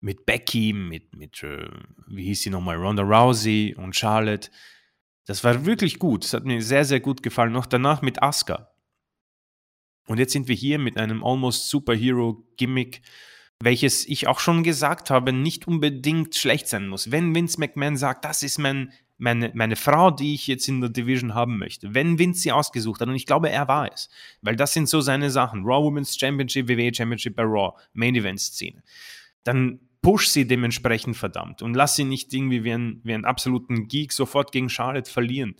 mit 0.00 0.24
Becky, 0.24 0.72
mit, 0.72 1.14
mit 1.14 1.42
äh, 1.42 1.68
wie 2.06 2.24
hieß 2.24 2.44
sie 2.44 2.50
nochmal, 2.50 2.76
Ronda 2.76 3.02
Rousey 3.02 3.74
und 3.76 3.94
Charlotte. 3.94 4.50
Das 5.26 5.44
war 5.44 5.66
wirklich 5.66 5.98
gut. 5.98 6.24
Das 6.24 6.32
hat 6.32 6.46
mir 6.46 6.62
sehr, 6.62 6.86
sehr 6.86 7.00
gut 7.00 7.22
gefallen. 7.22 7.52
Noch 7.52 7.66
danach 7.66 8.00
mit 8.00 8.22
Asuka. 8.22 8.72
Und 10.06 10.16
jetzt 10.16 10.32
sind 10.32 10.48
wir 10.48 10.56
hier 10.56 10.78
mit 10.78 10.96
einem 10.96 11.22
Almost 11.22 11.68
Superhero 11.68 12.42
Gimmick, 12.56 13.02
welches 13.62 14.08
ich 14.08 14.26
auch 14.26 14.40
schon 14.40 14.62
gesagt 14.62 15.10
habe, 15.10 15.32
nicht 15.32 15.68
unbedingt 15.68 16.34
schlecht 16.34 16.68
sein 16.68 16.88
muss. 16.88 17.10
Wenn 17.10 17.34
Vince 17.34 17.60
McMahon 17.60 17.96
sagt, 17.96 18.24
das 18.24 18.42
ist 18.42 18.58
mein 18.58 18.92
meine, 19.20 19.52
meine 19.54 19.76
Frau, 19.76 20.10
die 20.10 20.34
ich 20.34 20.46
jetzt 20.46 20.66
in 20.66 20.80
der 20.80 20.90
Division 20.90 21.34
haben 21.34 21.58
möchte, 21.58 21.94
wenn 21.94 22.18
Vince 22.18 22.40
sie 22.40 22.52
ausgesucht 22.52 23.00
hat, 23.00 23.08
und 23.08 23.14
ich 23.14 23.26
glaube, 23.26 23.50
er 23.50 23.68
war 23.68 23.92
es, 23.92 24.08
weil 24.40 24.56
das 24.56 24.72
sind 24.72 24.88
so 24.88 25.02
seine 25.02 25.30
Sachen, 25.30 25.62
Raw 25.64 25.84
Women's 25.84 26.18
Championship, 26.18 26.68
WWE 26.68 26.92
Championship 26.92 27.36
bei 27.36 27.42
Raw, 27.42 27.78
Main 27.92 28.14
Event 28.14 28.40
Szene, 28.40 28.82
dann 29.44 29.78
push 30.02 30.28
sie 30.28 30.46
dementsprechend 30.46 31.16
verdammt 31.16 31.60
und 31.60 31.74
lass 31.74 31.96
sie 31.96 32.04
nicht 32.04 32.32
irgendwie 32.32 32.64
wie, 32.64 32.72
ein, 32.72 33.00
wie 33.04 33.12
einen 33.12 33.26
absoluten 33.26 33.88
Geek 33.88 34.12
sofort 34.12 34.52
gegen 34.52 34.70
Charlotte 34.70 35.10
verlieren. 35.10 35.54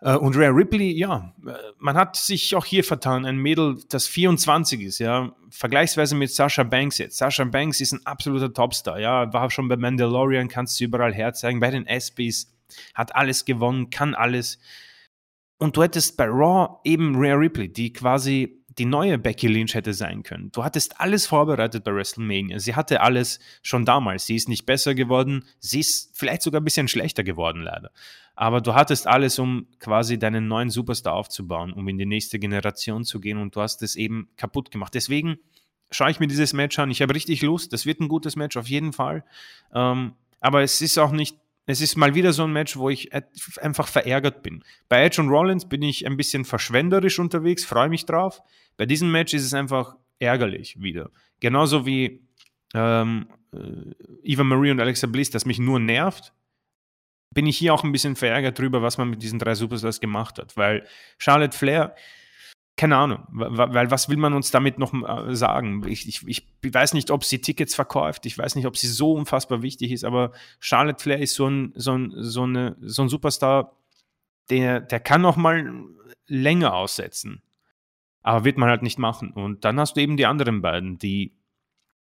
Äh, 0.00 0.16
und 0.16 0.36
Rare 0.36 0.54
Ripley, 0.54 0.92
ja, 0.92 1.34
äh, 1.46 1.52
man 1.78 1.96
hat 1.96 2.16
sich 2.16 2.54
auch 2.54 2.64
hier 2.64 2.84
vertan. 2.84 3.24
Ein 3.24 3.38
Mädel, 3.38 3.78
das 3.88 4.06
24 4.06 4.82
ist, 4.82 4.98
ja, 4.98 5.34
vergleichsweise 5.50 6.14
mit 6.14 6.30
Sasha 6.30 6.62
Banks 6.62 6.98
jetzt. 6.98 7.16
Sasha 7.16 7.44
Banks 7.44 7.80
ist 7.80 7.92
ein 7.92 8.04
absoluter 8.04 8.52
Topstar, 8.52 8.98
ja, 9.00 9.32
war 9.32 9.50
schon 9.50 9.68
bei 9.68 9.76
Mandalorian, 9.76 10.48
kannst 10.48 10.78
du 10.80 10.84
überall 10.84 11.14
herzeigen, 11.14 11.60
bei 11.60 11.70
den 11.70 11.86
ESPYs, 11.86 12.52
hat 12.94 13.14
alles 13.14 13.44
gewonnen, 13.44 13.90
kann 13.90 14.14
alles. 14.14 14.58
Und 15.58 15.76
du 15.76 15.82
hättest 15.82 16.18
bei 16.18 16.26
Raw 16.26 16.80
eben 16.84 17.14
Rare 17.16 17.40
Ripley, 17.40 17.72
die 17.72 17.92
quasi 17.92 18.55
die 18.78 18.84
neue 18.84 19.18
Becky 19.18 19.46
Lynch 19.46 19.74
hätte 19.74 19.94
sein 19.94 20.22
können. 20.22 20.50
Du 20.52 20.62
hattest 20.62 21.00
alles 21.00 21.26
vorbereitet 21.26 21.84
bei 21.84 21.94
WrestleMania. 21.94 22.58
Sie 22.58 22.74
hatte 22.74 23.00
alles 23.00 23.38
schon 23.62 23.84
damals. 23.84 24.26
Sie 24.26 24.36
ist 24.36 24.48
nicht 24.48 24.66
besser 24.66 24.94
geworden. 24.94 25.44
Sie 25.58 25.80
ist 25.80 26.10
vielleicht 26.16 26.42
sogar 26.42 26.60
ein 26.60 26.64
bisschen 26.64 26.88
schlechter 26.88 27.24
geworden, 27.24 27.62
leider. 27.62 27.90
Aber 28.34 28.60
du 28.60 28.74
hattest 28.74 29.06
alles, 29.06 29.38
um 29.38 29.66
quasi 29.78 30.18
deinen 30.18 30.46
neuen 30.46 30.68
Superstar 30.68 31.14
aufzubauen, 31.14 31.72
um 31.72 31.88
in 31.88 31.96
die 31.96 32.04
nächste 32.04 32.38
Generation 32.38 33.04
zu 33.04 33.18
gehen 33.18 33.38
und 33.38 33.56
du 33.56 33.62
hast 33.62 33.82
es 33.82 33.96
eben 33.96 34.28
kaputt 34.36 34.70
gemacht. 34.70 34.94
Deswegen 34.94 35.38
schaue 35.90 36.10
ich 36.10 36.20
mir 36.20 36.26
dieses 36.26 36.52
Match 36.52 36.78
an. 36.78 36.90
Ich 36.90 37.00
habe 37.00 37.14
richtig 37.14 37.40
Lust. 37.40 37.72
Das 37.72 37.86
wird 37.86 38.00
ein 38.00 38.08
gutes 38.08 38.36
Match, 38.36 38.58
auf 38.58 38.68
jeden 38.68 38.92
Fall. 38.92 39.24
Ähm, 39.72 40.12
aber 40.40 40.62
es 40.62 40.82
ist 40.82 40.98
auch 40.98 41.12
nicht 41.12 41.38
es 41.66 41.80
ist 41.80 41.96
mal 41.96 42.14
wieder 42.14 42.32
so 42.32 42.44
ein 42.44 42.52
Match, 42.52 42.76
wo 42.76 42.88
ich 42.88 43.10
einfach 43.60 43.88
verärgert 43.88 44.42
bin. 44.42 44.64
Bei 44.88 45.04
Edge 45.04 45.20
und 45.20 45.28
Rollins 45.28 45.68
bin 45.68 45.82
ich 45.82 46.06
ein 46.06 46.16
bisschen 46.16 46.44
verschwenderisch 46.44 47.18
unterwegs, 47.18 47.64
freue 47.64 47.88
mich 47.88 48.06
drauf. 48.06 48.40
Bei 48.76 48.86
diesem 48.86 49.10
Match 49.10 49.34
ist 49.34 49.44
es 49.44 49.52
einfach 49.52 49.96
ärgerlich 50.20 50.80
wieder. 50.80 51.10
Genauso 51.40 51.84
wie 51.84 52.22
ähm, 52.72 53.28
äh, 53.52 53.92
Eva 54.22 54.44
Marie 54.44 54.70
und 54.70 54.80
Alexa 54.80 55.08
Bliss, 55.08 55.30
das 55.30 55.44
mich 55.44 55.58
nur 55.58 55.80
nervt, 55.80 56.32
bin 57.34 57.46
ich 57.46 57.58
hier 57.58 57.74
auch 57.74 57.84
ein 57.84 57.92
bisschen 57.92 58.16
verärgert 58.16 58.58
drüber, 58.58 58.80
was 58.80 58.96
man 58.96 59.10
mit 59.10 59.22
diesen 59.22 59.38
drei 59.38 59.54
Superstars 59.54 60.00
gemacht 60.00 60.38
hat. 60.38 60.56
Weil 60.56 60.86
Charlotte 61.18 61.56
Flair, 61.56 61.94
keine 62.76 62.96
Ahnung, 62.96 63.26
weil 63.30 63.90
was 63.90 64.10
will 64.10 64.18
man 64.18 64.34
uns 64.34 64.50
damit 64.50 64.78
noch 64.78 64.92
äh, 64.92 65.34
sagen? 65.34 65.82
Ich, 65.88 66.06
ich, 66.06 66.26
ich 66.26 66.46
weiß 66.62 66.92
nicht, 66.92 67.10
ob 67.10 67.24
sie 67.24 67.40
Tickets 67.40 67.74
verkauft, 67.74 68.26
ich 68.26 68.36
weiß 68.36 68.54
nicht, 68.54 68.66
ob 68.66 68.76
sie 68.76 68.88
so 68.88 69.12
unfassbar 69.12 69.62
wichtig 69.62 69.92
ist, 69.92 70.04
aber 70.04 70.32
Charlotte 70.60 71.02
Flair 71.02 71.18
ist 71.18 71.34
so 71.34 71.48
ein, 71.48 71.72
so 71.74 71.96
ein, 71.96 72.12
so 72.14 72.42
eine, 72.42 72.76
so 72.80 73.02
ein 73.02 73.08
Superstar, 73.08 73.76
der, 74.50 74.80
der 74.80 75.00
kann 75.00 75.22
noch 75.22 75.36
mal 75.36 75.86
länger 76.26 76.74
aussetzen. 76.74 77.42
Aber 78.22 78.44
wird 78.44 78.58
man 78.58 78.68
halt 78.68 78.82
nicht 78.82 78.98
machen. 78.98 79.30
Und 79.30 79.64
dann 79.64 79.78
hast 79.78 79.96
du 79.96 80.00
eben 80.00 80.16
die 80.16 80.26
anderen 80.26 80.60
beiden, 80.60 80.98
die 80.98 81.32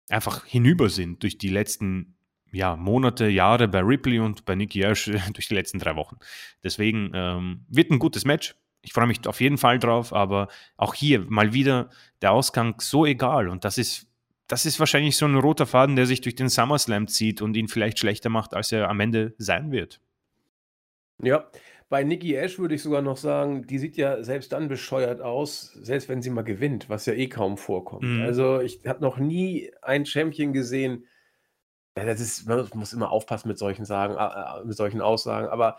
einfach 0.09 0.45
hinüber 0.45 0.89
sind 0.89 1.23
durch 1.23 1.37
die 1.37 1.49
letzten 1.49 2.17
ja, 2.51 2.75
Monate, 2.75 3.27
Jahre 3.27 3.67
bei 3.67 3.79
Ripley 3.79 4.19
und 4.19 4.45
bei 4.45 4.55
Nicky 4.55 4.81
Ash 4.81 5.05
durch 5.33 5.47
die 5.47 5.55
letzten 5.55 5.79
drei 5.79 5.95
Wochen. 5.95 6.17
Deswegen 6.63 7.11
ähm, 7.13 7.65
wird 7.69 7.91
ein 7.91 7.99
gutes 7.99 8.25
Match. 8.25 8.55
Ich 8.81 8.93
freue 8.93 9.07
mich 9.07 9.27
auf 9.27 9.41
jeden 9.41 9.57
Fall 9.57 9.79
drauf, 9.79 10.13
aber 10.13 10.47
auch 10.77 10.93
hier 10.93 11.25
mal 11.29 11.53
wieder 11.53 11.89
der 12.21 12.31
Ausgang 12.31 12.79
so 12.81 13.05
egal. 13.05 13.47
Und 13.47 13.63
das 13.63 13.77
ist, 13.77 14.07
das 14.47 14.65
ist 14.65 14.79
wahrscheinlich 14.79 15.17
so 15.17 15.25
ein 15.25 15.35
roter 15.35 15.65
Faden, 15.67 15.95
der 15.95 16.05
sich 16.07 16.21
durch 16.21 16.35
den 16.35 16.49
SummerSlam 16.49 17.07
zieht 17.07 17.41
und 17.41 17.55
ihn 17.55 17.67
vielleicht 17.67 17.99
schlechter 17.99 18.29
macht, 18.29 18.53
als 18.53 18.71
er 18.71 18.89
am 18.89 18.99
Ende 18.99 19.35
sein 19.37 19.71
wird. 19.71 20.01
Ja, 21.23 21.49
bei 21.89 22.03
Nikki 22.03 22.33
Ash 22.35 22.57
würde 22.57 22.75
ich 22.75 22.81
sogar 22.81 23.01
noch 23.01 23.17
sagen, 23.17 23.67
die 23.67 23.77
sieht 23.77 23.97
ja 23.97 24.23
selbst 24.23 24.53
dann 24.53 24.67
bescheuert 24.67 25.21
aus, 25.21 25.73
selbst 25.73 26.09
wenn 26.09 26.21
sie 26.21 26.29
mal 26.29 26.43
gewinnt, 26.43 26.89
was 26.89 27.05
ja 27.05 27.13
eh 27.13 27.27
kaum 27.27 27.57
vorkommt. 27.57 28.03
Mhm. 28.03 28.21
Also 28.23 28.61
ich 28.61 28.81
habe 28.87 29.01
noch 29.01 29.17
nie 29.17 29.71
ein 29.81 30.05
Champion 30.05 30.53
gesehen, 30.53 31.05
Ja, 31.97 32.05
das 32.05 32.21
ist, 32.21 32.47
man 32.47 32.67
muss 32.73 32.93
immer 32.93 33.11
aufpassen 33.11 33.49
mit 33.49 33.57
solchen 33.57 33.85
Sagen, 33.85 34.15
äh, 34.15 34.65
mit 34.65 34.77
solchen 34.77 35.01
Aussagen, 35.01 35.47
aber 35.49 35.77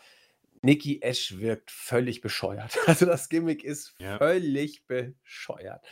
Nikki 0.63 1.01
Ash 1.03 1.39
wirkt 1.39 1.71
völlig 1.71 2.21
bescheuert. 2.21 2.79
Also 2.87 3.07
das 3.07 3.29
Gimmick 3.29 3.65
ist 3.65 3.95
ja. 3.99 4.19
völlig 4.19 4.87
bescheuert. 4.87 5.85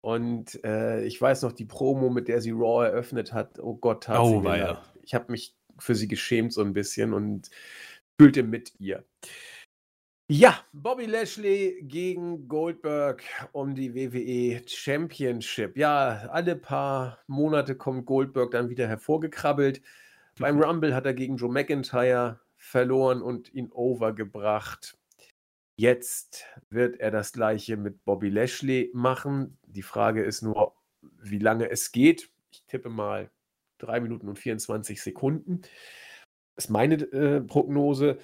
Und 0.00 0.62
äh, 0.64 1.04
ich 1.04 1.20
weiß 1.20 1.42
noch, 1.42 1.52
die 1.52 1.64
Promo, 1.64 2.10
mit 2.10 2.28
der 2.28 2.40
sie 2.40 2.52
Raw 2.52 2.86
eröffnet 2.86 3.32
hat, 3.32 3.58
oh 3.58 3.74
Gott, 3.74 4.06
hat 4.06 4.20
oh, 4.20 4.40
sie 4.40 4.58
ja. 4.58 4.84
Ich 5.02 5.14
habe 5.14 5.32
mich 5.32 5.56
für 5.78 5.94
sie 5.94 6.08
geschämt 6.08 6.52
so 6.52 6.62
ein 6.62 6.72
bisschen 6.72 7.12
und 7.12 7.50
fühlte 8.18 8.42
mit 8.42 8.72
ihr. 8.78 9.04
Ja, 10.28 10.64
Bobby 10.72 11.06
Lashley 11.06 11.78
gegen 11.82 12.48
Goldberg 12.48 13.22
um 13.52 13.74
die 13.74 13.94
WWE 13.94 14.60
Championship. 14.66 15.76
Ja, 15.76 16.28
alle 16.32 16.56
paar 16.56 17.18
Monate 17.28 17.76
kommt 17.76 18.06
Goldberg 18.06 18.50
dann 18.50 18.68
wieder 18.68 18.88
hervorgekrabbelt. 18.88 19.82
Beim 20.38 20.60
Rumble 20.62 20.94
hat 20.94 21.06
er 21.06 21.14
gegen 21.14 21.36
Joe 21.36 21.52
McIntyre 21.52 22.40
verloren 22.76 23.22
und 23.22 23.54
ihn 23.54 23.72
overgebracht. 23.72 24.98
Jetzt 25.76 26.44
wird 26.68 27.00
er 27.00 27.10
das 27.10 27.32
gleiche 27.32 27.78
mit 27.78 28.04
Bobby 28.04 28.28
Lashley 28.28 28.90
machen. 28.92 29.56
Die 29.66 29.80
Frage 29.80 30.22
ist 30.22 30.42
nur, 30.42 30.74
wie 31.00 31.38
lange 31.38 31.70
es 31.70 31.90
geht. 31.90 32.28
Ich 32.50 32.64
tippe 32.66 32.90
mal 32.90 33.30
3 33.78 34.00
Minuten 34.00 34.28
und 34.28 34.38
24 34.38 35.00
Sekunden. 35.00 35.62
Das 36.54 36.66
ist 36.66 36.70
meine 36.70 36.96
äh, 36.96 37.40
Prognose. 37.40 38.18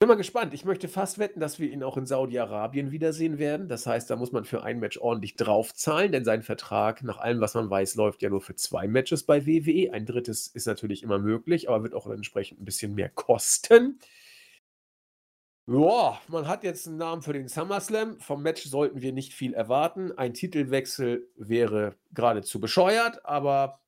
Bin 0.00 0.08
mal 0.08 0.14
gespannt. 0.14 0.54
Ich 0.54 0.64
möchte 0.64 0.88
fast 0.88 1.18
wetten, 1.18 1.40
dass 1.40 1.58
wir 1.58 1.70
ihn 1.70 1.82
auch 1.82 1.98
in 1.98 2.06
Saudi-Arabien 2.06 2.90
wiedersehen 2.90 3.38
werden. 3.38 3.68
Das 3.68 3.86
heißt, 3.86 4.08
da 4.08 4.16
muss 4.16 4.32
man 4.32 4.46
für 4.46 4.62
ein 4.62 4.80
Match 4.80 4.96
ordentlich 4.96 5.36
draufzahlen, 5.36 6.10
denn 6.10 6.24
sein 6.24 6.42
Vertrag, 6.42 7.02
nach 7.02 7.18
allem, 7.18 7.42
was 7.42 7.52
man 7.52 7.68
weiß, 7.68 7.96
läuft 7.96 8.22
ja 8.22 8.30
nur 8.30 8.40
für 8.40 8.56
zwei 8.56 8.88
Matches 8.88 9.24
bei 9.24 9.44
WWE. 9.44 9.92
Ein 9.92 10.06
drittes 10.06 10.46
ist 10.46 10.66
natürlich 10.66 11.02
immer 11.02 11.18
möglich, 11.18 11.68
aber 11.68 11.82
wird 11.82 11.92
auch 11.92 12.06
entsprechend 12.06 12.62
ein 12.62 12.64
bisschen 12.64 12.94
mehr 12.94 13.10
kosten. 13.10 14.00
Ja, 15.66 16.18
man 16.28 16.48
hat 16.48 16.64
jetzt 16.64 16.88
einen 16.88 16.96
Namen 16.96 17.20
für 17.20 17.34
den 17.34 17.48
SummerSlam. 17.48 18.20
Vom 18.20 18.42
Match 18.42 18.64
sollten 18.64 19.02
wir 19.02 19.12
nicht 19.12 19.34
viel 19.34 19.52
erwarten. 19.52 20.12
Ein 20.12 20.32
Titelwechsel 20.32 21.28
wäre 21.36 21.94
geradezu 22.12 22.58
bescheuert, 22.58 23.26
aber 23.26 23.82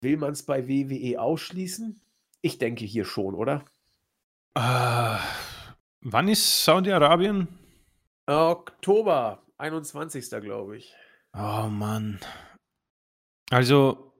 will 0.00 0.16
man 0.16 0.32
es 0.32 0.42
bei 0.42 0.66
WWE 0.66 1.20
ausschließen? 1.20 2.00
Ich 2.40 2.58
denke 2.58 2.84
hier 2.84 3.04
schon, 3.04 3.36
oder? 3.36 3.64
Uh, 4.56 5.18
wann 6.02 6.28
ist 6.28 6.64
Saudi-Arabien? 6.64 7.48
Oktober, 8.26 9.42
21. 9.58 10.30
glaube 10.42 10.76
ich. 10.76 10.94
Oh 11.32 11.68
Mann. 11.68 12.20
Also, 13.50 14.12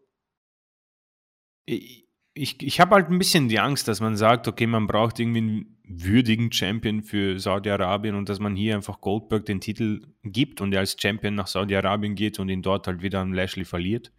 ich, 1.67 2.09
ich, 2.35 2.61
ich 2.63 2.81
habe 2.81 2.97
halt 2.97 3.09
ein 3.09 3.19
bisschen 3.19 3.49
die 3.49 3.61
Angst, 3.61 3.87
dass 3.87 4.01
man 4.01 4.17
sagt, 4.17 4.49
okay, 4.49 4.67
man 4.67 4.87
braucht 4.87 5.21
irgendwie 5.21 5.39
einen 5.39 5.75
würdigen 5.85 6.51
Champion 6.51 7.03
für 7.03 7.39
Saudi-Arabien 7.39 8.17
und 8.17 8.29
dass 8.29 8.41
man 8.41 8.57
hier 8.57 8.75
einfach 8.75 9.01
Goldberg 9.01 9.45
den 9.47 9.61
Titel 9.61 10.07
gibt 10.25 10.61
und 10.61 10.73
er 10.73 10.81
als 10.81 10.97
Champion 10.99 11.35
nach 11.35 11.47
Saudi-Arabien 11.47 12.15
geht 12.15 12.39
und 12.39 12.49
ihn 12.49 12.63
dort 12.63 12.87
halt 12.87 13.03
wieder 13.03 13.21
an 13.21 13.33
Lashley 13.33 13.65
verliert. 13.65 14.13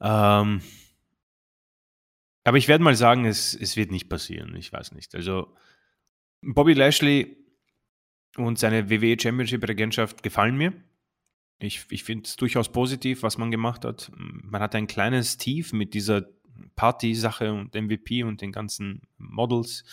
Ähm, 0.00 0.62
aber 2.44 2.56
ich 2.56 2.68
werde 2.68 2.84
mal 2.84 2.96
sagen, 2.96 3.24
es, 3.24 3.54
es 3.54 3.76
wird 3.76 3.90
nicht 3.90 4.08
passieren. 4.08 4.56
Ich 4.56 4.72
weiß 4.72 4.92
nicht. 4.92 5.14
Also 5.14 5.54
Bobby 6.42 6.72
Lashley 6.74 7.36
und 8.36 8.58
seine 8.58 8.90
WWE 8.90 9.16
Championship-Regentschaft 9.20 10.22
gefallen 10.22 10.56
mir. 10.56 10.72
Ich, 11.60 11.86
ich 11.90 12.02
finde 12.02 12.24
es 12.26 12.36
durchaus 12.36 12.72
positiv, 12.72 13.22
was 13.22 13.38
man 13.38 13.50
gemacht 13.50 13.84
hat. 13.84 14.10
Man 14.16 14.60
hat 14.60 14.74
ein 14.74 14.88
kleines 14.88 15.36
Tief 15.36 15.72
mit 15.72 15.94
dieser 15.94 16.26
Party-Sache 16.74 17.52
und 17.52 17.74
MVP 17.74 18.24
und 18.24 18.40
den 18.40 18.50
ganzen 18.50 19.02
Models. 19.18 19.84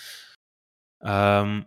Ähm, 1.01 1.65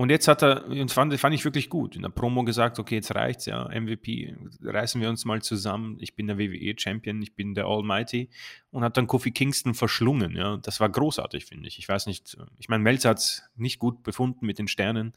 und 0.00 0.08
jetzt 0.08 0.28
hat 0.28 0.42
er, 0.42 0.66
und 0.66 0.90
fand, 0.90 1.14
fand 1.20 1.34
ich 1.34 1.44
wirklich 1.44 1.68
gut, 1.68 1.94
in 1.94 2.00
der 2.00 2.08
Promo 2.08 2.42
gesagt, 2.42 2.78
okay, 2.78 2.94
jetzt 2.94 3.14
reicht's 3.14 3.44
ja, 3.44 3.68
MVP, 3.68 4.34
reißen 4.62 4.98
wir 4.98 5.10
uns 5.10 5.26
mal 5.26 5.42
zusammen, 5.42 5.98
ich 6.00 6.16
bin 6.16 6.26
der 6.26 6.38
WWE-Champion, 6.38 7.20
ich 7.20 7.36
bin 7.36 7.52
der 7.52 7.66
Almighty. 7.66 8.30
Und 8.70 8.82
hat 8.82 8.96
dann 8.96 9.06
Kofi 9.06 9.30
Kingston 9.30 9.74
verschlungen, 9.74 10.36
ja, 10.36 10.56
das 10.56 10.80
war 10.80 10.88
großartig, 10.88 11.44
finde 11.44 11.68
ich. 11.68 11.78
Ich 11.78 11.86
weiß 11.86 12.06
nicht, 12.06 12.34
ich 12.58 12.70
meine, 12.70 12.82
Melzer 12.82 13.10
hat's 13.10 13.42
nicht 13.56 13.78
gut 13.78 14.02
befunden 14.02 14.46
mit 14.46 14.58
den 14.58 14.68
Sternen, 14.68 15.12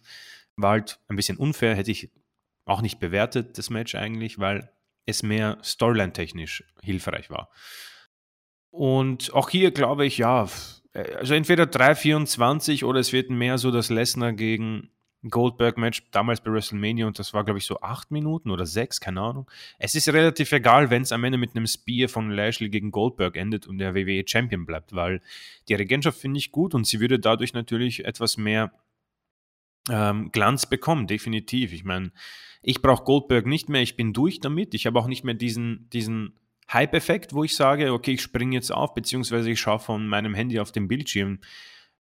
war 0.58 0.72
halt 0.72 1.00
ein 1.08 1.16
bisschen 1.16 1.38
unfair, 1.38 1.76
hätte 1.76 1.92
ich 1.92 2.12
auch 2.66 2.82
nicht 2.82 3.00
bewertet, 3.00 3.58
das 3.58 3.70
Match 3.70 3.96
eigentlich, 3.96 4.38
weil 4.38 4.70
es 5.06 5.24
mehr 5.24 5.60
Storyline-technisch 5.64 6.66
hilfreich 6.82 7.30
war. 7.30 7.50
Und 8.70 9.34
auch 9.34 9.50
hier 9.50 9.72
glaube 9.72 10.06
ich, 10.06 10.18
ja, 10.18 10.50
also 10.94 11.34
entweder 11.34 11.64
3,24 11.64 12.86
oder 12.86 13.00
es 13.00 13.14
wird 13.14 13.30
mehr 13.30 13.58
so 13.58 13.72
das 13.72 13.90
Lesnar 13.90 14.34
gegen 14.34 14.90
Goldberg-Match 15.30 16.10
damals 16.12 16.42
bei 16.42 16.52
WrestleMania 16.52 17.08
und 17.08 17.18
das 17.18 17.34
war, 17.34 17.44
glaube 17.46 17.60
ich, 17.60 17.66
so 17.66 17.80
acht 17.80 18.12
Minuten 18.12 18.52
oder 18.52 18.66
sechs, 18.66 19.00
keine 19.00 19.22
Ahnung. 19.22 19.50
Es 19.80 19.96
ist 19.96 20.10
relativ 20.10 20.52
egal, 20.52 20.90
wenn 20.90 21.04
es 21.04 21.12
am 21.12 21.24
Ende 21.24 21.38
mit 21.38 21.56
einem 21.56 21.66
Spear 21.66 22.10
von 22.10 22.30
Lashley 22.30 22.70
gegen 22.70 22.92
Goldberg 22.92 23.38
endet 23.38 23.66
und 23.66 23.78
der 23.78 23.96
WWE 23.96 24.24
Champion 24.28 24.66
bleibt, 24.66 24.94
weil 24.94 25.22
die 25.70 25.76
Regentschaft 25.76 26.20
finde 26.20 26.40
ich 26.40 26.52
gut 26.52 26.76
und 26.76 26.86
sie 26.86 27.00
würde 27.00 27.20
dadurch 27.20 27.54
natürlich 27.54 28.06
etwas 28.06 28.38
mehr 28.38 28.74
ähm, 29.90 30.32
Glanz 30.32 30.66
bekommen, 30.66 31.08
definitiv. 31.08 31.74
Ich 31.74 31.86
meine, 31.86 32.12
ich 32.62 32.82
brauche 32.82 33.04
Goldberg 33.04 33.46
nicht 33.46 33.70
mehr, 33.70 33.82
ich 33.82 33.96
bin 33.96 34.14
durch 34.14 34.40
damit. 34.40 34.74
Ich 34.74 34.86
habe 34.86 35.00
auch 35.00 35.08
nicht 35.08 35.24
mehr 35.24 35.36
diesen, 35.36 35.90
diesen 35.92 36.34
Hype-Effekt, 36.74 37.34
wo 37.34 37.44
ich 37.44 37.56
sage, 37.56 37.94
okay, 37.94 38.14
ich 38.14 38.22
springe 38.22 38.56
jetzt 38.56 38.72
auf, 38.72 38.94
beziehungsweise 38.94 39.50
ich 39.52 39.60
schaue 39.60 39.80
von 39.80 40.08
meinem 40.08 40.34
Handy 40.34 40.60
auf 40.60 40.72
den 40.72 40.88
Bildschirm. 40.88 41.40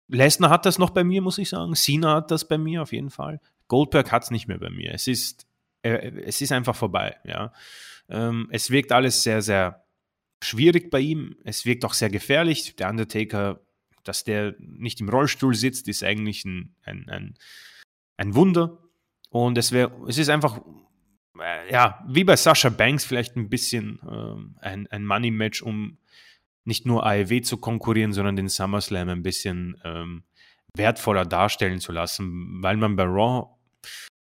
Lesnar 0.08 0.50
hat 0.50 0.66
das 0.66 0.78
noch 0.78 0.92
bei 0.92 1.04
mir, 1.04 1.22
muss 1.22 1.38
ich 1.38 1.50
sagen. 1.50 1.76
Cena 1.76 2.16
hat 2.16 2.32
das 2.32 2.48
bei 2.48 2.58
mir 2.58 2.82
auf 2.82 2.94
jeden 2.94 3.10
Fall. 3.10 3.40
Goldberg 3.68 4.12
hat 4.12 4.24
es 4.24 4.32
nicht 4.32 4.48
mehr 4.48 4.60
bei 4.60 4.70
mir. 4.70 4.94
Es 4.94 5.08
ist, 5.08 5.48
äh, 5.82 6.12
es 6.26 6.42
ist 6.42 6.52
einfach 6.52 6.76
vorbei. 6.76 7.18
Ja. 7.26 7.52
Ähm, 8.10 8.48
es 8.52 8.70
wirkt 8.70 8.92
alles 8.92 9.24
sehr, 9.24 9.42
sehr 9.42 9.86
schwierig 10.42 10.90
bei 10.90 11.00
ihm. 11.00 11.36
Es 11.44 11.66
wirkt 11.66 11.84
auch 11.84 11.94
sehr 11.94 12.10
gefährlich. 12.10 12.76
Der 12.78 12.90
Undertaker, 12.90 13.62
dass 14.04 14.24
der 14.24 14.56
nicht 14.60 15.02
im 15.02 15.10
Rollstuhl 15.10 15.56
sitzt, 15.56 15.88
ist 15.88 16.04
eigentlich 16.04 16.46
ein, 16.46 16.76
ein, 16.84 17.10
ein, 17.10 17.34
ein 18.16 18.36
Wunder. 18.36 18.78
Und 19.30 19.58
es, 19.58 19.72
wär, 19.72 19.92
es 20.08 20.18
ist 20.18 20.30
einfach 20.30 20.62
ja, 21.70 22.04
wie 22.08 22.24
bei 22.24 22.36
Sascha 22.36 22.70
Banks 22.70 23.06
vielleicht 23.06 23.36
ein 23.36 23.50
bisschen 23.50 24.00
ähm, 24.10 24.56
ein, 24.62 24.88
ein 24.88 25.06
Money-Match, 25.06 25.62
um 25.62 25.98
nicht 26.64 26.86
nur 26.86 27.06
AEW 27.06 27.42
zu 27.42 27.58
konkurrieren, 27.58 28.14
sondern 28.14 28.36
den 28.36 28.50
SummerSlam 28.50 29.10
ein 29.10 29.24
bisschen 29.24 29.80
ähm, 29.84 30.24
wertvoller 30.76 31.26
darstellen 31.26 31.80
zu 31.80 31.92
lassen, 31.92 32.62
weil 32.62 32.78
man 32.78 32.96
bei 32.96 33.04
Raw 33.04 33.48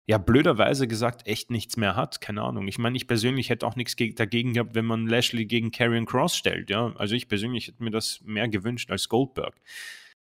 ja 0.06 0.18
blöderweise 0.18 0.88
gesagt 0.88 1.26
echt 1.26 1.50
nichts 1.50 1.76
mehr 1.76 1.94
hat. 1.94 2.20
Keine 2.20 2.42
Ahnung. 2.42 2.66
Ich 2.66 2.78
meine, 2.78 2.96
ich 2.96 3.06
persönlich 3.06 3.48
hätte 3.50 3.66
auch 3.66 3.76
nichts 3.76 3.94
dagegen 3.96 4.52
gehabt, 4.52 4.74
wenn 4.74 4.84
man 4.84 5.06
Lashley 5.06 5.46
gegen 5.46 5.70
Karrion 5.70 6.06
Cross 6.06 6.36
stellt. 6.36 6.70
Ja, 6.70 6.92
also 6.96 7.14
ich 7.14 7.28
persönlich 7.28 7.68
hätte 7.68 7.82
mir 7.82 7.90
das 7.90 8.20
mehr 8.24 8.48
gewünscht 8.48 8.90
als 8.90 9.08
Goldberg. 9.08 9.54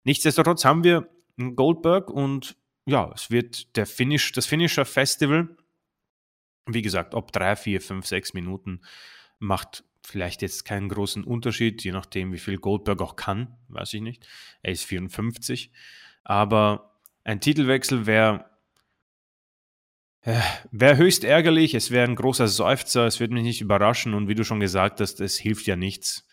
Nichtsdestotrotz 0.04 0.64
haben 0.64 0.84
wir 0.84 1.08
Goldberg 1.54 2.10
und 2.10 2.56
ja, 2.86 3.12
es 3.14 3.30
wird 3.30 3.76
der 3.76 3.86
Finish, 3.86 4.32
das 4.32 4.46
Finisher 4.46 4.84
Festival 4.84 5.48
wie 6.68 6.82
gesagt, 6.82 7.14
ob 7.14 7.32
drei, 7.32 7.56
vier, 7.56 7.80
fünf, 7.80 8.06
sechs 8.06 8.34
Minuten 8.34 8.82
macht 9.38 9.84
vielleicht 10.04 10.42
jetzt 10.42 10.64
keinen 10.64 10.88
großen 10.88 11.24
Unterschied, 11.24 11.82
je 11.84 11.92
nachdem, 11.92 12.32
wie 12.32 12.38
viel 12.38 12.58
Goldberg 12.58 13.02
auch 13.02 13.16
kann, 13.16 13.56
weiß 13.68 13.94
ich 13.94 14.00
nicht. 14.00 14.26
Er 14.62 14.72
ist 14.72 14.84
54. 14.84 15.70
Aber 16.24 16.98
ein 17.24 17.40
Titelwechsel 17.40 18.06
wäre 18.06 18.46
äh, 20.22 20.40
wäre 20.70 20.96
höchst 20.96 21.24
ärgerlich, 21.24 21.74
es 21.74 21.90
wäre 21.90 22.08
ein 22.08 22.16
großer 22.16 22.48
Seufzer, 22.48 23.06
es 23.06 23.20
würde 23.20 23.34
mich 23.34 23.44
nicht 23.44 23.60
überraschen 23.60 24.14
und 24.14 24.28
wie 24.28 24.34
du 24.34 24.44
schon 24.44 24.60
gesagt 24.60 25.00
hast, 25.00 25.20
es 25.20 25.38
hilft 25.38 25.66
ja 25.66 25.76
nichts, 25.76 26.26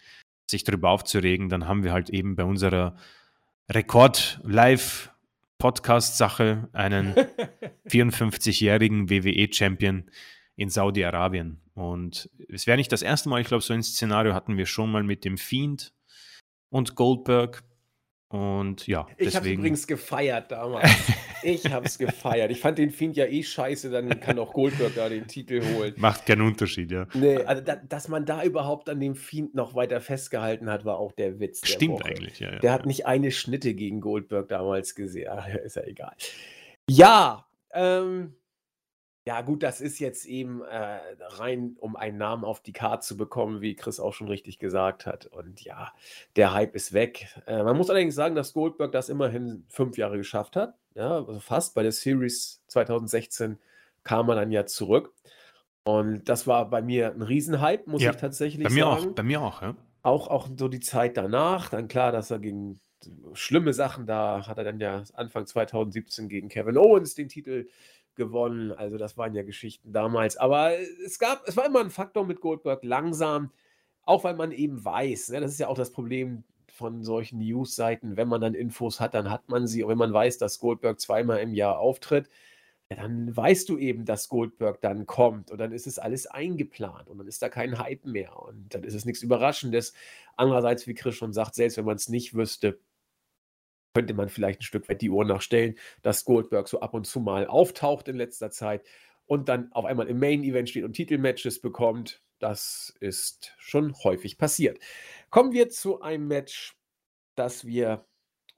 sich 0.49 0.63
darüber 0.63 0.89
aufzuregen. 0.89 1.49
Dann 1.49 1.67
haben 1.67 1.83
wir 1.83 1.91
halt 1.91 2.09
eben 2.09 2.35
bei 2.35 2.43
unserer 2.43 2.95
Rekord-Live- 3.69 5.11
Podcast-Sache 5.57 6.69
einen 6.73 7.13
54-jährigen 7.87 9.09
WWE-Champion 9.09 10.09
in 10.55 10.69
Saudi-Arabien. 10.69 11.61
Und 11.73 12.29
es 12.49 12.67
wäre 12.67 12.77
nicht 12.77 12.91
das 12.91 13.01
erste 13.01 13.29
Mal, 13.29 13.41
ich 13.41 13.47
glaube, 13.47 13.63
so 13.63 13.73
ein 13.73 13.83
Szenario 13.83 14.33
hatten 14.33 14.57
wir 14.57 14.65
schon 14.65 14.91
mal 14.91 15.03
mit 15.03 15.25
dem 15.25 15.37
Fiend 15.37 15.93
und 16.69 16.95
Goldberg. 16.95 17.63
Und 18.29 18.87
ja, 18.87 19.07
ich 19.17 19.35
habe 19.35 19.51
übrigens 19.51 19.87
gefeiert 19.87 20.51
damals. 20.51 20.89
ich 21.43 21.71
habe 21.71 21.85
es 21.85 21.97
gefeiert. 21.97 22.51
Ich 22.51 22.59
fand 22.59 22.77
den 22.77 22.91
Fiend 22.91 23.15
ja 23.17 23.25
eh 23.25 23.43
scheiße, 23.43 23.89
dann 23.89 24.19
kann 24.19 24.39
auch 24.39 24.53
Goldberg 24.53 24.95
da 24.95 25.09
den 25.09 25.27
Titel 25.27 25.61
holen. 25.73 25.93
Macht 25.97 26.25
keinen 26.25 26.41
Unterschied, 26.41 26.91
ja. 26.91 27.07
Nee, 27.13 27.37
also 27.37 27.61
da, 27.61 27.75
dass 27.75 28.07
man 28.07 28.25
da 28.25 28.43
überhaupt 28.43 28.89
an 28.89 28.99
dem 28.99 29.15
Fiend 29.15 29.55
noch 29.55 29.75
weiter 29.75 30.01
festgehalten 30.01 30.69
hat, 30.69 30.85
war 30.85 30.97
auch 30.97 31.11
der 31.11 31.39
Witz. 31.39 31.61
Der 31.61 31.67
Stimmt 31.67 31.93
Woche. 31.99 32.05
eigentlich, 32.05 32.39
ja. 32.39 32.53
ja 32.53 32.59
der 32.59 32.69
ja. 32.69 32.73
hat 32.73 32.85
nicht 32.85 33.05
eine 33.05 33.31
Schnitte 33.31 33.73
gegen 33.73 34.01
Goldberg 34.01 34.49
damals 34.49 34.95
gesehen. 34.95 35.29
Ach, 35.31 35.47
ist 35.63 35.75
ja 35.75 35.83
egal. 35.83 36.15
Ja, 36.89 37.45
ähm, 37.73 38.35
Ja, 39.27 39.41
gut, 39.41 39.63
das 39.63 39.81
ist 39.81 39.97
jetzt 39.97 40.25
eben 40.27 40.61
äh, 40.61 40.99
rein, 41.19 41.75
um 41.79 41.95
einen 41.95 42.17
Namen 42.19 42.45
auf 42.45 42.61
die 42.61 42.73
Karte 42.73 43.07
zu 43.07 43.17
bekommen, 43.17 43.59
wie 43.59 43.75
Chris 43.75 43.99
auch 43.99 44.13
schon 44.13 44.27
richtig 44.27 44.59
gesagt 44.59 45.07
hat. 45.07 45.25
Und 45.25 45.61
ja, 45.63 45.91
der 46.35 46.53
Hype 46.53 46.75
ist 46.75 46.93
weg. 46.93 47.27
Äh, 47.47 47.63
man 47.63 47.75
muss 47.75 47.89
allerdings 47.89 48.13
sagen, 48.13 48.35
dass 48.35 48.53
Goldberg 48.53 48.91
das 48.91 49.09
immerhin 49.09 49.65
fünf 49.67 49.97
Jahre 49.97 50.17
geschafft 50.17 50.55
hat. 50.55 50.75
Ja, 50.95 51.17
also 51.17 51.39
fast. 51.39 51.75
Bei 51.75 51.83
der 51.83 51.91
Series 51.91 52.63
2016 52.67 53.59
kam 54.03 54.29
er 54.29 54.35
dann 54.35 54.51
ja 54.51 54.65
zurück. 54.65 55.13
Und 55.83 56.27
das 56.29 56.47
war 56.47 56.69
bei 56.69 56.81
mir 56.81 57.13
ein 57.13 57.21
Riesenhype, 57.21 57.89
muss 57.89 58.01
Ja, 58.01 58.11
ich 58.11 58.17
tatsächlich 58.17 58.63
Bei 58.63 58.73
mir 58.73 58.85
sagen. 58.85 59.09
auch, 59.09 59.15
bei 59.15 59.23
mir 59.23 59.41
auch, 59.41 59.61
ja. 59.61 59.75
Auch, 60.01 60.27
auch 60.27 60.47
so 60.57 60.67
die 60.67 60.79
Zeit 60.79 61.17
danach, 61.17 61.69
dann 61.69 61.87
klar, 61.87 62.11
dass 62.11 62.31
er 62.31 62.39
gegen 62.39 62.79
schlimme 63.33 63.73
Sachen, 63.73 64.07
da 64.07 64.47
hat 64.47 64.57
er 64.57 64.63
dann 64.63 64.79
ja 64.79 65.03
Anfang 65.13 65.45
2017 65.45 66.27
gegen 66.27 66.49
Kevin 66.49 66.77
Owens 66.77 67.13
den 67.13 67.29
Titel 67.29 67.67
gewonnen. 68.15 68.71
Also 68.71 68.97
das 68.97 69.17
waren 69.17 69.35
ja 69.35 69.43
Geschichten 69.43 69.91
damals. 69.93 70.37
Aber 70.37 70.71
es 71.05 71.19
gab, 71.19 71.47
es 71.47 71.55
war 71.57 71.65
immer 71.65 71.81
ein 71.81 71.91
Faktor 71.91 72.25
mit 72.25 72.41
Goldberg 72.41 72.83
langsam, 72.83 73.51
auch 74.03 74.23
weil 74.23 74.35
man 74.35 74.51
eben 74.51 74.83
weiß, 74.83 75.29
ne, 75.29 75.41
das 75.41 75.51
ist 75.51 75.59
ja 75.59 75.67
auch 75.67 75.77
das 75.77 75.91
Problem 75.91 76.43
von 76.75 77.03
solchen 77.03 77.39
News-Seiten, 77.39 78.17
wenn 78.17 78.27
man 78.27 78.41
dann 78.41 78.53
Infos 78.53 78.99
hat, 78.99 79.13
dann 79.13 79.31
hat 79.31 79.49
man 79.49 79.65
sie. 79.67 79.83
Und 79.83 79.89
wenn 79.89 79.97
man 79.97 80.13
weiß, 80.13 80.37
dass 80.37 80.59
Goldberg 80.59 80.99
zweimal 80.99 81.39
im 81.39 81.53
Jahr 81.53 81.79
auftritt, 81.79 82.29
dann 82.89 83.35
weißt 83.35 83.67
du 83.69 83.77
eben, 83.77 84.05
dass 84.05 84.29
Goldberg 84.29 84.81
dann 84.81 85.07
kommt 85.07 85.49
und 85.49 85.57
dann 85.57 85.71
ist 85.71 85.87
es 85.87 85.97
alles 85.97 86.27
eingeplant 86.27 87.09
und 87.09 87.17
dann 87.17 87.27
ist 87.27 87.41
da 87.41 87.49
kein 87.49 87.79
Hype 87.79 88.05
mehr 88.05 88.37
und 88.39 88.75
dann 88.75 88.83
ist 88.83 88.93
es 88.93 89.05
nichts 89.05 89.23
Überraschendes. 89.23 89.93
Andererseits, 90.35 90.85
wie 90.85 90.93
Chris 90.93 91.15
schon 91.15 91.33
sagt, 91.33 91.55
selbst 91.55 91.77
wenn 91.77 91.85
man 91.85 91.95
es 91.95 92.09
nicht 92.09 92.35
wüsste, 92.35 92.79
könnte 93.95 94.13
man 94.13 94.29
vielleicht 94.29 94.59
ein 94.59 94.63
Stück 94.63 94.87
weit 94.89 95.01
die 95.01 95.09
Uhr 95.09 95.25
nachstellen, 95.25 95.75
dass 96.03 96.25
Goldberg 96.25 96.67
so 96.67 96.81
ab 96.81 96.93
und 96.93 97.07
zu 97.07 97.21
mal 97.21 97.47
auftaucht 97.47 98.07
in 98.07 98.17
letzter 98.17 98.51
Zeit 98.51 98.83
und 99.25 99.49
dann 99.49 99.71
auf 99.71 99.85
einmal 99.85 100.07
im 100.07 100.19
Main 100.19 100.43
Event 100.43 100.69
steht 100.69 100.83
und 100.83 100.93
Titelmatches 100.93 101.61
bekommt. 101.61 102.21
Das 102.39 102.93
ist 102.99 103.53
schon 103.57 103.95
häufig 104.03 104.37
passiert. 104.37 104.79
Kommen 105.35 105.51
wir 105.51 105.67
zu 105.67 105.99
einem 105.99 106.29
Match, 106.29 106.77
das 107.35 107.65
wir 107.65 108.05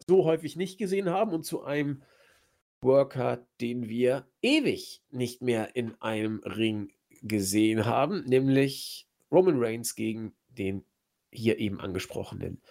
so 0.06 0.26
häufig 0.26 0.56
nicht 0.56 0.78
gesehen 0.78 1.10
haben 1.10 1.34
und 1.34 1.44
zu 1.44 1.64
einem 1.64 2.04
Worker, 2.82 3.48
den 3.60 3.90
wir 3.90 4.28
ewig 4.44 5.02
nicht 5.10 5.42
mehr 5.42 5.76
in 5.76 6.00
einem 6.04 6.40
Ring 6.44 6.94
gesehen 7.24 7.88
haben, 7.88 8.26
nämlich 8.26 9.08
Roman 9.32 9.58
Reigns 9.58 9.96
gegen 9.96 10.36
den 10.50 10.86
hier 11.32 11.58
eben 11.58 11.80
angesprochenen 11.80 12.62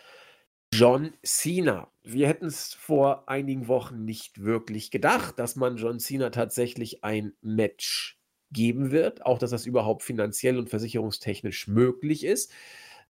John 0.73 1.13
Cena. 1.25 1.91
Wir 2.05 2.29
hätten 2.29 2.47
es 2.47 2.75
vor 2.75 3.29
einigen 3.29 3.67
Wochen 3.67 4.05
nicht 4.05 4.45
wirklich 4.45 4.93
gedacht, 4.93 5.37
dass 5.41 5.57
man 5.57 5.79
John 5.79 5.99
Cena 5.99 6.31
tatsächlich 6.31 7.03
ein 7.03 7.33
Match 7.41 8.21
geben 8.53 8.93
wird, 8.93 9.27
auch 9.27 9.41
dass 9.41 9.51
das 9.51 9.67
überhaupt 9.67 10.05
finanziell 10.05 10.59
und 10.59 10.71
versicherungstechnisch 10.71 11.67
möglich 11.67 12.23
ist. 12.23 12.53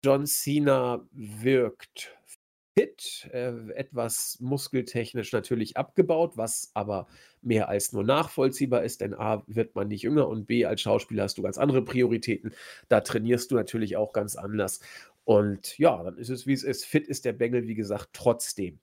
John 0.04 0.26
Cena 0.26 1.00
wirkt 1.12 2.14
fit, 2.76 3.30
äh, 3.32 3.70
etwas 3.70 4.36
muskeltechnisch 4.38 5.32
natürlich 5.32 5.78
abgebaut, 5.78 6.32
was 6.36 6.72
aber 6.74 7.06
mehr 7.40 7.70
als 7.70 7.94
nur 7.94 8.04
nachvollziehbar 8.04 8.84
ist, 8.84 9.00
denn 9.00 9.14
A 9.14 9.42
wird 9.46 9.74
man 9.74 9.88
nicht 9.88 10.02
jünger 10.02 10.28
und 10.28 10.44
B 10.44 10.66
als 10.66 10.82
Schauspieler 10.82 11.22
hast 11.22 11.38
du 11.38 11.42
ganz 11.42 11.56
andere 11.56 11.82
Prioritäten. 11.82 12.52
Da 12.90 13.00
trainierst 13.00 13.50
du 13.50 13.54
natürlich 13.54 13.96
auch 13.96 14.12
ganz 14.12 14.36
anders. 14.36 14.80
Und 15.24 15.78
ja, 15.78 16.02
dann 16.02 16.18
ist 16.18 16.28
es, 16.28 16.46
wie 16.46 16.52
es 16.52 16.64
ist. 16.64 16.84
Fit 16.84 17.08
ist 17.08 17.24
der 17.24 17.32
Bengel, 17.32 17.66
wie 17.66 17.74
gesagt, 17.74 18.10
trotzdem. 18.12 18.80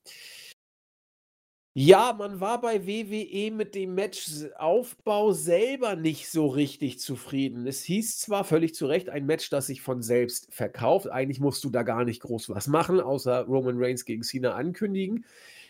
Ja, 1.73 2.13
man 2.17 2.41
war 2.41 2.59
bei 2.59 2.85
WWE 2.85 3.49
mit 3.51 3.75
dem 3.75 3.95
Matchaufbau 3.95 5.31
selber 5.31 5.95
nicht 5.95 6.29
so 6.29 6.47
richtig 6.47 6.99
zufrieden. 6.99 7.65
Es 7.65 7.81
hieß 7.83 8.19
zwar 8.19 8.43
völlig 8.43 8.75
zu 8.75 8.87
Recht 8.87 9.09
ein 9.09 9.25
Match, 9.25 9.49
das 9.49 9.67
sich 9.67 9.81
von 9.81 10.01
selbst 10.01 10.53
verkauft. 10.53 11.09
Eigentlich 11.09 11.39
musst 11.39 11.63
du 11.63 11.69
da 11.69 11.83
gar 11.83 12.03
nicht 12.03 12.21
groß 12.23 12.49
was 12.49 12.67
machen, 12.67 12.99
außer 12.99 13.45
Roman 13.45 13.81
Reigns 13.81 14.03
gegen 14.03 14.21
Cena 14.23 14.53
ankündigen. 14.53 15.25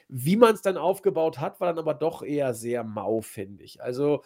Wie 0.09 0.37
man 0.37 0.55
es 0.55 0.63
dann 0.63 0.75
aufgebaut 0.75 1.39
hat, 1.39 1.59
war 1.59 1.67
dann 1.67 1.77
aber 1.77 1.93
doch 1.93 2.23
eher 2.23 2.55
sehr 2.55 2.83
mau, 2.83 3.21
finde 3.21 3.63
ich. 3.63 3.79
Also 3.83 4.23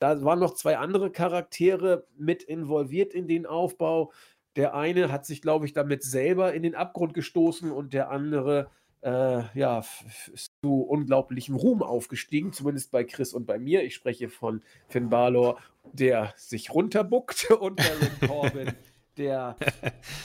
da 0.00 0.22
waren 0.24 0.40
noch 0.40 0.54
zwei 0.54 0.78
andere 0.78 1.12
Charaktere 1.12 2.06
mit 2.18 2.42
involviert 2.42 3.14
in 3.14 3.28
den 3.28 3.46
Aufbau. 3.46 4.12
Der 4.56 4.74
eine 4.74 5.12
hat 5.12 5.26
sich, 5.26 5.42
glaube 5.42 5.66
ich, 5.66 5.72
damit 5.74 6.02
selber 6.02 6.54
in 6.54 6.64
den 6.64 6.74
Abgrund 6.74 7.14
gestoßen 7.14 7.70
und 7.72 7.94
der 7.94 8.10
andere 8.10 8.70
ja, 9.08 9.84
ist 10.32 10.52
zu 10.62 10.82
unglaublichem 10.82 11.56
Ruhm 11.56 11.82
aufgestiegen, 11.82 12.52
zumindest 12.52 12.90
bei 12.90 13.04
Chris 13.04 13.34
und 13.34 13.46
bei 13.46 13.58
mir. 13.58 13.82
Ich 13.84 13.94
spreche 13.94 14.28
von 14.28 14.62
Finn 14.88 15.10
Balor, 15.10 15.58
der 15.92 16.32
sich 16.36 16.72
runterbuckt 16.72 17.50
und 17.60 17.76
Baron 17.76 18.20
Corbin, 18.26 18.72
der. 19.16 19.56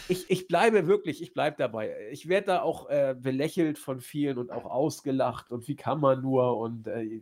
Ich, 0.07 0.31
ich 0.31 0.47
bleibe 0.47 0.87
wirklich, 0.87 1.21
ich 1.21 1.35
bleibe 1.35 1.57
dabei. 1.59 1.95
Ich 2.11 2.27
werde 2.27 2.47
da 2.47 2.61
auch 2.63 2.89
äh, 2.89 3.15
belächelt 3.15 3.77
von 3.77 4.01
vielen 4.01 4.39
und 4.39 4.51
auch 4.51 4.65
ausgelacht 4.65 5.51
und 5.51 5.67
wie 5.67 5.75
kann 5.75 5.99
man 5.99 6.21
nur 6.21 6.57
und 6.57 6.87
äh, 6.87 7.21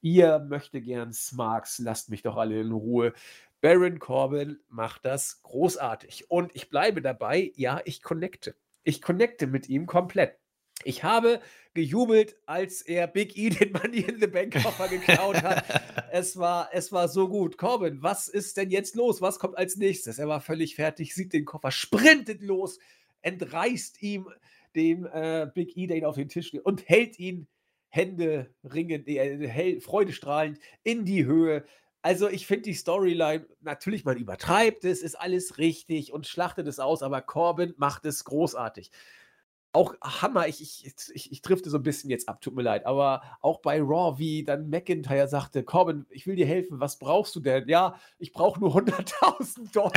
ihr 0.00 0.38
möchte 0.38 0.80
gern 0.80 1.12
Smarks, 1.12 1.80
lasst 1.80 2.10
mich 2.10 2.22
doch 2.22 2.36
alle 2.36 2.60
in 2.60 2.70
Ruhe. 2.70 3.12
Baron 3.60 3.98
Corbin 3.98 4.60
macht 4.68 5.04
das 5.04 5.42
großartig. 5.42 6.30
Und 6.30 6.54
ich 6.54 6.70
bleibe 6.70 7.02
dabei, 7.02 7.52
ja, 7.56 7.80
ich 7.84 8.02
connecte. 8.02 8.54
Ich 8.84 9.02
connecte 9.02 9.48
mit 9.48 9.68
ihm 9.68 9.86
komplett. 9.86 10.38
Ich 10.84 11.02
habe 11.02 11.40
gejubelt, 11.74 12.36
als 12.46 12.82
er 12.82 13.06
Big 13.06 13.36
E 13.36 13.50
den 13.50 13.72
Money 13.72 14.00
in 14.00 14.20
the 14.20 14.26
Bank 14.26 14.62
Koffer 14.62 14.88
geklaut 14.88 15.42
hat. 15.42 15.64
es, 16.12 16.36
war, 16.38 16.70
es 16.72 16.92
war 16.92 17.08
so 17.08 17.28
gut. 17.28 17.58
Corbin, 17.58 18.02
was 18.02 18.28
ist 18.28 18.56
denn 18.56 18.70
jetzt 18.70 18.94
los? 18.94 19.20
Was 19.20 19.38
kommt 19.38 19.58
als 19.58 19.76
nächstes? 19.76 20.18
Er 20.18 20.28
war 20.28 20.40
völlig 20.40 20.76
fertig, 20.76 21.14
sieht 21.14 21.32
den 21.32 21.44
Koffer, 21.44 21.70
sprintet 21.70 22.42
los, 22.42 22.78
entreißt 23.22 24.02
ihm 24.02 24.28
dem 24.74 25.06
äh, 25.06 25.48
Big 25.52 25.76
E, 25.76 25.86
der 25.86 25.96
ihn 25.96 26.04
auf 26.04 26.16
den 26.16 26.28
Tisch 26.28 26.52
legt 26.52 26.64
und 26.64 26.88
hält 26.88 27.18
ihn 27.18 27.48
Hände 27.90 28.54
ringend, 28.64 29.08
äh, 29.08 29.80
freudestrahlend 29.80 30.58
in 30.84 31.04
die 31.04 31.24
Höhe. 31.24 31.64
Also 32.02 32.28
ich 32.28 32.46
finde 32.46 32.62
die 32.62 32.74
Storyline, 32.74 33.46
natürlich 33.60 34.04
man 34.04 34.18
übertreibt 34.18 34.84
es, 34.84 35.02
ist 35.02 35.16
alles 35.16 35.58
richtig 35.58 36.12
und 36.12 36.26
schlachtet 36.26 36.68
es 36.68 36.78
aus, 36.78 37.02
aber 37.02 37.22
Corbin 37.22 37.74
macht 37.76 38.04
es 38.04 38.24
großartig 38.24 38.90
auch 39.72 39.94
Hammer, 40.02 40.48
ich, 40.48 40.62
ich, 40.62 40.86
ich, 41.14 41.32
ich 41.32 41.42
drifte 41.42 41.68
so 41.68 41.76
ein 41.76 41.82
bisschen 41.82 42.10
jetzt 42.10 42.28
ab, 42.28 42.40
tut 42.40 42.54
mir 42.54 42.62
leid, 42.62 42.86
aber 42.86 43.22
auch 43.40 43.60
bei 43.60 43.80
Raw, 43.80 44.18
wie 44.18 44.42
dann 44.42 44.70
McIntyre 44.70 45.28
sagte, 45.28 45.62
Corbin, 45.62 46.06
ich 46.10 46.26
will 46.26 46.36
dir 46.36 46.46
helfen, 46.46 46.80
was 46.80 46.98
brauchst 46.98 47.36
du 47.36 47.40
denn? 47.40 47.68
Ja, 47.68 47.96
ich 48.18 48.32
brauche 48.32 48.58
nur 48.60 48.74
100.000 48.74 49.72
Dollar. 49.72 49.92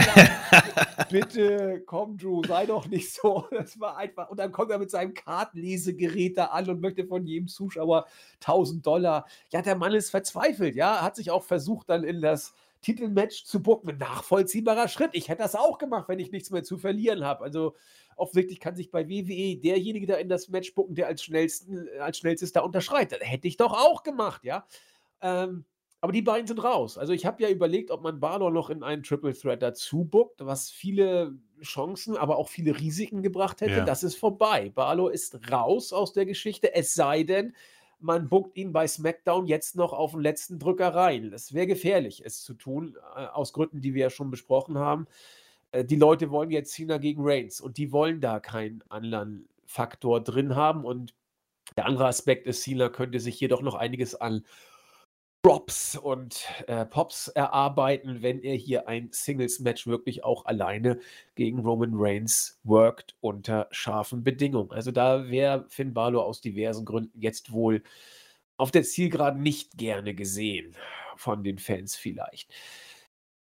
Bitte, 1.10 1.82
komm, 1.86 2.18
Drew, 2.18 2.44
sei 2.46 2.66
doch 2.66 2.86
nicht 2.88 3.14
so. 3.14 3.48
Das 3.52 3.80
war 3.80 3.98
einfach, 3.98 4.30
und 4.30 4.40
dann 4.40 4.52
kommt 4.52 4.72
er 4.72 4.80
mit 4.80 4.92
seinem 4.92 5.14
Kartenlesegerät 5.14 6.38
da 6.38 6.46
an 6.46 6.70
und 6.70 6.82
möchte 6.82 7.06
von 7.06 7.26
jedem 7.26 7.48
Zuschauer 7.48 8.06
1000 8.42 8.86
Dollar. 8.86 9.26
Ja, 9.52 9.62
der 9.62 9.76
Mann 9.76 9.94
ist 9.94 10.10
verzweifelt, 10.10 10.76
ja, 10.76 11.02
hat 11.02 11.16
sich 11.16 11.32
auch 11.32 11.44
versucht, 11.44 11.90
dann 11.90 12.04
in 12.04 12.22
das 12.22 12.54
Titelmatch 12.82 13.46
zu 13.46 13.62
bucken. 13.62 13.98
Nachvollziehbarer 13.98 14.88
Schritt. 14.88 15.12
Ich 15.14 15.30
hätte 15.30 15.44
das 15.44 15.56
auch 15.56 15.78
gemacht, 15.78 16.10
wenn 16.10 16.20
ich 16.20 16.32
nichts 16.32 16.50
mehr 16.50 16.64
zu 16.64 16.78
verlieren 16.78 17.24
habe. 17.24 17.44
Also 17.44 17.76
offensichtlich 18.16 18.60
kann 18.60 18.76
sich 18.76 18.92
bei 18.92 19.08
WWE 19.08 19.58
derjenige 19.58 20.08
da 20.08 20.16
in 20.16 20.30
das 20.30 20.50
Match 20.50 20.74
bucken, 20.74 20.96
der 20.96 21.08
als, 21.08 21.24
schnellsten, 21.24 21.88
als 22.00 22.18
schnellstes 22.18 22.52
da 22.52 22.62
unterschreitet. 22.62 23.20
Hätte 23.22 23.48
ich 23.48 23.58
doch 23.58 23.74
auch 23.74 24.04
gemacht, 24.04 24.44
ja. 24.44 24.66
Ähm, 25.22 25.66
aber 26.04 26.14
die 26.14 26.24
beiden 26.24 26.48
sind 26.48 26.64
raus. 26.64 26.98
Also 26.98 27.14
ich 27.14 27.28
habe 27.28 27.44
ja 27.44 27.50
überlegt, 27.50 27.92
ob 27.92 28.02
man 28.02 28.20
Balor 28.20 28.50
noch 28.50 28.72
in 28.72 28.82
einen 28.82 29.04
Triple 29.04 29.36
Threat 29.36 29.62
dazu 29.62 30.04
buckt, 30.04 30.44
was 30.44 30.72
viele 30.72 31.38
Chancen, 31.62 32.18
aber 32.18 32.38
auch 32.38 32.50
viele 32.50 32.80
Risiken 32.80 33.22
gebracht 33.22 33.62
hätte. 33.62 33.78
Ja. 33.78 33.86
Das 33.86 34.02
ist 34.02 34.16
vorbei. 34.16 34.72
Balor 34.74 35.14
ist 35.14 35.52
raus 35.52 35.94
aus 35.94 36.12
der 36.12 36.26
Geschichte, 36.26 36.74
es 36.74 36.96
sei 36.96 37.22
denn, 37.22 37.56
man 38.02 38.30
buckt 38.30 38.58
ihn 38.58 38.74
bei 38.74 38.88
SmackDown 38.88 39.48
jetzt 39.48 39.76
noch 39.76 39.94
auf 39.94 40.12
den 40.12 40.22
letzten 40.22 40.60
Drücker 40.60 40.94
rein. 40.94 41.32
Das 41.32 41.54
wäre 41.54 41.68
gefährlich, 41.68 42.24
es 42.26 42.44
zu 42.44 42.54
tun, 42.54 42.98
äh, 43.16 43.26
aus 43.26 43.54
Gründen, 43.54 43.82
die 43.82 43.94
wir 43.94 44.04
ja 44.04 44.10
schon 44.10 44.32
besprochen 44.32 44.78
haben. 44.78 45.08
Äh, 45.72 45.86
die 45.86 45.96
Leute 45.96 46.32
wollen 46.32 46.52
jetzt 46.52 46.74
Cena 46.74 46.98
gegen 46.98 47.22
Reigns 47.24 47.62
und 47.62 47.78
die 47.78 47.92
wollen 47.92 48.22
da 48.22 48.40
keinen 48.40 48.84
anderen 48.90 49.48
Faktor 49.66 50.22
drin 50.22 50.56
haben. 50.56 50.86
Und 50.86 51.14
der 51.78 51.86
andere 51.86 52.08
Aspekt 52.08 52.48
ist, 52.48 52.64
Cena 52.64 52.90
könnte 52.90 53.20
sich 53.20 53.38
hier 53.38 53.50
doch 53.50 53.62
noch 53.62 53.76
einiges 53.76 54.16
an 54.16 54.46
Props 55.44 55.96
und 55.96 56.46
äh, 56.68 56.86
Pops 56.86 57.28
erarbeiten, 57.30 58.22
wenn 58.22 58.42
er 58.42 58.56
hier 58.56 58.88
ein 58.88 59.10
Singles-Match 59.12 59.88
wirklich 59.88 60.24
auch 60.24 60.46
alleine 60.46 61.00
gegen 61.34 61.60
Roman 61.60 61.94
Reigns 61.94 62.60
workt 62.64 63.16
unter 63.22 63.68
scharfen 63.72 64.24
Bedingungen. 64.24 64.72
Also 64.72 64.92
da 64.92 65.30
wäre 65.30 65.66
Finn 65.70 65.94
Balor 65.94 66.26
aus 66.26 66.42
diversen 66.42 66.86
Gründen 66.86 67.20
jetzt 67.20 67.52
wohl 67.52 67.82
auf 68.58 68.70
der 68.70 68.84
Zielgeraden 68.84 69.42
nicht 69.42 69.78
gerne 69.78 70.14
gesehen 70.14 70.76
von 71.16 71.44
den 71.44 71.58
Fans 71.58 71.96
vielleicht. 71.96 72.54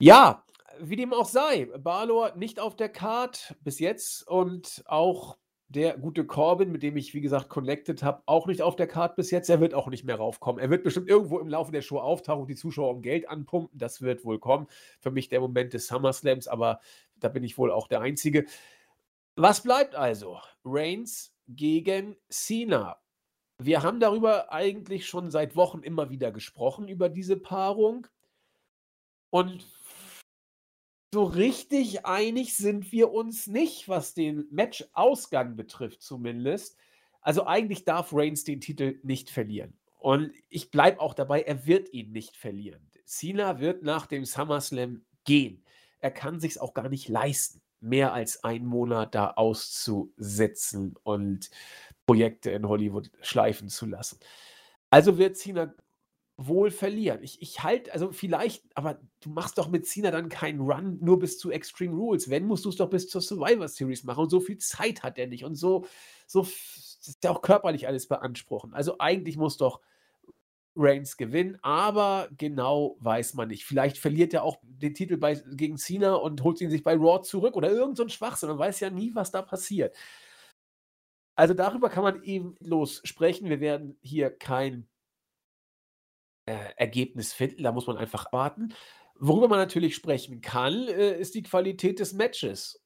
Ja, 0.01 0.45
wie 0.81 0.95
dem 0.95 1.13
auch 1.13 1.27
sei, 1.27 1.65
Balor 1.79 2.37
nicht 2.37 2.61
auf 2.61 2.77
der 2.77 2.89
Card 2.89 3.57
bis 3.65 3.81
jetzt 3.81 4.27
und 4.29 4.85
auch 4.87 5.37
der 5.69 5.99
gute 5.99 6.25
Corbin, 6.25 6.73
mit 6.73 6.83
dem 6.83 6.97
ich, 6.97 7.13
wie 7.13 7.21
gesagt, 7.21 7.51
connected 7.51 8.03
habe, 8.03 8.23
auch 8.25 8.47
nicht 8.47 8.63
auf 8.63 8.75
der 8.75 8.87
Karte 8.87 9.17
bis 9.17 9.31
jetzt. 9.31 9.51
Er 9.51 9.61
wird 9.61 9.75
auch 9.75 9.89
nicht 9.89 10.05
mehr 10.05 10.17
raufkommen. 10.17 10.61
Er 10.61 10.71
wird 10.71 10.83
bestimmt 10.83 11.09
irgendwo 11.09 11.39
im 11.39 11.49
Laufe 11.49 11.73
der 11.73 11.83
Show 11.83 11.99
auftauchen 11.99 12.43
und 12.43 12.49
die 12.49 12.57
Zuschauer 12.57 12.91
um 12.91 13.03
Geld 13.03 13.29
anpumpen. 13.29 13.79
Das 13.79 14.01
wird 14.01 14.25
wohl 14.25 14.39
kommen. 14.39 14.67
Für 14.99 15.11
mich 15.11 15.29
der 15.29 15.41
Moment 15.41 15.75
des 15.75 15.87
SummerSlams, 15.87 16.49
aber 16.49 16.81
da 17.17 17.29
bin 17.29 17.45
ich 17.45 17.59
wohl 17.59 17.71
auch 17.71 17.87
der 17.87 18.01
Einzige. 18.01 18.47
Was 19.37 19.63
bleibt 19.63 19.95
also? 19.95 20.39
Reigns 20.65 21.35
gegen 21.49 22.17
Cena. 22.31 22.99
Wir 23.59 23.83
haben 23.83 24.01
darüber 24.01 24.53
eigentlich 24.53 25.07
schon 25.07 25.31
seit 25.31 25.55
Wochen 25.55 25.81
immer 25.83 26.09
wieder 26.09 26.33
gesprochen, 26.33 26.89
über 26.89 27.11
diese 27.11 27.37
Paarung. 27.37 28.07
Und 29.31 29.67
so 31.13 31.25
richtig 31.25 32.05
einig 32.05 32.57
sind 32.57 32.93
wir 32.93 33.13
uns 33.13 33.47
nicht, 33.47 33.89
was 33.89 34.15
den 34.15 34.47
Match-Ausgang 34.51 35.57
betrifft, 35.57 36.03
zumindest. 36.03 36.77
Also 37.21 37.47
eigentlich 37.47 37.85
darf 37.85 38.13
Reigns 38.13 38.45
den 38.45 38.61
Titel 38.61 38.99
nicht 39.03 39.31
verlieren. 39.31 39.75
Und 39.99 40.33
ich 40.49 40.71
bleibe 40.71 41.01
auch 41.01 41.15
dabei, 41.15 41.43
er 41.43 41.67
wird 41.67 41.93
ihn 41.93 42.13
nicht 42.13 42.37
verlieren. 42.37 42.89
Cena 43.05 43.59
wird 43.59 43.83
nach 43.83 44.07
dem 44.07 44.25
SummerSlam 44.25 45.05
gehen. 45.25 45.65
Er 46.01 46.11
kann 46.11 46.41
sich 46.41 46.61
auch 46.61 46.75
gar 46.75 46.89
nicht 46.89 47.09
leisten, 47.09 47.61
mehr 47.81 48.13
als 48.13 48.45
einen 48.45 48.67
Monat 48.67 49.15
da 49.15 49.33
auszusetzen 49.33 50.95
und 51.03 51.51
Projekte 52.07 52.51
in 52.51 52.69
Hollywood 52.69 53.11
schleifen 53.23 53.69
zu 53.69 53.87
lassen. 53.87 54.21
Also 54.91 55.19
wird 55.19 55.37
Cena 55.37 55.75
wohl 56.41 56.71
verlieren. 56.71 57.23
Ich, 57.23 57.43
ich 57.43 57.65
halte, 57.65 57.93
also 57.93 58.13
vielleicht, 58.13 58.65
aber 58.77 59.01
du 59.21 59.29
machst 59.29 59.59
doch 59.59 59.69
mit 59.69 59.87
Cena 59.87 60.13
dann 60.13 60.29
keinen 60.29 60.61
Run 60.61 60.99
nur 61.01 61.19
bis 61.19 61.37
zu 61.37 61.51
Extreme 61.51 61.97
Rules. 61.97 62.31
Wenn, 62.31 62.47
musst 62.47 62.65
du 62.65 62.69
es 62.69 62.77
doch 62.77 62.89
bis 62.89 63.09
zur 63.09 63.21
Survivor 63.21 63.67
Series 63.67 64.05
machen. 64.05 64.23
Und 64.23 64.31
so 64.31 64.39
viel 64.39 64.57
Zeit 64.59 65.03
hat 65.03 65.19
er 65.19 65.27
nicht. 65.27 65.45
Und 65.45 65.57
so, 65.57 65.85
so 66.29 66.43
ist 66.43 67.19
ja 67.25 67.33
auch 67.33 67.43
körperlich 67.43 67.89
alles 67.89 68.07
beanspruchen. 68.07 68.73
Also 68.73 68.99
eigentlich 69.01 69.37
muss 69.37 69.57
doch 69.57 69.81
Reigns 70.77 71.17
gewinnen, 71.17 71.59
aber 71.61 72.29
genau 72.39 72.97
weiß 73.01 73.35
man 73.35 73.49
nicht. 73.49 73.65
Vielleicht 73.65 73.99
verliert 73.99 74.33
er 74.33 74.45
auch 74.45 74.59
den 74.63 74.95
Titel 74.95 75.17
bei, 75.17 75.35
gegen 75.35 75.77
Cena 75.77 76.15
und 76.15 76.45
holt 76.45 76.61
ihn 76.61 76.71
sich 76.71 76.85
bei 76.85 76.95
Raw 76.95 77.21
zurück 77.21 77.57
oder 77.57 77.69
irgend 77.69 77.97
so 77.97 78.05
ein 78.05 78.11
Schwachsinn. 78.11 78.49
Man 78.49 78.61
weiß 78.61 78.79
ja 78.79 78.91
nie, 78.91 79.13
was 79.13 79.33
da 79.33 79.43
passiert. 79.43 79.97
Also 81.35 81.53
darüber 81.53 81.89
kann 81.89 82.05
man 82.05 82.23
eben 82.23 82.55
los 82.61 83.01
sprechen. 83.03 83.49
Wir 83.49 83.59
werden 83.59 83.99
hier 84.03 84.31
kein 84.31 84.87
äh, 86.49 86.73
Ergebnis 86.77 87.33
finden. 87.33 87.63
Da 87.63 87.73
muss 87.73 87.87
man 87.87 87.99
einfach 87.99 88.33
warten. 88.33 88.75
Worüber 89.19 89.49
man 89.49 89.59
natürlich 89.59 89.95
sprechen 89.95 90.41
kann, 90.41 90.89
äh, 90.89 91.19
ist 91.19 91.35
die 91.35 91.43
Qualität 91.43 92.01
des 92.01 92.15
Matches. 92.15 92.83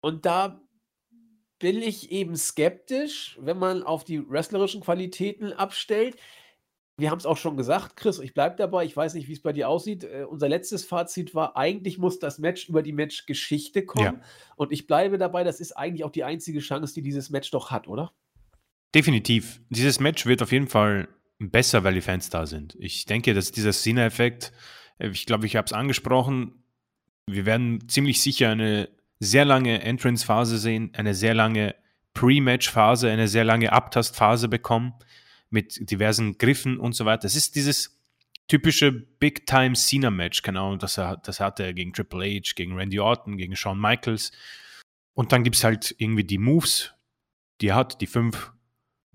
Und 0.00 0.24
da 0.24 0.62
bin 1.58 1.82
ich 1.82 2.12
eben 2.12 2.36
skeptisch, 2.36 3.38
wenn 3.40 3.58
man 3.58 3.82
auf 3.82 4.04
die 4.04 4.28
wrestlerischen 4.28 4.82
Qualitäten 4.82 5.52
abstellt. 5.52 6.16
Wir 6.98 7.10
haben 7.10 7.18
es 7.18 7.26
auch 7.26 7.36
schon 7.36 7.56
gesagt, 7.56 7.96
Chris, 7.96 8.18
ich 8.20 8.34
bleibe 8.34 8.56
dabei. 8.56 8.84
Ich 8.84 8.96
weiß 8.96 9.14
nicht, 9.14 9.28
wie 9.28 9.32
es 9.32 9.42
bei 9.42 9.52
dir 9.52 9.68
aussieht. 9.68 10.04
Äh, 10.04 10.26
unser 10.28 10.48
letztes 10.48 10.84
Fazit 10.84 11.34
war, 11.34 11.56
eigentlich 11.56 11.98
muss 11.98 12.18
das 12.20 12.38
Match 12.38 12.68
über 12.68 12.82
die 12.82 12.92
Matchgeschichte 12.92 13.84
kommen. 13.84 14.20
Ja. 14.20 14.28
Und 14.56 14.72
ich 14.72 14.86
bleibe 14.86 15.18
dabei, 15.18 15.42
das 15.42 15.60
ist 15.60 15.72
eigentlich 15.72 16.04
auch 16.04 16.12
die 16.12 16.24
einzige 16.24 16.60
Chance, 16.60 16.94
die 16.94 17.02
dieses 17.02 17.30
Match 17.30 17.50
doch 17.50 17.70
hat, 17.70 17.88
oder? 17.88 18.12
Definitiv. 18.94 19.60
Dieses 19.70 19.98
Match 19.98 20.24
wird 20.26 20.42
auf 20.42 20.52
jeden 20.52 20.68
Fall 20.68 21.08
besser, 21.38 21.84
weil 21.84 21.94
die 21.94 22.00
Fans 22.00 22.30
da 22.30 22.46
sind. 22.46 22.76
Ich 22.78 23.04
denke, 23.04 23.34
dass 23.34 23.52
dieser 23.52 23.72
Cena-Effekt, 23.72 24.52
äh, 24.98 25.08
ich 25.08 25.26
glaube, 25.26 25.46
ich 25.46 25.56
habe 25.56 25.66
es 25.66 25.72
angesprochen, 25.72 26.62
wir 27.26 27.46
werden 27.46 27.88
ziemlich 27.88 28.20
sicher 28.20 28.50
eine 28.50 28.88
sehr 29.18 29.44
lange 29.44 29.82
Entrance-Phase 29.82 30.58
sehen, 30.58 30.92
eine 30.94 31.14
sehr 31.14 31.34
lange 31.34 31.74
Pre-Match-Phase, 32.14 33.10
eine 33.10 33.28
sehr 33.28 33.44
lange 33.44 33.72
Abtast-Phase 33.72 34.48
bekommen 34.48 34.94
mit 35.50 35.90
diversen 35.90 36.38
Griffen 36.38 36.78
und 36.78 36.94
so 36.94 37.04
weiter. 37.04 37.22
Das 37.22 37.36
ist 37.36 37.56
dieses 37.56 38.00
typische 38.48 38.92
Big-Time 38.92 39.74
Cena-Match, 39.74 40.42
genau, 40.42 40.76
das, 40.76 40.98
er, 40.98 41.16
das 41.16 41.40
hatte 41.40 41.64
er 41.64 41.74
gegen 41.74 41.92
Triple 41.92 42.24
H, 42.24 42.52
gegen 42.54 42.74
Randy 42.76 43.00
Orton, 43.00 43.36
gegen 43.36 43.56
Shawn 43.56 43.80
Michaels. 43.80 44.32
Und 45.14 45.32
dann 45.32 45.42
gibt 45.42 45.56
es 45.56 45.64
halt 45.64 45.94
irgendwie 45.98 46.24
die 46.24 46.38
Moves, 46.38 46.94
die 47.60 47.68
er 47.68 47.74
hat, 47.74 48.00
die 48.00 48.06
fünf 48.06 48.52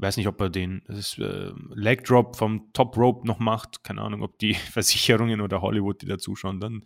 weiß 0.01 0.17
nicht, 0.17 0.27
ob 0.27 0.41
er 0.41 0.49
den 0.49 0.81
das, 0.87 1.17
äh, 1.17 1.51
Leg 1.73 2.03
Drop 2.03 2.35
vom 2.35 2.73
Top 2.73 2.97
Rope 2.97 3.25
noch 3.27 3.39
macht. 3.39 3.83
Keine 3.83 4.01
Ahnung, 4.01 4.23
ob 4.23 4.37
die 4.39 4.53
Versicherungen 4.73 5.41
oder 5.41 5.61
Hollywood, 5.61 6.01
die 6.01 6.07
da 6.07 6.17
zuschauen, 6.17 6.59
dann 6.59 6.85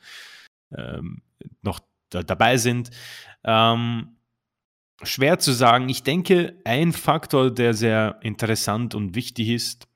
ähm, 0.76 1.22
noch 1.62 1.80
da, 2.10 2.24
dabei 2.24 2.58
sind. 2.58 2.92
Ähm, 3.44 4.18
schwer 5.04 5.40
zu 5.40 5.52
sagen. 5.52 5.90
Ich 5.90 6.04
denke, 6.04 6.60
ein 6.66 6.94
Faktor, 6.94 7.52
der 7.52 7.74
sehr 7.74 8.20
interessant 8.22 8.96
und 8.96 9.16
wichtig 9.16 9.50
ist, 9.50 9.88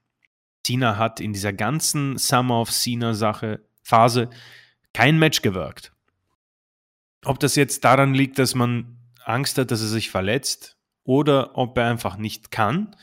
Cena 0.66 0.98
hat 0.98 1.20
in 1.20 1.34
dieser 1.34 1.54
ganzen 1.54 2.18
Summer 2.18 2.62
of 2.62 2.72
Cena 2.72 3.14
Sache 3.14 3.66
Phase 3.82 4.30
kein 4.94 5.18
Match 5.18 5.42
gewirkt. 5.42 5.92
Ob 7.26 7.40
das 7.40 7.56
jetzt 7.56 7.84
daran 7.84 8.14
liegt, 8.14 8.40
dass 8.40 8.56
man 8.56 8.98
Angst 9.24 9.58
hat, 9.58 9.72
dass 9.72 9.82
er 9.82 9.88
sich 9.88 10.10
verletzt, 10.10 10.78
oder 11.10 11.58
ob 11.58 11.76
er 11.76 11.90
einfach 11.90 12.18
nicht 12.18 12.52
kann. 12.52 12.96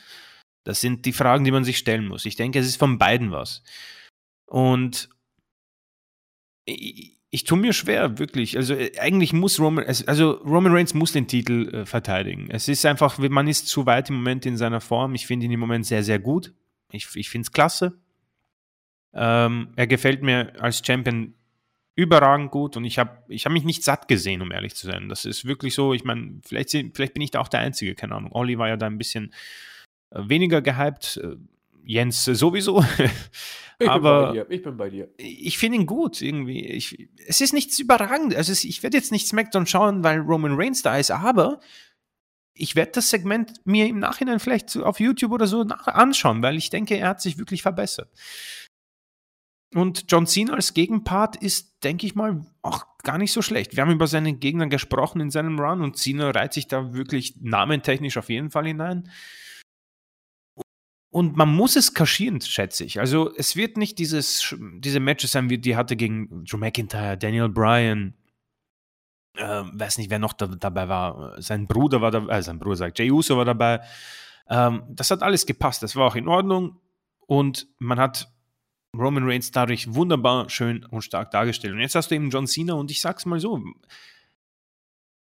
Das 0.63 0.81
sind 0.81 1.07
die 1.07 1.13
Fragen, 1.13 1.43
die 1.43 1.51
man 1.51 1.65
sich 1.65 1.77
stellen 1.77 2.07
muss. 2.07 2.25
Ich 2.25 2.37
denke, 2.37 2.61
es 2.61 2.67
ist 2.67 2.77
von 2.77 2.99
beiden 2.99 3.33
was. 3.33 3.65
Und 4.47 5.09
ich, 6.67 7.19
ich 7.31 7.43
tue 7.43 7.59
mir 7.59 7.73
schwer, 7.73 8.21
wirklich. 8.21 8.57
Also 8.57 8.75
äh, 8.75 8.97
eigentlich 9.01 9.33
muss 9.33 9.59
Roman, 9.59 9.85
also 10.07 10.31
Roman 10.31 10.73
Reigns 10.73 10.95
muss 10.95 11.11
den 11.11 11.27
Titel 11.27 11.69
äh, 11.75 11.85
verteidigen. 11.85 12.47
Es 12.49 12.69
ist 12.69 12.87
einfach, 12.87 13.19
man 13.19 13.49
ist 13.49 13.67
zu 13.67 13.87
weit 13.87 14.09
im 14.09 14.17
Moment 14.19 14.47
in 14.47 14.57
seiner 14.57 14.81
Form. 14.81 15.17
Ich 15.17 15.27
finde 15.27 15.47
ihn 15.47 15.53
im 15.53 15.61
Moment 15.61 15.85
sehr, 15.85 16.05
sehr 16.05 16.21
gut. 16.21 16.55
Ich, 16.93 17.09
ich 17.17 17.29
finde 17.29 17.47
es 17.47 17.53
klasse. 17.53 17.99
Ähm, 19.15 19.73
er 19.75 19.89
gefällt 19.89 20.23
mir 20.23 20.53
als 20.63 20.81
Champion 20.87 21.35
überragend 21.97 22.51
gut 22.51 22.77
und 22.77 22.85
ich 22.85 22.99
habe 22.99 23.23
ich 23.29 23.47
hab 23.47 23.53
mich 23.53 23.65
nicht 23.65 23.83
satt 23.83 24.07
gesehen, 24.07 24.43
um 24.43 24.53
ehrlich 24.53 24.75
zu 24.75 24.87
sein. 24.87 25.09
Das 25.09 25.25
ist 25.25 25.47
wirklich 25.47 25.75
so, 25.75 25.95
ich 25.95 26.05
meine, 26.05 26.41
vielleicht, 26.47 26.71
vielleicht 26.71 27.15
bin 27.15 27.23
ich 27.23 27.31
da 27.31 27.41
auch 27.41 27.49
der 27.49 27.61
Einzige, 27.61 27.95
keine 27.95 28.15
Ahnung. 28.15 28.33
Olli 28.33 28.59
war 28.59 28.69
ja 28.69 28.77
da 28.77 28.87
ein 28.87 28.99
bisschen 28.99 29.33
äh, 30.11 30.21
weniger 30.29 30.61
gehypt, 30.61 31.19
äh, 31.23 31.37
Jens 31.89 32.25
sowieso. 32.25 32.85
ich 33.79 33.89
Aber 33.89 34.33
bin 34.33 34.33
bei 34.33 34.33
dir. 34.33 34.51
Ich 34.51 34.63
bin 34.63 34.77
bei 34.77 34.91
dir. 34.91 35.09
Ich 35.17 35.59
finde 35.59 35.79
ihn 35.79 35.87
gut 35.87 36.21
irgendwie. 36.21 36.67
Ich, 36.67 37.09
es 37.27 37.41
ist 37.41 37.55
nichts 37.55 37.79
überragend. 37.79 38.35
Also 38.35 38.53
ich 38.53 38.83
werde 38.83 38.97
jetzt 38.97 39.13
nicht 39.13 39.29
SmackDown 39.29 39.67
schauen, 39.67 40.03
weil 40.03 40.19
Roman 40.19 40.57
Reigns 40.57 40.83
da 40.83 40.99
ist, 40.99 41.13
aber 41.13 41.61
ich 42.53 42.75
werde 42.75 42.93
das 42.93 43.11
Segment 43.11 43.65
mir 43.65 43.87
im 43.87 44.01
Nachhinein 44.01 44.41
vielleicht 44.41 44.77
auf 44.77 44.99
YouTube 44.99 45.33
oder 45.33 45.47
so 45.47 45.61
anschauen, 45.63 46.43
weil 46.43 46.57
ich 46.57 46.71
denke, 46.71 46.97
er 46.97 47.09
hat 47.09 47.23
sich 47.23 47.39
wirklich 47.39 47.63
verbessert. 47.63 48.11
Und 49.75 50.05
John 50.09 50.27
Cena 50.27 50.55
als 50.55 50.75
Gegenpart 50.75 51.37
ist, 51.37 51.83
denke 51.85 52.07
ich 52.07 52.15
mal, 52.15 52.47
auch 52.63 52.85
gar 53.03 53.19
nicht 53.19 53.33
so 53.33 53.43
schlecht. 53.43 53.77
Wir 53.77 53.83
haben 53.83 53.93
über 53.93 54.07
seine 54.07 54.33
Gegner 54.35 54.69
gesprochen 54.69 55.21
in 55.21 55.31
seinem 55.31 55.59
Run 55.59 55.83
und 55.83 55.97
Cena 55.97 56.31
reiht 56.31 56.53
sich 56.53 56.67
da 56.69 56.95
wirklich 56.95 57.37
namentechnisch 57.41 58.17
auf 58.17 58.29
jeden 58.29 58.51
Fall 58.51 58.67
hinein. 58.67 59.11
Und 61.11 61.37
man 61.37 61.49
muss 61.49 61.77
es 61.77 61.95
kaschieren, 61.95 62.41
schätze 62.41 62.85
ich. 62.85 63.01
Also 63.01 63.35
es 63.37 63.57
wird 63.57 63.77
nicht 63.77 63.99
dieses, 63.99 64.55
diese 64.79 65.01
Matches 65.01 65.33
sein, 65.33 65.49
wie 65.51 65.59
die 65.59 65.75
hatte 65.77 65.97
gegen 65.97 66.45
Joe 66.45 66.61
McIntyre, 66.61 67.17
Daniel 67.17 67.49
Bryan, 67.49 68.15
äh, 69.37 69.63
weiß 69.73 69.99
nicht, 69.99 70.11
wer 70.11 70.19
noch 70.19 70.33
da, 70.33 70.47
dabei 70.47 70.89
war. 70.89 71.41
Sein 71.41 71.67
Bruder 71.67 72.01
war 72.01 72.11
dabei, 72.11 72.37
äh, 72.37 72.43
sein 72.43 72.59
Bruder 72.59 72.77
sagt, 72.77 72.99
Jay 72.99 73.11
Uso 73.11 73.37
war 73.37 73.45
dabei. 73.45 73.81
Ähm, 74.49 74.83
das 74.91 75.11
hat 75.11 75.23
alles 75.23 75.47
gepasst, 75.47 75.83
das 75.83 75.97
war 75.97 76.07
auch 76.07 76.17
in 76.17 76.29
Ordnung. 76.29 76.81
Und 77.27 77.67
man 77.79 77.99
hat 77.99 78.31
Roman 78.99 79.25
Reigns 79.25 79.51
dadurch 79.51 79.93
wunderbar 79.95 80.49
schön 80.51 80.85
und 80.85 81.03
stark 81.03 81.31
dargestellt. 81.31 81.75
Und 81.75 81.81
jetzt 81.81 81.95
hast 81.95 82.11
du 82.11 82.15
eben 82.15 82.31
John 82.31 82.47
Cena 82.47 82.75
und 82.75 82.91
ich 82.91 83.01
sag's 83.01 83.27
mal 83.27 83.41
so, 83.41 83.63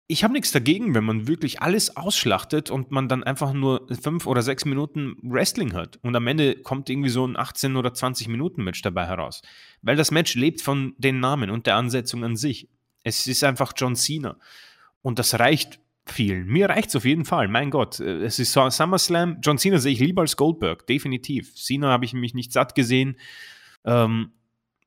ich 0.06 0.22
habe 0.22 0.34
nichts 0.34 0.52
dagegen, 0.52 0.94
wenn 0.94 1.04
man 1.04 1.28
wirklich 1.28 1.62
alles 1.62 1.96
ausschlachtet 1.96 2.70
und 2.70 2.90
man 2.90 3.08
dann 3.08 3.24
einfach 3.24 3.54
nur 3.54 3.86
fünf 4.02 4.26
oder 4.26 4.42
sechs 4.42 4.66
Minuten 4.66 5.16
Wrestling 5.22 5.72
hat. 5.72 5.98
Und 6.02 6.14
am 6.14 6.26
Ende 6.26 6.56
kommt 6.56 6.90
irgendwie 6.90 7.08
so 7.08 7.26
ein 7.26 7.38
18 7.38 7.76
oder 7.76 7.94
20 7.94 8.28
Minuten 8.28 8.62
Match 8.62 8.82
dabei 8.82 9.06
heraus. 9.06 9.40
Weil 9.80 9.96
das 9.96 10.10
Match 10.10 10.34
lebt 10.34 10.60
von 10.60 10.94
den 10.98 11.20
Namen 11.20 11.48
und 11.50 11.66
der 11.66 11.76
Ansetzung 11.76 12.22
an 12.22 12.36
sich. 12.36 12.68
Es 13.02 13.26
ist 13.26 13.44
einfach 13.44 13.72
John 13.76 13.96
Cena. 13.96 14.36
Und 15.00 15.18
das 15.18 15.38
reicht 15.38 15.80
vielen. 16.06 16.46
Mir 16.48 16.68
reicht 16.68 16.90
es 16.90 16.96
auf 16.96 17.06
jeden 17.06 17.24
Fall. 17.24 17.48
Mein 17.48 17.70
Gott, 17.70 17.98
es 17.98 18.38
ist 18.38 18.52
SummerSlam. 18.52 19.38
John 19.42 19.56
Cena 19.56 19.78
sehe 19.78 19.92
ich 19.92 20.00
lieber 20.00 20.20
als 20.20 20.36
Goldberg, 20.36 20.86
definitiv. 20.86 21.54
Cena 21.54 21.88
habe 21.88 22.04
ich 22.04 22.12
mich 22.12 22.34
nicht 22.34 22.52
satt 22.52 22.74
gesehen. 22.74 23.16
Ähm, 23.84 24.32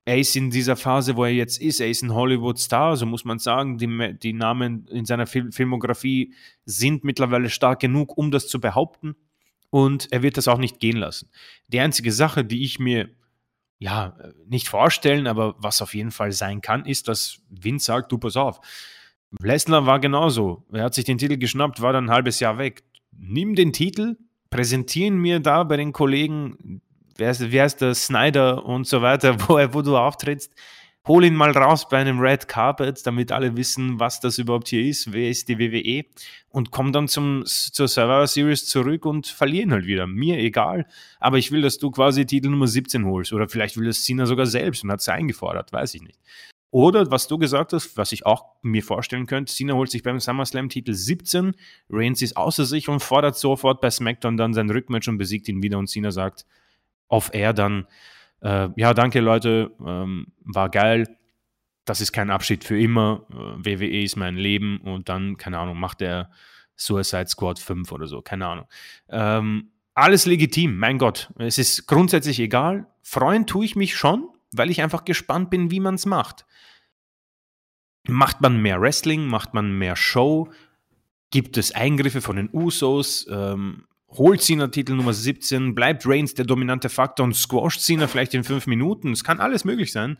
er 0.06 0.18
ist 0.18 0.36
in 0.38 0.50
dieser 0.50 0.78
Phase, 0.78 1.18
wo 1.18 1.26
er 1.26 1.34
jetzt 1.34 1.60
ist, 1.60 1.82
er 1.82 1.90
ist 1.90 2.02
ein 2.02 2.14
Hollywood-Star, 2.14 2.96
so 2.96 3.06
muss 3.06 3.26
man 3.26 3.40
sagen. 3.40 3.78
Die, 3.78 4.18
die 4.18 4.32
Namen 4.32 4.88
in 4.88 5.04
seiner 5.04 5.28
Fil 5.28 5.52
Filmografie 5.52 6.34
sind 6.64 7.04
mittlerweile 7.04 7.50
stark 7.50 7.82
genug, 7.82 8.18
um 8.18 8.32
das 8.32 8.48
zu 8.48 8.62
behaupten. 8.62 9.16
Und 9.70 10.08
er 10.12 10.24
wird 10.24 10.38
das 10.38 10.48
auch 10.48 10.60
nicht 10.60 10.80
gehen 10.80 10.96
lassen. 10.96 11.30
Die 11.68 11.82
einzige 11.82 12.14
Sache, 12.14 12.46
die 12.46 12.64
ich 12.64 12.80
mir 12.80 13.10
ja 13.80 14.18
nicht 14.48 14.70
vorstellen, 14.70 15.28
aber 15.28 15.56
was 15.58 15.82
auf 15.82 15.94
jeden 15.94 16.12
Fall 16.12 16.32
sein 16.32 16.62
kann, 16.62 16.86
ist, 16.86 17.10
dass 17.10 17.42
Vince 17.50 17.86
sagt, 17.86 18.12
du 18.12 18.18
pass 18.18 18.38
auf. 18.38 18.62
Lesnar 19.42 19.86
war 19.86 20.00
genauso. 20.00 20.66
Er 20.72 20.86
hat 20.86 20.94
sich 20.94 21.04
den 21.04 21.18
Titel 21.18 21.38
geschnappt, 21.38 21.82
war 21.82 21.94
dann 21.94 22.06
ein 22.06 22.12
halbes 22.12 22.40
Jahr 22.40 22.58
weg. 22.58 22.84
nimm 23.12 23.56
den 23.56 23.74
Titel, 23.74 24.16
präsentieren 24.50 25.18
mir 25.18 25.40
da 25.40 25.64
bei 25.64 25.76
den 25.76 25.92
Kollegen, 25.92 26.82
wer 27.18 27.32
ist, 27.32 27.52
wer 27.52 27.66
ist 27.66 27.82
der 27.82 27.94
Snyder 27.96 28.66
und 28.66 28.88
so 28.88 29.02
weiter, 29.02 29.38
wo, 29.48 29.56
wo 29.74 29.82
du 29.82 29.98
auftrittst, 29.98 30.54
hol 31.08 31.24
ihn 31.24 31.36
mal 31.36 31.52
raus 31.52 31.88
bei 31.88 31.98
einem 31.98 32.20
Red 32.20 32.48
Carpet, 32.48 33.06
damit 33.06 33.32
alle 33.32 33.56
wissen, 33.56 34.00
was 34.00 34.20
das 34.20 34.38
überhaupt 34.38 34.68
hier 34.68 34.84
ist, 34.84 35.14
wer 35.14 35.30
ist 35.30 35.48
die 35.48 35.58
WWE 35.58 36.06
und 36.50 36.72
komm 36.72 36.92
dann 36.92 37.08
zum, 37.08 37.44
zur 37.46 37.88
Survivor 37.88 38.28
Series 38.28 38.66
zurück 38.68 39.06
und 39.06 39.28
verlieren 39.28 39.72
halt 39.72 39.86
wieder. 39.86 40.06
Mir 40.06 40.38
egal, 40.38 40.86
aber 41.20 41.38
ich 41.38 41.52
will, 41.52 41.62
dass 41.62 41.78
du 41.78 41.92
quasi 41.92 42.26
Titel 42.26 42.50
Nummer 42.50 42.68
17 42.68 43.06
holst 43.06 43.32
oder 43.32 43.48
vielleicht 43.48 43.78
will 43.78 43.88
das 43.88 44.04
Cena 44.04 44.26
sogar 44.26 44.46
selbst 44.46 44.84
und 44.84 44.92
hat 44.92 45.02
sie 45.02 45.14
eingefordert, 45.14 45.72
weiß 45.72 45.94
ich 45.96 46.02
nicht. 46.02 46.20
Oder 46.70 47.10
was 47.10 47.30
du 47.30 47.38
gesagt 47.38 47.72
hast, 47.72 47.96
was 47.96 48.12
ich 48.12 48.26
auch 48.26 48.44
mir 48.62 48.84
vorstellen 48.84 49.26
könnte, 49.26 49.54
Cena 49.54 49.74
holt 49.74 49.90
sich 49.90 50.04
beim 50.04 50.20
SummerSlam 50.20 50.68
Titel 50.68 50.94
17, 50.94 51.56
Reigns 51.90 52.22
ist 52.22 52.36
außer 52.36 52.66
sich 52.66 52.90
und 52.90 53.00
fordert 53.00 53.38
sofort 53.38 53.80
bei 53.80 53.90
SmackDown 53.90 54.36
dann 54.36 54.54
sein 54.54 54.70
Rückmatch 54.70 55.08
und 55.08 55.18
besiegt 55.18 55.48
ihn 55.48 55.64
wieder 55.64 55.78
und 55.78 55.88
Cena 55.88 56.12
sagt 56.12 56.46
auf 57.08 57.34
Air 57.34 57.54
dann, 57.54 57.88
äh, 58.42 58.70
ja, 58.76 58.94
danke 58.94 59.20
Leute, 59.20 59.72
ähm, 59.86 60.28
war 60.44 60.70
geil. 60.70 61.18
Das 61.86 62.02
ist 62.02 62.12
kein 62.12 62.30
Abschied 62.30 62.64
für 62.64 62.80
immer. 62.80 63.26
Äh, 63.32 63.66
WWE 63.66 64.04
ist 64.04 64.16
mein 64.16 64.36
Leben 64.36 64.80
und 64.82 65.10
dann, 65.10 65.38
keine 65.38 65.60
Ahnung, 65.60 65.80
macht 65.80 66.02
der 66.02 66.32
Suicide 66.76 67.28
Squad 67.28 67.60
5 67.60 67.92
oder 67.92 68.08
so, 68.08 68.22
keine 68.22 68.48
Ahnung. 68.48 68.68
Ähm, 69.10 69.72
alles 69.94 70.26
legitim, 70.28 70.78
mein 70.78 71.00
Gott. 71.00 71.34
Es 71.38 71.58
ist 71.58 71.88
grundsätzlich 71.88 72.40
egal. 72.40 72.86
Freuen 73.02 73.48
tue 73.48 73.66
ich 73.66 73.76
mich 73.76 73.96
schon, 73.96 74.30
weil 74.52 74.70
ich 74.70 74.82
einfach 74.82 75.06
gespannt 75.06 75.50
bin, 75.50 75.72
wie 75.72 75.80
man 75.80 75.96
es 75.96 76.06
macht. 76.06 76.46
Macht 78.08 78.42
man 78.42 78.62
mehr 78.62 78.80
Wrestling? 78.80 79.26
Macht 79.26 79.54
man 79.54 79.78
mehr 79.78 79.96
Show? 79.96 80.50
Gibt 81.32 81.58
es 81.58 81.74
Eingriffe 81.74 82.22
von 82.22 82.36
den 82.36 82.50
Usos? 82.54 83.28
Ähm, 83.30 83.87
holt 84.10 84.42
Cena 84.42 84.68
Titel 84.68 84.94
Nummer 84.94 85.14
17, 85.14 85.76
bleibt 85.76 86.04
Reigns 86.06 86.34
der 86.34 86.46
dominante 86.46 86.90
Faktor 86.90 87.26
und 87.26 87.36
squasht 87.36 87.82
Cena 87.82 88.08
vielleicht 88.08 88.34
in 88.34 88.44
fünf 88.44 88.68
Minuten. 88.68 89.12
Es 89.12 89.24
kann 89.24 89.40
alles 89.40 89.66
möglich 89.66 89.92
sein. 89.92 90.18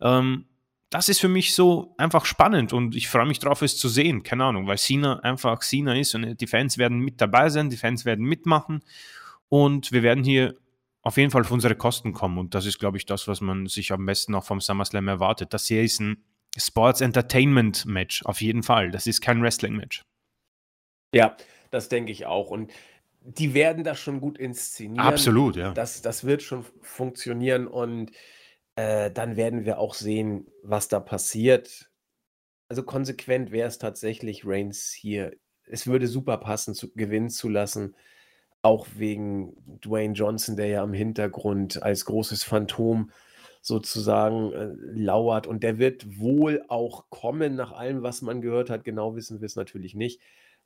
Ähm, 0.00 0.46
das 0.90 1.08
ist 1.08 1.20
für 1.20 1.28
mich 1.28 1.54
so 1.54 1.94
einfach 1.98 2.24
spannend 2.24 2.72
und 2.72 2.94
ich 2.94 3.08
freue 3.08 3.26
mich 3.26 3.40
drauf, 3.40 3.62
es 3.62 3.76
zu 3.76 3.88
sehen. 3.88 4.22
Keine 4.22 4.44
Ahnung, 4.44 4.66
weil 4.66 4.78
Cena 4.78 5.18
einfach 5.20 5.60
Cena 5.60 5.96
ist 5.96 6.14
und 6.14 6.40
die 6.40 6.46
Fans 6.46 6.78
werden 6.78 7.00
mit 7.00 7.20
dabei 7.20 7.48
sein, 7.48 7.70
die 7.70 7.76
Fans 7.76 8.04
werden 8.04 8.24
mitmachen 8.24 8.82
und 9.48 9.90
wir 9.90 10.02
werden 10.02 10.22
hier 10.22 10.54
auf 11.02 11.16
jeden 11.16 11.30
Fall 11.30 11.42
auf 11.42 11.50
unsere 11.50 11.74
Kosten 11.74 12.12
kommen 12.12 12.38
und 12.38 12.54
das 12.54 12.66
ist, 12.66 12.78
glaube 12.78 12.98
ich, 12.98 13.06
das, 13.06 13.26
was 13.26 13.40
man 13.40 13.66
sich 13.66 13.92
am 13.92 14.06
besten 14.06 14.34
auch 14.34 14.44
vom 14.44 14.60
SummerSlam 14.60 15.08
erwartet. 15.08 15.52
Das 15.52 15.66
hier 15.66 15.82
ist 15.82 16.00
ein 16.00 16.24
Sports 16.56 17.00
Entertainment 17.00 17.84
Match, 17.86 18.24
auf 18.24 18.40
jeden 18.40 18.62
Fall. 18.62 18.90
Das 18.90 19.06
ist 19.06 19.20
kein 19.20 19.42
Wrestling 19.42 19.76
Match. 19.76 20.02
Ja, 21.12 21.36
das 21.70 21.88
denke 21.88 22.12
ich 22.12 22.26
auch 22.26 22.50
und 22.50 22.72
die 23.26 23.54
werden 23.54 23.82
das 23.82 23.98
schon 23.98 24.20
gut 24.20 24.38
inszenieren. 24.38 25.04
Absolut, 25.04 25.56
ja. 25.56 25.72
Das, 25.72 26.00
das 26.00 26.24
wird 26.24 26.42
schon 26.42 26.64
funktionieren 26.80 27.66
und 27.66 28.12
äh, 28.76 29.10
dann 29.10 29.36
werden 29.36 29.64
wir 29.64 29.78
auch 29.78 29.94
sehen, 29.94 30.46
was 30.62 30.88
da 30.88 31.00
passiert. 31.00 31.90
Also 32.68 32.82
konsequent 32.82 33.50
wäre 33.50 33.68
es 33.68 33.78
tatsächlich, 33.78 34.46
Reigns 34.46 34.92
hier. 34.92 35.32
Es 35.64 35.86
würde 35.86 36.06
super 36.06 36.36
passen, 36.36 36.74
zu, 36.74 36.92
gewinnen 36.94 37.30
zu 37.30 37.48
lassen. 37.48 37.96
Auch 38.62 38.86
wegen 38.96 39.56
Dwayne 39.84 40.14
Johnson, 40.14 40.56
der 40.56 40.68
ja 40.68 40.84
im 40.84 40.92
Hintergrund 40.92 41.82
als 41.82 42.04
großes 42.04 42.44
Phantom 42.44 43.10
sozusagen 43.60 44.52
äh, 44.52 44.74
lauert. 44.92 45.46
Und 45.48 45.64
der 45.64 45.78
wird 45.78 46.18
wohl 46.18 46.64
auch 46.68 47.10
kommen, 47.10 47.56
nach 47.56 47.72
allem, 47.72 48.02
was 48.02 48.22
man 48.22 48.40
gehört 48.40 48.70
hat. 48.70 48.84
Genau 48.84 49.16
wissen 49.16 49.40
wir 49.40 49.46
es 49.46 49.56
natürlich 49.56 49.94
nicht. 49.94 50.20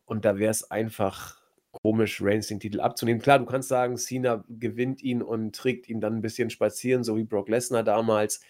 Und 0.04 0.24
da 0.24 0.38
wäre 0.38 0.50
es 0.50 0.70
einfach 0.70 1.40
komisch, 1.72 2.20
Reigns 2.22 2.48
den 2.48 2.60
Titel 2.60 2.80
abzunehmen. 2.80 3.22
Klar, 3.22 3.38
du 3.38 3.46
kannst 3.46 3.68
sagen, 3.68 3.96
Cena 3.96 4.44
gewinnt 4.48 5.02
ihn 5.02 5.22
und 5.22 5.54
trägt 5.54 5.88
ihn 5.88 6.00
dann 6.00 6.16
ein 6.16 6.22
bisschen 6.22 6.50
spazieren, 6.50 7.04
so 7.04 7.16
wie 7.16 7.24
Brock 7.24 7.48
Lesnar 7.48 7.82
damals. 7.82 8.40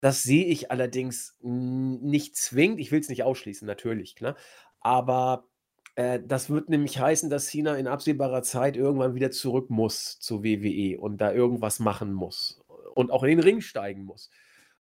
Das 0.00 0.22
sehe 0.22 0.44
ich 0.46 0.70
allerdings 0.70 1.36
nicht 1.40 2.36
zwingend. 2.36 2.80
Ich 2.80 2.92
will 2.92 3.00
es 3.00 3.08
nicht 3.08 3.22
ausschließen, 3.22 3.66
natürlich, 3.66 4.16
klar. 4.16 4.36
Aber 4.80 5.48
äh, 5.96 6.20
das 6.24 6.50
wird 6.50 6.68
nämlich 6.68 6.98
heißen, 6.98 7.30
dass 7.30 7.46
Cena 7.46 7.76
in 7.76 7.86
absehbarer 7.86 8.42
Zeit 8.42 8.76
irgendwann 8.76 9.14
wieder 9.14 9.30
zurück 9.30 9.70
muss 9.70 10.18
zu 10.18 10.44
WWE 10.44 10.98
und 11.00 11.18
da 11.18 11.32
irgendwas 11.32 11.78
machen 11.78 12.12
muss 12.12 12.60
und 12.94 13.10
auch 13.10 13.22
in 13.22 13.30
den 13.30 13.40
Ring 13.40 13.60
steigen 13.60 14.04
muss. 14.04 14.30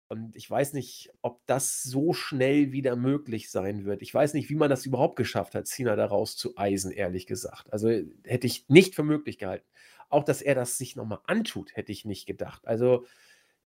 Und 0.10 0.36
ich 0.38 0.50
weiß 0.50 0.74
nicht, 0.74 1.12
ob 1.22 1.46
das 1.48 1.84
so 1.84 2.14
schnell 2.14 2.72
wieder 2.72 2.96
möglich 2.96 3.52
sein 3.52 3.84
wird. 3.84 4.02
Ich 4.02 4.14
weiß 4.14 4.34
nicht, 4.34 4.50
wie 4.50 4.56
man 4.56 4.70
das 4.70 4.86
überhaupt 4.86 5.18
geschafft 5.18 5.54
hat, 5.54 5.68
Cena 5.68 5.98
daraus 5.98 6.38
zu 6.38 6.58
eisen, 6.58 6.92
ehrlich 6.92 7.28
gesagt. 7.28 7.72
Also 7.74 7.90
hätte 8.24 8.48
ich 8.48 8.70
nicht 8.70 8.96
für 8.96 9.04
möglich 9.04 9.38
gehalten. 9.38 9.66
Auch, 10.10 10.24
dass 10.24 10.42
er 10.42 10.56
das 10.56 10.78
sich 10.78 10.96
nochmal 10.96 11.20
antut, 11.26 11.76
hätte 11.76 11.92
ich 11.92 12.06
nicht 12.06 12.26
gedacht. 12.26 12.66
Also 12.66 13.06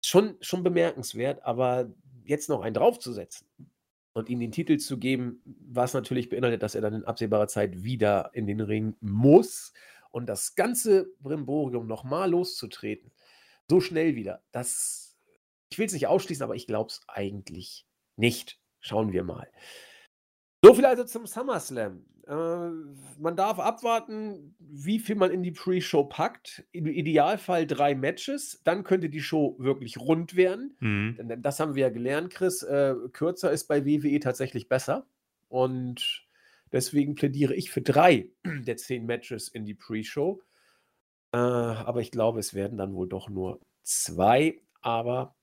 schon, 0.02 0.38
schon 0.40 0.64
bemerkenswert, 0.64 1.44
aber 1.44 1.92
jetzt 2.24 2.48
noch 2.48 2.62
einen 2.62 2.74
draufzusetzen 2.74 3.46
und 4.14 4.30
ihm 4.30 4.40
den 4.40 4.52
Titel 4.54 4.78
zu 4.78 4.98
geben, 4.98 5.42
was 5.46 5.94
natürlich 5.94 6.30
beinhaltet, 6.30 6.64
dass 6.64 6.76
er 6.76 6.82
dann 6.82 6.94
in 6.94 7.06
absehbarer 7.06 7.48
Zeit 7.48 7.84
wieder 7.84 8.32
in 8.34 8.48
den 8.48 8.62
Ring 8.62 8.96
muss 9.02 9.74
und 10.12 10.28
das 10.28 10.56
ganze 10.56 11.12
Brimborium 11.20 11.88
nochmal 11.88 12.32
loszutreten, 12.32 13.12
so 13.70 13.82
schnell 13.82 14.16
wieder, 14.16 14.42
das 14.52 15.09
ich 15.70 15.78
will 15.78 15.86
es 15.86 15.94
nicht 15.94 16.08
ausschließen, 16.08 16.44
aber 16.44 16.56
ich 16.56 16.68
glaube 16.68 16.90
es 16.90 17.02
eigentlich 17.08 17.86
nicht. 18.16 18.60
Schauen 18.80 19.12
wir 19.12 19.24
mal. 19.24 19.48
So 20.64 20.74
viel 20.74 20.86
also 20.86 21.04
zum 21.04 21.26
SummerSlam. 21.26 22.06
Äh, 22.28 22.70
man 23.20 23.36
darf 23.36 23.60
abwarten, 23.60 24.56
wie 24.60 25.00
viel 25.00 25.16
man 25.16 25.32
in 25.32 25.42
die 25.42 25.52
Pre-Show 25.52 26.06
packt. 26.06 26.64
Im 26.72 26.88
Idealfall 26.88 27.66
drei 27.66 27.96
Matches. 27.96 28.62
Dann 28.64 28.84
könnte 28.84 29.10
die 29.10 29.22
Show 29.22 29.56
wirklich 29.58 30.00
rund 30.00 30.36
werden. 30.36 30.76
Mhm. 30.80 31.42
Das 31.42 31.60
haben 31.60 31.76
wir 31.76 31.84
ja 31.84 31.90
gelernt, 31.90 32.32
Chris. 32.32 32.64
Äh, 32.64 32.96
kürzer 33.14 33.52
ist 33.52 33.68
bei 33.68 33.86
WWE 33.86 34.20
tatsächlich 34.20 34.70
besser. 34.70 35.08
Und 35.48 36.28
deswegen 36.72 37.16
plädiere 37.16 37.56
ich 37.56 37.72
für 37.72 37.82
drei 37.82 38.30
der 38.46 38.78
zehn 38.78 39.06
Matches 39.06 39.48
in 39.50 39.66
die 39.66 39.76
Pre-Show. 39.76 40.42
Äh, 41.32 41.38
aber 41.38 42.02
ich 42.02 42.12
glaube, 42.12 42.40
es 42.40 42.54
werden 42.54 42.78
dann 42.78 42.94
wohl 42.94 43.10
doch 43.10 43.30
nur 43.30 43.60
zwei. 43.84 44.62
Aber 44.82 45.36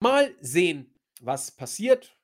Mal 0.00 0.34
sehen, 0.40 0.94
was 1.20 1.50
passiert. 1.50 2.16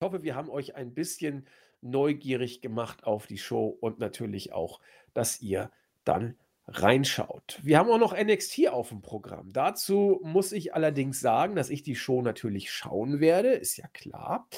Ich 0.00 0.04
hoffe, 0.04 0.22
wir 0.22 0.34
haben 0.34 0.48
euch 0.48 0.74
ein 0.74 0.94
bisschen 0.94 1.46
neugierig 1.82 2.62
gemacht 2.62 3.04
auf 3.04 3.26
die 3.26 3.38
Show 3.38 3.68
und 3.68 3.98
natürlich 3.98 4.52
auch, 4.52 4.80
dass 5.12 5.40
ihr 5.42 5.70
dann 6.04 6.38
reinschaut. 6.68 7.60
Wir 7.62 7.78
haben 7.78 7.90
auch 7.90 7.98
noch 7.98 8.16
NXT 8.16 8.68
auf 8.68 8.88
dem 8.88 9.02
Programm. 9.02 9.52
Dazu 9.52 10.20
muss 10.24 10.52
ich 10.52 10.74
allerdings 10.74 11.20
sagen, 11.20 11.54
dass 11.54 11.70
ich 11.70 11.82
die 11.82 11.96
Show 11.96 12.22
natürlich 12.22 12.72
schauen 12.72 13.20
werde, 13.20 13.50
ist 13.50 13.76
ja 13.76 13.86
klar. 13.88 14.48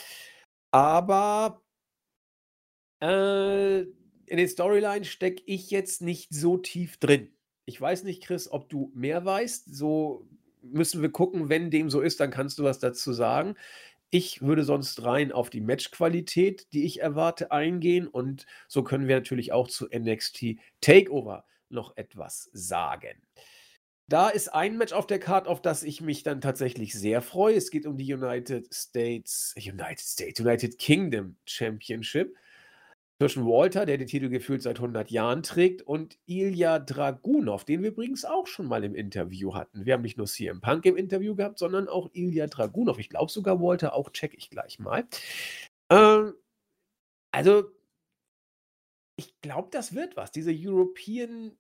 Aber 0.70 1.62
äh, 3.02 3.81
in 3.81 4.36
den 4.36 4.48
Storyline 4.48 5.05
stecke 5.05 5.43
ich 5.47 5.70
jetzt 5.70 6.02
nicht 6.02 6.32
so 6.32 6.56
tief 6.56 6.98
drin. 6.98 7.35
Ich 7.66 7.81
weiß 7.81 8.05
nicht, 8.05 8.23
Chris, 8.23 8.51
ob 8.51 8.69
du 8.69 8.90
mehr 8.94 9.24
weißt. 9.24 9.74
So 9.74 10.27
müssen 10.63 11.03
wir 11.03 11.11
gucken, 11.11 11.49
wenn 11.49 11.71
dem 11.71 11.91
so 11.91 12.01
ist, 12.01 12.21
dann 12.21 12.31
kannst 12.31 12.59
du 12.59 12.65
was 12.65 12.79
dazu 12.79 13.13
sagen. 13.13 13.55
Ich 14.11 14.41
würde 14.41 14.65
sonst 14.65 15.05
rein 15.05 15.33
auf 15.33 15.51
die 15.51 15.61
Matchqualität, 15.61 16.67
die 16.73 16.85
ich 16.85 17.01
erwarte, 17.01 17.53
eingehen 17.53 18.07
und 18.07 18.47
so 18.67 18.83
können 18.83 19.07
wir 19.07 19.17
natürlich 19.17 19.53
auch 19.53 19.69
zu 19.69 19.87
NXT 19.87 20.57
Takeover 20.81 21.45
noch 21.69 21.97
etwas 21.97 22.49
sagen. 22.53 23.21
Da 24.09 24.31
ist 24.31 24.49
ein 24.49 24.79
Match 24.79 24.95
auf 24.95 25.07
der 25.07 25.19
Karte, 25.19 25.51
auf 25.51 25.61
das 25.61 25.83
ich 25.83 26.01
mich 26.01 26.23
dann 26.23 26.41
tatsächlich 26.41 26.95
sehr 26.95 27.21
freue. 27.21 27.57
Es 27.57 27.71
geht 27.71 27.85
um 27.85 27.99
die 27.99 28.15
United 28.15 28.73
States, 28.73 29.55
United 29.59 30.01
States, 30.01 30.41
United 30.41 30.79
Kingdom 30.79 31.37
Championship 31.45 32.35
zwischen 33.20 33.47
Walter, 33.47 33.85
der 33.85 33.99
den 33.99 34.07
Titel 34.07 34.28
gefühlt 34.28 34.62
seit 34.62 34.77
100 34.77 35.11
Jahren 35.11 35.43
trägt, 35.43 35.82
und 35.82 36.19
Ilya 36.27 36.78
Dragunov, 36.78 37.65
den 37.65 37.82
wir 37.82 37.90
übrigens 37.90 38.24
auch 38.24 38.47
schon 38.47 38.66
mal 38.66 38.85
im 38.85 38.95
Interview 38.95 39.55
hatten. 39.55 39.85
Wir 39.85 39.95
haben 39.95 40.03
nicht 40.03 40.16
nur 40.16 40.27
CM 40.27 40.61
Punk 40.61 40.86
im 40.86 40.97
Interview 40.97 41.35
gehabt, 41.35 41.59
sondern 41.59 41.89
auch 41.89 42.09
Ilya 42.12 42.47
Dragunov. 42.47 42.99
Ich 42.99 43.09
glaube 43.09 43.32
sogar 43.32 43.61
Walter, 43.61 43.95
auch 43.95 44.11
check 44.11 44.35
ich 44.35 44.51
gleich 44.51 44.78
mal. 44.78 45.05
Ähm, 45.90 46.35
also, 47.32 47.70
ich 49.16 49.40
glaube, 49.40 49.69
das 49.73 49.95
wird 49.95 50.16
was. 50.16 50.31
Diese 50.31 50.53
European 50.55 51.59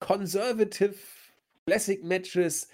Conservative 0.00 0.96
Classic 1.66 2.02
Matches. 2.02 2.68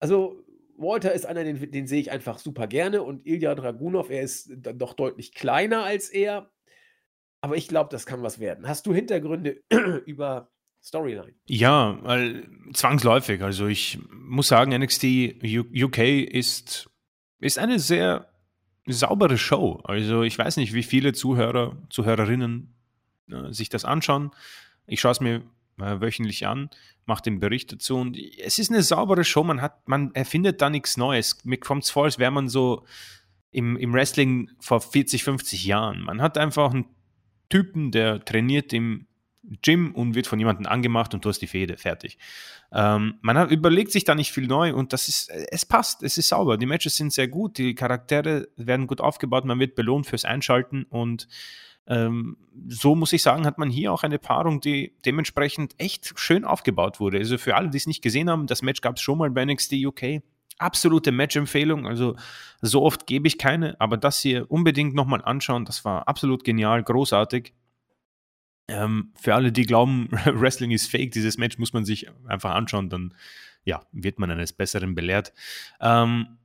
Also, 0.00 0.44
Walter 0.78 1.12
ist 1.12 1.26
einer, 1.26 1.44
den, 1.44 1.70
den 1.70 1.86
sehe 1.86 2.00
ich 2.00 2.10
einfach 2.10 2.38
super 2.38 2.66
gerne 2.66 3.02
und 3.02 3.26
Ilya 3.26 3.54
Dragunov, 3.54 4.10
er 4.10 4.22
ist 4.22 4.50
doch 4.56 4.94
deutlich 4.94 5.34
kleiner 5.34 5.82
als 5.82 6.08
er. 6.08 6.50
Aber 7.40 7.56
ich 7.56 7.68
glaube, 7.68 7.90
das 7.90 8.06
kann 8.06 8.22
was 8.22 8.38
werden. 8.38 8.66
Hast 8.66 8.86
du 8.86 8.94
Hintergründe 8.94 9.62
über 10.06 10.50
Storyline? 10.82 11.34
Ja, 11.46 11.98
weil 12.02 12.48
zwangsläufig. 12.72 13.42
Also 13.42 13.66
ich 13.66 13.98
muss 14.12 14.48
sagen, 14.48 14.72
NXT 14.76 15.04
UK 15.44 15.98
ist, 15.98 16.90
ist 17.40 17.58
eine 17.58 17.78
sehr 17.78 18.28
saubere 18.86 19.38
Show. 19.38 19.80
Also 19.84 20.22
ich 20.22 20.38
weiß 20.38 20.56
nicht, 20.56 20.74
wie 20.74 20.82
viele 20.82 21.12
Zuhörer, 21.12 21.76
Zuhörerinnen 21.90 22.74
äh, 23.30 23.52
sich 23.52 23.68
das 23.68 23.84
anschauen. 23.84 24.30
Ich 24.86 25.00
schaue 25.00 25.12
es 25.12 25.20
mir 25.20 25.42
äh, 25.80 26.00
wöchentlich 26.00 26.46
an, 26.46 26.70
mache 27.06 27.22
den 27.22 27.40
Bericht 27.40 27.72
dazu 27.72 27.96
und 27.96 28.16
es 28.16 28.58
ist 28.58 28.70
eine 28.70 28.82
saubere 28.82 29.24
Show. 29.24 29.44
Man 29.44 29.60
hat, 29.60 29.88
man 29.88 30.14
erfindet 30.14 30.60
da 30.60 30.70
nichts 30.70 30.96
Neues. 30.96 31.44
Mir 31.44 31.58
kommt 31.58 31.84
es 31.84 31.90
vor, 31.90 32.04
als 32.04 32.18
wäre 32.18 32.30
man 32.30 32.48
so 32.48 32.84
im, 33.50 33.76
im 33.76 33.92
Wrestling 33.92 34.50
vor 34.60 34.80
40, 34.80 35.24
50 35.24 35.64
Jahren. 35.64 36.02
Man 36.02 36.20
hat 36.20 36.38
einfach 36.38 36.72
einen 36.72 36.86
Typen, 37.48 37.90
der 37.90 38.24
trainiert 38.24 38.72
im 38.72 39.06
Gym 39.62 39.94
und 39.94 40.14
wird 40.14 40.26
von 40.26 40.38
jemandem 40.38 40.66
angemacht 40.66 41.14
und 41.14 41.24
du 41.24 41.28
hast 41.28 41.38
die 41.40 41.46
Fehde, 41.46 41.76
fertig. 41.78 42.18
Ähm, 42.72 43.14
man 43.22 43.38
hat, 43.38 43.50
überlegt 43.50 43.92
sich 43.92 44.04
da 44.04 44.14
nicht 44.14 44.32
viel 44.32 44.46
neu 44.46 44.74
und 44.74 44.92
das 44.92 45.08
ist, 45.08 45.30
es 45.30 45.64
passt, 45.64 46.02
es 46.02 46.18
ist 46.18 46.28
sauber. 46.28 46.58
Die 46.58 46.66
Matches 46.66 46.96
sind 46.96 47.12
sehr 47.12 47.28
gut, 47.28 47.56
die 47.56 47.74
Charaktere 47.74 48.48
werden 48.56 48.86
gut 48.86 49.00
aufgebaut, 49.00 49.44
man 49.46 49.58
wird 49.58 49.74
belohnt 49.74 50.06
fürs 50.06 50.24
Einschalten 50.24 50.84
und 50.84 51.28
ähm, 51.88 52.36
so 52.68 52.94
muss 52.94 53.14
ich 53.14 53.22
sagen, 53.22 53.46
hat 53.46 53.56
man 53.58 53.70
hier 53.70 53.92
auch 53.92 54.02
eine 54.02 54.18
Paarung, 54.18 54.60
die 54.60 54.92
dementsprechend 55.06 55.74
echt 55.78 56.12
schön 56.16 56.44
aufgebaut 56.44 57.00
wurde. 57.00 57.18
Also 57.18 57.38
für 57.38 57.56
alle, 57.56 57.70
die 57.70 57.78
es 57.78 57.86
nicht 57.86 58.02
gesehen 58.02 58.28
haben, 58.28 58.46
das 58.46 58.62
Match 58.62 58.82
gab 58.82 58.96
es 58.96 59.02
schon 59.02 59.18
mal 59.18 59.30
bei 59.30 59.44
NXT 59.44 59.72
UK. 59.84 60.22
Absolute 60.58 61.12
Match-Empfehlung. 61.12 61.86
Also 61.86 62.16
so 62.60 62.82
oft 62.82 63.06
gebe 63.06 63.26
ich 63.26 63.38
keine, 63.38 63.80
aber 63.80 63.96
das 63.96 64.20
hier 64.20 64.50
unbedingt 64.50 64.94
nochmal 64.94 65.22
anschauen. 65.24 65.64
Das 65.64 65.84
war 65.84 66.06
absolut 66.08 66.44
genial, 66.44 66.82
großartig. 66.82 67.54
Ähm, 68.68 69.12
für 69.18 69.34
alle, 69.34 69.50
die 69.50 69.64
glauben, 69.64 70.08
Wrestling 70.26 70.72
ist 70.72 70.90
fake, 70.90 71.12
dieses 71.12 71.38
Match 71.38 71.58
muss 71.58 71.72
man 71.72 71.86
sich 71.86 72.10
einfach 72.26 72.54
anschauen, 72.54 72.90
dann 72.90 73.14
ja, 73.64 73.80
wird 73.92 74.18
man 74.18 74.30
eines 74.30 74.52
Besseren 74.52 74.94
belehrt. 74.94 75.32
Ähm, 75.80 76.37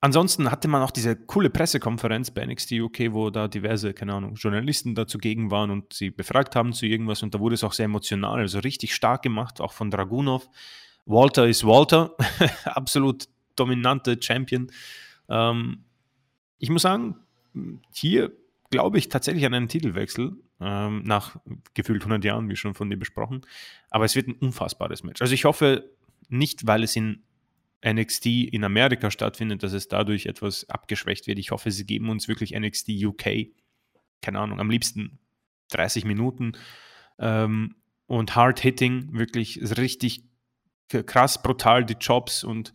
ansonsten 0.00 0.50
hatte 0.50 0.68
man 0.68 0.82
auch 0.82 0.90
diese 0.90 1.16
coole 1.16 1.50
Pressekonferenz 1.50 2.30
bei 2.30 2.44
NXT 2.44 2.72
UK, 2.72 3.12
wo 3.12 3.30
da 3.30 3.48
diverse, 3.48 3.94
keine 3.94 4.14
Ahnung, 4.14 4.34
Journalisten 4.34 4.94
da 4.94 5.06
zugegen 5.06 5.50
waren 5.50 5.70
und 5.70 5.92
sie 5.92 6.10
befragt 6.10 6.56
haben 6.56 6.72
zu 6.72 6.86
irgendwas 6.86 7.22
und 7.22 7.34
da 7.34 7.40
wurde 7.40 7.54
es 7.54 7.64
auch 7.64 7.72
sehr 7.72 7.86
emotional, 7.86 8.40
also 8.40 8.58
richtig 8.60 8.94
stark 8.94 9.22
gemacht, 9.22 9.60
auch 9.60 9.72
von 9.72 9.90
Dragunov. 9.90 10.48
Walter 11.04 11.46
ist 11.46 11.64
Walter, 11.64 12.14
absolut 12.64 13.28
dominante 13.54 14.20
Champion. 14.20 14.70
Ähm, 15.28 15.84
ich 16.58 16.70
muss 16.70 16.82
sagen, 16.82 17.16
hier 17.92 18.32
glaube 18.70 18.98
ich 18.98 19.08
tatsächlich 19.08 19.46
an 19.46 19.54
einen 19.54 19.68
Titelwechsel 19.68 20.36
ähm, 20.60 21.02
nach 21.04 21.36
gefühlt 21.74 22.02
100 22.02 22.24
Jahren, 22.24 22.48
wie 22.48 22.56
schon 22.56 22.74
von 22.74 22.90
dir 22.90 22.96
besprochen. 22.96 23.42
Aber 23.90 24.04
es 24.04 24.16
wird 24.16 24.28
ein 24.28 24.34
unfassbares 24.34 25.02
Match. 25.04 25.22
Also 25.22 25.34
ich 25.34 25.44
hoffe 25.44 25.90
nicht, 26.28 26.66
weil 26.66 26.82
es 26.82 26.96
in 26.96 27.22
NXT 27.84 28.26
in 28.26 28.64
Amerika 28.64 29.10
stattfindet, 29.10 29.62
dass 29.62 29.72
es 29.72 29.88
dadurch 29.88 30.26
etwas 30.26 30.68
abgeschwächt 30.68 31.26
wird. 31.26 31.38
Ich 31.38 31.50
hoffe, 31.50 31.70
sie 31.70 31.86
geben 31.86 32.08
uns 32.08 32.28
wirklich 32.28 32.52
NXT 32.58 32.90
UK, 33.04 33.48
keine 34.22 34.40
Ahnung, 34.40 34.60
am 34.60 34.70
liebsten 34.70 35.18
30 35.70 36.04
Minuten 36.04 36.52
ähm, 37.18 37.76
und 38.06 38.34
Hard 38.34 38.60
Hitting, 38.60 39.12
wirklich 39.12 39.60
richtig 39.76 40.24
krass 40.88 41.42
brutal 41.42 41.84
die 41.84 41.96
Jobs 42.00 42.44
und 42.44 42.72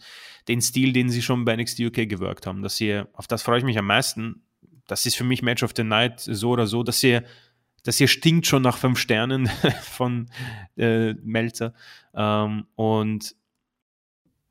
den 0.48 0.62
Stil, 0.62 0.92
den 0.94 1.10
sie 1.10 1.22
schon 1.22 1.46
bei 1.46 1.56
NXT 1.56 1.80
UK 1.80 2.10
gewirkt 2.10 2.46
haben. 2.46 2.62
Dass 2.62 2.78
sie, 2.78 3.04
auf 3.14 3.28
das 3.28 3.42
freue 3.42 3.60
ich 3.60 3.64
mich 3.64 3.78
am 3.78 3.86
meisten. 3.86 4.44
Das 4.88 5.06
ist 5.06 5.16
für 5.16 5.24
mich 5.24 5.42
Match 5.42 5.64
of 5.64 5.72
the 5.76 5.84
Night 5.84 6.20
so 6.20 6.50
oder 6.50 6.68
so, 6.68 6.84
dass 6.84 7.00
sie 7.00 7.22
das 7.84 7.98
hier 7.98 8.08
stinkt 8.08 8.46
schon 8.46 8.62
nach 8.62 8.78
fünf 8.78 9.00
Sternen 9.00 9.48
von 9.82 10.30
äh, 10.78 11.14
Melzer. 11.14 11.74
Ähm, 12.14 12.68
und 12.76 13.36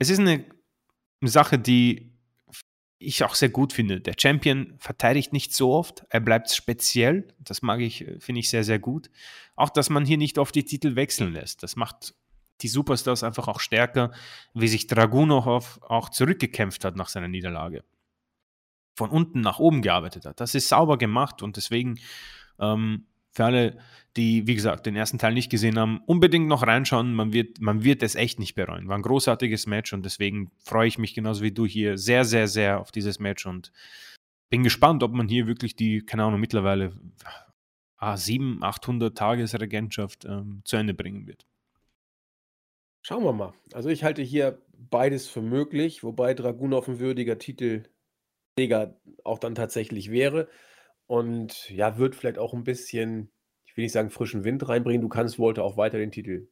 es 0.01 0.09
ist 0.11 0.19
eine 0.19 0.45
Sache, 1.21 1.59
die 1.59 2.11
ich 2.99 3.23
auch 3.23 3.35
sehr 3.35 3.51
gut 3.51 3.73
finde. 3.73 4.01
Der 4.01 4.15
Champion 4.19 4.75
verteidigt 4.79 5.33
nicht 5.33 5.55
so 5.55 5.73
oft, 5.73 6.05
er 6.09 6.21
bleibt 6.21 6.51
speziell. 6.51 7.29
Das 7.39 7.63
mag 7.63 7.81
ich, 7.81 8.07
finde 8.19 8.41
ich 8.41 8.51
sehr, 8.51 8.65
sehr 8.65 8.79
gut. 8.79 9.11
Auch, 9.57 9.71
dass 9.71 9.89
man 9.89 10.05
hier 10.05 10.19
nicht 10.19 10.39
oft 10.39 10.55
die 10.55 10.65
Titel 10.65 10.97
wechseln 10.97 11.33
lässt. 11.33 11.63
Das 11.63 11.77
macht 11.77 12.15
die 12.63 12.69
Superstars 12.69 13.23
einfach 13.23 13.49
auch 13.49 13.61
stärker, 13.61 14.13
wie 14.55 14.69
sich 14.69 14.87
Dragunov 14.87 15.81
auch 15.83 16.09
zurückgekämpft 16.09 16.85
hat 16.85 16.97
nach 16.97 17.09
seiner 17.09 17.29
Niederlage. 17.29 17.85
Von 18.97 19.11
unten 19.11 19.41
nach 19.41 19.59
oben 19.59 19.81
gearbeitet 19.83 20.27
hat. 20.27 20.41
Das 20.41 20.55
ist 20.55 20.69
sauber 20.69 20.99
gemacht 20.99 21.43
und 21.43 21.57
deswegen 21.57 21.99
ähm, 22.59 23.07
für 23.33 23.45
alle, 23.45 23.79
die, 24.17 24.47
wie 24.47 24.55
gesagt, 24.55 24.87
den 24.87 24.97
ersten 24.97 25.19
Teil 25.19 25.35
nicht 25.35 25.51
gesehen 25.51 25.79
haben, 25.79 26.01
unbedingt 26.07 26.49
noch 26.49 26.67
reinschauen. 26.67 27.15
Man 27.15 27.33
wird, 27.33 27.61
man 27.61 27.85
wird 27.85 28.03
es 28.03 28.17
echt 28.17 28.39
nicht 28.39 28.55
bereuen. 28.55 28.89
War 28.89 28.97
ein 28.99 29.03
großartiges 29.03 29.67
Match 29.67 29.93
und 29.93 30.05
deswegen 30.05 30.51
freue 30.65 30.89
ich 30.89 30.99
mich 30.99 31.15
genauso 31.15 31.43
wie 31.43 31.53
du 31.53 31.67
hier 31.67 31.97
sehr, 31.97 32.25
sehr, 32.25 32.49
sehr 32.49 32.81
auf 32.81 32.91
dieses 32.91 33.19
Match 33.21 33.47
und 33.47 33.73
bin 34.51 34.65
gespannt, 34.65 35.03
ob 35.03 35.13
man 35.13 35.29
hier 35.29 35.47
wirklich 35.47 35.77
die, 35.77 36.01
keine 36.05 36.25
Ahnung, 36.25 36.41
mittlerweile 36.41 36.93
ah, 37.97 38.17
700, 38.17 38.65
800 38.65 39.17
Tagesregentschaft 39.17 40.25
ähm, 40.25 40.63
zu 40.65 40.77
Ende 40.77 40.93
bringen 40.93 41.27
wird. 41.27 41.47
Schauen 43.03 43.25
wir 43.25 43.33
mal. 43.33 43.55
Also 43.73 43.89
ich 43.89 44.05
halte 44.05 44.23
hier 44.23 44.61
beides 44.73 45.29
für 45.29 45.41
möglich, 45.41 46.03
wobei 46.03 46.35
Dragunov 46.35 46.89
ein 46.89 46.99
würdiger 46.99 47.39
Titelträger 47.39 49.01
auch 49.25 49.39
dann 49.39 49.55
tatsächlich 49.55 50.11
wäre. 50.11 50.49
Und 51.11 51.69
ja, 51.71 51.99
wird 51.99 52.15
vielleicht 52.15 52.39
auch 52.39 52.55
ein 52.55 52.63
bisschen, 52.63 53.33
ich 53.65 53.77
will 53.77 53.83
nicht 53.83 53.91
sagen 53.91 54.11
frischen 54.11 54.45
Wind 54.45 54.69
reinbringen. 54.69 55.03
Du 55.03 55.09
kannst 55.09 55.41
Walter 55.41 55.65
auch 55.65 55.77
weiter 55.77 55.99
den 55.99 56.13
Titel 56.13 56.47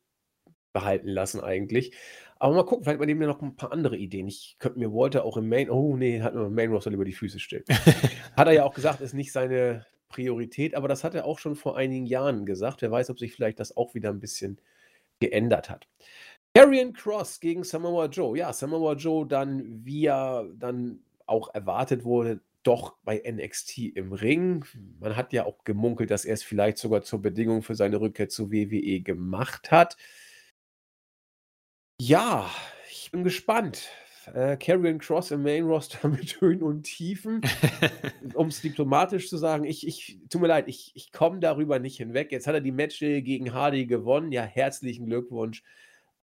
behalten 0.72 1.06
lassen 1.06 1.40
eigentlich. 1.40 1.94
Aber 2.40 2.56
mal 2.56 2.64
gucken, 2.64 2.82
vielleicht 2.82 2.98
bei 2.98 3.06
dem 3.06 3.22
ja 3.22 3.28
noch 3.28 3.40
ein 3.40 3.54
paar 3.54 3.70
andere 3.70 3.96
Ideen. 3.96 4.26
Ich 4.26 4.56
könnte 4.58 4.80
mir 4.80 4.92
Walter 4.92 5.24
auch 5.24 5.36
im 5.36 5.48
Main, 5.48 5.70
oh 5.70 5.96
nee, 5.96 6.22
hat 6.22 6.34
nur 6.34 6.50
Main 6.50 6.72
Roster 6.72 6.90
über 6.90 7.04
die 7.04 7.12
Füße 7.12 7.38
stellen. 7.38 7.62
hat 8.36 8.48
er 8.48 8.52
ja 8.52 8.64
auch 8.64 8.74
gesagt, 8.74 9.00
ist 9.00 9.14
nicht 9.14 9.30
seine 9.30 9.86
Priorität, 10.08 10.74
aber 10.74 10.88
das 10.88 11.04
hat 11.04 11.14
er 11.14 11.24
auch 11.24 11.38
schon 11.38 11.54
vor 11.54 11.76
einigen 11.76 12.06
Jahren 12.06 12.44
gesagt. 12.44 12.82
Wer 12.82 12.90
weiß, 12.90 13.10
ob 13.10 13.20
sich 13.20 13.32
vielleicht 13.32 13.60
das 13.60 13.76
auch 13.76 13.94
wieder 13.94 14.10
ein 14.10 14.18
bisschen 14.18 14.60
geändert 15.20 15.70
hat. 15.70 15.86
Karrion 16.52 16.94
Cross 16.94 17.38
gegen 17.38 17.62
Samoa 17.62 18.06
Joe. 18.06 18.36
Ja, 18.36 18.52
Samoa 18.52 18.94
Joe 18.94 19.24
dann, 19.24 19.84
wie 19.84 20.06
er 20.06 20.48
dann 20.56 21.04
auch 21.26 21.54
erwartet 21.54 22.02
wurde, 22.02 22.40
doch 22.68 22.98
bei 23.02 23.22
NXT 23.26 23.78
im 23.96 24.12
Ring. 24.12 24.62
Man 25.00 25.16
hat 25.16 25.32
ja 25.32 25.46
auch 25.46 25.64
gemunkelt, 25.64 26.10
dass 26.10 26.26
er 26.26 26.34
es 26.34 26.42
vielleicht 26.42 26.76
sogar 26.76 27.00
zur 27.00 27.22
Bedingung 27.22 27.62
für 27.62 27.74
seine 27.74 27.98
Rückkehr 27.98 28.28
zu 28.28 28.52
WWE 28.52 29.00
gemacht 29.00 29.70
hat. 29.70 29.96
Ja, 31.98 32.50
ich 32.90 33.10
bin 33.10 33.24
gespannt. 33.24 33.88
Äh, 34.34 34.58
Cross 34.58 35.30
im 35.30 35.44
Main 35.44 35.64
Roster 35.64 36.08
mit 36.10 36.42
Höhen 36.42 36.62
und 36.62 36.82
Tiefen. 36.82 37.40
um 38.34 38.48
es 38.48 38.60
diplomatisch 38.60 39.30
zu 39.30 39.38
sagen, 39.38 39.64
ich, 39.64 39.86
ich 39.86 40.20
tut 40.28 40.42
mir 40.42 40.48
leid, 40.48 40.68
ich, 40.68 40.92
ich 40.94 41.10
komme 41.10 41.40
darüber 41.40 41.78
nicht 41.78 41.96
hinweg. 41.96 42.30
Jetzt 42.32 42.46
hat 42.46 42.54
er 42.54 42.60
die 42.60 42.70
Match 42.70 42.98
gegen 42.98 43.54
Hardy 43.54 43.86
gewonnen. 43.86 44.30
Ja, 44.30 44.42
herzlichen 44.42 45.06
Glückwunsch 45.06 45.62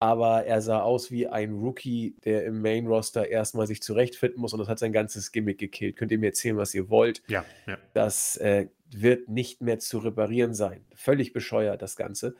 aber 0.01 0.45
er 0.47 0.63
sah 0.63 0.81
aus 0.81 1.11
wie 1.11 1.27
ein 1.27 1.53
Rookie, 1.53 2.15
der 2.25 2.43
im 2.45 2.59
Main 2.63 2.87
Roster 2.87 3.27
erstmal 3.27 3.67
sich 3.67 3.83
zurechtfinden 3.83 4.41
muss 4.41 4.51
und 4.51 4.57
das 4.57 4.67
hat 4.67 4.79
sein 4.79 4.93
ganzes 4.93 5.31
Gimmick 5.31 5.59
gekillt. 5.59 5.95
Könnt 5.95 6.11
ihr 6.11 6.17
mir 6.17 6.29
erzählen, 6.29 6.57
was 6.57 6.73
ihr 6.73 6.89
wollt? 6.89 7.21
Ja, 7.27 7.45
ja. 7.67 7.77
Das 7.93 8.35
äh, 8.37 8.69
wird 8.89 9.29
nicht 9.29 9.61
mehr 9.61 9.77
zu 9.77 9.99
reparieren 9.99 10.55
sein. 10.55 10.83
Völlig 10.95 11.33
bescheuert, 11.33 11.83
das 11.83 11.95
Ganze. 11.95 12.35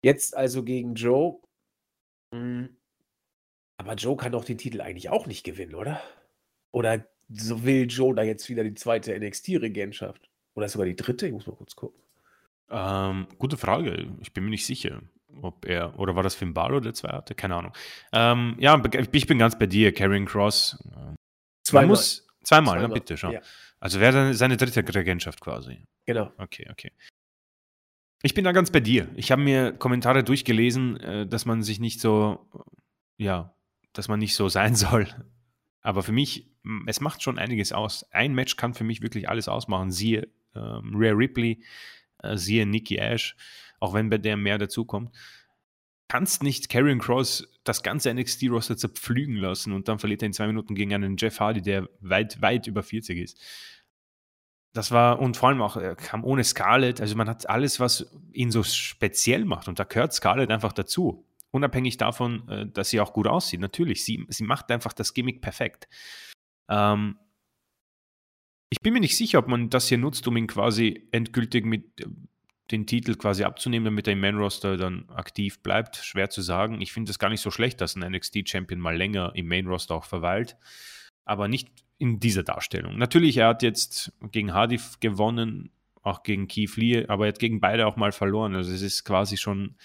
Jetzt 0.00 0.36
also 0.36 0.62
gegen 0.62 0.94
Joe. 0.94 1.40
Hm. 2.32 2.68
Aber 3.78 3.94
Joe 3.94 4.16
kann 4.16 4.30
doch 4.30 4.44
den 4.44 4.58
Titel 4.58 4.80
eigentlich 4.80 5.10
auch 5.10 5.26
nicht 5.26 5.42
gewinnen, 5.42 5.74
oder? 5.74 6.00
Oder 6.70 7.04
so 7.28 7.64
will 7.64 7.88
Joe 7.90 8.14
da 8.14 8.22
jetzt 8.22 8.48
wieder 8.48 8.62
die 8.62 8.74
zweite 8.74 9.18
NXT-Regentschaft? 9.18 10.30
Oder 10.54 10.68
sogar 10.68 10.86
die 10.86 10.94
dritte? 10.94 11.26
Ich 11.26 11.32
muss 11.32 11.48
mal 11.48 11.56
kurz 11.56 11.74
gucken. 11.74 12.00
Ähm, 12.70 13.26
gute 13.38 13.56
Frage. 13.56 14.06
Ich 14.20 14.32
bin 14.32 14.44
mir 14.44 14.50
nicht 14.50 14.66
sicher 14.66 15.02
ob 15.40 15.64
er, 15.64 15.98
oder 15.98 16.14
war 16.16 16.22
das 16.22 16.34
Finn 16.34 16.54
Balor, 16.54 16.80
der 16.80 16.94
zwei 16.94 17.08
hatte? 17.08 17.34
Keine 17.34 17.56
Ahnung. 17.56 17.72
Ähm, 18.12 18.56
ja, 18.58 18.80
ich 19.12 19.26
bin 19.26 19.38
ganz 19.38 19.58
bei 19.58 19.66
dir, 19.66 19.92
Karrion 19.92 20.26
Cross. 20.26 20.78
Zweimal. 21.64 21.88
muss, 21.88 22.26
zweimal, 22.42 22.74
zweimal. 22.74 22.88
Na, 22.88 22.94
bitte 22.94 23.16
schon. 23.16 23.32
Ja. 23.32 23.40
Also 23.80 24.00
wäre 24.00 24.34
seine 24.34 24.56
dritte 24.56 24.82
Regentschaft 24.94 25.40
quasi. 25.40 25.84
Genau. 26.06 26.32
Okay, 26.38 26.68
okay. 26.70 26.92
Ich 28.22 28.34
bin 28.34 28.44
da 28.44 28.52
ganz 28.52 28.70
bei 28.70 28.80
dir. 28.80 29.08
Ich 29.16 29.32
habe 29.32 29.42
mir 29.42 29.72
Kommentare 29.72 30.22
durchgelesen, 30.22 31.00
äh, 31.00 31.26
dass 31.26 31.44
man 31.44 31.62
sich 31.62 31.80
nicht 31.80 32.00
so, 32.00 32.48
ja, 33.16 33.54
dass 33.92 34.08
man 34.08 34.20
nicht 34.20 34.34
so 34.34 34.48
sein 34.48 34.74
soll. 34.76 35.08
Aber 35.80 36.02
für 36.02 36.12
mich, 36.12 36.48
es 36.86 37.00
macht 37.00 37.22
schon 37.22 37.38
einiges 37.38 37.72
aus. 37.72 38.04
Ein 38.12 38.34
Match 38.34 38.56
kann 38.56 38.74
für 38.74 38.84
mich 38.84 39.02
wirklich 39.02 39.28
alles 39.28 39.48
ausmachen. 39.48 39.90
Siehe 39.90 40.28
ähm, 40.54 40.94
Rhea 40.94 41.12
Ripley, 41.12 41.64
äh, 42.18 42.36
siehe 42.36 42.66
Nikki 42.66 42.96
Ash 42.96 43.34
auch 43.82 43.94
wenn 43.94 44.08
bei 44.08 44.18
der 44.18 44.36
mehr 44.36 44.58
dazukommt. 44.58 45.14
Kannst 46.08 46.42
nicht 46.42 46.68
Karrion 46.68 47.00
Cross 47.00 47.48
das 47.64 47.82
ganze 47.82 48.14
NXT-Roster 48.14 48.76
zerpflügen 48.76 49.36
lassen 49.36 49.72
und 49.72 49.88
dann 49.88 49.98
verliert 49.98 50.22
er 50.22 50.26
in 50.26 50.32
zwei 50.32 50.46
Minuten 50.46 50.74
gegen 50.74 50.94
einen 50.94 51.16
Jeff 51.16 51.40
Hardy, 51.40 51.62
der 51.62 51.88
weit, 52.00 52.40
weit 52.40 52.66
über 52.66 52.82
40 52.82 53.18
ist. 53.18 53.40
Das 54.72 54.90
war, 54.90 55.20
und 55.20 55.36
vor 55.36 55.48
allem 55.48 55.60
auch, 55.60 55.76
er 55.76 55.96
kam 55.96 56.24
ohne 56.24 56.44
Scarlett, 56.44 57.00
also 57.00 57.16
man 57.16 57.28
hat 57.28 57.48
alles, 57.50 57.80
was 57.80 58.06
ihn 58.32 58.50
so 58.50 58.62
speziell 58.62 59.44
macht 59.44 59.68
und 59.68 59.78
da 59.78 59.84
gehört 59.84 60.14
Scarlett 60.14 60.50
einfach 60.50 60.72
dazu. 60.72 61.26
Unabhängig 61.50 61.96
davon, 61.96 62.48
äh, 62.48 62.66
dass 62.66 62.90
sie 62.90 63.00
auch 63.00 63.12
gut 63.12 63.26
aussieht. 63.26 63.60
Natürlich, 63.60 64.04
sie, 64.04 64.24
sie 64.28 64.44
macht 64.44 64.70
einfach 64.70 64.92
das 64.92 65.12
Gimmick 65.12 65.42
perfekt. 65.42 65.88
Ähm, 66.70 67.18
ich 68.70 68.80
bin 68.80 68.94
mir 68.94 69.00
nicht 69.00 69.16
sicher, 69.16 69.40
ob 69.40 69.48
man 69.48 69.68
das 69.68 69.88
hier 69.88 69.98
nutzt, 69.98 70.26
um 70.28 70.36
ihn 70.36 70.46
quasi 70.46 71.08
endgültig 71.10 71.66
mit 71.66 71.84
den 72.72 72.86
Titel 72.86 73.14
quasi 73.14 73.44
abzunehmen, 73.44 73.84
damit 73.84 74.06
er 74.06 74.14
im 74.14 74.20
Main-Roster 74.20 74.76
dann 74.76 75.08
aktiv 75.10 75.60
bleibt. 75.60 75.96
Schwer 75.96 76.30
zu 76.30 76.42
sagen. 76.42 76.80
Ich 76.80 76.92
finde 76.92 77.10
es 77.10 77.18
gar 77.18 77.28
nicht 77.28 77.40
so 77.40 77.50
schlecht, 77.50 77.80
dass 77.80 77.94
ein 77.94 78.10
NXT-Champion 78.10 78.80
mal 78.80 78.96
länger 78.96 79.32
im 79.34 79.46
Main-Roster 79.46 79.94
auch 79.94 80.04
verweilt. 80.04 80.56
Aber 81.24 81.48
nicht 81.48 81.68
in 81.98 82.18
dieser 82.18 82.42
Darstellung. 82.42 82.98
Natürlich, 82.98 83.36
er 83.36 83.48
hat 83.48 83.62
jetzt 83.62 84.12
gegen 84.32 84.52
Hardy 84.52 84.80
gewonnen, 84.98 85.70
auch 86.02 86.24
gegen 86.24 86.48
Keith 86.48 86.76
Lee, 86.76 87.06
aber 87.06 87.26
er 87.26 87.28
hat 87.28 87.38
gegen 87.38 87.60
beide 87.60 87.86
auch 87.86 87.96
mal 87.96 88.10
verloren. 88.10 88.56
Also 88.56 88.72
es 88.72 88.82
ist 88.82 89.04
quasi 89.04 89.36
schon 89.36 89.76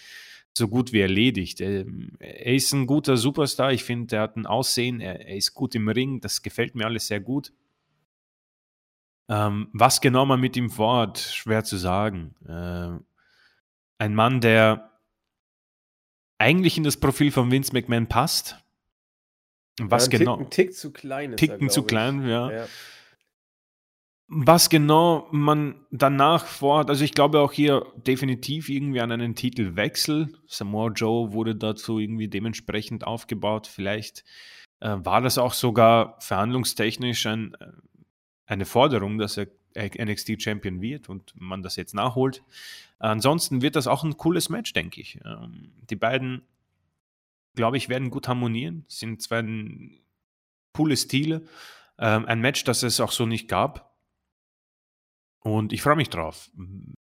so 0.58 0.68
gut 0.68 0.92
wie 0.92 1.02
erledigt. 1.02 1.62
Ähm, 1.62 2.14
er 2.20 2.56
ist 2.56 2.74
ein 2.74 2.88
guter 2.88 3.16
Superstar. 3.18 3.72
Ich 3.72 3.84
finde, 3.84 4.16
er 4.16 4.24
hat 4.24 4.36
ein 4.36 4.48
Aussehen, 4.48 5.00
er, 5.00 5.28
er, 5.28 5.38
ist 5.38 5.54
gut 5.54 5.76
im 5.76 5.88
Ring. 5.88 6.20
Das 6.20 6.42
gefällt 6.42 6.76
mir 6.76 6.86
alles 6.86 7.08
sehr 7.08 7.20
gut. 7.20 7.54
Ähm, 9.30 9.70
was 9.74 10.02
genau 10.02 10.26
man 10.26 10.40
mit 10.40 10.56
ihm 10.56 10.70
vorhat, 10.70 11.20
schwer 11.20 11.64
zu 11.64 11.78
sagen. 11.78 12.36
Äh, 12.48 13.00
ein 14.00 14.16
Mann, 14.16 14.42
der 14.42 14.92
eigentlich 16.38 16.78
in 16.78 16.84
das 16.84 16.98
Profil 16.98 17.32
von 17.32 17.52
Vince 17.52 17.74
McMahon 17.74 18.08
passt. 18.08 18.64
Was 19.80 20.06
ja, 20.06 20.14
ein 20.14 20.20
genau? 20.20 20.38
Tick, 20.38 20.46
ein 20.46 20.50
Tick 20.50 20.76
zu 20.76 20.92
klein 20.92 21.34
ist. 21.34 21.40
Ticken 21.40 21.68
er, 21.68 21.70
zu 21.70 21.84
klein, 21.84 22.28
ja. 22.28 22.52
ja. 22.52 22.66
Was 24.30 24.70
genau 24.70 25.28
man 25.32 25.86
danach 25.90 26.46
vorhat, 26.46 26.90
also 26.90 27.04
ich 27.04 27.14
glaube 27.14 27.40
auch 27.40 27.54
hier 27.54 27.86
definitiv 27.96 28.70
irgendwie 28.70 29.00
an 29.00 29.12
einen 29.12 29.36
Titelwechsel. 29.36 30.34
Samoa 30.48 30.90
Joe 30.90 31.32
wurde 31.32 31.56
dazu 31.56 32.00
irgendwie 32.00 32.28
dementsprechend 32.28 33.08
aufgebaut. 33.08 33.68
Vielleicht 33.68 34.26
äh, 34.80 34.98
war 35.00 35.22
das 35.22 35.38
auch 35.38 35.54
sogar 35.54 36.18
verhandlungstechnisch 36.20 37.26
ein, 37.26 37.54
äh, 37.60 37.68
eine 38.48 38.66
Forderung, 38.66 39.18
dass 39.18 39.38
er 39.38 39.48
NXT 39.78 40.42
Champion 40.42 40.82
wird 40.82 41.10
und 41.10 41.34
man 41.36 41.62
das 41.62 41.76
jetzt 41.76 41.94
nachholt. 41.94 42.44
Ansonsten 42.98 43.62
wird 43.62 43.76
das 43.76 43.86
auch 43.86 44.04
ein 44.04 44.18
cooles 44.18 44.50
Match, 44.50 44.74
denke 44.74 45.02
ich. 45.02 45.20
Ähm, 45.24 45.72
die 45.90 45.96
beiden, 45.96 46.42
glaube 47.56 47.78
ich, 47.78 47.90
werden 47.90 48.10
gut 48.10 48.28
harmonieren. 48.28 48.86
Sind 48.88 49.22
zwei 49.22 49.44
coole 50.74 50.98
Stile. 50.98 51.44
Ähm, 52.00 52.26
ein 52.26 52.42
Match, 52.42 52.64
das 52.64 52.84
es 52.84 53.00
auch 53.00 53.12
so 53.12 53.26
nicht 53.26 53.48
gab. 53.48 53.96
Und 55.42 55.74
ich 55.74 55.82
freue 55.82 55.96
mich 55.96 56.10
drauf. 56.10 56.50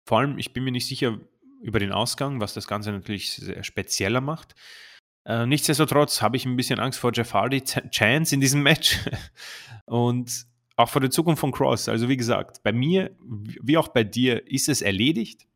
Vor 0.06 0.20
allem, 0.20 0.38
ich 0.38 0.52
bin 0.52 0.64
mir 0.64 0.72
nicht 0.72 0.88
sicher 0.88 1.20
über 1.62 1.80
den 1.80 1.92
Ausgang, 1.92 2.42
was 2.42 2.54
das 2.54 2.68
Ganze 2.68 2.92
natürlich 2.92 3.32
sehr 3.34 3.64
spezieller 3.64 4.22
macht. 4.22 4.56
Äh, 5.26 5.46
nichtsdestotrotz 5.46 6.22
habe 6.22 6.38
ich 6.38 6.46
ein 6.46 6.56
bisschen 6.56 6.80
Angst 6.80 7.00
vor 7.00 7.12
Jeff 7.14 7.34
Hardy 7.34 7.64
Chance 7.64 8.36
in 8.36 8.42
diesem 8.42 8.62
Match. 8.62 9.00
Und 9.86 10.46
auch 10.76 10.90
vor 10.90 11.02
der 11.02 11.12
Zukunft 11.12 11.40
von 11.40 11.52
Cross. 11.52 11.90
Also 11.90 12.10
wie 12.10 12.18
gesagt, 12.18 12.62
bei 12.64 12.72
mir, 12.72 13.16
wie 13.20 13.78
auch 13.78 13.88
bei 13.88 14.04
dir, 14.04 14.50
ist 14.50 14.70
es 14.70 14.82
erledigt. 14.82 15.48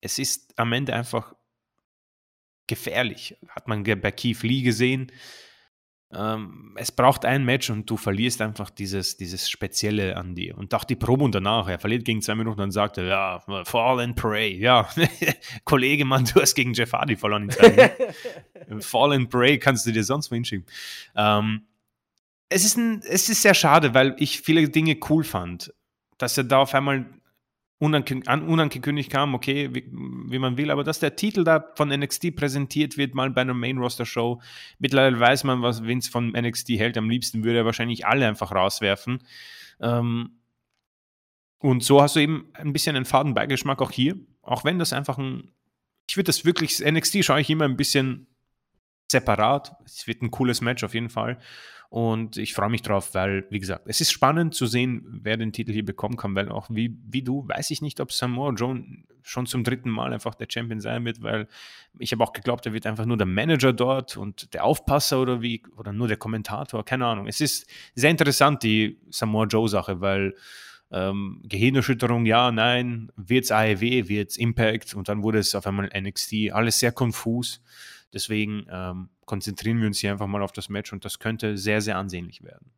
Es 0.00 0.18
ist 0.18 0.58
am 0.58 0.72
Ende 0.72 0.94
einfach 0.94 1.34
gefährlich. 2.66 3.36
Hat 3.48 3.68
man 3.68 3.82
bei 3.82 4.12
Keith 4.12 4.42
Lee 4.42 4.62
gesehen. 4.62 5.10
Ähm, 6.12 6.76
es 6.76 6.92
braucht 6.92 7.24
ein 7.24 7.44
Match 7.44 7.68
und 7.68 7.90
du 7.90 7.96
verlierst 7.96 8.40
einfach 8.40 8.70
dieses, 8.70 9.16
dieses 9.16 9.50
Spezielle 9.50 10.16
an 10.16 10.36
dir. 10.36 10.56
Und 10.56 10.72
auch 10.72 10.84
die 10.84 10.94
Promo 10.94 11.26
danach, 11.26 11.68
er 11.68 11.80
verliert 11.80 12.04
gegen 12.04 12.22
zwei 12.22 12.36
Minuten 12.36 12.60
und 12.60 12.70
sagt, 12.70 12.98
ja, 12.98 13.40
fall 13.64 14.00
and 14.00 14.14
pray. 14.14 14.56
Ja, 14.56 14.88
Kollege, 15.64 16.04
Mann, 16.04 16.24
du 16.24 16.40
hast 16.40 16.54
gegen 16.54 16.74
Jeff 16.74 16.92
Hardy 16.92 17.16
verloren. 17.16 17.50
fall 18.80 19.12
and 19.12 19.28
pray 19.28 19.58
kannst 19.58 19.84
du 19.86 19.90
dir 19.90 20.04
sonst 20.04 20.30
wo 20.30 20.36
hinschieben. 20.36 20.64
Ähm, 21.16 21.62
es 22.48 22.64
ist, 22.64 22.76
ein, 22.76 23.02
es 23.02 23.28
ist 23.28 23.42
sehr 23.42 23.54
schade, 23.54 23.94
weil 23.94 24.14
ich 24.18 24.40
viele 24.40 24.68
Dinge 24.68 24.98
cool 25.08 25.24
fand. 25.24 25.72
Dass 26.18 26.38
er 26.38 26.44
da 26.44 26.58
auf 26.58 26.74
einmal 26.74 27.06
unangekündigt 27.78 29.10
kam, 29.10 29.34
okay, 29.34 29.68
wie, 29.74 29.86
wie, 29.92 30.38
man 30.38 30.56
will, 30.56 30.70
aber 30.70 30.82
dass 30.82 30.98
der 30.98 31.14
Titel 31.14 31.44
da 31.44 31.72
von 31.74 31.90
NXT 31.90 32.34
präsentiert 32.34 32.96
wird, 32.96 33.14
mal 33.14 33.28
bei 33.30 33.42
einer 33.42 33.52
Main-Roster-Show. 33.52 34.40
Mittlerweile 34.78 35.20
weiß 35.20 35.44
man, 35.44 35.60
was 35.60 35.84
Vince 35.84 36.10
von 36.10 36.28
NXT 36.30 36.70
hält. 36.70 36.96
Am 36.96 37.10
liebsten 37.10 37.44
würde 37.44 37.58
er 37.58 37.64
wahrscheinlich 37.66 38.06
alle 38.06 38.26
einfach 38.26 38.52
rauswerfen. 38.52 39.22
Ähm, 39.80 40.38
und 41.58 41.82
so 41.84 42.00
hast 42.00 42.16
du 42.16 42.20
eben 42.20 42.48
ein 42.54 42.72
bisschen 42.72 42.96
einen 42.96 43.04
Fadenbeigeschmack 43.04 43.82
auch 43.82 43.90
hier. 43.90 44.16
Auch 44.40 44.64
wenn 44.64 44.78
das 44.78 44.94
einfach 44.94 45.18
ein, 45.18 45.52
ich 46.08 46.16
würde 46.16 46.26
das 46.26 46.46
wirklich, 46.46 46.80
NXT 46.80 47.24
schaue 47.24 47.40
ich 47.40 47.50
immer 47.50 47.64
ein 47.66 47.76
bisschen 47.76 48.26
separat. 49.10 49.76
Es 49.84 50.06
wird 50.06 50.22
ein 50.22 50.30
cooles 50.30 50.62
Match 50.62 50.82
auf 50.82 50.94
jeden 50.94 51.10
Fall. 51.10 51.38
Und 51.88 52.36
ich 52.36 52.54
freue 52.54 52.68
mich 52.68 52.82
drauf, 52.82 53.14
weil, 53.14 53.46
wie 53.50 53.60
gesagt, 53.60 53.84
es 53.86 54.00
ist 54.00 54.10
spannend 54.10 54.54
zu 54.54 54.66
sehen, 54.66 55.04
wer 55.22 55.36
den 55.36 55.52
Titel 55.52 55.72
hier 55.72 55.84
bekommen 55.84 56.16
kann, 56.16 56.34
weil 56.34 56.50
auch 56.50 56.68
wie, 56.70 56.96
wie 57.06 57.22
du, 57.22 57.46
weiß 57.46 57.70
ich 57.70 57.82
nicht, 57.82 58.00
ob 58.00 58.12
Samoa 58.12 58.52
Joe 58.52 58.82
schon 59.22 59.46
zum 59.46 59.64
dritten 59.64 59.90
Mal 59.90 60.12
einfach 60.12 60.34
der 60.34 60.46
Champion 60.50 60.80
sein 60.80 61.04
wird, 61.04 61.22
weil 61.22 61.48
ich 61.98 62.12
habe 62.12 62.22
auch 62.22 62.32
geglaubt, 62.32 62.66
er 62.66 62.72
wird 62.72 62.86
einfach 62.86 63.06
nur 63.06 63.16
der 63.16 63.26
Manager 63.26 63.72
dort 63.72 64.16
und 64.16 64.52
der 64.54 64.64
Aufpasser 64.64 65.20
oder 65.20 65.42
wie, 65.42 65.62
oder 65.76 65.92
nur 65.92 66.08
der 66.08 66.16
Kommentator, 66.16 66.84
keine 66.84 67.06
Ahnung. 67.06 67.26
Es 67.26 67.40
ist 67.40 67.68
sehr 67.94 68.10
interessant, 68.10 68.62
die 68.62 68.98
Samoa 69.10 69.46
Joe-Sache, 69.46 70.00
weil 70.00 70.34
ähm, 70.92 71.42
Gehirnerschütterung, 71.44 72.26
ja, 72.26 72.52
nein, 72.52 73.10
wird 73.16 73.44
es 73.44 73.52
AEW, 73.52 74.08
wird 74.08 74.30
es 74.30 74.36
Impact 74.36 74.94
und 74.94 75.08
dann 75.08 75.22
wurde 75.22 75.38
es 75.38 75.54
auf 75.54 75.66
einmal 75.66 75.90
NXT, 75.96 76.52
alles 76.52 76.78
sehr 76.78 76.92
konfus. 76.92 77.60
Deswegen 78.12 78.66
ähm, 78.70 79.10
konzentrieren 79.24 79.80
wir 79.80 79.86
uns 79.86 79.98
hier 79.98 80.12
einfach 80.12 80.26
mal 80.26 80.42
auf 80.42 80.52
das 80.52 80.68
Match 80.68 80.92
und 80.92 81.04
das 81.04 81.18
könnte 81.18 81.56
sehr, 81.58 81.80
sehr 81.80 81.98
ansehnlich 81.98 82.42
werden. 82.42 82.72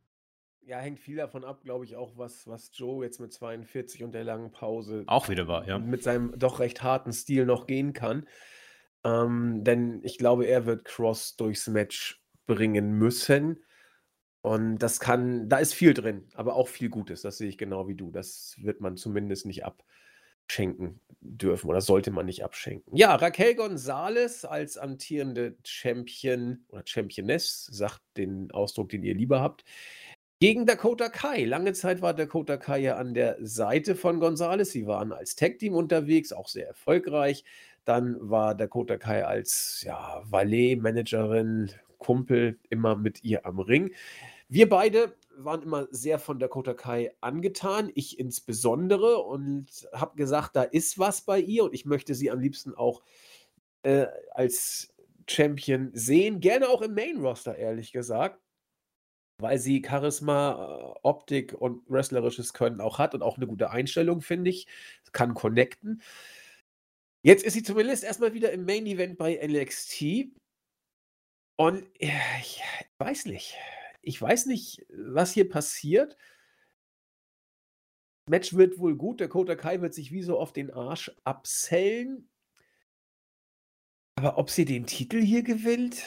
Ja, 0.61 0.77
hängt 0.77 0.99
viel 0.99 1.15
davon 1.15 1.43
ab, 1.43 1.63
glaube 1.63 1.85
ich, 1.85 1.95
auch, 1.95 2.17
was, 2.17 2.45
was 2.45 2.71
Joe 2.73 3.03
jetzt 3.03 3.19
mit 3.19 3.33
42 3.33 4.03
und 4.03 4.11
der 4.13 4.23
langen 4.23 4.51
Pause 4.51 5.03
auch 5.07 5.27
wieder 5.27 5.47
war, 5.47 5.67
ja. 5.67 5.79
Mit 5.79 6.03
seinem 6.03 6.37
doch 6.37 6.59
recht 6.59 6.83
harten 6.83 7.11
Stil 7.11 7.45
noch 7.45 7.65
gehen 7.65 7.93
kann. 7.93 8.27
Ähm, 9.03 9.63
denn 9.63 10.01
ich 10.03 10.17
glaube, 10.17 10.45
er 10.45 10.65
wird 10.65 10.85
Cross 10.85 11.37
durchs 11.37 11.67
Match 11.67 12.21
bringen 12.45 12.93
müssen. 12.93 13.63
Und 14.41 14.79
das 14.79 14.99
kann, 14.99 15.49
da 15.49 15.57
ist 15.57 15.73
viel 15.73 15.93
drin, 15.93 16.27
aber 16.33 16.55
auch 16.55 16.67
viel 16.67 16.89
Gutes. 16.89 17.21
Das 17.21 17.37
sehe 17.37 17.49
ich 17.49 17.57
genau 17.57 17.87
wie 17.87 17.95
du. 17.95 18.11
Das 18.11 18.55
wird 18.59 18.79
man 18.79 18.95
zumindest 18.95 19.45
nicht 19.45 19.65
ab, 19.65 19.83
schenken 20.51 20.99
dürfen 21.21 21.69
oder 21.69 21.81
sollte 21.81 22.11
man 22.11 22.25
nicht 22.25 22.43
abschenken. 22.43 22.95
Ja, 22.95 23.15
Raquel 23.15 23.55
Gonzalez 23.55 24.45
als 24.45 24.77
amtierende 24.77 25.55
Champion 25.63 26.63
oder 26.69 26.83
Championess, 26.85 27.65
sagt 27.65 28.01
den 28.17 28.51
Ausdruck, 28.51 28.89
den 28.89 29.03
ihr 29.03 29.15
lieber 29.15 29.41
habt, 29.41 29.65
gegen 30.39 30.65
Dakota 30.65 31.09
Kai. 31.09 31.43
Lange 31.43 31.73
Zeit 31.73 32.01
war 32.01 32.13
Dakota 32.13 32.55
Kai 32.55 32.79
ja 32.79 32.95
an 32.95 33.13
der 33.13 33.35
Seite 33.41 33.95
von 33.95 34.21
Gonzalez. 34.21 34.71
Sie 34.71 34.87
waren 34.87 35.11
als 35.11 35.35
Tag-Team 35.35 35.73
unterwegs, 35.73 36.31
auch 36.31 36.47
sehr 36.47 36.67
erfolgreich. 36.67 37.43
Dann 37.83 38.17
war 38.21 38.55
Dakota 38.55 38.97
Kai 38.97 39.25
als 39.25 39.83
ja, 39.85 40.21
Valet-Managerin, 40.25 41.71
Kumpel 41.97 42.57
immer 42.69 42.95
mit 42.95 43.23
ihr 43.25 43.45
am 43.45 43.59
Ring. 43.59 43.91
Wir 44.47 44.69
beide 44.69 45.13
waren 45.43 45.61
immer 45.61 45.87
sehr 45.91 46.19
von 46.19 46.39
Dakota 46.39 46.73
Kai 46.73 47.13
angetan, 47.21 47.91
ich 47.95 48.19
insbesondere, 48.19 49.19
und 49.19 49.87
habe 49.93 50.15
gesagt, 50.15 50.55
da 50.55 50.63
ist 50.63 50.99
was 50.99 51.21
bei 51.21 51.39
ihr 51.39 51.63
und 51.63 51.73
ich 51.73 51.85
möchte 51.85 52.15
sie 52.15 52.31
am 52.31 52.39
liebsten 52.39 52.75
auch 52.75 53.03
äh, 53.83 54.07
als 54.31 54.93
Champion 55.29 55.91
sehen, 55.93 56.39
gerne 56.39 56.69
auch 56.69 56.81
im 56.81 56.93
Main-Roster, 56.93 57.55
ehrlich 57.55 57.91
gesagt, 57.91 58.41
weil 59.39 59.57
sie 59.57 59.83
Charisma, 59.85 60.95
äh, 60.95 60.99
Optik 61.03 61.53
und 61.53 61.83
wrestlerisches 61.89 62.53
Können 62.53 62.81
auch 62.81 62.99
hat 62.99 63.13
und 63.15 63.21
auch 63.21 63.37
eine 63.37 63.47
gute 63.47 63.69
Einstellung, 63.71 64.21
finde 64.21 64.49
ich, 64.49 64.67
kann 65.11 65.33
connecten. 65.33 66.01
Jetzt 67.23 67.43
ist 67.43 67.53
sie 67.53 67.63
zumindest 67.63 68.03
erstmal 68.03 68.33
wieder 68.33 68.51
im 68.51 68.65
Main-Event 68.65 69.17
bei 69.17 69.39
NXT. 69.45 70.31
Und 71.57 71.85
ja, 71.99 72.13
ich 72.39 72.61
weiß 72.99 73.25
nicht 73.25 73.57
ich 74.01 74.21
weiß 74.21 74.45
nicht, 74.45 74.85
was 74.89 75.33
hier 75.33 75.49
passiert. 75.49 76.17
Match 78.29 78.53
wird 78.53 78.77
wohl 78.77 78.95
gut. 78.95 79.19
Der 79.19 79.27
Kota 79.27 79.55
Kai 79.55 79.81
wird 79.81 79.93
sich 79.93 80.11
wie 80.11 80.21
so 80.21 80.39
oft 80.39 80.55
den 80.55 80.71
Arsch 80.71 81.11
absellen. 81.23 82.29
Aber 84.15 84.37
ob 84.37 84.49
sie 84.49 84.65
den 84.65 84.85
Titel 84.85 85.21
hier 85.21 85.43
gewinnt? 85.43 86.03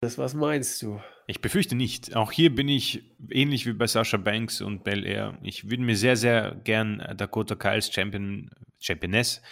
Das, 0.00 0.18
was 0.18 0.34
meinst 0.34 0.80
du? 0.82 1.00
Ich 1.26 1.40
befürchte 1.40 1.76
nicht. 1.76 2.16
Auch 2.16 2.32
hier 2.32 2.54
bin 2.54 2.68
ich 2.68 3.04
ähnlich 3.30 3.66
wie 3.66 3.72
bei 3.72 3.86
Sasha 3.86 4.16
Banks 4.16 4.60
und 4.60 4.82
Bel 4.82 5.04
Air. 5.04 5.38
Ich 5.42 5.70
würde 5.70 5.82
mir 5.82 5.96
sehr, 5.96 6.16
sehr 6.16 6.56
gern 6.64 7.00
äh, 7.00 7.14
Dakota 7.14 7.54
Kai 7.54 7.72
als 7.72 7.92
Champion, 7.92 8.50
Championess 8.80 9.42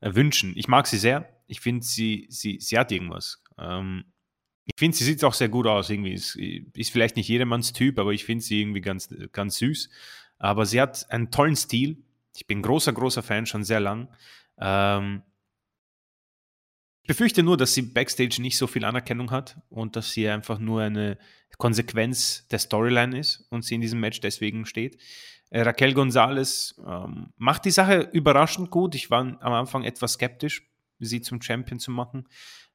äh, 0.00 0.14
wünschen. 0.14 0.52
Ich 0.56 0.68
mag 0.68 0.86
sie 0.86 0.98
sehr. 0.98 1.28
Ich 1.46 1.60
finde, 1.60 1.84
sie, 1.84 2.26
sie, 2.28 2.58
sie 2.60 2.78
hat 2.78 2.92
irgendwas. 2.92 3.42
Ähm, 3.58 4.04
ich 4.66 4.74
finde, 4.78 4.96
sie 4.96 5.04
sieht 5.04 5.22
auch 5.24 5.34
sehr 5.34 5.48
gut 5.48 5.66
aus. 5.66 5.90
Irgendwie 5.90 6.14
ist, 6.14 6.36
ist 6.36 6.90
vielleicht 6.90 7.16
nicht 7.16 7.28
jedermanns 7.28 7.72
Typ, 7.72 7.98
aber 7.98 8.12
ich 8.12 8.24
finde 8.24 8.42
sie 8.42 8.60
irgendwie 8.60 8.80
ganz, 8.80 9.08
ganz 9.32 9.58
süß. 9.58 9.90
Aber 10.38 10.66
sie 10.66 10.80
hat 10.80 11.10
einen 11.10 11.30
tollen 11.30 11.56
Stil. 11.56 12.02
Ich 12.34 12.46
bin 12.46 12.62
großer, 12.62 12.92
großer 12.92 13.22
Fan, 13.22 13.46
schon 13.46 13.64
sehr 13.64 13.80
lang. 13.80 14.08
Ähm, 14.58 15.22
ich 17.02 17.08
befürchte 17.08 17.42
nur, 17.42 17.58
dass 17.58 17.74
sie 17.74 17.82
backstage 17.82 18.40
nicht 18.40 18.56
so 18.56 18.66
viel 18.66 18.84
Anerkennung 18.84 19.30
hat 19.30 19.58
und 19.68 19.94
dass 19.96 20.12
sie 20.12 20.28
einfach 20.28 20.58
nur 20.58 20.80
eine 20.80 21.18
Konsequenz 21.58 22.48
der 22.48 22.58
Storyline 22.58 23.18
ist 23.18 23.46
und 23.50 23.64
sie 23.64 23.74
in 23.74 23.82
diesem 23.82 24.00
Match 24.00 24.20
deswegen 24.20 24.64
steht. 24.64 24.98
Äh, 25.50 25.60
Raquel 25.60 25.92
Gonzalez 25.92 26.80
ähm, 26.84 27.32
macht 27.36 27.66
die 27.66 27.70
Sache 27.70 28.08
überraschend 28.12 28.70
gut. 28.70 28.94
Ich 28.94 29.10
war 29.10 29.20
am 29.20 29.52
Anfang 29.52 29.84
etwas 29.84 30.14
skeptisch, 30.14 30.66
sie 30.98 31.20
zum 31.20 31.42
Champion 31.42 31.78
zu 31.78 31.90
machen. 31.90 32.26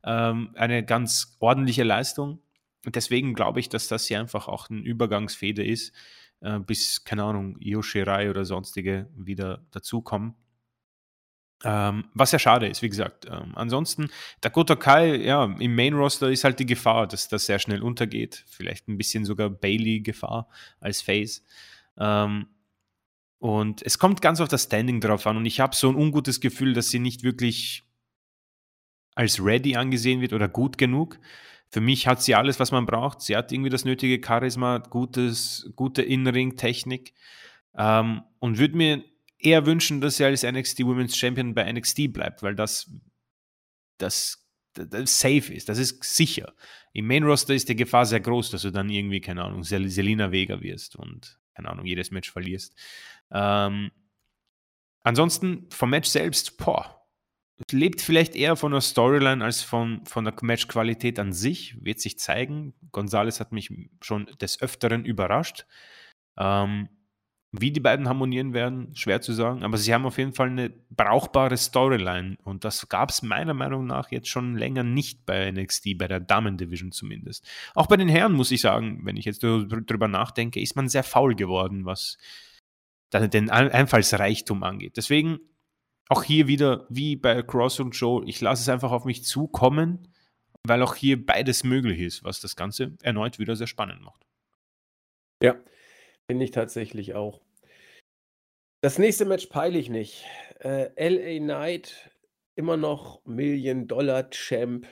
Ähm, 0.03 0.51
eine 0.55 0.83
ganz 0.85 1.37
ordentliche 1.39 1.83
Leistung. 1.83 2.41
Und 2.85 2.95
deswegen 2.95 3.33
glaube 3.33 3.59
ich, 3.59 3.69
dass 3.69 3.87
das 3.87 4.05
hier 4.05 4.19
einfach 4.19 4.47
auch 4.47 4.69
ein 4.69 4.83
Übergangsfeder 4.83 5.63
ist, 5.63 5.93
äh, 6.41 6.59
bis, 6.59 7.03
keine 7.03 7.23
Ahnung, 7.23 7.57
Io 7.59 7.81
Shirai 7.81 8.29
oder 8.29 8.45
sonstige 8.45 9.09
wieder 9.15 9.65
dazukommen. 9.71 10.35
Ähm, 11.65 12.05
was 12.13 12.31
ja 12.31 12.39
schade 12.39 12.67
ist, 12.67 12.81
wie 12.81 12.89
gesagt. 12.89 13.25
Ähm, 13.29 13.51
ansonsten, 13.55 14.09
Dakota 14.39 14.77
Kai, 14.77 15.17
ja, 15.17 15.43
im 15.43 15.75
Main-Roster 15.75 16.31
ist 16.31 16.45
halt 16.45 16.59
die 16.59 16.65
Gefahr, 16.65 17.05
dass 17.05 17.27
das 17.27 17.47
sehr 17.47 17.59
schnell 17.59 17.83
untergeht. 17.83 18.45
Vielleicht 18.47 18.87
ein 18.87 18.97
bisschen 18.97 19.25
sogar 19.25 19.49
Bailey-Gefahr 19.49 20.47
als 20.79 21.01
Face. 21.01 21.43
Ähm, 21.97 22.47
und 23.39 23.81
es 23.81 23.99
kommt 23.99 24.21
ganz 24.21 24.39
auf 24.39 24.47
das 24.47 24.63
Standing 24.63 25.01
drauf 25.01 25.27
an. 25.27 25.35
Und 25.35 25.45
ich 25.45 25.59
habe 25.59 25.75
so 25.75 25.89
ein 25.89 25.95
ungutes 25.95 26.39
Gefühl, 26.39 26.73
dass 26.73 26.89
sie 26.89 26.99
nicht 26.99 27.23
wirklich 27.23 27.83
als 29.19 29.43
ready 29.43 29.75
angesehen 29.75 30.21
wird 30.21 30.31
oder 30.31 30.47
gut 30.47 30.77
genug. 30.77 31.19
Für 31.67 31.81
mich 31.81 32.07
hat 32.07 32.23
sie 32.23 32.35
alles, 32.35 32.57
was 32.57 32.71
man 32.71 32.85
braucht. 32.85 33.21
Sie 33.21 33.35
hat 33.35 33.51
irgendwie 33.51 33.69
das 33.69 33.83
nötige 33.83 34.25
Charisma, 34.25 34.77
gutes, 34.77 35.69
gute 35.75 36.01
In-Ring-Technik. 36.01 37.13
Ähm, 37.77 38.21
und 38.39 38.59
würde 38.59 38.77
mir 38.77 39.03
eher 39.37 39.65
wünschen, 39.65 39.99
dass 39.99 40.15
sie 40.15 40.23
als 40.23 40.43
NXT 40.43 40.85
Women's 40.85 41.17
Champion 41.17 41.53
bei 41.53 41.69
NXT 41.69 42.13
bleibt, 42.13 42.43
weil 42.43 42.55
das, 42.55 42.89
das, 43.97 44.47
das 44.73 45.19
safe 45.19 45.53
ist, 45.53 45.67
das 45.67 45.79
ist 45.79 46.01
sicher. 46.01 46.53
Im 46.93 47.05
Main 47.05 47.25
Roster 47.25 47.53
ist 47.53 47.67
die 47.67 47.75
Gefahr 47.75 48.05
sehr 48.05 48.21
groß, 48.21 48.51
dass 48.51 48.61
du 48.61 48.71
dann 48.71 48.89
irgendwie, 48.89 49.19
keine 49.19 49.43
Ahnung, 49.43 49.65
Sel 49.65 49.89
Selina 49.89 50.31
Vega 50.31 50.61
wirst 50.61 50.95
und, 50.95 51.39
keine 51.55 51.69
Ahnung, 51.69 51.85
jedes 51.85 52.09
Match 52.11 52.31
verlierst. 52.31 52.73
Ähm, 53.31 53.91
ansonsten 55.03 55.67
vom 55.71 55.89
Match 55.89 56.07
selbst, 56.07 56.57
boah, 56.57 56.98
lebt 57.71 58.01
vielleicht 58.01 58.35
eher 58.35 58.55
von 58.55 58.71
der 58.71 58.81
Storyline 58.81 59.43
als 59.43 59.61
von, 59.61 60.05
von 60.05 60.23
der 60.25 60.33
Matchqualität 60.41 61.19
an 61.19 61.33
sich, 61.33 61.75
wird 61.83 61.99
sich 61.99 62.17
zeigen. 62.17 62.73
Gonzales 62.91 63.39
hat 63.39 63.51
mich 63.51 63.71
schon 64.01 64.27
des 64.39 64.61
Öfteren 64.61 65.05
überrascht. 65.05 65.65
Ähm, 66.37 66.89
wie 67.51 67.71
die 67.71 67.79
beiden 67.79 68.07
harmonieren 68.07 68.53
werden, 68.53 68.95
schwer 68.95 69.21
zu 69.21 69.33
sagen, 69.33 69.63
aber 69.63 69.77
sie 69.77 69.91
haben 69.91 70.05
auf 70.05 70.19
jeden 70.19 70.33
Fall 70.33 70.49
eine 70.49 70.69
brauchbare 70.91 71.57
Storyline 71.57 72.37
und 72.43 72.63
das 72.63 72.87
gab 72.89 73.09
es 73.09 73.23
meiner 73.23 73.55
Meinung 73.55 73.87
nach 73.87 74.11
jetzt 74.11 74.27
schon 74.27 74.55
länger 74.55 74.83
nicht 74.83 75.25
bei 75.25 75.51
NXT, 75.51 75.97
bei 75.97 76.07
der 76.07 76.19
Damen-Division 76.19 76.91
zumindest. 76.91 77.47
Auch 77.73 77.87
bei 77.87 77.97
den 77.97 78.07
Herren 78.07 78.33
muss 78.33 78.51
ich 78.51 78.61
sagen, 78.61 79.01
wenn 79.03 79.17
ich 79.17 79.25
jetzt 79.25 79.41
drüber 79.41 80.07
nachdenke, 80.07 80.61
ist 80.61 80.75
man 80.75 80.89
sehr 80.89 81.03
faul 81.03 81.33
geworden, 81.33 81.85
was 81.85 82.19
den 83.11 83.49
Einfallsreichtum 83.49 84.61
angeht. 84.61 84.95
Deswegen 84.95 85.39
auch 86.09 86.23
hier 86.23 86.47
wieder, 86.47 86.85
wie 86.89 87.15
bei 87.15 87.41
Cross 87.41 87.79
und 87.79 87.91
Joe, 87.91 88.25
ich 88.25 88.41
lasse 88.41 88.63
es 88.63 88.69
einfach 88.69 88.91
auf 88.91 89.05
mich 89.05 89.23
zukommen, 89.23 90.07
weil 90.67 90.81
auch 90.81 90.95
hier 90.95 91.25
beides 91.25 91.63
möglich 91.63 91.99
ist, 91.99 92.23
was 92.23 92.41
das 92.41 92.55
Ganze 92.55 92.97
erneut 93.01 93.39
wieder 93.39 93.55
sehr 93.55 93.67
spannend 93.67 94.01
macht. 94.01 94.25
Ja, 95.41 95.55
Finde 96.29 96.45
ich 96.45 96.51
tatsächlich 96.51 97.15
auch. 97.15 97.41
Das 98.81 98.99
nächste 98.99 99.25
Match 99.25 99.47
peile 99.47 99.79
ich 99.79 99.89
nicht. 99.89 100.25
Äh, 100.59 100.89
LA 100.95 101.39
Knight, 101.39 102.11
immer 102.55 102.77
noch 102.77 103.25
Million-Dollar-Champ 103.25 104.85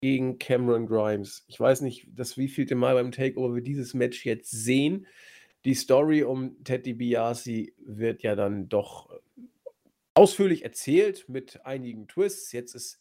gegen 0.00 0.38
Cameron 0.38 0.86
Grimes. 0.86 1.44
Ich 1.48 1.60
weiß 1.60 1.82
nicht, 1.82 2.08
das 2.14 2.38
wievielte 2.38 2.76
Mal 2.76 2.94
beim 2.94 3.12
Takeover 3.12 3.56
wir 3.56 3.62
dieses 3.62 3.92
Match 3.92 4.24
jetzt 4.24 4.52
sehen. 4.52 5.06
Die 5.66 5.74
Story 5.74 6.22
um 6.22 6.64
Teddy 6.64 6.94
DiBiase 6.94 7.66
wird 7.76 8.22
ja 8.22 8.34
dann 8.34 8.70
doch 8.70 9.10
ausführlich 10.14 10.64
erzählt 10.64 11.28
mit 11.28 11.64
einigen 11.64 12.08
Twists. 12.08 12.52
Jetzt 12.52 12.74
ist 12.74 13.00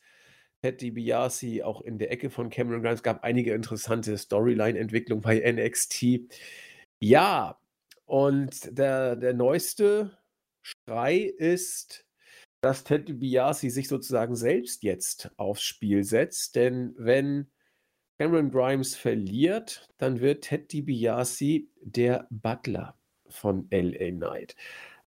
Teddy 0.61 0.91
DiBiase 0.91 1.65
auch 1.65 1.81
in 1.81 1.97
der 1.97 2.11
Ecke 2.11 2.29
von 2.29 2.49
Cameron 2.49 2.81
Grimes. 2.81 2.99
Es 2.99 3.03
gab 3.03 3.23
einige 3.23 3.53
interessante 3.53 4.17
Storyline-Entwicklungen 4.17 5.21
bei 5.21 5.39
NXT. 5.39 6.27
Ja, 6.99 7.59
und 8.05 8.77
der, 8.77 9.15
der 9.15 9.33
neueste 9.33 10.17
Schrei 10.61 11.19
ist, 11.19 12.05
dass 12.61 12.83
Ted 12.83 13.07
DiBiase 13.07 13.69
sich 13.69 13.87
sozusagen 13.87 14.35
selbst 14.35 14.83
jetzt 14.83 15.31
aufs 15.37 15.61
Spiel 15.61 16.03
setzt. 16.03 16.55
Denn 16.55 16.93
wenn 16.97 17.49
Cameron 18.19 18.51
Grimes 18.51 18.95
verliert, 18.95 19.87
dann 19.97 20.19
wird 20.19 20.43
Ted 20.43 20.73
DiBiase 20.73 21.67
der 21.81 22.27
Butler 22.29 22.97
von 23.29 23.67
LA 23.71 24.11
Knight. 24.11 24.55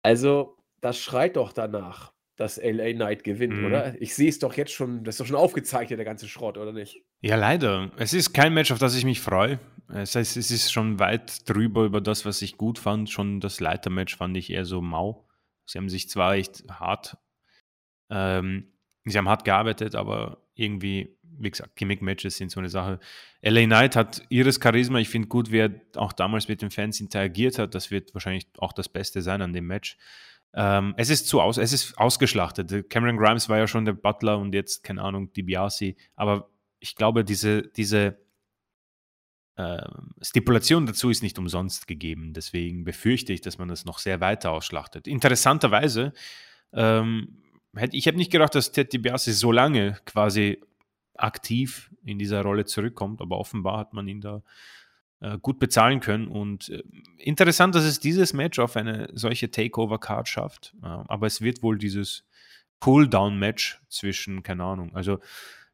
Also, 0.03 0.58
das 0.81 0.99
schreit 0.99 1.37
doch 1.37 1.53
danach, 1.53 2.13
dass 2.37 2.57
LA 2.63 2.93
Knight 2.93 3.25
gewinnt, 3.25 3.55
mhm. 3.55 3.67
oder? 3.67 4.01
Ich 4.01 4.15
sehe 4.15 4.29
es 4.29 4.39
doch 4.39 4.55
jetzt 4.55 4.73
schon, 4.73 5.05
das 5.05 5.15
ist 5.15 5.21
doch 5.21 5.27
schon 5.27 5.37
aufgezeichnet, 5.37 5.99
der 5.99 6.07
ganze 6.07 6.29
Schrott, 6.29 6.57
oder 6.57 6.73
nicht? 6.73 7.03
Ja, 7.21 7.37
leider. 7.37 7.91
Es 7.97 8.15
ist 8.15 8.33
kein 8.33 8.55
Match, 8.55 8.71
auf 8.71 8.79
das 8.79 8.97
ich 8.97 9.05
mich 9.05 9.21
freue. 9.21 9.59
Das 9.89 10.15
heißt, 10.15 10.37
es 10.37 10.51
ist 10.51 10.71
schon 10.71 11.01
weit 11.01 11.49
drüber 11.49 11.85
über 11.85 12.01
das, 12.01 12.25
was 12.25 12.43
ich 12.43 12.57
gut 12.57 12.79
fand. 12.79 13.11
Schon 13.11 13.41
das 13.41 13.59
Leitermatch 13.59 14.17
fand 14.17 14.37
ich 14.37 14.51
eher 14.51 14.65
so 14.65 14.81
mau. 14.81 15.27
Sie 15.67 15.79
haben 15.79 15.89
sich 15.89 16.09
zwar 16.09 16.35
echt 16.35 16.65
hart, 16.71 17.17
ähm, 18.11 18.73
sie 19.05 19.19
haben 19.19 19.29
hart 19.29 19.45
gearbeitet, 19.45 19.95
aber 19.95 20.49
irgendwie, 20.55 21.17
wie 21.23 21.51
gesagt, 21.51 21.77
Gimmick-Matches 21.77 22.37
sind 22.37 22.51
so 22.51 22.61
eine 22.61 22.69
Sache. 22.69 23.01
LA 23.43 23.65
Knight 23.65 23.97
hat 23.97 24.23
ihres 24.29 24.61
Charisma. 24.63 24.99
Ich 24.99 25.09
finde 25.09 25.29
gut, 25.29 25.51
wer 25.51 25.71
auch 25.97 26.13
damals 26.13 26.49
mit 26.49 26.63
den 26.63 26.71
Fans 26.71 27.01
interagiert 27.01 27.59
hat. 27.59 27.75
Das 27.75 27.91
wird 27.91 28.15
wahrscheinlich 28.15 28.47
auch 28.59 28.73
das 28.73 28.89
Beste 28.89 29.23
sein 29.23 29.43
an 29.43 29.53
dem 29.53 29.67
Match. 29.67 29.97
Ähm, 30.55 30.95
es 30.97 31.11
ist 31.11 31.29
zu 31.29 31.41
aus, 31.41 31.59
es 31.59 31.73
ist 31.73 31.99
ausgeschlachtet. 31.99 32.91
Cameron 32.91 33.17
Grimes 33.17 33.49
war 33.49 33.59
ja 33.59 33.67
schon 33.67 33.85
der 33.85 33.93
Butler 33.93 34.39
und 34.39 34.55
jetzt, 34.55 34.83
keine 34.83 35.03
Ahnung, 35.03 35.33
DiBiase. 35.33 35.95
Aber 36.17 36.51
ich 36.81 36.97
glaube, 36.97 37.25
diese, 37.25 37.63
diese 37.63 38.19
äh, 39.57 39.83
Stipulation 40.23 40.87
dazu 40.87 41.11
ist 41.11 41.23
nicht 41.23 41.39
umsonst 41.39 41.87
gegeben. 41.87 42.33
Deswegen 42.33 42.85
befürchte 42.85 43.33
ich, 43.33 43.41
dass 43.41 43.59
man 43.59 43.69
das 43.69 43.85
noch 43.85 43.99
sehr 43.99 44.21
weiter 44.21 44.53
ausschlachtet. 44.53 45.07
Interessanterweise, 45.07 46.13
ähm, 46.73 47.43
hätte, 47.75 47.97
ich 47.97 48.07
habe 48.07 48.17
nicht 48.17 48.33
gedacht, 48.33 48.55
dass 48.55 48.73
Ted 48.73 48.93
DiBiase 48.93 49.33
so 49.33 49.53
lange 49.53 49.99
quasi 50.05 50.63
aktiv 51.17 51.91
in 52.05 52.19
dieser 52.19 52.43
Rolle 52.43 52.65
zurückkommt, 52.65 53.21
aber 53.21 53.39
offenbar 53.39 53.79
hat 53.79 53.93
man 53.93 54.07
ihn 54.07 54.21
da 54.21 54.43
gut 55.41 55.59
bezahlen 55.59 56.01
können. 56.01 56.29
Und 56.29 56.69
äh, 56.69 56.83
interessant, 57.19 57.75
dass 57.75 57.85
es 57.85 58.01
dieses 58.01 58.33
Match 58.33 58.59
auf 58.59 58.77
eine 58.77 59.09
solche 59.13 59.51
Takeover-Card 59.51 60.29
schafft. 60.29 60.75
Äh, 60.83 60.87
aber 60.87 61.27
es 61.27 61.41
wird 61.41 61.63
wohl 61.63 61.79
dieses 61.79 62.25
Cooldown-Match 62.81 63.81
zwischen, 63.89 64.43
keine 64.43 64.65
Ahnung, 64.65 64.95
also 64.95 65.19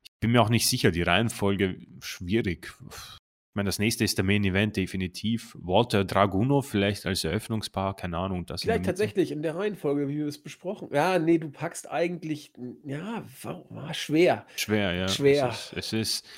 ich 0.03 0.13
bin 0.21 0.33
mir 0.33 0.41
auch 0.41 0.49
nicht 0.49 0.67
sicher, 0.67 0.91
die 0.91 1.03
Reihenfolge 1.03 1.77
schwierig. 2.01 2.73
Ich 2.91 3.57
meine, 3.57 3.69
das 3.69 3.79
nächste 3.79 4.03
ist 4.03 4.17
der 4.17 4.25
Main 4.25 4.43
Event 4.43 4.77
definitiv. 4.77 5.57
Walter 5.61 6.05
Draguno 6.05 6.63
vielleicht 6.63 7.05
als 7.07 7.23
Eröffnungspaar, 7.23 7.95
keine 7.95 8.17
Ahnung. 8.17 8.47
Das 8.47 8.63
vielleicht 8.63 8.87
tatsächlich 8.87 9.31
in 9.31 9.43
der 9.43 9.55
Reihenfolge, 9.55 10.09
wie 10.09 10.17
wir 10.17 10.27
es 10.27 10.43
besprochen 10.43 10.89
Ja, 10.93 11.19
nee, 11.19 11.39
du 11.39 11.51
packst 11.51 11.91
eigentlich, 11.91 12.53
ja, 12.85 13.25
war, 13.43 13.95
schwer. 13.95 14.47
Schwer, 14.57 14.95
ja. 14.95 15.09
Schwer. 15.09 15.51
Es 15.51 15.73
ist, 15.73 15.77
es 15.77 15.93
ist, 15.93 16.29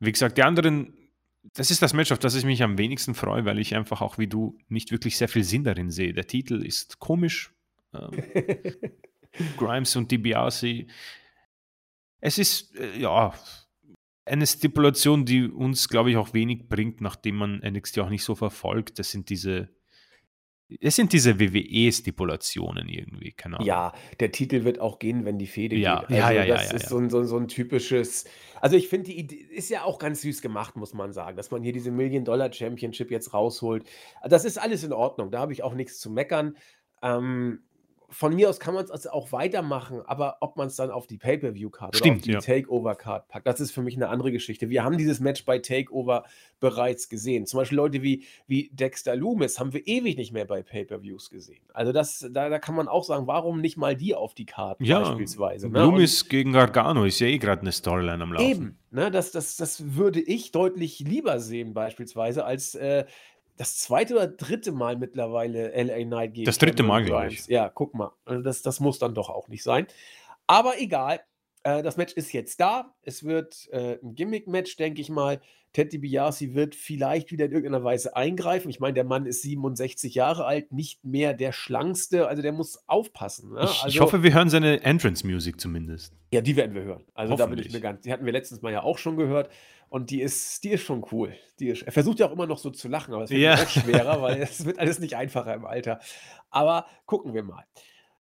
wie 0.00 0.12
gesagt, 0.12 0.36
die 0.36 0.42
anderen, 0.42 0.92
das 1.54 1.70
ist 1.70 1.82
das 1.82 1.92
Match, 1.92 2.12
auf 2.12 2.18
das 2.18 2.34
ich 2.34 2.44
mich 2.44 2.62
am 2.62 2.78
wenigsten 2.78 3.14
freue, 3.14 3.44
weil 3.44 3.58
ich 3.58 3.74
einfach 3.74 4.00
auch 4.00 4.18
wie 4.18 4.26
du 4.26 4.58
nicht 4.68 4.90
wirklich 4.90 5.16
sehr 5.16 5.28
viel 5.28 5.44
Sinn 5.44 5.64
darin 5.64 5.90
sehe. 5.90 6.12
Der 6.12 6.26
Titel 6.26 6.64
ist 6.64 6.98
komisch. 6.98 7.52
Ähm, 7.94 8.10
Grimes 9.56 9.94
und 9.96 10.10
DiBiase. 10.10 10.86
Es 12.20 12.38
ist, 12.38 12.74
äh, 12.76 12.98
ja, 12.98 13.34
eine 14.24 14.46
Stipulation, 14.46 15.24
die 15.24 15.44
uns, 15.48 15.88
glaube 15.88 16.10
ich, 16.10 16.16
auch 16.16 16.34
wenig 16.34 16.68
bringt, 16.68 17.00
nachdem 17.00 17.36
man 17.36 17.58
NXT 17.58 18.00
auch 18.00 18.10
nicht 18.10 18.24
so 18.24 18.34
verfolgt. 18.34 18.98
Das 18.98 19.10
sind 19.10 19.30
diese, 19.30 19.68
es 20.80 20.96
sind 20.96 21.12
diese 21.12 21.38
WWE-Stipulationen 21.38 22.88
irgendwie, 22.88 23.32
keine 23.32 23.56
Ahnung. 23.56 23.66
Ja, 23.66 23.92
der 24.18 24.32
Titel 24.32 24.64
wird 24.64 24.80
auch 24.80 24.98
gehen, 24.98 25.24
wenn 25.24 25.38
die 25.38 25.46
Fehde 25.46 25.76
ja, 25.76 26.00
geht. 26.00 26.10
Also 26.10 26.14
ja, 26.14 26.30
ja, 26.30 26.46
das 26.46 26.62
ja, 26.64 26.68
ja, 26.70 26.76
ist 26.76 26.82
ja. 26.82 26.88
So, 26.88 26.98
ein, 26.98 27.10
so, 27.10 27.22
so 27.24 27.36
ein 27.36 27.46
typisches. 27.46 28.24
Also 28.60 28.76
ich 28.76 28.88
finde, 28.88 29.10
die 29.10 29.18
Idee 29.18 29.36
ist 29.36 29.70
ja 29.70 29.84
auch 29.84 29.98
ganz 29.98 30.22
süß 30.22 30.42
gemacht, 30.42 30.76
muss 30.76 30.92
man 30.92 31.12
sagen, 31.12 31.36
dass 31.36 31.50
man 31.50 31.62
hier 31.62 31.72
diese 31.72 31.92
Million-Dollar-Championship 31.92 33.10
jetzt 33.10 33.32
rausholt. 33.32 33.84
Das 34.24 34.44
ist 34.44 34.58
alles 34.58 34.82
in 34.82 34.92
Ordnung, 34.92 35.30
da 35.30 35.38
habe 35.38 35.52
ich 35.52 35.62
auch 35.62 35.74
nichts 35.74 36.00
zu 36.00 36.10
meckern. 36.10 36.56
Ähm, 37.00 37.60
von 38.08 38.34
mir 38.34 38.48
aus 38.48 38.60
kann 38.60 38.74
man 38.74 38.84
es 38.84 38.90
also 38.90 39.10
auch 39.10 39.32
weitermachen, 39.32 40.02
aber 40.06 40.38
ob 40.40 40.56
man 40.56 40.68
es 40.68 40.76
dann 40.76 40.90
auf 40.90 41.06
die 41.06 41.18
Pay-Per-View-Card 41.18 42.00
oder 42.00 42.12
auf 42.12 42.20
die 42.20 42.32
ja. 42.32 42.40
Takeover-Card 42.40 43.28
packt, 43.28 43.46
das 43.46 43.60
ist 43.60 43.72
für 43.72 43.82
mich 43.82 43.96
eine 43.96 44.08
andere 44.08 44.32
Geschichte. 44.32 44.68
Wir 44.68 44.84
haben 44.84 44.96
dieses 44.96 45.20
Match 45.20 45.44
bei 45.44 45.58
Takeover 45.58 46.24
bereits 46.60 47.08
gesehen. 47.08 47.46
Zum 47.46 47.58
Beispiel 47.58 47.76
Leute 47.76 48.02
wie, 48.02 48.24
wie 48.46 48.70
Dexter 48.72 49.16
Loomis 49.16 49.58
haben 49.58 49.72
wir 49.72 49.86
ewig 49.86 50.16
nicht 50.16 50.32
mehr 50.32 50.44
bei 50.44 50.62
Pay-Per-Views 50.62 51.30
gesehen. 51.30 51.64
Also 51.72 51.92
das, 51.92 52.26
da, 52.30 52.48
da 52.48 52.58
kann 52.58 52.74
man 52.74 52.88
auch 52.88 53.04
sagen, 53.04 53.26
warum 53.26 53.60
nicht 53.60 53.76
mal 53.76 53.96
die 53.96 54.14
auf 54.14 54.34
die 54.34 54.46
Karte 54.46 54.84
Ja, 54.84 55.00
beispielsweise. 55.00 55.68
Ne? 55.68 55.80
Loomis 55.80 56.22
Und 56.22 56.30
gegen 56.30 56.52
Gargano 56.52 57.04
ist 57.04 57.18
ja 57.20 57.26
eh 57.26 57.38
gerade 57.38 57.62
eine 57.62 57.72
Storyline 57.72 58.22
am 58.22 58.32
Laufen. 58.32 58.48
eben, 58.48 58.78
ne, 58.90 59.10
das, 59.10 59.32
das, 59.32 59.56
das 59.56 59.94
würde 59.96 60.20
ich 60.20 60.52
deutlich 60.52 61.00
lieber 61.00 61.40
sehen 61.40 61.74
beispielsweise 61.74 62.44
als 62.44 62.74
äh, 62.74 63.04
das 63.56 63.78
zweite 63.78 64.14
oder 64.14 64.28
dritte 64.28 64.72
Mal 64.72 64.96
mittlerweile 64.96 65.70
LA 65.70 66.04
Knight 66.04 66.34
gegen 66.34 66.46
Das 66.46 66.58
dritte 66.58 66.82
Mal, 66.82 67.04
glaube 67.04 67.28
ich. 67.28 67.46
Ja, 67.46 67.68
guck 67.68 67.94
mal. 67.94 68.12
Also 68.24 68.42
das, 68.42 68.62
das 68.62 68.80
muss 68.80 68.98
dann 68.98 69.14
doch 69.14 69.30
auch 69.30 69.48
nicht 69.48 69.62
sein. 69.62 69.86
Aber 70.46 70.78
egal. 70.80 71.20
Äh, 71.66 71.82
das 71.82 71.96
Match 71.96 72.12
ist 72.12 72.32
jetzt 72.32 72.60
da. 72.60 72.94
Es 73.02 73.24
wird 73.24 73.68
äh, 73.72 73.98
ein 74.00 74.14
Gimmick-Match, 74.14 74.76
denke 74.76 75.00
ich 75.00 75.08
mal. 75.08 75.40
Ted 75.72 75.92
DiBiase 75.92 76.54
wird 76.54 76.76
vielleicht 76.76 77.32
wieder 77.32 77.46
in 77.46 77.52
irgendeiner 77.52 77.82
Weise 77.82 78.14
eingreifen. 78.14 78.70
Ich 78.70 78.78
meine, 78.78 78.94
der 78.94 79.02
Mann 79.02 79.26
ist 79.26 79.42
67 79.42 80.14
Jahre 80.14 80.46
alt, 80.46 80.72
nicht 80.72 81.04
mehr 81.04 81.34
der 81.34 81.50
schlankste, 81.50 82.28
also 82.28 82.40
der 82.40 82.52
muss 82.52 82.88
aufpassen. 82.88 83.52
Ne? 83.52 83.64
Ich, 83.64 83.82
also, 83.82 83.88
ich, 83.88 84.00
hoffe, 84.00 84.22
wir 84.22 84.32
hören 84.32 84.48
seine 84.48 84.80
Entrance-Music 84.82 85.60
zumindest. 85.60 86.14
Ja, 86.32 86.40
die 86.40 86.54
werden 86.54 86.74
wir 86.74 86.82
hören. 86.82 87.04
Also 87.14 87.34
da 87.34 87.46
bin 87.46 87.58
ich 87.58 87.72
mir 87.72 87.80
ganz, 87.80 88.02
die 88.02 88.12
hatten 88.12 88.24
wir 88.24 88.32
letztens 88.32 88.62
mal 88.62 88.72
ja 88.72 88.84
auch 88.84 88.96
schon 88.96 89.16
gehört 89.16 89.50
und 89.88 90.10
die 90.10 90.22
ist, 90.22 90.62
die 90.62 90.70
ist 90.70 90.82
schon 90.82 91.04
cool. 91.10 91.34
Die 91.58 91.68
ist, 91.68 91.82
er 91.82 91.92
versucht 91.92 92.20
ja 92.20 92.28
auch 92.28 92.32
immer 92.32 92.46
noch 92.46 92.58
so 92.58 92.70
zu 92.70 92.86
lachen, 92.88 93.12
aber 93.12 93.24
es 93.24 93.30
wird 93.30 93.42
ja. 93.42 93.54
auch 93.54 93.68
schwerer, 93.68 94.22
weil 94.22 94.40
es 94.40 94.64
wird 94.64 94.78
alles 94.78 95.00
nicht 95.00 95.16
einfacher 95.16 95.52
im 95.52 95.66
Alter. 95.66 95.98
Aber 96.48 96.86
gucken 97.06 97.34
wir 97.34 97.42
mal. 97.42 97.64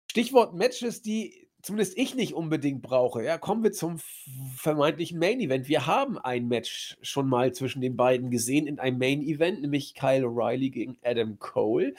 Stichwort 0.06 0.55
Matches, 0.55 1.02
die 1.02 1.44
zumindest 1.65 1.97
ich 1.97 2.15
nicht 2.15 2.35
unbedingt 2.35 2.82
brauche. 2.82 3.24
Ja, 3.24 3.39
kommen 3.39 3.65
wir 3.65 3.73
zum 3.73 3.99
vermeintlichen 4.57 5.19
Main 5.19 5.41
Event. 5.41 5.66
Wir 5.66 5.86
haben 5.86 6.19
ein 6.19 6.47
Match 6.47 6.97
schon 7.01 7.27
mal 7.27 7.53
zwischen 7.53 7.81
den 7.81 7.97
beiden 7.97 8.31
gesehen 8.31 8.66
in 8.66 8.78
einem 8.78 8.99
Main 8.99 9.23
Event, 9.23 9.62
nämlich 9.62 9.95
Kyle 9.95 10.27
O'Reilly 10.27 10.70
gegen 10.70 10.99
Adam 11.03 11.39
Cole. 11.39 11.95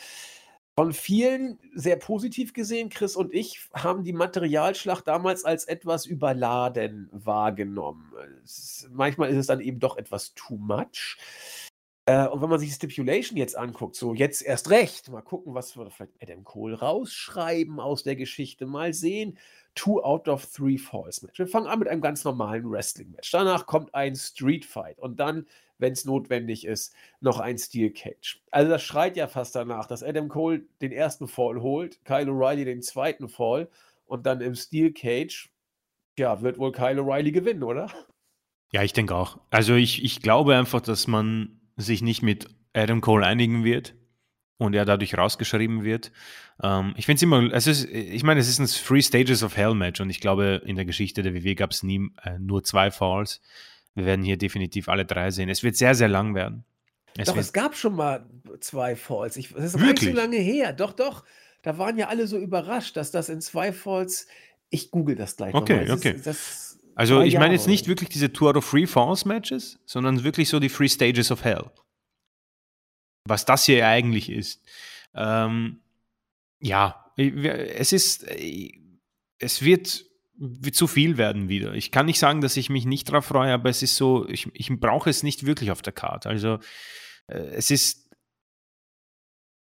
Von 0.77 0.93
vielen 0.93 1.57
sehr 1.73 1.95
positiv 1.95 2.53
gesehen, 2.53 2.89
Chris 2.89 3.15
und 3.15 3.33
ich 3.33 3.61
haben 3.73 4.03
die 4.03 4.13
Materialschlacht 4.13 5.07
damals 5.07 5.45
als 5.45 5.65
etwas 5.65 6.05
überladen 6.05 7.09
wahrgenommen. 7.11 8.11
Es, 8.43 8.87
manchmal 8.91 9.29
ist 9.29 9.37
es 9.37 9.47
dann 9.47 9.61
eben 9.61 9.79
doch 9.79 9.97
etwas 9.97 10.33
too 10.35 10.57
much. 10.57 11.17
Äh, 12.07 12.27
und 12.27 12.41
wenn 12.41 12.49
man 12.49 12.59
sich 12.59 12.69
die 12.69 12.75
Stipulation 12.75 13.37
jetzt 13.37 13.57
anguckt, 13.57 13.95
so 13.95 14.13
jetzt 14.13 14.43
erst 14.43 14.69
recht, 14.69 15.09
mal 15.09 15.21
gucken, 15.21 15.55
was 15.55 15.75
wir 15.75 15.89
vielleicht 15.89 16.13
Adam 16.21 16.43
Cole 16.43 16.77
rausschreiben 16.77 17.79
aus 17.79 18.03
der 18.03 18.15
Geschichte, 18.15 18.67
mal 18.67 18.93
sehen. 18.93 19.37
Two 19.73 20.01
out 20.01 20.29
of 20.29 20.45
three 20.45 20.77
Falls 20.77 21.21
Match. 21.21 21.39
Wir 21.39 21.47
fangen 21.47 21.67
an 21.67 21.79
mit 21.79 21.87
einem 21.87 22.01
ganz 22.01 22.23
normalen 22.23 22.69
Wrestling-Match. 22.69 23.29
Danach 23.31 23.65
kommt 23.65 23.93
ein 23.93 24.15
Street 24.15 24.63
Fight 24.63 24.99
und 24.99 25.19
dann, 25.19 25.47
wenn 25.79 25.91
es 25.91 26.05
notwendig 26.05 26.65
ist, 26.65 26.93
noch 27.19 27.39
ein 27.39 27.57
Steel 27.57 27.91
Cage. 27.91 28.41
Also 28.51 28.69
das 28.69 28.83
schreit 28.83 29.17
ja 29.17 29.27
fast 29.27 29.55
danach, 29.55 29.87
dass 29.87 30.03
Adam 30.03 30.29
Cole 30.29 30.65
den 30.81 30.93
ersten 30.93 31.27
Fall 31.27 31.59
holt, 31.59 32.05
Kyle 32.05 32.31
O'Reilly 32.31 32.63
den 32.63 32.83
zweiten 32.83 33.27
Fall 33.27 33.67
und 34.05 34.25
dann 34.25 34.39
im 34.39 34.55
Steel 34.55 34.93
Cage, 34.93 35.51
ja, 36.17 36.41
wird 36.41 36.57
wohl 36.57 36.71
Kyle 36.71 37.01
O'Reilly 37.01 37.31
gewinnen, 37.31 37.63
oder? 37.63 37.91
Ja, 38.71 38.83
ich 38.83 38.93
denke 38.93 39.15
auch. 39.15 39.39
Also 39.49 39.73
ich, 39.73 40.05
ich 40.05 40.21
glaube 40.21 40.55
einfach, 40.55 40.79
dass 40.79 41.07
man 41.07 41.59
sich 41.77 42.01
nicht 42.01 42.21
mit 42.21 42.47
Adam 42.73 43.01
Cole 43.01 43.25
einigen 43.25 43.63
wird 43.63 43.95
und 44.57 44.73
er 44.73 44.85
dadurch 44.85 45.17
rausgeschrieben 45.17 45.83
wird. 45.83 46.11
Ähm, 46.61 46.93
ich 46.97 47.05
finde 47.05 47.17
es 47.17 47.23
immer, 47.23 47.53
es 47.53 47.67
ist, 47.67 47.85
ich 47.85 48.23
meine, 48.23 48.39
es 48.39 48.47
ist 48.47 48.59
ein 48.59 48.67
Three 48.67 49.01
Stages 49.01 49.43
of 49.43 49.57
Hell 49.57 49.73
Match 49.73 49.99
und 50.01 50.09
ich 50.09 50.19
glaube, 50.19 50.61
in 50.65 50.75
der 50.75 50.85
Geschichte 50.85 51.23
der 51.23 51.33
WW 51.33 51.55
gab 51.55 51.71
es 51.71 51.83
nie 51.83 52.09
äh, 52.23 52.39
nur 52.39 52.63
zwei 52.63 52.91
Falls. 52.91 53.41
Wir 53.93 54.05
werden 54.05 54.23
hier 54.25 54.37
definitiv 54.37 54.89
alle 54.89 55.05
drei 55.05 55.31
sehen. 55.31 55.49
Es 55.49 55.63
wird 55.63 55.75
sehr, 55.75 55.95
sehr 55.95 56.09
lang 56.09 56.35
werden. 56.35 56.65
Es 57.17 57.27
doch, 57.27 57.37
es 57.37 57.53
gab 57.53 57.75
schon 57.75 57.95
mal 57.95 58.25
zwei 58.59 58.95
Falls. 58.95 59.37
Ich, 59.37 59.53
das 59.53 59.63
ist 59.63 59.79
noch 59.79 59.87
nicht 59.87 60.01
so 60.01 60.11
lange 60.11 60.37
her. 60.37 60.73
Doch, 60.73 60.91
doch. 60.91 61.23
Da 61.61 61.77
waren 61.77 61.97
ja 61.97 62.09
alle 62.09 62.27
so 62.27 62.37
überrascht, 62.37 62.97
dass 62.97 63.11
das 63.11 63.29
in 63.29 63.41
zwei 63.41 63.71
Falls. 63.71 64.27
Ich 64.69 64.91
google 64.91 65.15
das 65.15 65.37
gleich 65.37 65.53
okay, 65.53 65.79
nochmal. 65.79 65.97
Okay, 65.97 66.15
okay. 66.19 66.35
Also 66.95 67.21
ich 67.21 67.37
meine 67.37 67.53
jetzt 67.53 67.67
nicht 67.67 67.87
wirklich 67.87 68.09
diese 68.09 68.31
Tour 68.31 68.55
of 68.55 68.65
Free 68.65 68.87
Falls 68.87 69.25
Matches, 69.25 69.79
sondern 69.85 70.23
wirklich 70.23 70.47
so 70.47 70.59
die 70.59 70.69
Three 70.69 70.87
Stages 70.87 71.29
of 71.29 71.43
Hell. 71.43 71.69
Was 73.27 73.43
das 73.43 73.65
hier 73.65 73.85
eigentlich 73.85 74.29
ist. 74.29 74.63
Ähm, 75.13 75.81
ja, 76.59 77.11
es 77.17 77.91
ist, 77.91 78.25
es 79.39 79.61
wird, 79.61 80.05
wird 80.37 80.75
zu 80.75 80.87
viel 80.87 81.17
werden 81.17 81.49
wieder. 81.49 81.73
Ich 81.73 81.91
kann 81.91 82.05
nicht 82.05 82.19
sagen, 82.19 82.39
dass 82.39 82.55
ich 82.55 82.69
mich 82.69 82.85
nicht 82.85 83.09
darauf 83.09 83.25
freue, 83.25 83.53
aber 83.53 83.69
es 83.69 83.83
ist 83.83 83.97
so, 83.97 84.27
ich, 84.29 84.49
ich 84.53 84.69
brauche 84.79 85.09
es 85.09 85.21
nicht 85.21 85.45
wirklich 85.45 85.71
auf 85.71 85.81
der 85.81 85.93
Karte. 85.93 86.29
Also 86.29 86.59
äh, 87.27 87.37
es 87.37 87.71
ist 87.71 88.09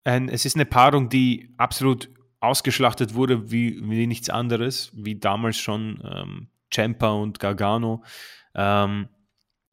ein, 0.05 0.29
es 0.29 0.45
ist 0.45 0.55
eine 0.55 0.67
Paarung, 0.67 1.09
die 1.09 1.53
absolut 1.57 2.11
ausgeschlachtet 2.41 3.15
wurde 3.15 3.51
wie, 3.51 3.81
wie 3.83 4.07
nichts 4.07 4.31
anderes, 4.31 4.93
wie 4.95 5.19
damals 5.19 5.59
schon 5.59 6.01
ähm, 6.05 6.49
Ciampa 6.73 7.11
und 7.11 7.39
Gargano. 7.39 8.05
Ähm, 8.55 9.09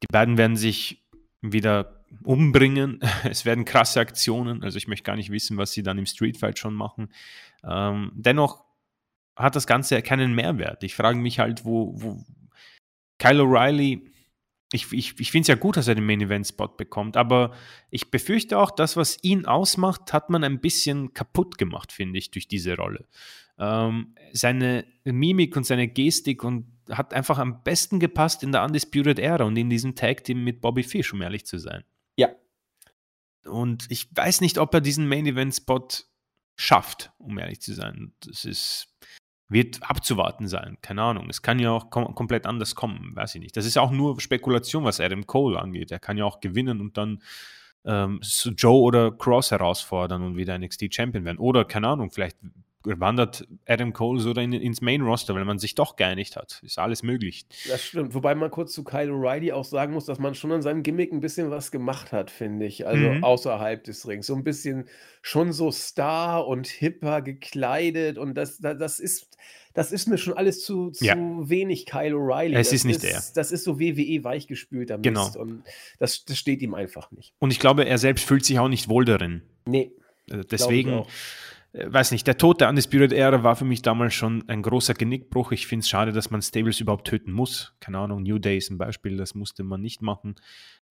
die 0.04 0.08
beiden 0.12 0.38
werden 0.38 0.58
sich 0.58 1.06
wieder 1.42 2.06
umbringen. 2.24 3.00
Es 3.24 3.46
werden 3.46 3.66
krasse 3.66 4.00
Aktionen. 4.00 4.64
Also 4.64 4.78
ich 4.78 4.88
möchte 4.88 5.04
gar 5.04 5.16
nicht 5.16 5.32
wissen, 5.32 5.58
was 5.58 5.72
sie 5.72 5.84
dann 5.84 5.98
im 5.98 6.06
Streetfight 6.06 6.60
schon 6.60 6.74
machen. 6.74 7.10
Ähm, 7.64 8.12
dennoch 8.16 8.64
hat 9.36 9.56
das 9.56 9.68
Ganze 9.68 10.02
keinen 10.02 10.34
Mehrwert. 10.34 10.84
Ich 10.84 10.96
frage 10.96 11.20
mich 11.20 11.40
halt, 11.40 11.66
wo, 11.66 11.94
wo 11.96 12.24
Kyle 13.20 13.42
O'Reilly, 13.42 14.02
ich, 14.72 14.92
ich, 14.92 15.20
ich 15.20 15.32
finde 15.32 15.42
es 15.42 15.48
ja 15.48 15.56
gut, 15.56 15.78
dass 15.78 15.88
er 15.88 15.96
den 15.96 16.06
Main 16.06 16.22
Event 16.22 16.48
Spot 16.48 16.68
bekommt, 16.68 17.18
aber 17.18 17.54
ich 17.90 18.12
befürchte 18.12 18.58
auch, 18.58 18.72
das, 18.72 18.98
was 18.98 19.18
ihn 19.22 19.46
ausmacht, 19.46 20.14
hat 20.14 20.30
man 20.30 20.44
ein 20.44 20.60
bisschen 20.60 21.14
kaputt 21.14 21.58
gemacht, 21.58 21.92
finde 21.92 22.18
ich, 22.18 22.32
durch 22.32 22.48
diese 22.48 22.76
Rolle. 22.76 23.08
Ähm, 23.58 24.16
seine 24.34 24.86
Mimik 25.04 25.56
und 25.56 25.66
seine 25.66 25.88
Gestik 25.88 26.44
und 26.44 26.74
hat 26.91 27.14
einfach 27.14 27.40
am 27.40 27.64
besten 27.64 27.99
gepasst 27.99 28.44
in 28.44 28.52
der 28.52 28.64
Undisputed 28.64 29.20
Era 29.20 29.44
und 29.45 29.57
in 29.57 29.70
diesem 29.70 29.95
Tag 29.95 30.24
Team 30.24 30.44
mit 30.44 30.62
Bobby 30.62 30.84
Fish, 30.84 31.14
um 31.14 31.22
ehrlich 31.22 31.45
zu 31.45 31.57
sein. 31.57 31.84
Ja. 32.18 32.30
Und 33.45 33.88
ich 33.90 34.10
weiß 34.16 34.41
nicht, 34.41 34.57
ob 34.57 34.74
er 34.74 34.82
diesen 34.82 35.07
Main 35.07 35.26
Event 35.26 35.56
Spot 35.56 35.88
schafft, 36.56 37.12
um 37.18 37.38
ehrlich 37.38 37.62
zu 37.62 37.74
sein. 37.74 38.14
Das 38.22 38.45
ist 38.45 38.95
wird 39.48 39.88
abzuwarten 39.88 40.48
sein. 40.48 40.78
Keine 40.82 41.03
Ahnung. 41.03 41.30
Es 41.30 41.41
kann 41.41 41.60
ja 41.60 41.72
auch 41.72 41.90
kom 41.90 42.16
komplett 42.16 42.45
anders 42.48 42.76
kommen. 42.76 43.16
Weiß 43.16 43.36
ich 43.36 43.41
nicht. 43.41 43.56
Das 43.56 43.66
ist 43.66 43.78
auch 43.78 43.91
nur 43.91 44.20
Spekulation, 44.20 44.84
was 44.84 44.99
Adam 44.99 45.28
Cole 45.28 45.60
angeht. 45.60 45.91
Er 45.91 45.99
kann 45.99 46.18
ja 46.18 46.26
auch 46.26 46.40
gewinnen 46.40 46.82
und 46.82 46.98
dann 46.98 47.22
ähm, 47.86 48.20
Joe 48.57 48.82
oder 48.82 49.12
Cross 49.12 49.52
herausfordern 49.52 50.24
und 50.24 50.38
wieder 50.38 50.57
NXT 50.57 50.94
Champion 50.94 51.26
werden. 51.26 51.38
Oder, 51.38 51.66
keine 51.66 51.90
Ahnung, 51.90 52.10
vielleicht 52.10 52.38
wandert 52.86 53.48
Adam 53.66 53.94
Cole 53.94 54.20
so 54.20 54.32
in, 54.32 54.53
ins 54.53 54.82
Main-Roster, 54.82 55.36
weil 55.36 55.45
man 55.45 55.60
sich 55.60 55.76
doch 55.76 55.95
geeinigt 55.95 56.36
hat. 56.36 56.62
Ist 56.64 56.80
alles 56.80 57.03
möglich. 57.03 57.45
Das 57.68 57.84
stimmt. 57.84 58.14
Wobei 58.14 58.36
man 58.36 58.52
kurz 58.52 58.74
zu 58.74 58.84
Kyle 58.84 59.12
O'Reilly 59.12 59.53
auch 59.53 59.66
sagen 59.66 59.94
muss, 59.94 60.06
dass 60.06 60.20
man 60.20 60.36
schon 60.36 60.52
an 60.52 60.62
seinem 60.62 60.84
Gimmick 60.84 61.12
ein 61.12 61.20
bisschen 61.20 61.49
was 61.52 61.72
gemacht 61.72 62.12
hat, 62.12 62.32
finde 62.32 62.66
ich. 62.66 62.88
Also 62.88 63.10
mhm. 63.10 63.24
außerhalb 63.24 63.84
des 63.84 64.07
Rings. 64.07 64.28
So 64.28 64.36
ein 64.36 64.44
bisschen 64.44 64.88
schon 65.22 65.52
so 65.52 65.72
Star 65.72 66.48
und 66.48 66.68
hipper 66.68 67.22
gekleidet 67.22 68.18
und 68.18 68.36
das, 68.36 68.60
das, 68.60 68.78
das 68.78 68.99
ist. 68.99 69.38
Das 69.74 69.91
ist 69.91 70.07
mir 70.07 70.18
schon 70.18 70.38
alles 70.38 70.64
zu, 70.64 70.91
zu 70.91 71.03
ja. 71.03 71.18
wenig 71.18 71.86
Kyle 71.86 72.16
O'Reilly. 72.16 72.53
Es 72.53 72.70
das 72.70 72.74
ist 72.76 72.84
nicht 72.86 73.03
der. 73.03 73.22
Das 73.34 73.52
ist 73.52 73.66
so 73.66 73.78
WWE 73.78 74.24
weichgespülter 74.24 74.98
Mist. 74.98 75.03
Genau. 75.03 75.30
Und 75.38 75.64
das, 75.99 76.24
das 76.24 76.38
steht 76.38 76.62
ihm 76.62 76.74
einfach 76.74 77.12
nicht. 77.12 77.34
Und 77.40 77.52
ich 77.52 77.60
glaube, 77.60 77.86
er 77.86 77.98
selbst 77.98 78.24
fühlt 78.24 78.45
sich 78.45 78.57
auch 78.57 78.70
nicht 78.70 78.88
wohl 78.88 79.03
darin. 79.03 79.41
Nee. 79.66 79.91
Äh, 80.30 80.44
deswegen 80.49 81.03
weiß 81.76 82.11
nicht, 82.11 82.26
der 82.26 82.38
Tod 82.38 82.61
der 82.61 82.69
Undisputed 82.69 83.11
Era 83.11 83.43
war 83.43 83.56
für 83.56 83.65
mich 83.65 83.81
damals 83.81 84.14
schon 84.14 84.47
ein 84.47 84.61
großer 84.61 84.93
Genickbruch. 84.93 85.52
Ich 85.52 85.68
finde 85.68 85.81
es 85.81 85.89
schade, 85.89 86.14
dass 86.14 86.31
man 86.31 86.41
Stables 86.41 86.80
überhaupt 86.80 87.07
töten 87.07 87.31
muss. 87.31 87.76
Keine 87.80 87.99
Ahnung, 87.99 88.23
New 88.23 88.39
Day 88.39 88.57
ist 88.57 88.69
ein 88.69 88.77
Beispiel, 88.77 89.18
das 89.18 89.35
musste 89.35 89.64
man 89.64 89.81
nicht 89.81 90.02
machen. 90.02 90.35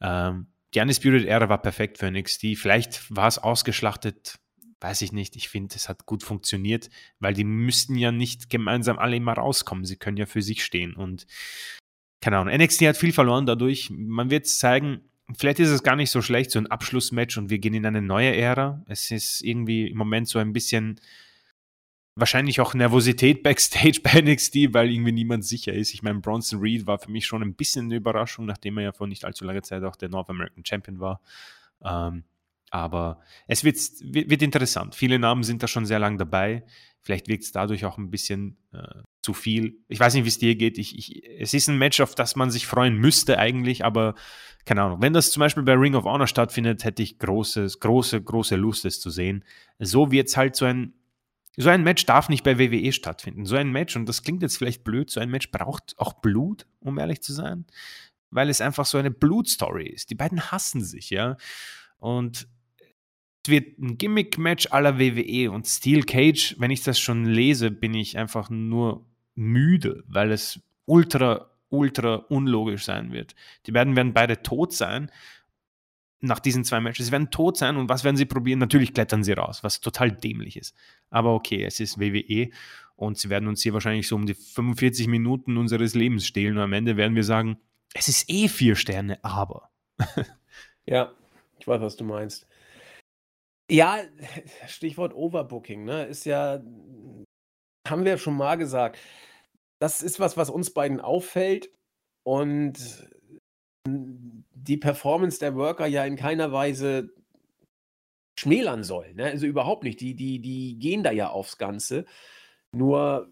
Ähm, 0.01 0.48
die 0.74 0.81
Undisputed 0.81 1.27
Era 1.27 1.48
war 1.48 1.62
perfekt 1.62 1.98
für 1.98 2.11
NXT. 2.11 2.56
Vielleicht 2.56 3.15
war 3.15 3.28
es 3.28 3.39
ausgeschlachtet, 3.39 4.39
weiß 4.81 5.02
ich 5.02 5.12
nicht. 5.12 5.36
Ich 5.36 5.48
finde, 5.48 5.74
es 5.74 5.89
hat 5.89 6.05
gut 6.05 6.23
funktioniert, 6.23 6.90
weil 7.19 7.32
die 7.32 7.44
müssten 7.44 7.97
ja 7.97 8.12
nicht 8.12 8.51
gemeinsam 8.51 8.98
alle 8.98 9.16
immer 9.16 9.35
rauskommen. 9.35 9.85
Sie 9.85 9.97
können 9.97 10.16
ja 10.16 10.27
für 10.27 10.43
sich 10.43 10.65
stehen 10.65 10.94
und 10.94 11.27
keine 12.20 12.39
Ahnung. 12.39 12.55
NXT 12.55 12.82
hat 12.82 12.97
viel 12.97 13.12
verloren 13.12 13.47
dadurch. 13.47 13.90
Man 13.90 14.31
wird 14.31 14.47
zeigen, 14.47 15.02
vielleicht 15.37 15.59
ist 15.61 15.71
es 15.71 15.83
gar 15.83 15.97
nicht 15.97 16.11
so 16.11 16.23
schlecht, 16.23 16.51
so 16.51 16.59
ein 16.59 16.67
Abschlussmatch 16.67 17.39
und 17.39 17.51
wir 17.51 17.59
gehen 17.59 17.75
in 17.75 17.87
eine 17.87 18.03
neue 18.03 18.35
Ära. 18.35 18.83
Es 18.87 19.11
ist 19.11 19.43
irgendwie 19.43 19.89
im 19.89 19.97
Moment 19.97 20.29
so 20.29 20.39
ein 20.39 20.53
bisschen 20.53 21.01
wahrscheinlich 22.17 22.61
auch 22.61 22.75
Nervosität 22.75 23.43
backstage 23.43 24.01
bei 24.03 24.21
NXT, 24.21 24.73
weil 24.73 24.91
irgendwie 24.91 25.13
niemand 25.13 25.45
sicher 25.45 25.73
ist. 25.73 25.95
Ich 25.95 26.03
meine, 26.03 26.21
Bronson 26.21 26.61
Reed 26.61 26.87
war 26.87 26.99
für 26.99 27.11
mich 27.11 27.27
schon 27.27 27.43
ein 27.43 27.55
bisschen 27.55 27.87
eine 27.87 27.97
Überraschung, 27.97 28.47
nachdem 28.47 28.79
er 28.79 28.85
ja 28.85 28.93
vor 28.93 29.07
nicht 29.07 29.25
allzu 29.25 29.45
langer 29.45 29.63
Zeit 29.63 29.83
auch 29.83 29.97
der 29.97 30.09
North 30.09 30.31
American 30.31 30.65
Champion 30.65 31.01
war. 31.01 31.21
Ähm, 31.83 32.25
aber 32.71 33.21
es 33.47 33.63
wird, 33.63 33.79
wird, 34.03 34.43
interessant. 34.43 34.97
Viele 34.97 35.19
Namen 35.19 35.45
sind 35.45 35.63
da 35.63 35.69
schon 35.69 35.87
sehr 35.87 36.01
lang 36.01 36.19
dabei. 36.19 36.65
Vielleicht 37.05 37.29
wirkt 37.29 37.45
es 37.45 37.53
dadurch 37.53 37.85
auch 37.85 37.99
ein 37.99 38.11
bisschen 38.11 38.57
äh, 38.73 39.03
zu 39.23 39.35
viel. 39.35 39.77
Ich 39.89 40.01
weiß 40.01 40.15
nicht, 40.15 40.25
wie 40.25 40.29
es 40.29 40.39
dir 40.39 40.57
geht. 40.57 40.79
Ich, 40.79 40.99
ich, 40.99 41.23
es 41.39 41.53
ist 41.53 41.69
ein 41.69 41.77
Match, 41.77 42.01
auf 42.01 42.15
das 42.15 42.35
man 42.35 42.51
sich 42.51 42.67
freuen 42.67 42.97
müsste 42.97 43.39
eigentlich, 43.39 43.85
aber 43.85 44.15
keine 44.65 44.83
Ahnung. 44.83 45.03
Wenn 45.03 45.13
das 45.13 45.31
zum 45.31 45.41
Beispiel 45.41 45.63
bei 45.65 45.75
Ring 45.75 45.95
of 45.95 46.05
Honor 46.05 46.27
stattfindet, 46.27 46.83
hätte 46.83 47.03
ich 47.03 47.19
großes, 47.19 47.81
große, 47.81 48.23
große 48.23 48.57
Lust, 48.57 48.87
es 48.87 49.01
zu 49.01 49.11
sehen. 49.11 49.45
So 49.79 50.11
wird 50.11 50.29
es 50.29 50.39
halt 50.39 50.57
so 50.57 50.65
ein, 50.65 50.95
so 51.59 51.69
ein 51.69 51.83
Match 51.83 52.07
darf 52.07 52.31
nicht 52.31 52.43
bei 52.43 52.59
WWE 52.59 52.91
stattfinden. 52.93 53.45
So 53.45 53.57
ein 53.57 53.71
Match, 53.71 53.97
und 53.97 54.09
das 54.09 54.23
klingt 54.23 54.41
jetzt 54.41 54.57
vielleicht 54.57 54.83
blöd, 54.83 55.11
so 55.11 55.21
ein 55.21 55.31
Match 55.31 55.51
braucht 55.51 55.95
auch 55.99 56.15
Blut, 56.15 56.67
um 56.81 56.99
ehrlich 56.99 57.21
zu 57.21 57.35
sein, 57.35 57.67
weil 58.31 58.49
es 58.49 58.63
einfach 58.63 58.87
so 58.87 58.97
eine 58.97 59.11
Blutstory 59.11 59.89
ist. 59.89 60.09
Die 60.09 60.15
beiden 60.15 60.51
hassen 60.51 60.83
sich, 60.83 61.11
ja. 61.11 61.37
Und 61.99 62.49
es 63.45 63.51
wird 63.51 63.79
ein 63.79 63.99
Gimmick-Match 63.99 64.69
aller 64.71 64.99
WWE 64.99 65.51
und 65.51 65.66
Steel 65.66 66.03
Cage, 66.05 66.57
wenn 66.59 66.71
ich 66.71 66.83
das 66.83 66.99
schon 66.99 67.27
lese, 67.27 67.71
bin 67.71 67.93
ich 67.93 68.16
einfach 68.16 68.49
nur 68.49 69.05
müde, 69.35 70.03
weil 70.07 70.33
es 70.33 70.61
ultra, 70.87 71.51
ultra 71.69 72.15
unlogisch 72.15 72.85
sein 72.85 73.12
wird. 73.12 73.35
Die 73.66 73.73
beiden 73.73 73.97
werden 73.97 74.15
beide 74.15 74.43
tot 74.43 74.73
sein 74.73 75.11
nach 76.21 76.39
diesen 76.39 76.65
zwei 76.65 76.81
Matches. 76.81 77.07
Sie 77.07 77.12
werden 77.12 77.31
tot 77.31 77.59
sein 77.59 77.77
und 77.77 77.91
was 77.91 78.03
werden 78.03 78.16
sie 78.16 78.25
probieren? 78.25 78.61
Natürlich 78.61 78.95
klettern 78.95 79.23
sie 79.23 79.33
raus, 79.33 79.62
was 79.62 79.83
total 79.83 80.11
dämlich 80.11 80.57
ist. 80.57 80.75
Aber 81.11 81.35
okay, 81.35 81.65
es 81.65 81.81
ist 81.81 82.01
WWE 82.01 82.49
und 82.97 83.19
sie 83.19 83.29
werden 83.29 83.47
uns 83.47 83.61
hier 83.62 83.75
wahrscheinlich 83.75 84.09
so 84.09 84.16
um 84.16 84.25
die 84.25 84.33
45 84.33 85.07
Minuten 85.07 85.59
unseres 85.59 85.95
Lebens 85.95 86.27
stehlen 86.27 86.57
und 86.57 86.62
am 86.62 86.73
Ende 86.73 86.97
werden 86.97 87.15
wir 87.15 87.25
sagen, 87.25 87.59
es 87.93 88.09
ist 88.09 88.31
eh 88.31 88.49
vier 88.49 88.75
Sterne, 88.75 89.23
aber. 89.23 89.69
ja, 90.87 91.12
ich 91.59 91.69
weiß, 91.69 91.83
was 91.83 91.97
du 91.97 92.05
meinst. 92.05 92.47
Ja, 93.70 94.03
Stichwort 94.66 95.15
Overbooking, 95.15 95.85
ne, 95.85 96.05
ist 96.05 96.24
ja, 96.24 96.62
haben 97.89 98.05
wir 98.05 98.19
schon 98.19 98.36
mal 98.36 98.57
gesagt. 98.57 98.99
Das 99.81 100.03
ist 100.03 100.20
was, 100.20 100.36
was 100.36 100.51
uns 100.51 100.73
beiden 100.73 101.01
auffällt 101.01 101.70
und 102.24 103.09
die 103.86 104.77
Performance 104.78 105.39
der 105.39 105.55
Worker 105.57 105.86
ja 105.86 106.05
in 106.05 106.16
keiner 106.16 106.53
Weise 106.53 107.11
schmälern 108.39 108.82
soll, 108.82 109.15
ne? 109.15 109.27
Also 109.27 109.47
überhaupt 109.47 109.85
nicht. 109.85 110.01
Die, 110.01 110.15
die, 110.15 110.41
die 110.41 110.78
gehen 110.78 111.03
da 111.03 111.12
ja 111.12 111.31
aufs 111.31 111.59
Ganze. 111.59 112.05
Nur 112.73 113.31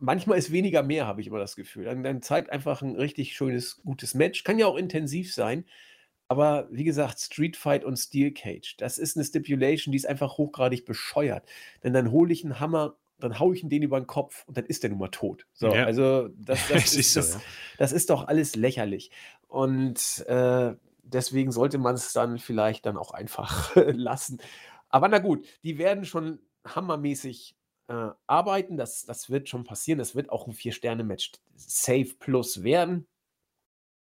manchmal 0.00 0.38
ist 0.38 0.52
weniger 0.52 0.82
mehr, 0.82 1.06
habe 1.06 1.20
ich 1.20 1.28
immer 1.28 1.38
das 1.38 1.56
Gefühl. 1.56 1.84
Dann, 1.84 2.02
dann 2.02 2.22
zeigt 2.22 2.50
einfach 2.50 2.82
ein 2.82 2.96
richtig 2.96 3.34
schönes, 3.36 3.78
gutes 3.82 4.14
Match. 4.14 4.44
Kann 4.44 4.58
ja 4.58 4.66
auch 4.66 4.76
intensiv 4.76 5.32
sein. 5.32 5.64
Aber 6.28 6.68
wie 6.70 6.84
gesagt, 6.84 7.18
Street 7.18 7.56
Fight 7.56 7.84
und 7.84 7.96
Steel 7.96 8.32
Cage, 8.32 8.76
das 8.76 8.98
ist 8.98 9.16
eine 9.16 9.24
Stipulation, 9.24 9.92
die 9.92 9.96
ist 9.96 10.06
einfach 10.06 10.36
hochgradig 10.36 10.84
bescheuert. 10.84 11.48
Denn 11.82 11.94
dann 11.94 12.10
hole 12.10 12.32
ich 12.32 12.44
einen 12.44 12.60
Hammer, 12.60 12.96
dann 13.18 13.38
haue 13.38 13.54
ich 13.54 13.62
ihn 13.62 13.70
den 13.70 13.82
über 13.82 13.98
den 13.98 14.06
Kopf 14.06 14.44
und 14.46 14.56
dann 14.56 14.66
ist 14.66 14.82
der 14.82 14.90
nun 14.90 14.98
mal 14.98 15.08
tot. 15.08 15.46
So, 15.54 15.74
ja. 15.74 15.84
also 15.84 16.28
das, 16.36 16.68
das, 16.72 16.94
ist, 16.94 17.14
so, 17.14 17.20
das, 17.20 17.34
ja. 17.34 17.40
das, 17.78 17.92
ist 17.92 18.10
doch 18.10 18.28
alles 18.28 18.56
lächerlich. 18.56 19.10
Und 19.48 20.24
äh, 20.28 20.74
deswegen 21.02 21.50
sollte 21.50 21.78
man 21.78 21.94
es 21.94 22.12
dann 22.12 22.38
vielleicht 22.38 22.84
dann 22.84 22.98
auch 22.98 23.12
einfach 23.12 23.74
lassen. 23.86 24.38
Aber 24.90 25.08
na 25.08 25.18
gut, 25.18 25.46
die 25.64 25.78
werden 25.78 26.04
schon 26.04 26.40
hammermäßig 26.66 27.56
äh, 27.88 28.10
arbeiten. 28.26 28.76
Das, 28.76 29.04
das 29.06 29.30
wird 29.30 29.48
schon 29.48 29.64
passieren. 29.64 29.98
Das 29.98 30.14
wird 30.14 30.30
auch 30.30 30.46
ein 30.46 30.52
Vier-Sterne-Match 30.52 31.32
Safe 31.56 32.14
Plus 32.18 32.62
werden. 32.62 33.06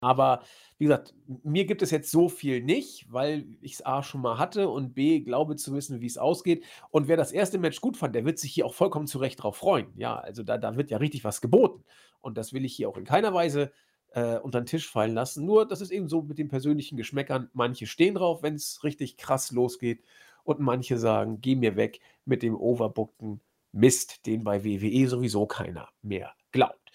Aber 0.05 0.43
wie 0.77 0.85
gesagt, 0.85 1.15
mir 1.45 1.65
gibt 1.65 1.81
es 1.81 1.91
jetzt 1.91 2.11
so 2.11 2.29
viel 2.29 2.63
nicht, 2.63 3.11
weil 3.11 3.47
ich 3.63 3.73
es 3.73 3.87
A 3.87 4.03
schon 4.03 4.21
mal 4.21 4.37
hatte 4.37 4.69
und 4.69 4.93
B 4.93 5.21
glaube 5.21 5.57
zu 5.57 5.73
wissen, 5.73 6.03
wie 6.03 6.07
es 6.07 6.19
ausgeht. 6.19 6.63
Und 6.91 7.09
wer 7.09 7.17
das 7.17 7.33
erste 7.33 7.57
Match 7.57 7.81
gut 7.81 7.97
fand, 7.97 8.15
der 8.15 8.27
wird 8.27 8.39
sich 8.39 8.53
hier 8.53 8.67
auch 8.67 8.75
vollkommen 8.75 9.07
zu 9.07 9.19
Recht 9.19 9.43
drauf 9.43 9.57
freuen. 9.57 9.87
Ja, 9.97 10.17
also 10.17 10.43
da, 10.43 10.59
da 10.59 10.77
wird 10.77 10.91
ja 10.91 10.99
richtig 10.99 11.25
was 11.25 11.41
geboten. 11.41 11.85
Und 12.21 12.37
das 12.37 12.53
will 12.53 12.67
ich 12.67 12.77
hier 12.77 12.91
auch 12.91 12.99
in 12.99 13.05
keiner 13.05 13.33
Weise 13.33 13.73
äh, 14.13 14.37
unter 14.37 14.61
den 14.61 14.67
Tisch 14.67 14.87
fallen 14.91 15.15
lassen. 15.15 15.47
Nur, 15.47 15.67
das 15.67 15.81
ist 15.81 15.91
eben 15.91 16.11
so 16.11 16.21
mit 16.21 16.37
den 16.37 16.49
persönlichen 16.49 16.99
Geschmäckern. 16.99 17.49
Manche 17.55 17.87
stehen 17.87 18.17
drauf, 18.17 18.43
wenn 18.43 18.57
es 18.57 18.85
richtig 18.85 19.17
krass 19.17 19.53
losgeht. 19.53 20.05
Und 20.43 20.61
manche 20.61 20.99
sagen, 20.99 21.41
geh 21.41 21.57
mir 21.57 21.77
weg 21.77 22.01
mit 22.27 22.43
dem 22.43 22.55
overbookten 22.55 23.41
Mist, 23.73 24.27
den 24.27 24.45
bei 24.45 24.65
WWE 24.65 25.09
sowieso 25.09 25.47
keiner 25.47 25.89
mehr 26.03 26.35
glaubt. 26.53 26.93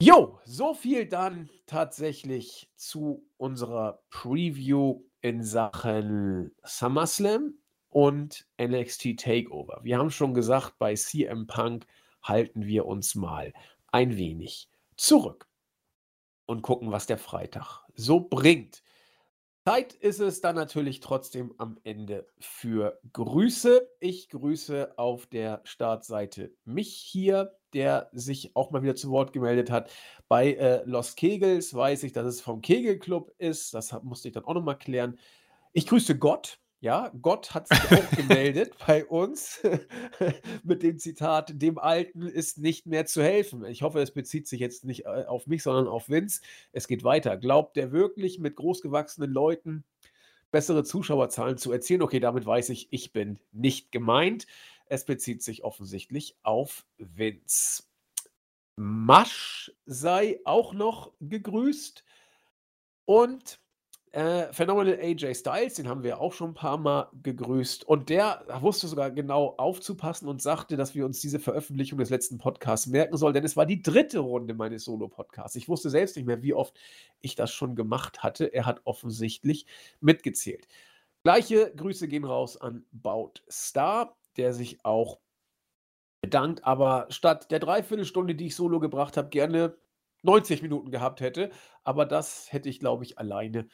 Jo, 0.00 0.38
so 0.44 0.74
viel 0.74 1.06
dann 1.06 1.50
tatsächlich 1.66 2.70
zu 2.76 3.26
unserer 3.36 4.00
Preview 4.10 5.02
in 5.22 5.42
Sachen 5.42 6.54
SummerSlam 6.62 7.54
und 7.88 8.46
NXT 8.60 9.18
Takeover. 9.18 9.80
Wir 9.82 9.98
haben 9.98 10.12
schon 10.12 10.34
gesagt, 10.34 10.78
bei 10.78 10.94
CM 10.94 11.48
Punk 11.48 11.84
halten 12.22 12.64
wir 12.64 12.86
uns 12.86 13.16
mal 13.16 13.52
ein 13.88 14.16
wenig 14.16 14.70
zurück 14.96 15.48
und 16.46 16.62
gucken, 16.62 16.92
was 16.92 17.06
der 17.06 17.18
Freitag 17.18 17.80
so 17.96 18.20
bringt. 18.20 18.84
Zeit 19.66 19.94
ist 19.94 20.20
es 20.20 20.40
dann 20.40 20.54
natürlich 20.54 21.00
trotzdem 21.00 21.52
am 21.58 21.76
Ende 21.82 22.28
für 22.38 23.00
Grüße. 23.12 23.90
Ich 23.98 24.28
grüße 24.28 24.96
auf 24.96 25.26
der 25.26 25.60
Startseite 25.64 26.54
mich 26.64 26.94
hier, 26.94 27.57
der 27.74 28.10
sich 28.12 28.54
auch 28.54 28.70
mal 28.70 28.82
wieder 28.82 28.96
zu 28.96 29.10
Wort 29.10 29.32
gemeldet 29.32 29.70
hat. 29.70 29.90
Bei 30.28 30.54
äh, 30.54 30.82
Los 30.84 31.16
Kegels 31.16 31.74
weiß 31.74 32.02
ich, 32.04 32.12
dass 32.12 32.26
es 32.26 32.40
vom 32.40 32.60
Kegelclub 32.62 33.32
ist. 33.38 33.74
Das 33.74 33.92
musste 34.02 34.28
ich 34.28 34.34
dann 34.34 34.44
auch 34.44 34.54
nochmal 34.54 34.78
klären. 34.78 35.18
Ich 35.72 35.86
grüße 35.86 36.18
Gott, 36.18 36.58
ja, 36.80 37.10
Gott 37.22 37.54
hat 37.54 37.68
sich 37.68 37.78
auch 37.78 38.10
gemeldet 38.16 38.72
bei 38.86 39.04
uns 39.04 39.60
mit 40.62 40.82
dem 40.82 40.98
Zitat: 40.98 41.60
„Dem 41.60 41.78
Alten 41.78 42.22
ist 42.22 42.58
nicht 42.58 42.86
mehr 42.86 43.04
zu 43.06 43.22
helfen.“ 43.22 43.64
Ich 43.64 43.82
hoffe, 43.82 44.00
es 44.00 44.12
bezieht 44.12 44.46
sich 44.46 44.60
jetzt 44.60 44.84
nicht, 44.84 45.04
äh, 45.04 45.24
auf 45.26 45.46
mich, 45.48 45.62
sondern 45.64 45.88
auf 45.88 46.08
Vince. 46.08 46.40
Es 46.72 46.86
geht 46.86 47.02
weiter. 47.02 47.36
Glaubt 47.36 47.76
der 47.76 47.90
wirklich, 47.90 48.38
mit 48.38 48.54
großgewachsenen 48.56 49.30
Leuten 49.30 49.84
bessere 50.52 50.84
Zuschauerzahlen 50.84 51.58
zu 51.58 51.72
erzielen? 51.72 52.02
Okay, 52.02 52.20
damit 52.20 52.46
weiß 52.46 52.70
ich, 52.70 52.88
ich 52.92 53.12
bin 53.12 53.40
nicht 53.52 53.90
gemeint. 53.90 54.46
Es 54.90 55.04
bezieht 55.04 55.42
sich 55.42 55.64
offensichtlich 55.64 56.36
auf 56.42 56.86
Vince. 56.98 57.84
Masch 58.76 59.72
sei 59.86 60.40
auch 60.44 60.72
noch 60.72 61.12
gegrüßt 61.20 62.04
und 63.06 63.60
äh, 64.12 64.52
Phenomenal 64.52 64.98
AJ 65.00 65.34
Styles, 65.34 65.74
den 65.74 65.88
haben 65.88 66.02
wir 66.02 66.20
auch 66.20 66.32
schon 66.32 66.50
ein 66.50 66.54
paar 66.54 66.78
Mal 66.78 67.08
gegrüßt. 67.22 67.84
Und 67.84 68.08
der 68.08 68.44
wusste 68.60 68.88
sogar 68.88 69.10
genau 69.10 69.54
aufzupassen 69.58 70.28
und 70.28 70.42
sagte, 70.42 70.76
dass 70.76 70.94
wir 70.94 71.04
uns 71.04 71.20
diese 71.20 71.38
Veröffentlichung 71.38 71.98
des 71.98 72.10
letzten 72.10 72.38
Podcasts 72.38 72.86
merken 72.86 73.16
sollen, 73.16 73.34
denn 73.34 73.44
es 73.44 73.56
war 73.56 73.66
die 73.66 73.82
dritte 73.82 74.20
Runde 74.20 74.54
meines 74.54 74.84
Solo-Podcasts. 74.84 75.56
Ich 75.56 75.68
wusste 75.68 75.90
selbst 75.90 76.16
nicht 76.16 76.26
mehr, 76.26 76.42
wie 76.42 76.54
oft 76.54 76.78
ich 77.20 77.34
das 77.34 77.52
schon 77.52 77.76
gemacht 77.76 78.22
hatte. 78.22 78.46
Er 78.46 78.66
hat 78.66 78.80
offensichtlich 78.84 79.66
mitgezählt. 80.00 80.66
Gleiche 81.22 81.72
Grüße 81.74 82.08
gehen 82.08 82.24
raus 82.24 82.56
an 82.56 82.86
Baut 82.92 83.44
Star, 83.50 84.17
der 84.38 84.52
sich 84.52 84.84
auch 84.84 85.18
bedankt, 86.22 86.64
aber 86.64 87.06
statt 87.10 87.50
der 87.50 87.60
Dreiviertelstunde, 87.60 88.34
die 88.34 88.46
ich 88.46 88.56
solo 88.56 88.80
gebracht 88.80 89.16
habe, 89.16 89.28
gerne 89.28 89.76
90 90.22 90.62
Minuten 90.62 90.90
gehabt 90.90 91.20
hätte. 91.20 91.50
Aber 91.84 92.06
das 92.06 92.52
hätte 92.52 92.68
ich, 92.68 92.80
glaube 92.80 93.04
ich, 93.04 93.18
alleine 93.18 93.68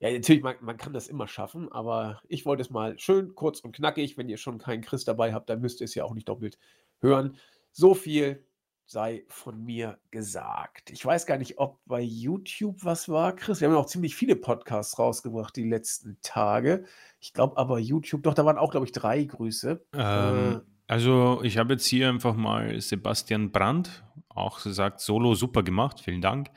ja, 0.00 0.10
natürlich, 0.10 0.42
man, 0.42 0.56
man 0.62 0.78
kann 0.78 0.94
das 0.94 1.08
immer 1.08 1.28
schaffen, 1.28 1.70
aber 1.70 2.22
ich 2.26 2.46
wollte 2.46 2.62
es 2.62 2.70
mal 2.70 2.98
schön, 2.98 3.34
kurz 3.34 3.60
und 3.60 3.76
knackig. 3.76 4.16
Wenn 4.16 4.30
ihr 4.30 4.38
schon 4.38 4.56
keinen 4.58 4.82
Chris 4.82 5.04
dabei 5.04 5.34
habt, 5.34 5.50
dann 5.50 5.60
müsst 5.60 5.80
ihr 5.82 5.84
es 5.84 5.94
ja 5.94 6.04
auch 6.04 6.14
nicht 6.14 6.28
doppelt 6.28 6.58
hören. 7.02 7.36
So 7.70 7.94
viel 7.94 8.46
sei 8.90 9.24
von 9.28 9.62
mir 9.62 9.98
gesagt. 10.10 10.90
Ich 10.90 11.06
weiß 11.06 11.24
gar 11.26 11.38
nicht, 11.38 11.58
ob 11.58 11.78
bei 11.86 12.00
YouTube 12.00 12.84
was 12.84 13.08
war, 13.08 13.36
Chris. 13.36 13.60
Wir 13.60 13.68
haben 13.68 13.74
ja 13.74 13.80
auch 13.80 13.86
ziemlich 13.86 14.16
viele 14.16 14.34
Podcasts 14.34 14.98
rausgebracht 14.98 15.54
die 15.54 15.68
letzten 15.68 16.18
Tage. 16.22 16.84
Ich 17.20 17.32
glaube 17.32 17.56
aber 17.56 17.78
YouTube, 17.78 18.24
doch, 18.24 18.34
da 18.34 18.44
waren 18.44 18.58
auch, 18.58 18.72
glaube 18.72 18.86
ich, 18.86 18.92
drei 18.92 19.22
Grüße. 19.22 19.86
Ähm, 19.94 20.52
äh, 20.52 20.60
also 20.88 21.40
ich 21.44 21.56
habe 21.56 21.74
jetzt 21.74 21.86
hier 21.86 22.08
einfach 22.08 22.34
mal 22.34 22.80
Sebastian 22.80 23.52
Brandt, 23.52 24.04
auch 24.28 24.60
gesagt, 24.60 25.00
Solo 25.00 25.36
super 25.36 25.62
gemacht, 25.62 26.00
vielen 26.00 26.20
Dank. 26.20 26.50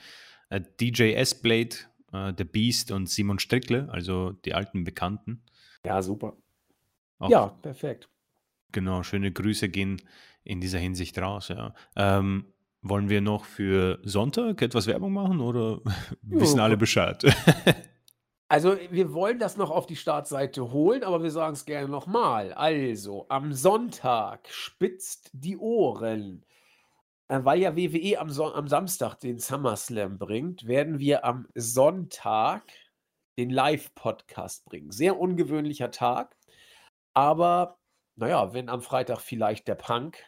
Äh, 0.50 0.62
DJ 0.82 1.14
S-Blade 1.14 1.76
äh, 2.14 2.34
The 2.36 2.46
Beast 2.46 2.90
und 2.90 3.08
Simon 3.10 3.38
Strickle, 3.38 3.90
also 3.92 4.32
die 4.32 4.56
alten 4.56 4.86
Bekannten. 4.86 5.44
Ja, 5.86 6.02
super. 6.02 6.36
Auch, 7.20 7.30
ja, 7.30 7.48
perfekt. 7.62 8.10
Genau, 8.74 9.04
schöne 9.04 9.32
Grüße 9.32 9.70
gehen 9.70 10.02
in 10.44 10.60
dieser 10.60 10.80
Hinsicht 10.80 11.18
raus. 11.18 11.48
Ja. 11.48 11.74
Ähm, 11.96 12.54
wollen 12.82 13.08
wir 13.08 13.22
noch 13.22 13.46
für 13.46 14.00
Sonntag 14.04 14.62
etwas 14.62 14.88
Werbung 14.88 15.14
machen 15.14 15.40
oder 15.40 15.80
wissen 16.22 16.60
alle 16.60 16.78
Bescheid? 16.78 17.24
Also, 18.50 18.78
wir 18.92 19.14
wollen 19.16 19.40
das 19.40 19.58
noch 19.58 19.72
auf 19.72 19.88
die 19.88 19.96
Startseite 19.96 20.72
holen, 20.72 21.04
aber 21.04 21.24
wir 21.24 21.32
sagen 21.32 21.54
es 21.54 21.66
gerne 21.66 21.88
nochmal. 21.88 22.54
Also, 22.54 23.26
am 23.30 23.52
Sonntag 23.52 24.48
spitzt 24.48 25.32
die 25.34 25.58
Ohren. 25.58 26.46
Äh, 27.30 27.44
weil 27.44 27.62
ja 27.62 27.76
WWE 27.76 28.20
am, 28.20 28.30
Son 28.30 28.54
am 28.54 28.68
Samstag 28.68 29.20
den 29.20 29.40
SummerSlam 29.40 30.20
bringt, 30.20 30.68
werden 30.68 31.00
wir 31.00 31.26
am 31.26 31.48
Sonntag 31.56 32.64
den 33.40 33.50
Live-Podcast 33.50 34.66
bringen. 34.66 34.92
Sehr 34.92 35.20
ungewöhnlicher 35.20 35.90
Tag, 35.90 36.36
aber 37.16 37.80
naja, 38.16 38.54
wenn 38.54 38.70
am 38.70 38.82
Freitag 38.82 39.20
vielleicht 39.20 39.68
der 39.68 39.76
Punk 39.76 40.24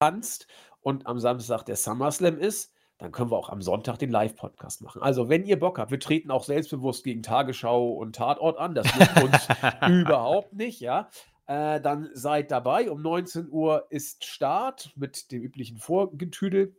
tanzt 0.00 0.46
und 0.80 1.06
am 1.06 1.18
Samstag 1.18 1.64
der 1.64 1.76
SummerSlam 1.76 2.38
ist, 2.38 2.72
dann 2.98 3.10
können 3.10 3.30
wir 3.30 3.36
auch 3.36 3.48
am 3.48 3.60
Sonntag 3.60 3.98
den 3.98 4.10
Live-Podcast 4.10 4.82
machen. 4.82 5.02
Also, 5.02 5.28
wenn 5.28 5.44
ihr 5.44 5.58
Bock 5.58 5.78
habt, 5.78 5.90
wir 5.90 5.98
treten 5.98 6.30
auch 6.30 6.44
selbstbewusst 6.44 7.04
gegen 7.04 7.22
Tagesschau 7.22 7.90
und 7.90 8.16
Tatort 8.16 8.58
an. 8.58 8.74
Das 8.74 8.86
wird 8.98 9.22
uns 9.22 9.48
überhaupt 9.88 10.52
nicht, 10.52 10.80
ja. 10.80 11.08
Äh, 11.46 11.80
dann 11.80 12.10
seid 12.14 12.50
dabei. 12.50 12.90
Um 12.90 13.02
19 13.02 13.50
Uhr 13.50 13.86
ist 13.90 14.24
Start 14.24 14.92
mit 14.96 15.32
dem 15.32 15.42
üblichen 15.42 15.78
Vorgetüdel. 15.78 16.76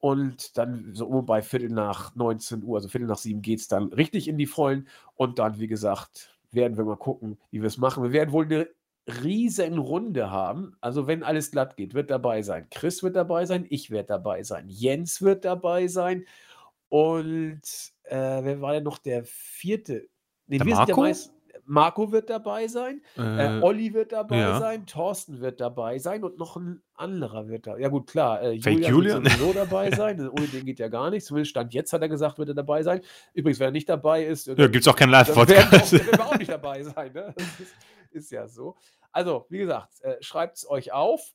Und 0.00 0.58
dann 0.58 0.90
so 0.92 1.22
bei 1.22 1.40
Viertel 1.40 1.70
nach 1.70 2.14
19 2.14 2.62
Uhr, 2.62 2.76
also 2.76 2.88
Viertel 2.88 3.08
nach 3.08 3.16
sieben, 3.16 3.40
geht 3.40 3.60
es 3.60 3.68
dann 3.68 3.90
richtig 3.92 4.28
in 4.28 4.36
die 4.36 4.46
Vollen. 4.46 4.86
Und 5.14 5.38
dann, 5.38 5.58
wie 5.58 5.66
gesagt, 5.66 6.38
werden 6.50 6.76
wir 6.76 6.84
mal 6.84 6.96
gucken, 6.96 7.38
wie 7.50 7.62
wir 7.62 7.68
es 7.68 7.78
machen. 7.78 8.02
Wir 8.02 8.12
werden 8.12 8.32
wohl 8.32 8.44
eine 8.44 8.68
riesen 9.06 9.78
Runde 9.78 10.30
haben. 10.30 10.76
Also 10.80 11.06
wenn 11.06 11.22
alles 11.22 11.50
glatt 11.50 11.76
geht, 11.76 11.94
wird 11.94 12.10
dabei 12.10 12.42
sein. 12.42 12.66
Chris 12.70 13.02
wird 13.02 13.16
dabei 13.16 13.46
sein, 13.46 13.66
ich 13.68 13.90
werde 13.90 14.08
dabei 14.08 14.42
sein, 14.42 14.68
Jens 14.68 15.22
wird 15.22 15.44
dabei 15.44 15.88
sein 15.88 16.24
und 16.88 17.60
äh, 18.04 18.16
wer 18.16 18.60
war 18.60 18.72
denn 18.72 18.84
noch 18.84 18.98
der 18.98 19.24
vierte? 19.24 20.08
Nee, 20.46 20.58
der 20.58 20.66
wir 20.66 20.74
Marco? 20.74 20.86
sind 20.86 20.96
meist, 21.02 21.34
Marco 21.66 22.12
wird 22.12 22.30
dabei 22.30 22.68
sein, 22.68 23.00
äh, 23.16 23.58
äh, 23.58 23.62
Olli 23.62 23.94
wird 23.94 24.12
dabei 24.12 24.38
ja. 24.38 24.58
sein, 24.58 24.86
Thorsten 24.86 25.40
wird 25.40 25.60
dabei 25.60 25.98
sein 25.98 26.24
und 26.24 26.38
noch 26.38 26.56
ein 26.56 26.82
anderer 26.94 27.48
wird 27.48 27.66
da. 27.66 27.76
Ja 27.76 27.88
gut, 27.88 28.08
klar, 28.08 28.42
äh, 28.42 28.52
Julian, 28.52 28.90
Julian? 28.90 29.24
wird 29.24 29.32
sowieso 29.34 29.52
dabei 29.52 29.90
sein. 29.96 30.28
Ohne 30.28 30.46
den 30.46 30.64
geht 30.64 30.78
ja 30.78 30.88
gar 30.88 31.10
nichts. 31.10 31.28
Zumindest 31.28 31.50
Stand 31.50 31.72
jetzt 31.74 31.92
hat 31.92 32.02
er 32.02 32.08
gesagt, 32.08 32.38
wird 32.38 32.50
er 32.50 32.54
dabei 32.54 32.82
sein. 32.82 33.00
Übrigens, 33.32 33.60
wenn 33.60 33.68
er 33.68 33.72
nicht 33.72 33.88
dabei 33.88 34.24
ist, 34.24 34.46
ja, 34.46 34.54
gibt 34.54 34.76
es 34.76 34.88
auch 34.88 34.96
keinen 34.96 35.10
Live-Podcast. 35.10 35.92
Werden 35.92 36.06
wir 36.12 36.26
auch 36.26 36.38
nicht 36.38 36.50
dabei 36.50 36.82
sein. 36.82 37.12
Ne? 37.12 37.34
Ist, 38.14 38.30
ja 38.30 38.48
so. 38.48 38.76
Also, 39.12 39.46
wie 39.48 39.58
gesagt, 39.58 40.00
äh, 40.02 40.22
schreibt 40.22 40.56
es 40.56 40.68
euch 40.68 40.92
auf. 40.92 41.34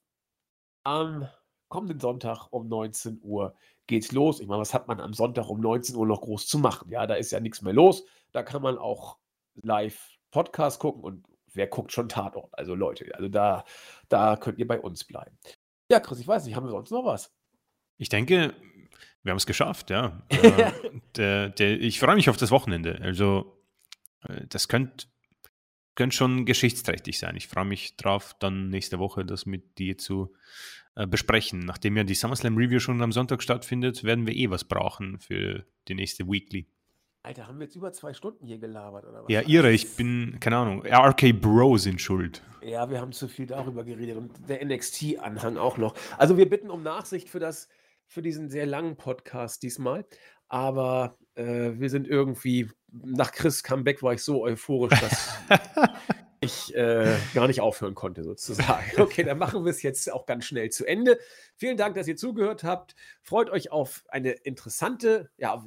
Am 0.84 1.28
kommenden 1.68 2.00
Sonntag 2.00 2.48
um 2.52 2.68
19 2.68 3.20
Uhr 3.22 3.56
geht's 3.88 4.12
los. 4.12 4.40
Ich 4.40 4.48
meine, 4.48 4.62
was 4.62 4.74
hat 4.74 4.88
man 4.88 5.00
am 5.00 5.14
Sonntag 5.14 5.50
um 5.50 5.60
19 5.60 5.96
Uhr 5.96 6.08
noch 6.08 6.22
groß 6.22 6.48
zu 6.48 6.58
machen? 6.58 6.90
Ja, 6.90 7.06
da 7.06 7.16
ist 7.16 7.32
ja 7.32 7.40
nichts 7.40 7.62
mehr 7.62 7.74
los. 7.74 8.06
Da 8.32 8.44
kann 8.44 8.62
man 8.62 8.78
auch 8.78 9.18
live 9.62 10.18
Podcast 10.32 10.80
gucken 10.80 11.04
und 11.04 11.26
wer 11.54 11.68
guckt 11.68 11.92
schon 11.92 12.10
Tatort? 12.10 12.58
Also 12.58 12.76
Leute, 12.76 13.10
also 13.16 13.28
da, 13.28 13.66
da 14.08 14.36
könnt 14.36 14.60
ihr 14.60 14.68
bei 14.68 14.80
uns 14.80 15.04
bleiben. 15.04 15.38
Ja, 15.92 16.00
Chris, 16.00 16.20
ich 16.20 16.28
weiß 16.28 16.46
nicht, 16.46 16.56
haben 16.56 16.66
wir 16.66 16.72
sonst 16.72 16.92
noch 16.92 17.06
was? 17.06 17.34
Ich 17.98 18.10
denke, 18.10 18.54
wir 19.24 19.32
haben 19.32 19.38
es 19.38 19.46
geschafft, 19.46 19.90
ja. 19.90 20.22
äh, 20.30 20.72
der, 21.16 21.50
der, 21.50 21.80
ich 21.82 22.00
freue 22.00 22.16
mich 22.16 22.30
auf 22.30 22.38
das 22.38 22.52
Wochenende. 22.52 23.00
Also, 23.02 23.60
äh, 24.28 24.46
das 24.48 24.68
könnte 24.68 25.08
könnt 26.00 26.14
schon 26.14 26.46
geschichtsträchtig 26.46 27.20
sein. 27.20 27.36
Ich 27.36 27.50
freue 27.50 27.66
mich 27.66 27.98
drauf, 27.98 28.34
dann 28.40 28.70
nächste 28.70 29.00
Woche 29.00 29.26
das 29.26 29.46
mit 29.46 29.80
dir 29.80 29.98
zu 29.98 30.32
äh, 30.96 31.06
besprechen. 31.06 31.60
Nachdem 31.60 31.98
ja 31.98 32.06
die 32.06 32.16
SummerSlam 32.16 32.56
Review 32.56 32.80
schon 32.80 33.02
am 33.02 33.12
Sonntag 33.12 33.44
stattfindet, 33.44 34.06
werden 34.06 34.26
wir 34.26 34.34
eh 34.34 34.50
was 34.50 34.64
brauchen 34.64 35.20
für 35.20 35.66
die 35.90 35.96
nächste 35.96 36.26
Weekly. 36.26 36.68
Alter, 37.22 37.48
haben 37.48 37.60
wir 37.60 37.66
jetzt 37.66 37.76
über 37.76 37.92
zwei 37.92 38.14
Stunden 38.14 38.46
hier 38.46 38.60
gelabert, 38.60 39.04
oder 39.04 39.24
was? 39.24 39.26
Ja, 39.28 39.42
ihre, 39.42 39.74
ich 39.74 39.98
bin, 39.98 40.38
keine 40.40 40.56
Ahnung, 40.56 40.86
RK 40.86 41.34
Bro 41.34 41.76
sind 41.80 42.00
schuld. 42.00 42.42
Ja, 42.62 42.90
wir 42.90 43.02
haben 43.02 43.12
zu 43.12 43.28
viel 43.28 43.48
darüber 43.48 43.84
geredet 43.84 44.16
und 44.16 44.32
der 44.48 44.64
NXT-Anhang 44.64 45.58
auch 45.58 45.78
noch. 45.78 45.96
Also 46.18 46.38
wir 46.38 46.50
bitten 46.50 46.70
um 46.70 46.82
Nachsicht 46.82 47.28
für 47.28 47.40
das, 47.40 47.68
für 48.08 48.22
diesen 48.22 48.48
sehr 48.48 48.66
langen 48.66 48.96
Podcast 48.96 49.64
diesmal. 49.64 50.06
Aber 50.48 51.19
äh, 51.36 51.72
wir 51.80 51.90
sind 51.90 52.08
irgendwie, 52.08 52.70
nach 52.92 53.32
Chris 53.32 53.64
Comeback 53.64 54.04
war 54.04 54.14
ich 54.14 54.24
so 54.24 54.44
euphorisch, 54.44 55.00
dass 55.00 55.30
ich 56.42 56.76
äh, 56.76 57.16
gar 57.34 57.48
nicht 57.48 57.62
aufhören 57.62 57.96
konnte, 57.96 58.24
sozusagen. 58.24 58.92
Okay, 58.98 59.24
dann 59.24 59.38
machen 59.38 59.66
wir 59.66 59.72
es 59.72 59.82
jetzt 59.82 60.12
auch 60.12 60.26
ganz 60.26 60.46
schnell 60.46 60.70
zu 60.70 60.86
Ende. 60.86 61.20
Vielen 61.56 61.78
Dank, 61.78 61.96
dass 61.96 62.08
ihr 62.08 62.16
zugehört 62.16 62.64
habt. 62.64 62.96
Freut 63.22 63.50
euch 63.50 63.72
auf 63.72 64.04
eine 64.08 64.32
interessante, 64.32 65.30
ja, 65.38 65.64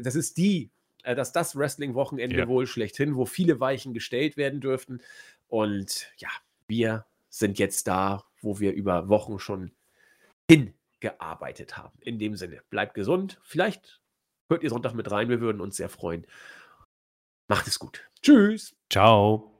das 0.00 0.14
ist 0.14 0.36
die, 0.36 0.70
äh, 1.04 1.14
dass 1.14 1.32
das 1.32 1.56
Wrestling-Wochenende 1.56 2.36
ja. 2.36 2.48
wohl 2.48 2.66
schlechthin, 2.66 3.16
wo 3.16 3.26
viele 3.26 3.60
Weichen 3.60 3.94
gestellt 3.94 4.36
werden 4.36 4.60
dürften. 4.60 5.00
Und 5.48 6.10
ja, 6.16 6.30
wir 6.66 7.06
sind 7.28 7.58
jetzt 7.58 7.86
da, 7.86 8.24
wo 8.40 8.60
wir 8.60 8.72
über 8.72 9.08
Wochen 9.08 9.38
schon 9.38 9.72
hingearbeitet 10.48 11.76
haben. 11.76 11.98
In 12.00 12.18
dem 12.18 12.36
Sinne, 12.36 12.62
bleibt 12.70 12.94
gesund. 12.94 13.40
Vielleicht 13.42 14.00
hört 14.54 14.62
ihr 14.62 14.70
Sonntag 14.70 14.94
mit 14.94 15.10
rein. 15.10 15.28
Wir 15.28 15.40
würden 15.40 15.60
uns 15.60 15.76
sehr 15.76 15.88
freuen. 15.88 16.26
Macht 17.48 17.66
es 17.66 17.78
gut. 17.78 18.08
Tschüss. 18.22 18.74
Ciao. 18.88 19.53